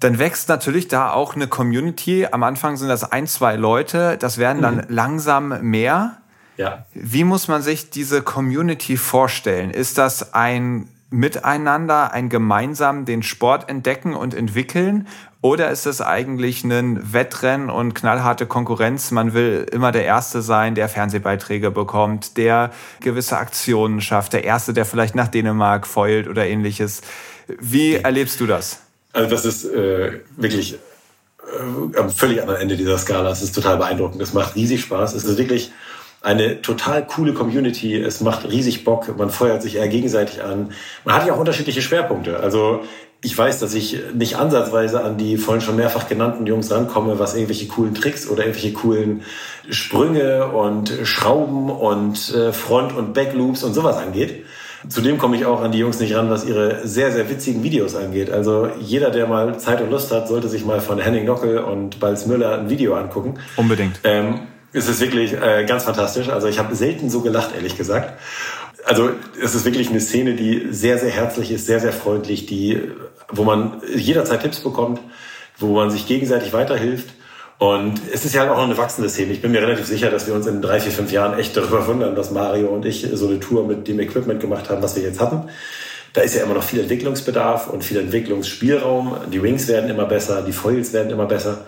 dann 0.00 0.18
wächst 0.18 0.48
natürlich 0.48 0.88
da 0.88 1.12
auch 1.12 1.36
eine 1.36 1.46
Community. 1.46 2.26
Am 2.28 2.42
Anfang 2.42 2.76
sind 2.76 2.88
das 2.88 3.04
ein, 3.04 3.28
zwei 3.28 3.54
Leute, 3.54 4.16
das 4.18 4.36
werden 4.36 4.62
dann 4.62 4.76
mhm. 4.78 4.84
langsam 4.88 5.60
mehr. 5.62 6.16
Ja. 6.56 6.86
Wie 6.94 7.24
muss 7.24 7.48
man 7.48 7.62
sich 7.62 7.90
diese 7.90 8.22
Community 8.22 8.96
vorstellen? 8.96 9.70
Ist 9.70 9.98
das 9.98 10.34
ein 10.34 10.88
Miteinander, 11.08 12.12
ein 12.12 12.28
gemeinsam 12.28 13.04
den 13.04 13.22
Sport 13.22 13.68
entdecken 13.68 14.14
und 14.14 14.34
entwickeln? 14.34 15.06
Oder 15.40 15.70
ist 15.70 15.86
es 15.86 16.00
eigentlich 16.00 16.64
ein 16.64 17.12
Wettrennen 17.12 17.70
und 17.70 17.94
knallharte 17.94 18.46
Konkurrenz? 18.46 19.12
Man 19.12 19.32
will 19.32 19.66
immer 19.70 19.92
der 19.92 20.04
Erste 20.04 20.42
sein, 20.42 20.74
der 20.74 20.88
Fernsehbeiträge 20.88 21.70
bekommt, 21.70 22.36
der 22.36 22.72
gewisse 23.00 23.36
Aktionen 23.38 24.00
schafft, 24.00 24.32
der 24.32 24.42
Erste, 24.42 24.72
der 24.72 24.84
vielleicht 24.84 25.14
nach 25.14 25.28
Dänemark 25.28 25.86
feult 25.86 26.26
oder 26.26 26.46
ähnliches. 26.46 27.02
Wie 27.60 27.94
erlebst 27.94 28.40
du 28.40 28.46
das? 28.46 28.80
Also 29.12 29.30
das 29.30 29.44
ist 29.44 29.64
äh, 29.66 30.20
wirklich 30.36 30.74
äh, 30.74 31.98
am 31.98 32.10
völlig 32.10 32.40
anderen 32.42 32.60
Ende 32.60 32.76
dieser 32.76 32.98
Skala. 32.98 33.30
Es 33.30 33.42
ist 33.42 33.54
total 33.54 33.76
beeindruckend. 33.76 34.20
Es 34.20 34.34
macht 34.34 34.56
riesig 34.56 34.80
Spaß. 34.80 35.14
Es 35.14 35.24
ist 35.24 35.38
wirklich 35.38 35.70
eine 36.22 36.62
total 36.62 37.06
coole 37.06 37.32
Community. 37.32 37.96
Es 37.96 38.20
macht 38.20 38.50
riesig 38.50 38.84
Bock. 38.84 39.16
Man 39.16 39.30
feuert 39.30 39.62
sich 39.62 39.76
eher 39.76 39.88
gegenseitig 39.88 40.42
an. 40.42 40.72
Man 41.04 41.14
hat 41.14 41.26
ja 41.26 41.34
auch 41.34 41.38
unterschiedliche 41.38 41.82
Schwerpunkte. 41.82 42.40
Also 42.40 42.80
ich 43.22 43.36
weiß, 43.36 43.60
dass 43.60 43.74
ich 43.74 43.98
nicht 44.14 44.36
ansatzweise 44.36 45.02
an 45.02 45.16
die 45.16 45.36
vorhin 45.36 45.60
schon 45.60 45.76
mehrfach 45.76 46.08
genannten 46.08 46.46
Jungs 46.46 46.70
rankomme, 46.70 47.18
was 47.18 47.34
irgendwelche 47.34 47.66
coolen 47.66 47.94
Tricks 47.94 48.28
oder 48.28 48.44
irgendwelche 48.44 48.72
coolen 48.72 49.22
Sprünge 49.70 50.48
und 50.48 50.92
Schrauben 51.04 51.70
und 51.70 52.34
äh, 52.34 52.52
Front- 52.52 52.94
und 52.94 53.14
Backloops 53.14 53.64
und 53.64 53.74
sowas 53.74 53.96
angeht. 53.96 54.44
Zudem 54.88 55.18
komme 55.18 55.36
ich 55.36 55.46
auch 55.46 55.62
an 55.62 55.72
die 55.72 55.78
Jungs 55.78 55.98
nicht 55.98 56.14
ran, 56.14 56.30
was 56.30 56.44
ihre 56.44 56.86
sehr, 56.86 57.10
sehr 57.10 57.28
witzigen 57.28 57.64
Videos 57.64 57.96
angeht. 57.96 58.30
Also 58.30 58.68
jeder, 58.78 59.10
der 59.10 59.26
mal 59.26 59.58
Zeit 59.58 59.80
und 59.80 59.90
Lust 59.90 60.12
hat, 60.12 60.28
sollte 60.28 60.48
sich 60.48 60.64
mal 60.64 60.80
von 60.80 60.98
Henning 60.98 61.24
Nockel 61.24 61.58
und 61.58 61.98
Balz 61.98 62.26
Müller 62.26 62.58
ein 62.58 62.70
Video 62.70 62.94
angucken. 62.94 63.34
Unbedingt. 63.56 63.98
Ähm, 64.04 64.42
es 64.76 64.88
ist 64.88 65.00
wirklich 65.00 65.32
äh, 65.32 65.64
ganz 65.66 65.84
fantastisch. 65.84 66.28
Also 66.28 66.48
ich 66.48 66.58
habe 66.58 66.74
selten 66.74 67.08
so 67.08 67.22
gelacht, 67.22 67.54
ehrlich 67.54 67.76
gesagt. 67.76 68.12
Also 68.84 69.10
es 69.42 69.54
ist 69.54 69.64
wirklich 69.64 69.90
eine 69.90 70.00
Szene, 70.00 70.34
die 70.34 70.68
sehr, 70.70 70.98
sehr 70.98 71.10
herzlich 71.10 71.50
ist, 71.50 71.66
sehr, 71.66 71.80
sehr 71.80 71.92
freundlich, 71.92 72.46
die, 72.46 72.80
wo 73.32 73.42
man 73.42 73.80
jederzeit 73.94 74.42
Tipps 74.42 74.60
bekommt, 74.60 75.00
wo 75.58 75.74
man 75.74 75.90
sich 75.90 76.06
gegenseitig 76.06 76.52
weiterhilft. 76.52 77.08
Und 77.58 78.00
es 78.12 78.26
ist 78.26 78.34
ja 78.34 78.42
halt 78.42 78.50
auch 78.50 78.58
noch 78.58 78.64
eine 78.64 78.76
wachsende 78.76 79.08
Szene. 79.08 79.32
Ich 79.32 79.40
bin 79.40 79.50
mir 79.50 79.62
relativ 79.62 79.86
sicher, 79.86 80.10
dass 80.10 80.26
wir 80.26 80.34
uns 80.34 80.46
in 80.46 80.60
drei, 80.60 80.78
vier, 80.78 80.92
fünf 80.92 81.10
Jahren 81.10 81.38
echt 81.38 81.56
darüber 81.56 81.86
wundern, 81.86 82.14
dass 82.14 82.30
Mario 82.30 82.68
und 82.68 82.84
ich 82.84 83.08
so 83.14 83.28
eine 83.28 83.40
Tour 83.40 83.66
mit 83.66 83.88
dem 83.88 83.98
Equipment 83.98 84.40
gemacht 84.40 84.68
haben, 84.68 84.82
was 84.82 84.94
wir 84.94 85.02
jetzt 85.02 85.20
hatten. 85.20 85.48
Da 86.12 86.20
ist 86.20 86.34
ja 86.34 86.42
immer 86.44 86.54
noch 86.54 86.62
viel 86.62 86.80
Entwicklungsbedarf 86.80 87.68
und 87.68 87.82
viel 87.82 87.98
Entwicklungsspielraum. 87.98 89.16
Die 89.32 89.42
Wings 89.42 89.68
werden 89.68 89.88
immer 89.88 90.04
besser, 90.04 90.42
die 90.42 90.52
Foils 90.52 90.92
werden 90.92 91.10
immer 91.10 91.26
besser. 91.26 91.66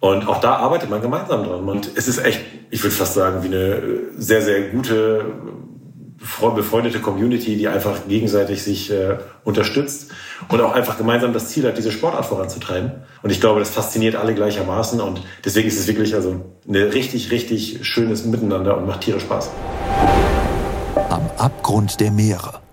Und 0.00 0.28
auch 0.28 0.40
da 0.40 0.56
arbeitet 0.56 0.90
man 0.90 1.00
gemeinsam 1.00 1.44
dran. 1.44 1.68
Und 1.68 1.90
es 1.94 2.08
ist 2.08 2.24
echt, 2.24 2.40
ich 2.70 2.82
würde 2.82 2.94
fast 2.94 3.14
sagen, 3.14 3.42
wie 3.42 3.48
eine 3.48 3.82
sehr, 4.16 4.42
sehr 4.42 4.68
gute, 4.68 5.24
befreundete 6.54 7.00
Community, 7.00 7.56
die 7.56 7.68
einfach 7.68 8.06
gegenseitig 8.08 8.62
sich 8.62 8.90
äh, 8.90 9.18
unterstützt 9.44 10.10
und 10.48 10.60
auch 10.60 10.72
einfach 10.72 10.98
gemeinsam 10.98 11.32
das 11.32 11.48
Ziel 11.48 11.66
hat, 11.66 11.76
diese 11.76 11.92
Sportart 11.92 12.26
voranzutreiben. 12.26 12.92
Und 13.22 13.30
ich 13.30 13.40
glaube, 13.40 13.60
das 13.60 13.70
fasziniert 13.70 14.16
alle 14.16 14.34
gleichermaßen. 14.34 15.00
Und 15.00 15.22
deswegen 15.44 15.68
ist 15.68 15.78
es 15.78 15.86
wirklich 15.86 16.14
also 16.14 16.42
ein 16.68 16.74
richtig, 16.74 17.30
richtig 17.30 17.86
schönes 17.86 18.24
Miteinander 18.24 18.76
und 18.76 18.86
macht 18.86 19.02
tierisch 19.02 19.22
Spaß. 19.22 19.50
Am 21.08 21.30
Abgrund 21.38 22.00
der 22.00 22.10
Meere. 22.10 22.63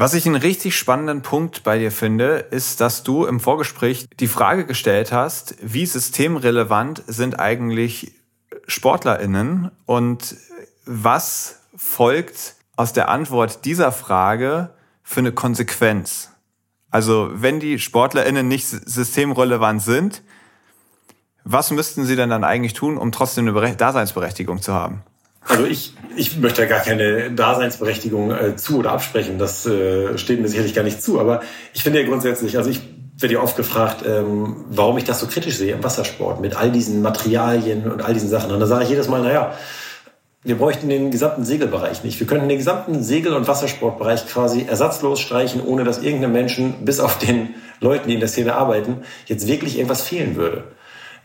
Was 0.00 0.14
ich 0.14 0.24
einen 0.24 0.36
richtig 0.36 0.78
spannenden 0.78 1.20
Punkt 1.20 1.62
bei 1.62 1.78
dir 1.78 1.92
finde, 1.92 2.36
ist, 2.50 2.80
dass 2.80 3.02
du 3.02 3.26
im 3.26 3.38
Vorgespräch 3.38 4.08
die 4.18 4.28
Frage 4.28 4.64
gestellt 4.64 5.12
hast, 5.12 5.56
wie 5.60 5.84
systemrelevant 5.84 7.02
sind 7.06 7.38
eigentlich 7.38 8.14
SportlerInnen 8.66 9.70
und 9.84 10.36
was 10.86 11.60
folgt 11.76 12.54
aus 12.76 12.94
der 12.94 13.10
Antwort 13.10 13.66
dieser 13.66 13.92
Frage 13.92 14.70
für 15.02 15.20
eine 15.20 15.32
Konsequenz? 15.32 16.30
Also, 16.90 17.28
wenn 17.34 17.60
die 17.60 17.78
SportlerInnen 17.78 18.48
nicht 18.48 18.68
systemrelevant 18.68 19.82
sind, 19.82 20.22
was 21.44 21.72
müssten 21.72 22.06
sie 22.06 22.16
denn 22.16 22.30
dann 22.30 22.44
eigentlich 22.44 22.72
tun, 22.72 22.96
um 22.96 23.12
trotzdem 23.12 23.46
eine 23.54 23.76
Daseinsberechtigung 23.76 24.62
zu 24.62 24.72
haben? 24.72 25.02
Also 25.46 25.64
ich, 25.64 25.94
ich 26.16 26.36
möchte 26.38 26.66
gar 26.66 26.80
keine 26.80 27.30
Daseinsberechtigung 27.30 28.30
äh, 28.30 28.56
zu 28.56 28.78
oder 28.78 28.92
absprechen. 28.92 29.38
Das 29.38 29.66
äh, 29.66 30.18
steht 30.18 30.40
mir 30.40 30.48
sicherlich 30.48 30.74
gar 30.74 30.84
nicht 30.84 31.02
zu. 31.02 31.18
Aber 31.18 31.40
ich 31.72 31.82
finde 31.82 32.00
ja 32.00 32.06
grundsätzlich, 32.06 32.56
also 32.56 32.70
ich 32.70 32.80
werde 33.18 33.34
ja 33.34 33.40
oft 33.40 33.56
gefragt, 33.56 34.04
ähm, 34.06 34.64
warum 34.68 34.98
ich 34.98 35.04
das 35.04 35.20
so 35.20 35.26
kritisch 35.26 35.56
sehe 35.56 35.74
im 35.74 35.84
Wassersport 35.84 36.40
mit 36.40 36.56
all 36.56 36.70
diesen 36.70 37.02
Materialien 37.02 37.90
und 37.90 38.02
all 38.02 38.14
diesen 38.14 38.28
Sachen. 38.28 38.52
Und 38.52 38.60
da 38.60 38.66
sage 38.66 38.84
ich 38.84 38.90
jedes 38.90 39.08
Mal, 39.08 39.22
naja, 39.22 39.54
wir 40.42 40.56
bräuchten 40.56 40.88
den 40.88 41.10
gesamten 41.10 41.44
Segelbereich 41.44 42.02
nicht. 42.02 42.18
Wir 42.18 42.26
könnten 42.26 42.48
den 42.48 42.56
gesamten 42.56 43.02
Segel- 43.02 43.34
und 43.34 43.46
Wassersportbereich 43.46 44.26
quasi 44.26 44.64
ersatzlos 44.66 45.20
streichen, 45.20 45.62
ohne 45.62 45.84
dass 45.84 46.02
irgendeinem 46.02 46.32
Menschen, 46.32 46.84
bis 46.84 46.98
auf 46.98 47.18
den 47.18 47.54
Leuten, 47.80 48.08
die 48.08 48.14
in 48.14 48.20
der 48.20 48.28
Szene 48.28 48.54
arbeiten, 48.54 49.02
jetzt 49.26 49.46
wirklich 49.46 49.76
irgendwas 49.76 50.02
fehlen 50.02 50.36
würde. 50.36 50.64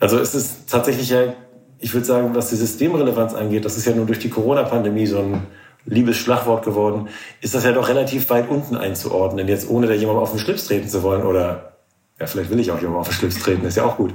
Also 0.01 0.19
es 0.19 0.35
ist 0.35 0.69
tatsächlich 0.69 1.09
ja 1.09 1.33
ich 1.79 1.93
würde 1.93 2.05
sagen, 2.05 2.35
was 2.35 2.49
die 2.49 2.55
Systemrelevanz 2.55 3.33
angeht, 3.33 3.65
das 3.65 3.77
ist 3.77 3.85
ja 3.85 3.93
nur 3.93 4.05
durch 4.05 4.19
die 4.19 4.29
Corona-Pandemie 4.29 5.05
so 5.05 5.19
ein 5.19 5.47
liebes 5.85 6.17
Schlagwort 6.17 6.65
geworden, 6.65 7.09
ist 7.41 7.53
das 7.53 7.63
ja 7.63 7.71
doch 7.71 7.87
relativ 7.89 8.29
weit 8.29 8.49
unten 8.49 8.75
einzuordnen, 8.75 9.47
jetzt 9.47 9.69
ohne 9.69 9.87
da 9.87 9.93
jemandem 9.93 10.23
auf 10.23 10.31
den 10.31 10.39
Schlips 10.39 10.67
treten 10.67 10.89
zu 10.89 11.03
wollen 11.03 11.23
oder 11.23 11.73
ja, 12.19 12.27
vielleicht 12.27 12.49
will 12.49 12.59
ich 12.59 12.71
auch 12.71 12.77
jemandem 12.77 13.01
auf 13.01 13.09
den 13.09 13.13
Schlips 13.13 13.39
treten, 13.39 13.65
ist 13.65 13.75
ja 13.75 13.83
auch 13.83 13.97
gut. 13.97 14.13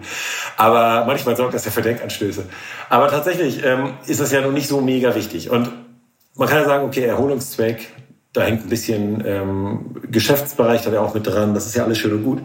Aber 0.57 1.05
manchmal 1.05 1.37
sorgt 1.37 1.55
das 1.55 1.67
ja 1.67 1.71
für 1.71 1.83
Denkanstöße. 1.83 2.45
Aber 2.89 3.09
tatsächlich 3.09 3.63
ähm, 3.63 3.95
ist 4.07 4.21
das 4.21 4.33
ja 4.33 4.41
noch 4.41 4.53
nicht 4.53 4.69
so 4.69 4.81
mega 4.81 5.15
wichtig. 5.15 5.51
Und 5.51 5.71
man 6.35 6.49
kann 6.49 6.59
ja 6.59 6.65
sagen, 6.65 6.87
okay, 6.87 7.03
Erholungszweck, 7.03 7.89
da 8.33 8.43
hängt 8.43 8.65
ein 8.65 8.69
bisschen 8.71 9.23
ähm, 9.27 9.97
Geschäftsbereich 10.11 10.83
da 10.83 10.93
ja 10.93 11.01
auch 11.01 11.13
mit 11.13 11.27
dran, 11.27 11.53
das 11.53 11.67
ist 11.67 11.77
ja 11.77 11.85
alles 11.85 11.99
schön 11.99 12.13
und 12.13 12.25
gut. 12.25 12.43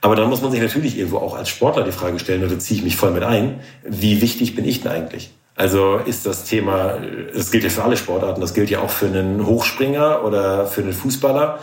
Aber 0.00 0.16
dann 0.16 0.28
muss 0.28 0.40
man 0.40 0.50
sich 0.50 0.60
natürlich 0.60 0.96
irgendwo 0.96 1.18
auch 1.18 1.36
als 1.36 1.48
Sportler 1.48 1.84
die 1.84 1.92
Frage 1.92 2.18
stellen, 2.18 2.40
da 2.40 2.58
ziehe 2.58 2.78
ich 2.78 2.84
mich 2.84 2.96
voll 2.96 3.10
mit 3.10 3.22
ein, 3.22 3.60
wie 3.82 4.22
wichtig 4.22 4.54
bin 4.54 4.64
ich 4.64 4.82
denn 4.82 4.92
eigentlich? 4.92 5.30
Also 5.56 5.96
ist 5.96 6.24
das 6.24 6.44
Thema, 6.44 6.94
das 7.34 7.50
gilt 7.50 7.64
ja 7.64 7.70
für 7.70 7.84
alle 7.84 7.98
Sportarten, 7.98 8.40
das 8.40 8.54
gilt 8.54 8.70
ja 8.70 8.80
auch 8.80 8.88
für 8.88 9.06
einen 9.06 9.44
Hochspringer 9.44 10.24
oder 10.24 10.66
für 10.66 10.80
einen 10.80 10.94
Fußballer, 10.94 11.58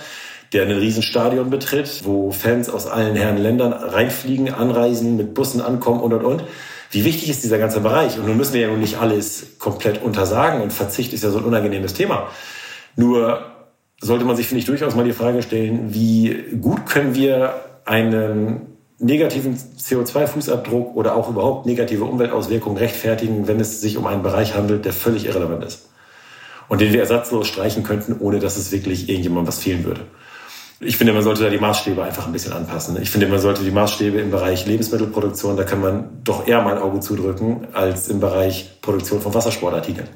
der 0.53 0.63
ein 0.63 0.71
Riesenstadion 0.71 1.49
betritt, 1.49 2.01
wo 2.03 2.31
Fans 2.31 2.69
aus 2.69 2.85
allen 2.85 3.15
Herren 3.15 3.37
Ländern 3.37 3.73
reinfliegen, 3.73 4.53
anreisen, 4.53 5.17
mit 5.17 5.33
Bussen 5.33 5.61
ankommen 5.61 5.99
und 5.99 6.13
und 6.13 6.23
und. 6.23 6.43
Wie 6.91 7.03
wichtig 7.05 7.29
ist 7.29 7.43
dieser 7.43 7.57
ganze 7.57 7.81
Bereich? 7.81 8.17
Und 8.17 8.27
nun 8.27 8.37
müssen 8.37 8.53
wir 8.53 8.61
ja 8.61 8.67
nun 8.67 8.79
nicht 8.79 8.99
alles 8.99 9.57
komplett 9.59 10.01
untersagen 10.01 10.61
und 10.61 10.71
Verzicht 10.71 11.11
ist 11.11 11.23
ja 11.23 11.31
so 11.31 11.39
ein 11.39 11.43
unangenehmes 11.43 11.95
Thema. 11.95 12.29
Nur 12.95 13.41
sollte 13.99 14.25
man 14.25 14.35
sich, 14.35 14.47
finde 14.47 14.59
ich, 14.59 14.65
durchaus 14.65 14.95
mal 14.95 15.05
die 15.05 15.11
Frage 15.11 15.41
stellen, 15.41 15.93
wie 15.93 16.55
gut 16.61 16.85
können 16.85 17.15
wir 17.15 17.55
einen 17.87 18.77
negativen 18.99 19.55
CO2-Fußabdruck 19.55 20.93
oder 20.93 21.15
auch 21.15 21.29
überhaupt 21.29 21.65
negative 21.65 22.03
Umweltauswirkungen 22.03 22.77
rechtfertigen, 22.77 23.47
wenn 23.47 23.59
es 23.59 23.81
sich 23.81 23.97
um 23.97 24.07
einen 24.07 24.23
Bereich 24.23 24.55
handelt, 24.55 24.85
der 24.85 24.93
völlig 24.93 25.25
irrelevant 25.25 25.63
ist. 25.63 25.89
Und 26.67 26.81
den 26.81 26.91
wir 26.91 26.99
ersatzlos 26.99 27.47
streichen 27.47 27.83
könnten, 27.83 28.17
ohne 28.19 28.39
dass 28.39 28.57
es 28.57 28.71
wirklich 28.71 29.07
irgendjemandem 29.07 29.47
was 29.47 29.59
fehlen 29.59 29.85
würde. 29.85 30.01
Ich 30.79 30.97
finde, 30.97 31.13
man 31.13 31.23
sollte 31.23 31.43
da 31.43 31.49
die 31.49 31.57
Maßstäbe 31.57 32.03
einfach 32.03 32.27
ein 32.27 32.33
bisschen 32.33 32.53
anpassen. 32.53 33.01
Ich 33.01 33.09
finde, 33.09 33.27
man 33.27 33.39
sollte 33.39 33.63
die 33.63 33.71
Maßstäbe 33.71 34.19
im 34.19 34.29
Bereich 34.29 34.67
Lebensmittelproduktion, 34.67 35.57
da 35.57 35.63
kann 35.63 35.81
man 35.81 36.21
doch 36.23 36.47
eher 36.47 36.61
mal 36.61 36.75
ein 36.75 36.81
Auge 36.81 36.99
zudrücken, 36.99 37.67
als 37.73 38.09
im 38.09 38.19
Bereich 38.19 38.79
Produktion 38.81 39.21
von 39.21 39.33
Wassersportartikeln. 39.33 40.07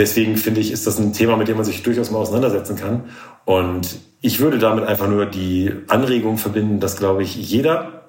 Deswegen 0.00 0.38
finde 0.38 0.62
ich, 0.62 0.72
ist 0.72 0.86
das 0.86 0.98
ein 0.98 1.12
Thema, 1.12 1.36
mit 1.36 1.48
dem 1.48 1.56
man 1.56 1.66
sich 1.66 1.82
durchaus 1.82 2.10
mal 2.10 2.20
auseinandersetzen 2.20 2.74
kann. 2.74 3.04
Und 3.44 3.98
ich 4.22 4.40
würde 4.40 4.58
damit 4.58 4.86
einfach 4.86 5.06
nur 5.06 5.26
die 5.26 5.74
Anregung 5.88 6.38
verbinden, 6.38 6.80
dass, 6.80 6.96
glaube 6.96 7.22
ich, 7.22 7.36
jeder, 7.36 8.04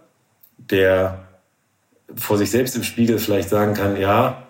der 0.57 1.25
vor 2.15 2.37
sich 2.37 2.49
selbst 2.49 2.77
im 2.77 2.83
Spiegel 2.83 3.19
vielleicht 3.19 3.49
sagen 3.49 3.73
kann, 3.73 3.99
ja, 3.99 4.43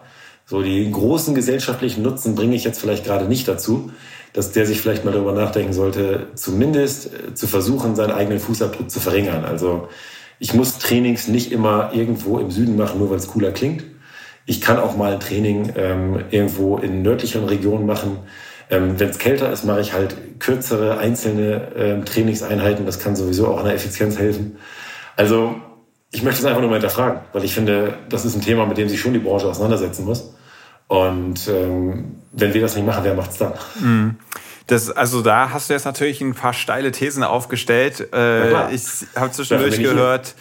so 0.45 0.61
die 0.61 0.91
großen 0.91 1.33
gesellschaftlichen 1.33 2.03
Nutzen 2.03 2.35
bringe 2.35 2.55
ich 2.55 2.63
jetzt 2.63 2.79
vielleicht 2.79 3.05
gerade 3.05 3.25
nicht 3.25 3.47
dazu, 3.47 3.91
dass 4.33 4.51
der 4.51 4.67
sich 4.67 4.79
vielleicht 4.79 5.03
mal 5.03 5.11
darüber 5.11 5.33
nachdenken 5.33 5.73
sollte, 5.73 6.27
zumindest 6.35 7.07
äh, 7.11 7.33
zu 7.33 7.47
versuchen, 7.47 7.95
seinen 7.95 8.11
eigenen 8.11 8.39
Fußabdruck 8.39 8.91
zu 8.91 8.99
verringern. 8.99 9.45
Also 9.45 9.89
ich 10.37 10.53
muss 10.53 10.77
Trainings 10.77 11.27
nicht 11.27 11.51
immer 11.51 11.89
irgendwo 11.91 12.37
im 12.37 12.51
Süden 12.51 12.77
machen, 12.77 12.99
nur 12.99 13.09
weil 13.09 13.17
es 13.17 13.29
cooler 13.29 13.51
klingt. 13.51 13.83
Ich 14.51 14.59
kann 14.59 14.77
auch 14.79 14.97
mal 14.97 15.13
ein 15.13 15.21
Training 15.21 15.71
ähm, 15.77 16.25
irgendwo 16.29 16.77
in 16.77 17.03
nördlicheren 17.03 17.47
Regionen 17.47 17.85
machen, 17.85 18.17
ähm, 18.69 18.99
Wenn 18.99 19.09
es 19.09 19.17
kälter 19.17 19.49
ist, 19.49 19.63
mache 19.63 19.79
ich 19.79 19.93
halt 19.93 20.39
kürzere 20.39 20.97
einzelne 20.97 21.71
ähm, 21.75 22.03
Trainingseinheiten. 22.03 22.85
Das 22.85 22.99
kann 22.99 23.15
sowieso 23.15 23.47
auch 23.47 23.59
an 23.59 23.65
der 23.65 23.75
Effizienz 23.75 24.17
helfen. 24.17 24.57
Also 25.15 25.55
ich 26.11 26.21
möchte 26.21 26.41
es 26.41 26.45
einfach 26.45 26.59
nur 26.59 26.69
mal 26.69 26.75
hinterfragen, 26.75 27.21
weil 27.31 27.45
ich 27.45 27.53
finde, 27.53 27.93
das 28.09 28.25
ist 28.25 28.35
ein 28.35 28.41
Thema, 28.41 28.65
mit 28.65 28.77
dem 28.77 28.89
sich 28.89 28.99
schon 28.99 29.13
die 29.13 29.19
Branche 29.19 29.47
auseinandersetzen 29.47 30.03
muss. 30.03 30.33
Und 30.87 31.47
ähm, 31.47 32.17
wenn 32.33 32.53
wir 32.53 32.59
das 32.59 32.75
nicht 32.75 32.85
machen, 32.85 33.05
wer 33.05 33.13
macht 33.13 33.31
es 33.31 33.37
dann? 33.37 33.53
Mhm. 33.79 34.15
Das, 34.67 34.91
also 34.91 35.21
da 35.21 35.51
hast 35.51 35.69
du 35.69 35.73
jetzt 35.73 35.85
natürlich 35.85 36.19
ein 36.19 36.33
paar 36.33 36.53
steile 36.53 36.91
Thesen 36.91 37.23
aufgestellt. 37.23 38.13
Äh, 38.13 38.73
ich 38.73 38.83
habe 39.15 39.31
zwischendurch 39.31 39.79
gehört, 39.79 40.35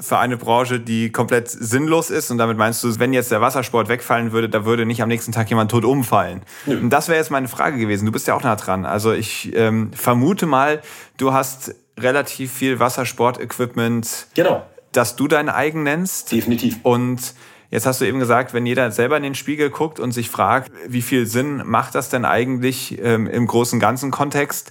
für 0.00 0.18
eine 0.18 0.36
Branche, 0.36 0.80
die 0.80 1.10
komplett 1.10 1.48
sinnlos 1.48 2.10
ist. 2.10 2.30
Und 2.30 2.38
damit 2.38 2.56
meinst 2.56 2.82
du, 2.82 2.98
wenn 2.98 3.12
jetzt 3.12 3.30
der 3.30 3.40
Wassersport 3.40 3.88
wegfallen 3.88 4.32
würde, 4.32 4.48
da 4.48 4.64
würde 4.64 4.86
nicht 4.86 5.02
am 5.02 5.08
nächsten 5.08 5.32
Tag 5.32 5.48
jemand 5.50 5.70
tot 5.70 5.84
umfallen. 5.84 6.42
Nö. 6.66 6.78
Und 6.78 6.90
das 6.90 7.08
wäre 7.08 7.18
jetzt 7.18 7.30
meine 7.30 7.48
Frage 7.48 7.78
gewesen. 7.78 8.06
Du 8.06 8.12
bist 8.12 8.26
ja 8.26 8.34
auch 8.34 8.42
nah 8.42 8.56
dran. 8.56 8.86
Also 8.86 9.12
ich 9.12 9.54
ähm, 9.54 9.90
vermute 9.92 10.46
mal, 10.46 10.80
du 11.16 11.32
hast 11.32 11.74
relativ 11.98 12.52
viel 12.52 12.80
Wassersport-Equipment, 12.80 14.26
genau. 14.34 14.66
das 14.92 15.16
du 15.16 15.28
dein 15.28 15.48
eigen 15.48 15.82
nennst. 15.82 16.32
Definitiv. 16.32 16.78
Und 16.82 17.34
Jetzt 17.74 17.86
hast 17.86 18.00
du 18.00 18.04
eben 18.04 18.20
gesagt, 18.20 18.54
wenn 18.54 18.66
jeder 18.66 18.92
selber 18.92 19.16
in 19.16 19.24
den 19.24 19.34
Spiegel 19.34 19.68
guckt 19.68 19.98
und 19.98 20.12
sich 20.12 20.30
fragt, 20.30 20.70
wie 20.86 21.02
viel 21.02 21.26
Sinn 21.26 21.60
macht 21.64 21.96
das 21.96 22.08
denn 22.08 22.24
eigentlich 22.24 23.02
ähm, 23.02 23.26
im 23.26 23.48
großen 23.48 23.80
ganzen 23.80 24.12
Kontext, 24.12 24.70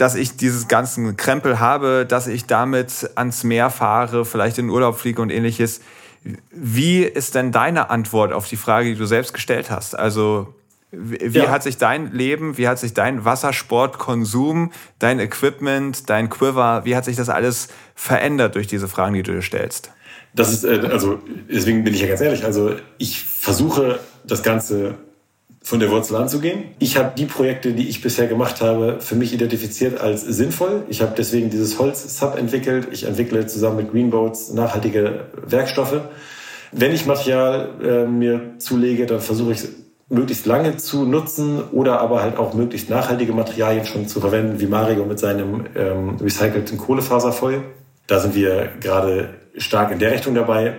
dass 0.00 0.14
ich 0.14 0.36
dieses 0.36 0.66
ganzen 0.66 1.18
Krempel 1.18 1.60
habe, 1.60 2.06
dass 2.08 2.26
ich 2.26 2.46
damit 2.46 3.10
ans 3.16 3.44
Meer 3.44 3.68
fahre, 3.68 4.24
vielleicht 4.24 4.56
in 4.56 4.70
Urlaub 4.70 4.98
fliege 4.98 5.20
und 5.20 5.30
ähnliches. 5.30 5.82
Wie 6.50 7.02
ist 7.02 7.34
denn 7.34 7.52
deine 7.52 7.90
Antwort 7.90 8.32
auf 8.32 8.48
die 8.48 8.56
Frage, 8.56 8.88
die 8.88 8.94
du 8.94 9.04
selbst 9.04 9.34
gestellt 9.34 9.70
hast? 9.70 9.98
Also 9.98 10.54
wie 10.90 11.40
ja. 11.40 11.50
hat 11.50 11.62
sich 11.62 11.76
dein 11.76 12.12
Leben, 12.12 12.56
wie 12.56 12.66
hat 12.66 12.78
sich 12.78 12.94
dein 12.94 13.26
Wassersportkonsum, 13.26 14.72
dein 14.98 15.20
Equipment, 15.20 16.08
dein 16.08 16.30
Quiver, 16.30 16.86
wie 16.86 16.96
hat 16.96 17.04
sich 17.04 17.16
das 17.16 17.28
alles 17.28 17.68
verändert 17.94 18.54
durch 18.54 18.66
diese 18.66 18.88
Fragen, 18.88 19.14
die 19.14 19.22
du 19.22 19.32
dir 19.32 19.42
stellst? 19.42 19.92
Das 20.34 20.50
ist, 20.50 20.64
äh, 20.64 20.80
also 20.90 21.18
deswegen 21.46 21.84
bin 21.84 21.92
ich 21.92 22.00
ja 22.00 22.08
ganz 22.08 22.22
ehrlich, 22.22 22.44
also 22.44 22.74
ich 22.96 23.22
versuche 23.22 24.00
das 24.24 24.42
Ganze 24.42 24.94
von 25.62 25.78
der 25.78 25.90
Wurzel 25.90 26.16
anzugehen. 26.16 26.64
Ich 26.78 26.96
habe 26.96 27.12
die 27.16 27.26
Projekte, 27.26 27.72
die 27.72 27.88
ich 27.88 28.00
bisher 28.00 28.26
gemacht 28.26 28.60
habe, 28.60 28.96
für 29.00 29.14
mich 29.14 29.32
identifiziert 29.32 30.00
als 30.00 30.22
sinnvoll. 30.22 30.84
Ich 30.88 31.02
habe 31.02 31.12
deswegen 31.16 31.50
dieses 31.50 31.78
Holz-Sub 31.78 32.36
entwickelt. 32.38 32.88
Ich 32.92 33.04
entwickle 33.04 33.46
zusammen 33.46 33.76
mit 33.76 33.92
Greenboats 33.92 34.52
nachhaltige 34.52 35.26
Werkstoffe. 35.46 36.00
Wenn 36.72 36.92
ich 36.92 37.04
Material 37.04 37.70
äh, 37.82 38.06
mir 38.06 38.54
zulege, 38.58 39.06
dann 39.06 39.20
versuche 39.20 39.52
ich 39.52 39.58
es 39.58 39.68
möglichst 40.08 40.46
lange 40.46 40.76
zu 40.76 41.04
nutzen 41.04 41.62
oder 41.72 42.00
aber 42.00 42.22
halt 42.22 42.36
auch 42.36 42.54
möglichst 42.54 42.90
nachhaltige 42.90 43.32
Materialien 43.32 43.84
schon 43.84 44.08
zu 44.08 44.20
verwenden, 44.20 44.60
wie 44.60 44.66
Mario 44.66 45.04
mit 45.04 45.18
seinem 45.18 45.66
ähm, 45.76 46.16
recycelten 46.20 46.78
Kohlefaserfoil. 46.78 47.62
Da 48.06 48.18
sind 48.18 48.34
wir 48.34 48.70
gerade 48.80 49.30
stark 49.56 49.92
in 49.92 50.00
der 50.00 50.10
Richtung 50.10 50.34
dabei, 50.34 50.74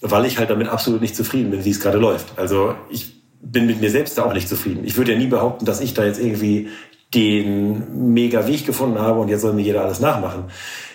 weil 0.00 0.24
ich 0.24 0.38
halt 0.38 0.50
damit 0.50 0.68
absolut 0.68 1.00
nicht 1.00 1.16
zufrieden 1.16 1.50
bin, 1.50 1.64
wie 1.64 1.70
es 1.70 1.80
gerade 1.80 1.98
läuft. 1.98 2.38
Also 2.38 2.74
ich 2.90 3.16
bin 3.52 3.66
mit 3.66 3.80
mir 3.80 3.90
selbst 3.90 4.18
da 4.18 4.24
auch 4.24 4.32
nicht 4.32 4.48
zufrieden. 4.48 4.84
Ich 4.84 4.96
würde 4.96 5.12
ja 5.12 5.18
nie 5.18 5.26
behaupten, 5.26 5.64
dass 5.64 5.80
ich 5.80 5.94
da 5.94 6.04
jetzt 6.04 6.20
irgendwie 6.20 6.68
den 7.14 8.12
mega 8.12 8.46
Weg 8.46 8.66
gefunden 8.66 8.98
habe 8.98 9.20
und 9.20 9.28
jetzt 9.28 9.42
soll 9.42 9.52
mir 9.52 9.62
jeder 9.62 9.82
alles 9.82 10.00
nachmachen. 10.00 10.44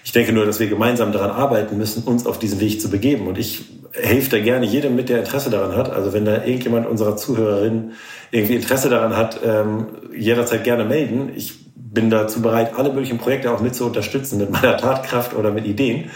Ich 0.04 0.12
denke 0.12 0.34
nur, 0.34 0.46
dass 0.46 0.60
wir 0.60 0.68
gemeinsam 0.68 1.12
daran 1.12 1.32
arbeiten 1.32 1.78
müssen, 1.78 2.04
uns 2.04 2.26
auf 2.26 2.38
diesen 2.38 2.60
Weg 2.60 2.82
zu 2.82 2.90
begeben. 2.90 3.28
Und 3.28 3.38
ich 3.38 3.64
helfe 3.94 4.32
da 4.32 4.40
gerne 4.40 4.66
jedem 4.66 4.96
mit, 4.96 5.10
der 5.10 5.20
Interesse 5.20 5.50
daran 5.50 5.76
hat. 5.76 5.90
Also 5.90 6.12
wenn 6.12 6.26
da 6.26 6.44
irgendjemand 6.44 6.88
unserer 6.88 7.16
Zuhörerinnen 7.16 7.94
irgendwie 8.32 8.56
Interesse 8.56 8.90
daran 8.90 9.16
hat, 9.16 9.40
ähm, 9.46 9.88
jederzeit 10.16 10.64
gerne 10.64 10.84
melden. 10.86 11.32
Ich 11.36 11.66
bin 11.76 12.10
dazu 12.10 12.42
bereit, 12.42 12.74
alle 12.78 12.90
möglichen 12.90 13.18
Projekte 13.18 13.52
auch 13.52 13.62
mit 13.62 13.76
zu 13.76 13.86
unterstützen, 13.86 14.38
mit 14.38 14.50
meiner 14.50 14.78
Tatkraft 14.78 15.34
oder 15.36 15.52
mit 15.52 15.66
Ideen. 15.66 16.10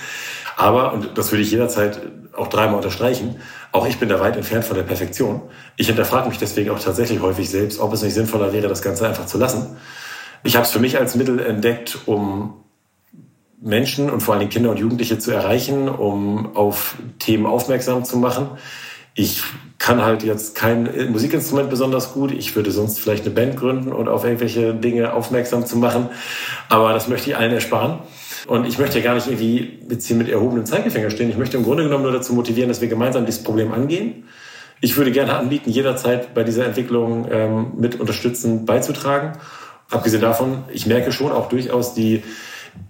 Aber, 0.58 0.94
und 0.94 1.18
das 1.18 1.32
würde 1.32 1.44
ich 1.44 1.52
jederzeit 1.52 2.00
auch 2.34 2.48
dreimal 2.48 2.78
unterstreichen, 2.78 3.36
auch 3.76 3.86
ich 3.86 4.00
bin 4.00 4.10
da 4.10 4.20
weit 4.20 4.38
entfernt 4.38 4.66
von 4.66 4.78
der 4.78 4.84
Perfektion. 4.84 5.42
Ich 5.76 5.88
hinterfrage 5.88 6.30
mich 6.30 6.38
deswegen 6.38 6.70
auch 6.70 6.80
tatsächlich 6.80 7.20
häufig 7.22 7.50
selbst, 7.50 7.80
ob 7.80 7.94
es 7.94 8.02
nicht 8.02 8.14
sinnvoller 8.14 8.54
wäre, 8.54 8.70
das 8.70 8.82
Ganze 8.82 9.08
einfach 9.08 9.26
zu 9.26 9.38
lassen. 9.38 9.76
Ich 10.44 10.56
habe 10.56 10.66
es 10.66 10.72
für 10.72 10.80
mich 10.80 10.98
als 10.98 11.16
Mittel 11.16 11.40
entdeckt, 11.40 11.98
um 12.06 12.54
Menschen 13.62 14.10
und 14.10 14.22
vor 14.22 14.38
Dingen 14.38 14.50
Kinder 14.50 14.70
und 14.72 14.80
Jugendliche 14.80 15.20
zu 15.20 15.32
erreichen, 15.32 15.90
um 15.90 16.56
auf 16.56 16.96
Themen 17.20 17.46
aufmerksam 17.46 18.06
zu 18.06 18.18
machen. 18.18 18.50
Ich 19.14 19.44
kann 19.78 20.02
halt 20.04 20.24
jetzt 20.24 20.56
kein 20.56 21.12
Musikinstrument 21.12 21.70
besonders 21.70 22.14
gut. 22.14 22.32
Ich 22.32 22.56
würde 22.56 22.72
sonst 22.72 23.00
vielleicht 23.00 23.26
eine 23.26 23.34
Band 23.34 23.58
gründen 23.58 23.92
und 23.92 24.08
auf 24.08 24.24
irgendwelche 24.24 24.74
Dinge 24.74 25.14
aufmerksam 25.14 25.66
zu 25.66 25.78
machen. 25.78 26.10
Aber 26.70 26.94
das 26.94 27.08
möchte 27.08 27.30
ich 27.30 27.38
allen 27.38 27.52
ersparen. 27.54 28.00
Und 28.48 28.68
ich 28.68 28.78
möchte 28.78 29.00
ja 29.00 29.04
gar 29.04 29.16
nicht 29.16 29.28
irgendwie 29.28 29.80
jetzt 29.89 30.06
hier 30.08 30.16
mit 30.16 30.30
erhobenem 30.30 30.66
Zeigefinger 30.66 31.10
stehen. 31.10 31.30
Ich 31.30 31.38
möchte 31.38 31.58
im 31.58 31.64
Grunde 31.64 31.84
genommen 31.84 32.04
nur 32.04 32.12
dazu 32.12 32.34
motivieren, 32.34 32.70
dass 32.70 32.82
wir 32.82 32.88
gemeinsam 32.88 33.26
dieses 33.26 33.43
Problem 33.43 33.72
angehen. 33.72 34.26
Ich 34.82 34.98
würde 34.98 35.12
gerne 35.12 35.36
anbieten, 35.36 35.70
jederzeit 35.70 36.34
bei 36.34 36.43
dieser 36.43 36.66
Entwicklung 36.66 37.28
ähm, 37.32 37.72
mit 37.78 38.00
unterstützend 38.00 38.66
beizutragen. 38.66 39.34
Abgesehen 39.89 40.22
davon, 40.22 40.64
ich 40.72 40.86
merke 40.86 41.12
schon 41.12 41.32
auch 41.32 41.50
durchaus 41.50 41.93
die 41.93 42.24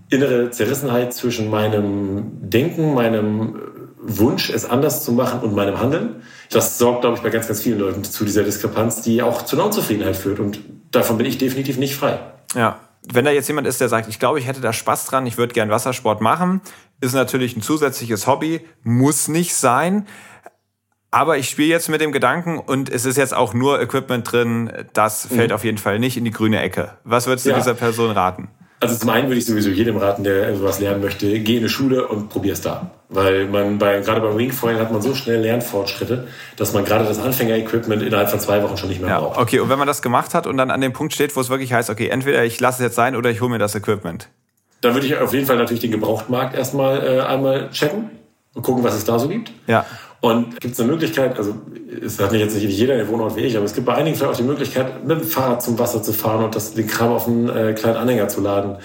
innere 0.10 0.50
Zerrissenheit 0.52 1.14
zwischen 1.14 1.50
meinem 1.50 2.50
Denken, 2.50 2.94
meinem 2.94 3.60
Wunsch, 4.02 4.50
es 4.50 4.70
anders 4.70 5.04
zu 5.04 5.12
machen 5.12 5.42
und 5.42 5.56
meinem 5.56 5.80
Handeln. 5.80 6.22
Das 6.52 6.78
sorgt, 6.78 7.02
glaube 7.02 7.18
ich, 7.18 7.24
bei 7.24 7.30
ganz, 7.30 7.48
ganz 7.48 7.62
vielen 7.62 7.80
Leuten 7.80 8.04
zu 8.04 8.24
dieser 8.24 8.44
Diskrepanz, 8.44 9.02
die 9.02 9.22
auch 9.22 9.44
zu 9.44 9.56
einer 9.56 9.66
Unzufriedenheit 9.66 10.16
führt. 10.16 10.40
Und 10.40 10.60
davon 10.92 11.18
bin 11.18 11.26
ich 11.26 11.38
definitiv 11.38 11.78
nicht 11.78 11.96
frei. 11.96 12.20
Ja, 12.56 12.80
wenn 13.14 13.26
da 13.26 13.32
jetzt 13.32 13.48
jemand 13.48 13.68
ist, 13.68 13.82
der 13.82 13.90
sagt, 13.90 14.08
ich 14.10 14.20
glaube, 14.20 14.40
ich 14.40 14.48
hätte 14.48 14.62
da 14.62 14.74
Spaß 14.74 15.06
dran, 15.06 15.26
ich 15.26 15.38
würde 15.38 15.54
gern 15.54 15.70
Wassersport 15.70 16.22
machen, 16.22 16.62
ist 17.02 17.14
natürlich 17.14 17.56
ein 17.56 17.62
zusätzliches 17.62 18.28
Hobby, 18.28 18.62
muss 18.84 19.28
nicht 19.28 19.56
sein. 19.56 20.08
Aber 21.12 21.38
ich 21.38 21.50
spiele 21.50 21.70
jetzt 21.70 21.88
mit 21.88 22.02
dem 22.02 22.12
Gedanken 22.12 22.60
und 22.60 22.90
es 22.90 23.06
ist 23.06 23.18
jetzt 23.18 23.34
auch 23.34 23.54
nur 23.54 23.82
Equipment 23.82 24.30
drin, 24.30 24.72
das 24.94 25.26
fällt 25.28 25.52
mhm. 25.52 25.56
auf 25.56 25.64
jeden 25.64 25.78
Fall 25.78 26.00
nicht 26.00 26.18
in 26.18 26.26
die 26.26 26.32
grüne 26.32 26.62
Ecke. 26.62 26.98
Was 27.04 27.28
würdest 27.28 27.46
du 27.46 27.52
ja. 27.52 27.56
dieser 27.56 27.74
Person 27.74 28.12
raten? 28.12 28.50
Also 28.80 28.96
zum 28.98 29.10
einen 29.10 29.28
würde 29.28 29.38
ich 29.38 29.46
sowieso 29.46 29.70
jedem 29.70 29.98
raten, 29.98 30.24
der 30.24 30.54
sowas 30.56 30.80
lernen 30.80 31.02
möchte, 31.02 31.40
geh 31.40 31.54
in 31.54 31.60
eine 31.60 31.70
Schule 31.70 32.08
und 32.08 32.30
probier 32.30 32.54
es 32.54 32.62
da. 32.62 32.92
Weil 33.08 33.48
man 33.48 33.78
bei, 33.78 34.00
gerade 34.02 34.20
beim 34.20 34.38
Wingfoil 34.38 34.78
hat 34.80 34.92
man 34.92 35.02
so 35.02 35.16
schnell 35.16 35.42
Lernfortschritte, 35.42 36.28
dass 36.58 36.74
man 36.74 36.84
gerade 36.84 37.06
das 37.06 37.20
Anfänger-Equipment 37.20 38.02
innerhalb 38.02 38.30
von 38.30 38.40
zwei 38.40 38.62
Wochen 38.64 38.76
schon 38.76 38.90
nicht 38.90 39.00
mehr 39.00 39.10
ja, 39.10 39.20
braucht. 39.20 39.40
Okay, 39.40 39.60
und 39.60 39.70
wenn 39.70 39.80
man 39.80 39.88
das 39.88 40.02
gemacht 40.02 40.34
hat 40.34 40.46
und 40.46 40.58
dann 40.58 40.72
an 40.72 40.82
dem 40.82 40.92
Punkt 40.92 41.14
steht, 41.14 41.36
wo 41.36 41.40
es 41.40 41.50
wirklich 41.50 41.72
heißt, 41.72 41.90
okay, 41.90 42.10
entweder 42.10 42.44
ich 42.44 42.60
lasse 42.60 42.84
es 42.84 42.90
jetzt 42.90 42.96
sein 42.96 43.16
oder 43.16 43.30
ich 43.30 43.40
hole 43.40 43.50
mir 43.50 43.60
das 43.60 43.76
Equipment. 43.76 44.30
Dann 44.82 44.94
würde 44.94 45.08
ich 45.08 45.18
auf 45.18 45.34
jeden 45.34 45.46
Fall 45.46 45.58
natürlich 45.58 45.82
den 45.82 45.92
Gebrauchtmarkt 45.92 46.56
erstmal 46.56 47.02
äh, 47.02 47.22
einmal 47.22 47.70
checken 47.72 48.12
und 48.54 48.64
gucken, 48.64 48.84
was 48.84 48.96
es 48.96 49.06
da 49.06 49.18
so 49.20 49.30
gibt. 49.30 49.52
Ja. 49.68 49.86
Und 50.26 50.60
gibt 50.60 50.74
es 50.74 50.80
eine 50.80 50.92
Möglichkeit, 50.92 51.38
also 51.38 51.54
es 52.04 52.18
hat 52.18 52.32
nicht 52.32 52.42
jetzt 52.42 52.56
nicht 52.56 52.68
jeder 52.68 52.98
den 52.98 53.08
Wohnort 53.10 53.36
wie 53.36 53.42
ich, 53.42 53.56
aber 53.56 53.66
es 53.66 53.76
gibt 53.76 53.86
bei 53.86 53.94
einigen 53.94 54.16
vielleicht 54.16 54.34
auch 54.34 54.38
die 54.38 54.42
Möglichkeit, 54.42 55.06
mit 55.06 55.20
dem 55.20 55.28
Fahrrad 55.28 55.62
zum 55.62 55.78
Wasser 55.78 56.02
zu 56.02 56.14
fahren 56.14 56.44
und 56.44 56.56
das, 56.56 56.74
den 56.74 56.88
Kram 56.88 57.12
auf 57.12 57.28
einen 57.28 57.48
äh, 57.48 57.74
kleinen 57.74 57.96
Anhänger 57.96 58.28
zu 58.28 58.42
laden. 58.42 58.78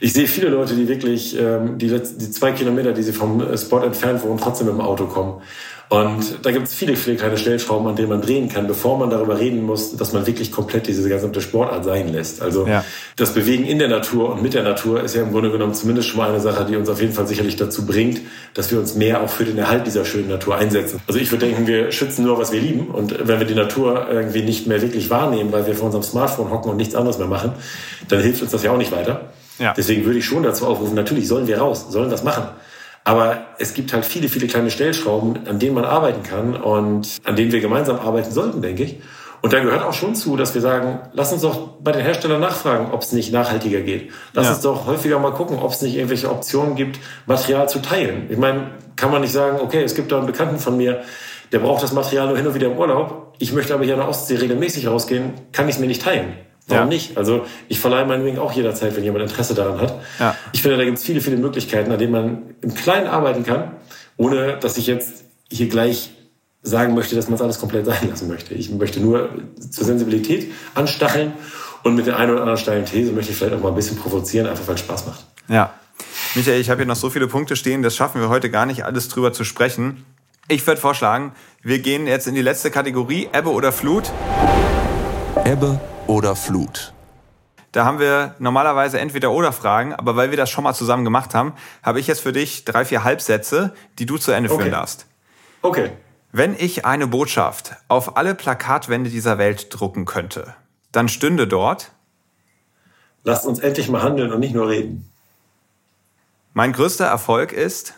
Ich 0.00 0.14
sehe 0.14 0.26
viele 0.26 0.48
Leute, 0.48 0.74
die 0.74 0.88
wirklich 0.88 1.38
ähm, 1.38 1.76
die, 1.76 1.88
die 1.88 2.30
zwei 2.30 2.52
Kilometer, 2.52 2.92
die 2.94 3.02
sie 3.02 3.12
vom 3.12 3.42
äh, 3.42 3.58
Spot 3.58 3.80
entfernt 3.80 4.22
wohnen, 4.24 4.38
trotzdem 4.38 4.68
mit 4.68 4.76
dem 4.76 4.80
Auto 4.80 5.04
kommen. 5.04 5.42
Und 5.90 6.46
da 6.46 6.52
gibt 6.52 6.68
es 6.68 6.74
viele, 6.74 6.94
viele 6.94 7.16
kleine 7.16 7.36
Stellschrauben, 7.36 7.88
an 7.88 7.96
denen 7.96 8.10
man 8.10 8.22
drehen 8.22 8.48
kann, 8.48 8.68
bevor 8.68 8.96
man 8.96 9.10
darüber 9.10 9.40
reden 9.40 9.66
muss, 9.66 9.96
dass 9.96 10.12
man 10.12 10.24
wirklich 10.24 10.52
komplett 10.52 10.86
diese 10.86 11.08
gesamte 11.08 11.40
Sportart 11.40 11.84
sein 11.84 12.12
lässt. 12.12 12.40
Also 12.42 12.64
ja. 12.64 12.84
das 13.16 13.34
Bewegen 13.34 13.64
in 13.64 13.80
der 13.80 13.88
Natur 13.88 14.30
und 14.30 14.40
mit 14.40 14.54
der 14.54 14.62
Natur 14.62 15.02
ist 15.02 15.16
ja 15.16 15.22
im 15.22 15.32
Grunde 15.32 15.50
genommen 15.50 15.74
zumindest 15.74 16.06
schon 16.06 16.18
mal 16.18 16.28
eine 16.28 16.38
Sache, 16.38 16.64
die 16.64 16.76
uns 16.76 16.88
auf 16.88 17.00
jeden 17.00 17.12
Fall 17.12 17.26
sicherlich 17.26 17.56
dazu 17.56 17.86
bringt, 17.86 18.20
dass 18.54 18.70
wir 18.70 18.78
uns 18.78 18.94
mehr 18.94 19.20
auch 19.20 19.30
für 19.30 19.44
den 19.44 19.58
Erhalt 19.58 19.84
dieser 19.84 20.04
schönen 20.04 20.28
Natur 20.28 20.56
einsetzen. 20.56 21.00
Also 21.08 21.18
ich 21.18 21.32
würde 21.32 21.46
denken, 21.46 21.66
wir 21.66 21.90
schützen 21.90 22.24
nur, 22.24 22.38
was 22.38 22.52
wir 22.52 22.60
lieben. 22.60 22.86
Und 22.86 23.26
wenn 23.26 23.40
wir 23.40 23.46
die 23.46 23.56
Natur 23.56 24.06
irgendwie 24.08 24.42
nicht 24.42 24.68
mehr 24.68 24.80
wirklich 24.82 25.10
wahrnehmen, 25.10 25.50
weil 25.50 25.66
wir 25.66 25.74
vor 25.74 25.86
unserem 25.86 26.04
Smartphone 26.04 26.50
hocken 26.50 26.70
und 26.70 26.76
nichts 26.76 26.94
anderes 26.94 27.18
mehr 27.18 27.26
machen, 27.26 27.50
dann 28.06 28.20
hilft 28.20 28.42
uns 28.42 28.52
das 28.52 28.62
ja 28.62 28.70
auch 28.70 28.78
nicht 28.78 28.92
weiter. 28.92 29.32
Ja. 29.58 29.74
Deswegen 29.76 30.04
würde 30.04 30.20
ich 30.20 30.24
schon 30.24 30.44
dazu 30.44 30.68
aufrufen, 30.68 30.94
natürlich 30.94 31.26
sollen 31.26 31.48
wir 31.48 31.58
raus, 31.58 31.86
sollen 31.90 32.12
was 32.12 32.22
machen. 32.22 32.44
Aber 33.10 33.38
es 33.58 33.74
gibt 33.74 33.92
halt 33.92 34.04
viele, 34.04 34.28
viele 34.28 34.46
kleine 34.46 34.70
Stellschrauben, 34.70 35.48
an 35.48 35.58
denen 35.58 35.74
man 35.74 35.84
arbeiten 35.84 36.22
kann 36.22 36.54
und 36.54 37.18
an 37.24 37.34
denen 37.34 37.50
wir 37.50 37.60
gemeinsam 37.60 37.98
arbeiten 37.98 38.30
sollten, 38.30 38.62
denke 38.62 38.84
ich. 38.84 39.00
Und 39.42 39.52
da 39.52 39.58
gehört 39.58 39.82
auch 39.82 39.92
schon 39.92 40.14
zu, 40.14 40.36
dass 40.36 40.54
wir 40.54 40.60
sagen, 40.60 41.00
lass 41.12 41.32
uns 41.32 41.42
doch 41.42 41.80
bei 41.80 41.90
den 41.90 42.02
Herstellern 42.02 42.40
nachfragen, 42.40 42.92
ob 42.92 43.02
es 43.02 43.10
nicht 43.10 43.32
nachhaltiger 43.32 43.80
geht. 43.80 44.12
Lass 44.32 44.46
ja. 44.46 44.52
uns 44.52 44.60
doch 44.60 44.86
häufiger 44.86 45.18
mal 45.18 45.32
gucken, 45.32 45.58
ob 45.58 45.72
es 45.72 45.82
nicht 45.82 45.96
irgendwelche 45.96 46.30
Optionen 46.30 46.76
gibt, 46.76 47.00
Material 47.26 47.68
zu 47.68 47.80
teilen. 47.82 48.28
Ich 48.30 48.38
meine, 48.38 48.70
kann 48.94 49.10
man 49.10 49.22
nicht 49.22 49.32
sagen, 49.32 49.58
okay, 49.60 49.82
es 49.82 49.96
gibt 49.96 50.12
da 50.12 50.18
einen 50.18 50.26
Bekannten 50.26 50.58
von 50.58 50.76
mir, 50.76 51.02
der 51.50 51.58
braucht 51.58 51.82
das 51.82 51.92
Material 51.92 52.28
nur 52.28 52.36
hin 52.36 52.46
und 52.46 52.54
wieder 52.54 52.68
im 52.68 52.78
Urlaub. 52.78 53.34
Ich 53.40 53.52
möchte 53.52 53.74
aber 53.74 53.82
hier 53.82 53.94
in 53.94 54.00
der 54.00 54.08
Ostsee 54.08 54.36
regelmäßig 54.36 54.86
rausgehen, 54.86 55.32
kann 55.50 55.68
ich 55.68 55.74
es 55.74 55.80
mir 55.80 55.88
nicht 55.88 56.02
teilen. 56.02 56.34
Warum 56.70 56.84
ja. 56.84 56.88
nicht? 56.88 57.16
Also 57.16 57.44
ich 57.68 57.80
verleihe 57.80 58.06
meinen 58.06 58.24
Wing 58.24 58.38
auch 58.38 58.52
jederzeit, 58.52 58.96
wenn 58.96 59.04
jemand 59.04 59.24
Interesse 59.24 59.54
daran 59.54 59.80
hat. 59.80 60.00
Ja. 60.18 60.36
Ich 60.52 60.62
finde, 60.62 60.76
da 60.76 60.84
gibt 60.84 60.98
es 60.98 61.04
viele, 61.04 61.20
viele 61.20 61.36
Möglichkeiten, 61.36 61.90
an 61.90 61.98
denen 61.98 62.12
man 62.12 62.42
im 62.62 62.74
Kleinen 62.74 63.06
arbeiten 63.06 63.44
kann, 63.44 63.72
ohne 64.16 64.56
dass 64.58 64.76
ich 64.76 64.86
jetzt 64.86 65.24
hier 65.50 65.68
gleich 65.68 66.10
sagen 66.62 66.94
möchte, 66.94 67.16
dass 67.16 67.26
man 67.26 67.34
es 67.34 67.42
alles 67.42 67.58
komplett 67.58 67.86
sein 67.86 68.08
lassen 68.08 68.28
möchte. 68.28 68.54
Ich 68.54 68.70
möchte 68.70 69.00
nur 69.00 69.30
zur 69.70 69.84
Sensibilität 69.84 70.52
anstacheln 70.74 71.32
und 71.82 71.94
mit 71.94 72.06
der 72.06 72.18
einen 72.18 72.32
oder 72.32 72.40
anderen 72.40 72.58
steilen 72.58 72.84
These 72.84 73.12
möchte 73.12 73.32
ich 73.32 73.38
vielleicht 73.38 73.54
auch 73.54 73.60
mal 73.60 73.68
ein 73.68 73.74
bisschen 73.74 73.96
provozieren, 73.96 74.46
einfach 74.46 74.66
weil 74.66 74.74
es 74.74 74.80
Spaß 74.80 75.06
macht. 75.06 75.24
Ja. 75.48 75.72
Michael, 76.34 76.60
ich 76.60 76.70
habe 76.70 76.78
hier 76.78 76.86
noch 76.86 76.96
so 76.96 77.10
viele 77.10 77.26
Punkte 77.26 77.56
stehen, 77.56 77.82
das 77.82 77.96
schaffen 77.96 78.20
wir 78.20 78.28
heute 78.28 78.50
gar 78.50 78.66
nicht 78.66 78.84
alles 78.84 79.08
drüber 79.08 79.32
zu 79.32 79.44
sprechen. 79.44 80.04
Ich 80.48 80.66
würde 80.66 80.80
vorschlagen, 80.80 81.32
wir 81.62 81.78
gehen 81.78 82.06
jetzt 82.06 82.26
in 82.26 82.34
die 82.34 82.42
letzte 82.42 82.70
Kategorie, 82.70 83.28
Ebbe 83.32 83.50
oder 83.50 83.72
Flut. 83.72 84.10
Ebbe 85.36 85.80
oder 86.06 86.36
Flut. 86.36 86.92
Da 87.72 87.84
haben 87.84 87.98
wir 87.98 88.34
normalerweise 88.38 88.98
entweder 88.98 89.30
oder 89.30 89.52
Fragen, 89.52 89.94
aber 89.94 90.16
weil 90.16 90.30
wir 90.30 90.36
das 90.36 90.50
schon 90.50 90.64
mal 90.64 90.74
zusammen 90.74 91.04
gemacht 91.04 91.34
haben, 91.34 91.54
habe 91.82 92.00
ich 92.00 92.06
jetzt 92.06 92.20
für 92.20 92.32
dich 92.32 92.64
drei, 92.64 92.84
vier 92.84 93.04
Halbsätze, 93.04 93.72
die 93.98 94.06
du 94.06 94.18
zu 94.18 94.32
Ende 94.32 94.48
führen 94.48 94.62
Okay. 94.62 94.70
darfst. 94.70 95.06
Okay. 95.62 95.92
Wenn 96.32 96.54
ich 96.58 96.84
eine 96.84 97.06
Botschaft 97.06 97.76
auf 97.88 98.16
alle 98.16 98.34
Plakatwände 98.34 99.08
dieser 99.10 99.38
Welt 99.38 99.68
drucken 99.70 100.04
könnte, 100.04 100.54
dann 100.92 101.08
stünde 101.08 101.46
dort, 101.46 101.92
Lasst 103.22 103.44
uns 103.46 103.58
endlich 103.58 103.88
mal 103.90 104.02
handeln 104.02 104.32
und 104.32 104.40
nicht 104.40 104.54
nur 104.54 104.68
reden. 104.68 105.10
mein 106.54 106.72
größter 106.72 107.06
Erfolg 107.06 107.52
ist, 107.52 107.94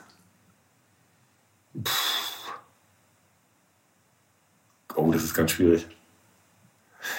Oh, 4.95 5.11
das 5.11 5.23
ist 5.25 5.33
ganz 5.33 5.53
schwierig. 5.53 5.87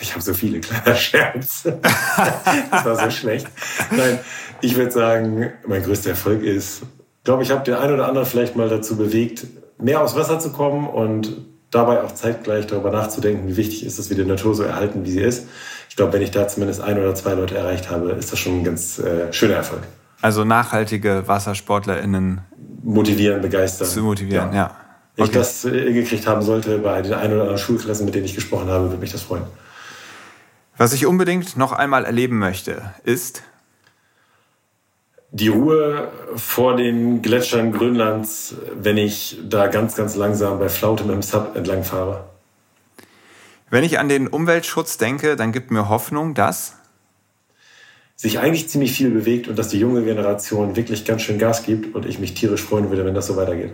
Ich 0.02 0.12
habe 0.14 0.22
so 0.22 0.34
viele 0.34 0.60
kleiner 0.60 0.96
Scherz. 0.96 1.64
das 1.64 2.86
war 2.86 2.96
so 2.96 3.10
schlecht. 3.12 3.48
Nein, 3.92 4.20
ich 4.62 4.76
würde 4.76 4.92
sagen, 4.92 5.52
mein 5.68 5.84
größter 5.84 6.12
Erfolg 6.12 6.42
ist, 6.44 6.84
ich 6.84 7.24
glaube, 7.26 7.44
ich 7.44 7.52
habe 7.52 7.64
den 7.64 7.76
einen 7.76 7.94
oder 7.94 8.08
anderen 8.08 8.28
vielleicht 8.28 8.56
mal 8.56 8.70
dazu 8.70 8.98
bewegt, 8.98 9.46
mehr 9.78 10.02
aufs 10.02 10.16
Wasser 10.16 10.40
zu 10.40 10.52
kommen 10.52 10.88
und 10.88 11.38
dabei 11.72 12.04
auch 12.04 12.14
zeitgleich 12.14 12.68
darüber 12.68 12.92
nachzudenken, 12.92 13.48
wie 13.48 13.58
wichtig 13.58 13.86
ist 13.86 13.98
es, 14.00 14.10
wir 14.10 14.18
die 14.18 14.26
Natur 14.26 14.54
so 14.56 14.64
erhalten, 14.64 15.06
wie 15.06 15.12
sie 15.12 15.22
ist. 15.22 15.48
Ich 15.90 15.96
glaube, 15.96 16.14
wenn 16.14 16.22
ich 16.22 16.32
da 16.32 16.48
zumindest 16.48 16.82
ein 16.82 16.98
oder 16.98 17.16
zwei 17.16 17.34
Leute 17.34 17.56
erreicht 17.56 17.90
habe, 17.90 18.12
ist 18.12 18.32
das 18.32 18.40
schon 18.40 18.60
ein 18.60 18.64
ganz 18.64 19.00
äh, 19.00 19.32
schöner 19.32 19.56
Erfolg. 19.56 19.82
also 20.22 20.44
nachhaltige 20.44 21.28
WassersportlerInnen 21.28 22.42
Motivieren, 22.84 23.42
begeistern. 23.42 23.88
zu 23.88 24.02
motivieren, 24.02 24.54
ja. 24.54 24.76
Wenn 25.16 25.26
ich 25.26 25.32
das 25.32 25.64
äh, 25.66 25.94
gekriegt 25.94 26.28
haben 26.28 26.42
sollte 26.42 26.80
bei 26.80 27.02
den 27.02 27.14
ein 27.14 27.32
oder 27.32 27.42
anderen 27.42 27.58
Schulklassen, 27.58 28.06
mit 28.06 28.16
denen 28.16 28.26
ich 28.26 28.36
gesprochen 28.36 28.68
habe, 28.70 28.86
würde 28.86 28.98
mich 28.98 29.12
das 29.12 29.22
freuen. 29.22 29.44
Was 30.78 30.94
ich 30.94 31.06
unbedingt 31.06 31.56
noch 31.56 31.72
einmal 31.72 32.06
erleben 32.06 32.40
möchte, 32.40 32.94
ist, 33.04 33.44
Die 35.36 35.48
Ruhe 35.48 36.12
vor 36.36 36.76
den 36.76 37.24
Gletschern 37.24 37.72
Grönlands, 37.72 38.56
wenn 38.76 38.98
ich 38.98 39.40
da 39.44 39.66
ganz, 39.66 39.96
ganz 39.96 40.16
langsam 40.16 40.60
bei 40.60 40.70
Flaute 40.70 41.04
mit 41.06 41.16
dem 41.16 41.22
Sub 41.24 41.56
entlang 41.56 41.84
fahre. 41.84 42.26
wenn 43.72 43.84
ich 43.84 43.98
an 43.98 44.10
den 44.10 44.28
Umweltschutz 44.28 44.98
denke, 44.98 45.36
dann 45.36 45.52
gibt 45.52 45.72
mir 45.72 45.90
Hoffnung, 45.90 46.36
dass 46.36 46.76
Sich 48.16 48.38
eigentlich 48.38 48.70
ziemlich 48.70 48.94
viel 48.94 49.10
bewegt 49.10 49.48
und 49.48 49.58
dass 49.58 49.70
die 49.70 49.80
junge 49.80 50.04
Generation 50.04 50.76
wirklich 50.76 51.04
ganz 51.04 51.24
schön 51.24 51.40
Gas 51.40 51.64
gibt 51.64 51.96
und 51.96 52.06
ich 52.06 52.20
mich 52.20 52.36
tierisch 52.36 52.62
freuen 52.62 52.90
würde, 52.90 53.04
wenn 53.04 53.16
das 53.16 53.26
so 53.26 53.36
weitergeht. 53.36 53.74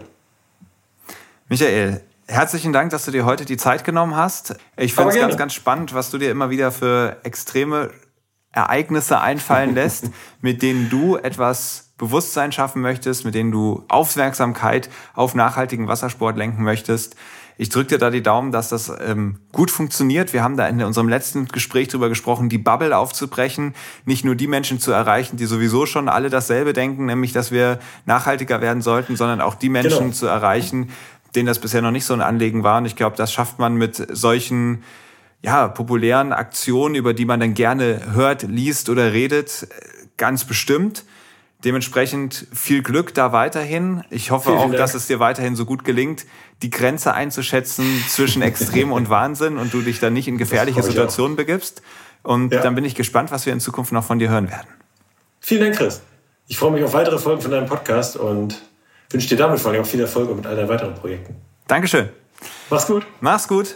Michael, 1.50 2.02
herzlichen 2.30 2.72
Dank, 2.74 2.92
dass 2.92 3.06
du 3.06 3.12
dir 3.12 3.26
heute 3.26 3.46
die 3.46 3.58
Zeit 3.58 3.84
genommen 3.84 4.16
hast. 4.16 4.56
Ich 4.78 4.94
finde 4.94 5.12
es 5.12 5.20
ganz, 5.20 5.38
ganz 5.38 5.54
spannend, 5.54 5.94
was 5.94 6.12
du 6.12 6.18
dir 6.18 6.32
immer 6.32 6.50
wieder 6.50 6.72
für 6.72 7.18
extreme 7.24 7.90
Ereignisse 8.52 9.20
einfallen 9.20 9.74
lässt, 9.74 10.10
mit 10.42 10.62
denen 10.62 10.90
du 10.90 11.18
etwas 11.18 11.92
Bewusstsein 11.98 12.52
schaffen 12.52 12.82
möchtest, 12.82 13.26
mit 13.26 13.36
denen 13.36 13.52
du 13.52 13.84
Aufmerksamkeit 13.90 14.90
auf 15.14 15.36
nachhaltigen 15.36 15.88
Wassersport 15.88 16.38
lenken 16.38 16.64
möchtest. 16.64 17.16
Ich 17.58 17.68
drücke 17.68 17.90
dir 17.90 17.98
da 17.98 18.10
die 18.10 18.24
Daumen, 18.24 18.54
dass 18.54 18.70
das 18.70 18.90
ähm, 19.06 19.40
gut 19.52 19.70
funktioniert. 19.70 20.32
Wir 20.32 20.44
haben 20.44 20.56
da 20.56 20.66
in 20.66 20.82
unserem 20.82 21.10
letzten 21.10 21.46
Gespräch 21.50 21.90
drüber 21.90 22.08
gesprochen, 22.08 22.48
die 22.48 22.58
Bubble 22.58 22.96
aufzubrechen, 22.98 23.76
nicht 24.06 24.24
nur 24.24 24.36
die 24.36 24.48
Menschen 24.48 24.80
zu 24.80 24.94
erreichen, 24.94 25.36
die 25.36 25.46
sowieso 25.46 25.86
schon 25.86 26.08
alle 26.08 26.30
dasselbe 26.30 26.72
denken, 26.72 27.06
nämlich 27.08 27.34
dass 27.34 27.52
wir 27.52 27.80
nachhaltiger 28.06 28.62
werden 28.62 28.82
sollten, 28.82 29.18
sondern 29.18 29.42
auch 29.42 29.56
die 29.56 29.68
Menschen 29.68 30.00
Genau. 30.00 30.12
zu 30.14 30.28
erreichen, 30.28 30.90
denen 31.36 31.48
das 31.48 31.60
bisher 31.60 31.82
noch 31.82 31.92
nicht 31.92 32.06
so 32.06 32.14
ein 32.14 32.22
Anliegen 32.22 32.64
war. 32.64 32.78
Und 32.80 32.86
ich 32.86 32.96
glaube, 32.96 33.16
das 33.16 33.32
schafft 33.32 33.60
man 33.60 33.76
mit 33.76 33.96
solchen 34.16 34.84
ja, 35.42 35.68
populären 35.68 36.34
Aktionen, 36.34 36.96
über 36.96 37.14
die 37.14 37.26
man 37.26 37.40
dann 37.40 37.54
gerne 37.54 38.14
hört, 38.14 38.44
liest 38.44 38.90
oder 38.90 39.14
redet, 39.14 39.68
ganz 40.18 40.44
bestimmt. 40.44 41.06
Dementsprechend 41.66 42.48
viel 42.54 42.82
Glück 42.84 43.14
da 43.14 43.34
weiterhin. 43.34 44.04
Ich 44.10 44.32
hoffe 44.32 44.50
Vielen, 44.50 44.58
auch, 44.58 44.64
Dank. 44.68 44.78
dass 44.78 44.94
es 44.96 45.08
dir 45.08 45.20
weiterhin 45.20 45.56
so 45.58 45.66
gut 45.66 45.84
gelingt, 45.84 46.26
die 46.62 46.70
Grenze 46.70 47.14
einzuschätzen 47.14 47.86
zwischen 48.08 48.42
Extrem 48.42 48.92
und 48.94 49.10
Wahnsinn 49.10 49.58
und 49.58 49.74
du 49.74 49.82
dich 49.82 50.00
dann 50.00 50.14
nicht 50.14 50.28
in 50.30 50.38
gefährliche 50.38 50.82
Situationen 50.84 51.36
begibst. 51.36 51.82
Und 52.24 52.54
Ja. 52.54 52.62
dann 52.62 52.76
bin 52.76 52.86
ich 52.86 52.96
gespannt, 52.96 53.32
was 53.32 53.46
wir 53.46 53.52
in 53.54 53.60
Zukunft 53.60 53.92
noch 53.92 54.04
von 54.06 54.20
dir 54.20 54.30
hören 54.30 54.50
werden. 54.50 54.68
Vielen 55.42 55.62
Dank, 55.62 55.76
Chris. 55.78 56.02
Ich 56.48 56.58
freue 56.58 56.72
mich 56.72 56.84
auf 56.84 56.94
weitere 56.94 57.18
Folgen 57.18 57.42
von 57.42 57.52
deinem 57.52 57.68
Podcast 57.68 58.18
und 58.18 58.62
wünsche 59.10 59.30
dir 59.30 59.38
damit 59.38 59.60
vor 59.60 59.72
allem 59.72 59.82
auch 59.82 59.88
viel 59.88 60.02
Erfolg 60.02 60.30
und 60.30 60.38
mit 60.38 60.46
all 60.48 60.56
deinen 60.56 60.70
weiteren 60.70 60.96
Projekten. 60.96 61.36
Dankeschön. 61.68 62.10
Mach's 62.70 62.88
gut. 62.88 63.06
Mach's 63.22 63.48
gut. 63.48 63.76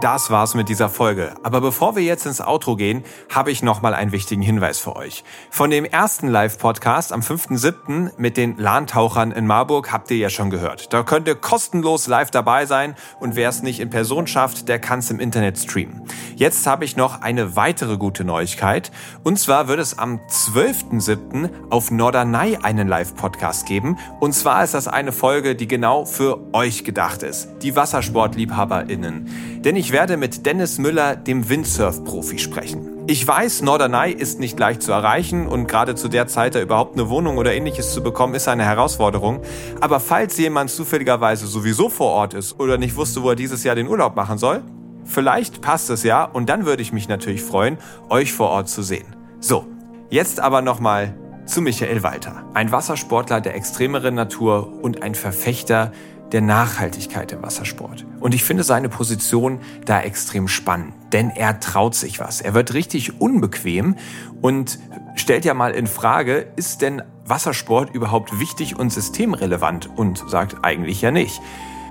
Das 0.00 0.30
war's 0.30 0.54
mit 0.54 0.70
dieser 0.70 0.88
Folge. 0.88 1.34
Aber 1.42 1.60
bevor 1.60 1.94
wir 1.94 2.02
jetzt 2.02 2.24
ins 2.24 2.40
Outro 2.40 2.74
gehen, 2.74 3.04
habe 3.28 3.50
ich 3.50 3.62
noch 3.62 3.82
mal 3.82 3.92
einen 3.92 4.12
wichtigen 4.12 4.40
Hinweis 4.40 4.78
für 4.78 4.96
euch. 4.96 5.24
Von 5.50 5.68
dem 5.68 5.84
ersten 5.84 6.26
Live-Podcast 6.26 7.12
am 7.12 7.20
5.7. 7.20 8.12
mit 8.16 8.38
den 8.38 8.56
Lahntauchern 8.56 9.30
in 9.30 9.46
Marburg 9.46 9.92
habt 9.92 10.10
ihr 10.10 10.16
ja 10.16 10.30
schon 10.30 10.48
gehört. 10.48 10.94
Da 10.94 11.02
könnt 11.02 11.28
ihr 11.28 11.34
kostenlos 11.34 12.06
live 12.06 12.30
dabei 12.30 12.64
sein 12.64 12.94
und 13.18 13.36
wer 13.36 13.50
es 13.50 13.62
nicht 13.62 13.78
in 13.78 13.90
Person 13.90 14.26
schafft, 14.26 14.68
der 14.68 14.78
kann 14.78 15.00
es 15.00 15.10
im 15.10 15.20
Internet 15.20 15.58
streamen. 15.58 16.06
Jetzt 16.34 16.66
habe 16.66 16.86
ich 16.86 16.96
noch 16.96 17.20
eine 17.20 17.54
weitere 17.54 17.98
gute 17.98 18.24
Neuigkeit. 18.24 18.90
Und 19.22 19.38
zwar 19.38 19.68
wird 19.68 19.80
es 19.80 19.98
am 19.98 20.18
12.7. 20.30 21.50
auf 21.68 21.90
Norderney 21.90 22.56
einen 22.62 22.88
Live-Podcast 22.88 23.66
geben. 23.66 23.98
Und 24.18 24.32
zwar 24.32 24.64
ist 24.64 24.72
das 24.72 24.88
eine 24.88 25.12
Folge, 25.12 25.54
die 25.54 25.68
genau 25.68 26.06
für 26.06 26.40
euch 26.54 26.84
gedacht 26.84 27.22
ist. 27.22 27.48
Die 27.60 27.76
WassersportliebhaberInnen. 27.76 29.49
Denn 29.64 29.76
ich 29.76 29.92
werde 29.92 30.16
mit 30.16 30.46
Dennis 30.46 30.78
Müller, 30.78 31.16
dem 31.16 31.50
Windsurf-Profi, 31.50 32.38
sprechen. 32.38 33.04
Ich 33.06 33.26
weiß, 33.28 33.60
Norderney 33.60 34.10
ist 34.10 34.40
nicht 34.40 34.58
leicht 34.58 34.82
zu 34.82 34.90
erreichen 34.90 35.46
und 35.46 35.66
gerade 35.66 35.94
zu 35.94 36.08
der 36.08 36.26
Zeit 36.28 36.54
da 36.54 36.62
überhaupt 36.62 36.94
eine 36.94 37.10
Wohnung 37.10 37.36
oder 37.36 37.52
ähnliches 37.52 37.92
zu 37.92 38.02
bekommen, 38.02 38.34
ist 38.34 38.48
eine 38.48 38.64
Herausforderung. 38.64 39.42
Aber 39.82 40.00
falls 40.00 40.38
jemand 40.38 40.70
zufälligerweise 40.70 41.46
sowieso 41.46 41.90
vor 41.90 42.10
Ort 42.10 42.32
ist 42.32 42.58
oder 42.58 42.78
nicht 42.78 42.96
wusste, 42.96 43.22
wo 43.22 43.28
er 43.28 43.36
dieses 43.36 43.62
Jahr 43.62 43.74
den 43.74 43.86
Urlaub 43.86 44.16
machen 44.16 44.38
soll, 44.38 44.62
vielleicht 45.04 45.60
passt 45.60 45.90
es 45.90 46.04
ja 46.04 46.24
und 46.24 46.48
dann 46.48 46.64
würde 46.64 46.80
ich 46.80 46.94
mich 46.94 47.08
natürlich 47.08 47.42
freuen, 47.42 47.76
euch 48.08 48.32
vor 48.32 48.48
Ort 48.48 48.70
zu 48.70 48.82
sehen. 48.82 49.14
So, 49.40 49.66
jetzt 50.08 50.40
aber 50.40 50.62
nochmal 50.62 51.14
zu 51.44 51.60
Michael 51.60 52.02
Walter. 52.02 52.44
Ein 52.54 52.72
Wassersportler 52.72 53.42
der 53.42 53.56
extremeren 53.56 54.14
Natur 54.14 54.72
und 54.82 55.02
ein 55.02 55.14
Verfechter 55.14 55.92
der 56.32 56.40
Nachhaltigkeit 56.40 57.32
im 57.32 57.42
Wassersport. 57.42 58.06
Und 58.20 58.34
ich 58.34 58.44
finde 58.44 58.62
seine 58.62 58.88
Position 58.88 59.60
da 59.84 60.00
extrem 60.00 60.48
spannend, 60.48 60.94
denn 61.12 61.30
er 61.30 61.60
traut 61.60 61.94
sich 61.94 62.20
was. 62.20 62.40
Er 62.40 62.54
wird 62.54 62.74
richtig 62.74 63.20
unbequem 63.20 63.96
und 64.40 64.78
stellt 65.16 65.44
ja 65.44 65.54
mal 65.54 65.72
in 65.72 65.86
Frage, 65.86 66.46
ist 66.56 66.82
denn 66.82 67.02
Wassersport 67.24 67.94
überhaupt 67.94 68.38
wichtig 68.40 68.78
und 68.78 68.92
systemrelevant? 68.92 69.88
Und 69.96 70.24
sagt 70.28 70.64
eigentlich 70.64 71.00
ja 71.00 71.10
nicht. 71.10 71.40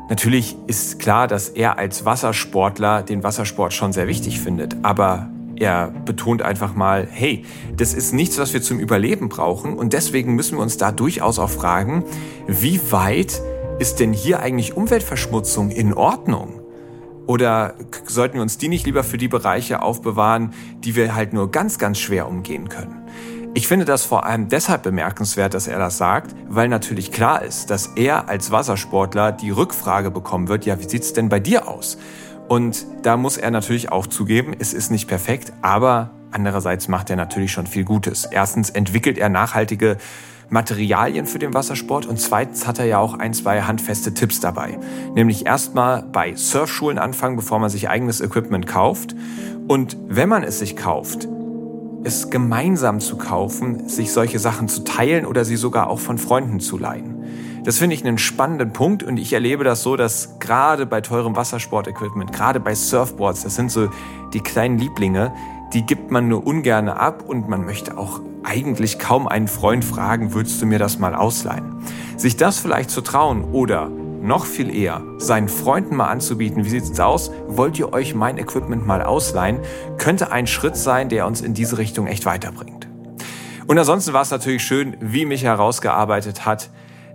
Natürlich 0.10 0.58
ist 0.68 1.00
klar, 1.00 1.28
dass 1.28 1.50
er 1.50 1.78
als 1.78 2.04
Wassersportler 2.04 3.04
den 3.04 3.24
Wassersport 3.24 3.74
schon 3.74 3.94
sehr 3.94 4.08
wichtig 4.08 4.40
findet, 4.40 4.78
aber 4.82 5.30
er 5.56 5.92
betont 6.06 6.42
einfach 6.42 6.74
mal, 6.74 7.08
hey, 7.12 7.44
das 7.76 7.94
ist 7.94 8.14
nichts, 8.14 8.40
was 8.40 8.54
wir 8.54 8.62
zum 8.62 8.80
Überleben 8.80 9.30
brauchen 9.30 9.78
und 9.78 9.94
deswegen 9.94 10.34
müssen 10.34 10.58
wir 10.58 10.64
uns 10.64 10.78
da 10.78 10.92
durchaus 10.92 11.38
auch 11.38 11.50
fragen, 11.50 12.06
wie 12.48 12.80
weit 12.92 13.42
ist 13.80 14.02
denn 14.02 14.12
hier 14.12 14.42
eigentlich 14.42 14.76
Umweltverschmutzung 14.76 15.72
in 15.72 15.94
Ordnung? 15.94 16.60
Oder 17.28 17.76
sollten 18.06 18.36
wir 18.36 18.42
uns 18.42 18.58
die 18.58 18.68
nicht 18.68 18.86
lieber 18.86 19.06
für 19.06 19.18
die 19.18 19.30
Bereiche 19.30 19.82
aufbewahren, 19.82 20.54
die 20.84 20.96
wir 20.96 21.16
halt 21.16 21.32
nur 21.32 21.50
ganz, 21.50 21.78
ganz 21.78 21.98
schwer 21.98 22.28
umgehen 22.28 22.68
können? 22.68 23.08
Ich 23.54 23.68
finde 23.68 23.86
das 23.86 24.04
vor 24.04 24.26
allem 24.26 24.50
deshalb 24.50 24.84
bemerkenswert, 24.84 25.54
dass 25.54 25.68
er 25.68 25.80
das 25.80 25.98
sagt, 25.98 26.36
weil 26.50 26.68
natürlich 26.68 27.12
klar 27.12 27.42
ist, 27.42 27.70
dass 27.70 27.88
er 27.96 28.28
als 28.28 28.52
Wassersportler 28.52 29.32
die 29.32 29.50
Rückfrage 29.50 30.12
bekommen 30.12 30.50
wird, 30.50 30.66
ja, 30.66 30.80
wie 30.80 30.88
sieht's 30.88 31.14
denn 31.14 31.30
bei 31.30 31.40
dir 31.40 31.68
aus? 31.68 31.98
Und 32.48 32.86
da 33.04 33.16
muss 33.16 33.38
er 33.38 33.50
natürlich 33.50 33.92
auch 33.92 34.08
zugeben, 34.08 34.54
es 34.60 34.74
ist 34.74 34.92
nicht 34.92 35.08
perfekt, 35.08 35.54
aber 35.62 36.12
andererseits 36.32 36.90
macht 36.90 37.10
er 37.10 37.16
natürlich 37.16 37.52
schon 37.52 37.66
viel 37.66 37.86
Gutes. 37.86 38.26
Erstens 38.26 38.70
entwickelt 38.72 39.18
er 39.18 39.30
nachhaltige 39.30 39.98
Materialien 40.50 41.26
für 41.26 41.40
den 41.40 41.54
Wassersport 41.54 42.06
und 42.06 42.20
zweitens 42.20 42.66
hat 42.66 42.80
er 42.80 42.86
ja 42.86 43.00
auch 43.00 43.14
ein, 43.14 43.34
zwei 43.34 43.62
handfeste 43.62 44.14
Tipps 44.14 44.40
dabei. 44.40 44.80
Nämlich 45.14 45.46
erstmal 45.46 46.04
bei 46.04 46.36
Surfschulen 46.36 46.98
anfangen, 46.98 47.36
bevor 47.36 47.60
man 47.60 47.70
sich 47.70 47.90
eigenes 47.90 48.22
Equipment 48.22 48.66
kauft. 48.66 49.16
Und 49.68 49.98
wenn 50.08 50.30
man 50.30 50.44
es 50.44 50.60
sich 50.60 50.76
kauft, 50.76 51.28
es 52.04 52.30
gemeinsam 52.30 53.00
zu 53.00 53.18
kaufen, 53.18 53.88
sich 53.88 54.12
solche 54.12 54.40
Sachen 54.40 54.68
zu 54.68 54.84
teilen 54.84 55.26
oder 55.26 55.46
sie 55.46 55.58
sogar 55.58 55.90
auch 55.90 56.00
von 56.00 56.18
Freunden 56.18 56.60
zu 56.60 56.78
leihen. 56.78 57.24
Das 57.66 57.78
finde 57.78 57.94
ich 57.94 58.06
einen 58.06 58.18
spannenden 58.18 58.72
Punkt 58.72 59.04
und 59.04 59.18
ich 59.18 59.34
erlebe 59.34 59.64
das 59.64 59.84
so, 59.84 59.98
dass 59.98 60.40
gerade 60.40 60.86
bei 60.86 61.02
teurem 61.02 61.36
Wassersportequipment, 61.36 62.32
gerade 62.32 62.60
bei 62.60 62.74
Surfboards, 62.74 63.44
das 63.44 63.56
sind 63.56 63.70
so 63.70 63.90
die 64.34 64.40
kleinen 64.40 64.80
Lieblinge, 64.80 65.34
die 65.74 65.86
gibt 65.86 66.10
man 66.10 66.30
nur 66.30 66.48
ungerne 66.48 66.98
ab 66.98 67.24
und 67.28 67.50
man 67.50 67.66
möchte 67.66 67.98
auch 67.98 68.22
eigentlich 68.44 69.00
kaum 69.00 69.28
einen 69.28 69.48
Freund 69.48 69.84
fragen, 69.84 70.34
würdest 70.34 70.62
du 70.62 70.66
mir 70.66 70.80
das 70.80 71.00
mal 71.00 71.16
ausleihen? 71.16 71.78
Sich 72.18 72.38
das 72.38 72.60
vielleicht 72.60 72.90
zu 72.90 73.02
trauen 73.02 73.44
oder 73.52 73.90
noch 74.22 74.46
viel 74.46 74.74
eher, 74.74 75.02
seinen 75.18 75.50
Freunden 75.50 75.96
mal 75.96 76.08
anzubieten, 76.08 76.66
wie 76.66 76.70
sieht's 76.70 77.00
aus, 77.00 77.32
wollt 77.48 77.80
ihr 77.80 77.94
euch 77.94 78.16
mein 78.16 78.38
Equipment 78.38 78.86
mal 78.86 79.02
ausleihen, 79.02 79.60
könnte 79.98 80.32
ein 80.32 80.48
Schritt 80.48 80.76
sein, 80.76 81.10
der 81.10 81.26
uns 81.26 81.42
in 81.42 81.54
diese 81.54 81.78
Richtung 81.78 82.08
echt 82.08 82.26
weiterbringt. 82.26 82.88
Und 83.68 83.78
ansonsten 83.78 84.14
war 84.14 84.24
es 84.24 84.32
natürlich 84.32 84.64
schön, 84.64 84.98
wie 85.00 85.26
mich 85.26 85.44
herausgearbeitet 85.44 86.46
hat, 86.46 86.70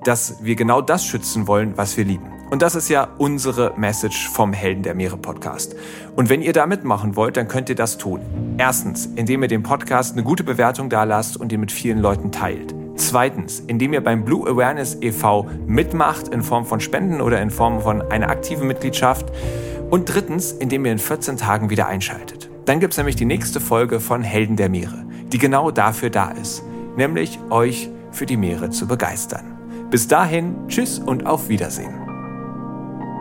dass 0.05 0.37
wir 0.43 0.55
genau 0.55 0.81
das 0.81 1.05
schützen 1.05 1.47
wollen, 1.47 1.77
was 1.77 1.97
wir 1.97 2.05
lieben. 2.05 2.34
Und 2.51 2.63
das 2.63 2.75
ist 2.75 2.89
ja 2.89 3.09
unsere 3.19 3.73
Message 3.77 4.29
vom 4.29 4.53
Helden 4.53 4.83
der 4.83 4.95
Meere 4.95 5.17
Podcast. 5.17 5.75
Und 6.15 6.29
wenn 6.29 6.43
ihr 6.43 6.53
da 6.53 6.67
mitmachen 6.67 7.17
wollt, 7.17 7.37
dann 7.37 7.49
könnt 7.49 7.69
ihr 7.69 7.75
das 7.75 7.99
tun. 7.99 8.21
Erstens, 8.59 9.07
indem 9.17 9.43
ihr 9.43 9.49
dem 9.49 9.63
Podcast 9.63 10.13
eine 10.13 10.23
gute 10.23 10.45
Bewertung 10.45 10.89
dalasst 10.89 11.37
und 11.37 11.53
ihn 11.53 11.61
mit 11.61 11.73
vielen 11.73 11.99
Leuten 11.99 12.31
teilt. 12.31 12.75
Zweitens, 12.97 13.61
indem 13.61 13.93
ihr 13.93 14.03
beim 14.03 14.25
Blue 14.25 14.49
Awareness 14.49 14.99
e.V. 15.01 15.49
mitmacht 15.67 16.29
in 16.29 16.43
Form 16.43 16.65
von 16.65 16.81
Spenden 16.81 17.21
oder 17.21 17.41
in 17.43 17.51
Form 17.51 17.81
von 17.81 18.03
einer 18.03 18.29
aktiven 18.29 18.69
Mitgliedschaft. 18.69 19.27
Und 19.91 20.13
drittens, 20.13 20.53
indem 20.53 20.85
ihr 20.85 20.93
in 20.93 20.99
14 20.99 21.37
Tagen 21.37 21.71
wieder 21.71 21.87
einschaltet. 21.87 22.51
Dann 22.67 22.81
gibt 22.81 22.95
es 22.95 22.99
nämlich 22.99 23.17
die 23.17 23.27
nächste 23.27 23.61
Folge 23.61 24.01
von 24.01 24.23
Helden 24.23 24.57
der 24.57 24.69
Meere, 24.69 25.05
die 25.33 25.39
genau 25.39 25.71
dafür 25.71 26.11
da 26.11 26.31
ist, 26.31 26.63
nämlich 26.97 27.39
euch 27.51 27.91
für 28.11 28.27
die 28.27 28.37
Meere 28.37 28.71
zu 28.71 28.87
begeistern. 28.87 29.59
Bis 29.91 30.09
dahin, 30.09 30.55
tschüss 30.69 30.99
und 30.99 31.27
auf 31.27 31.49
Wiedersehen. 31.49 32.04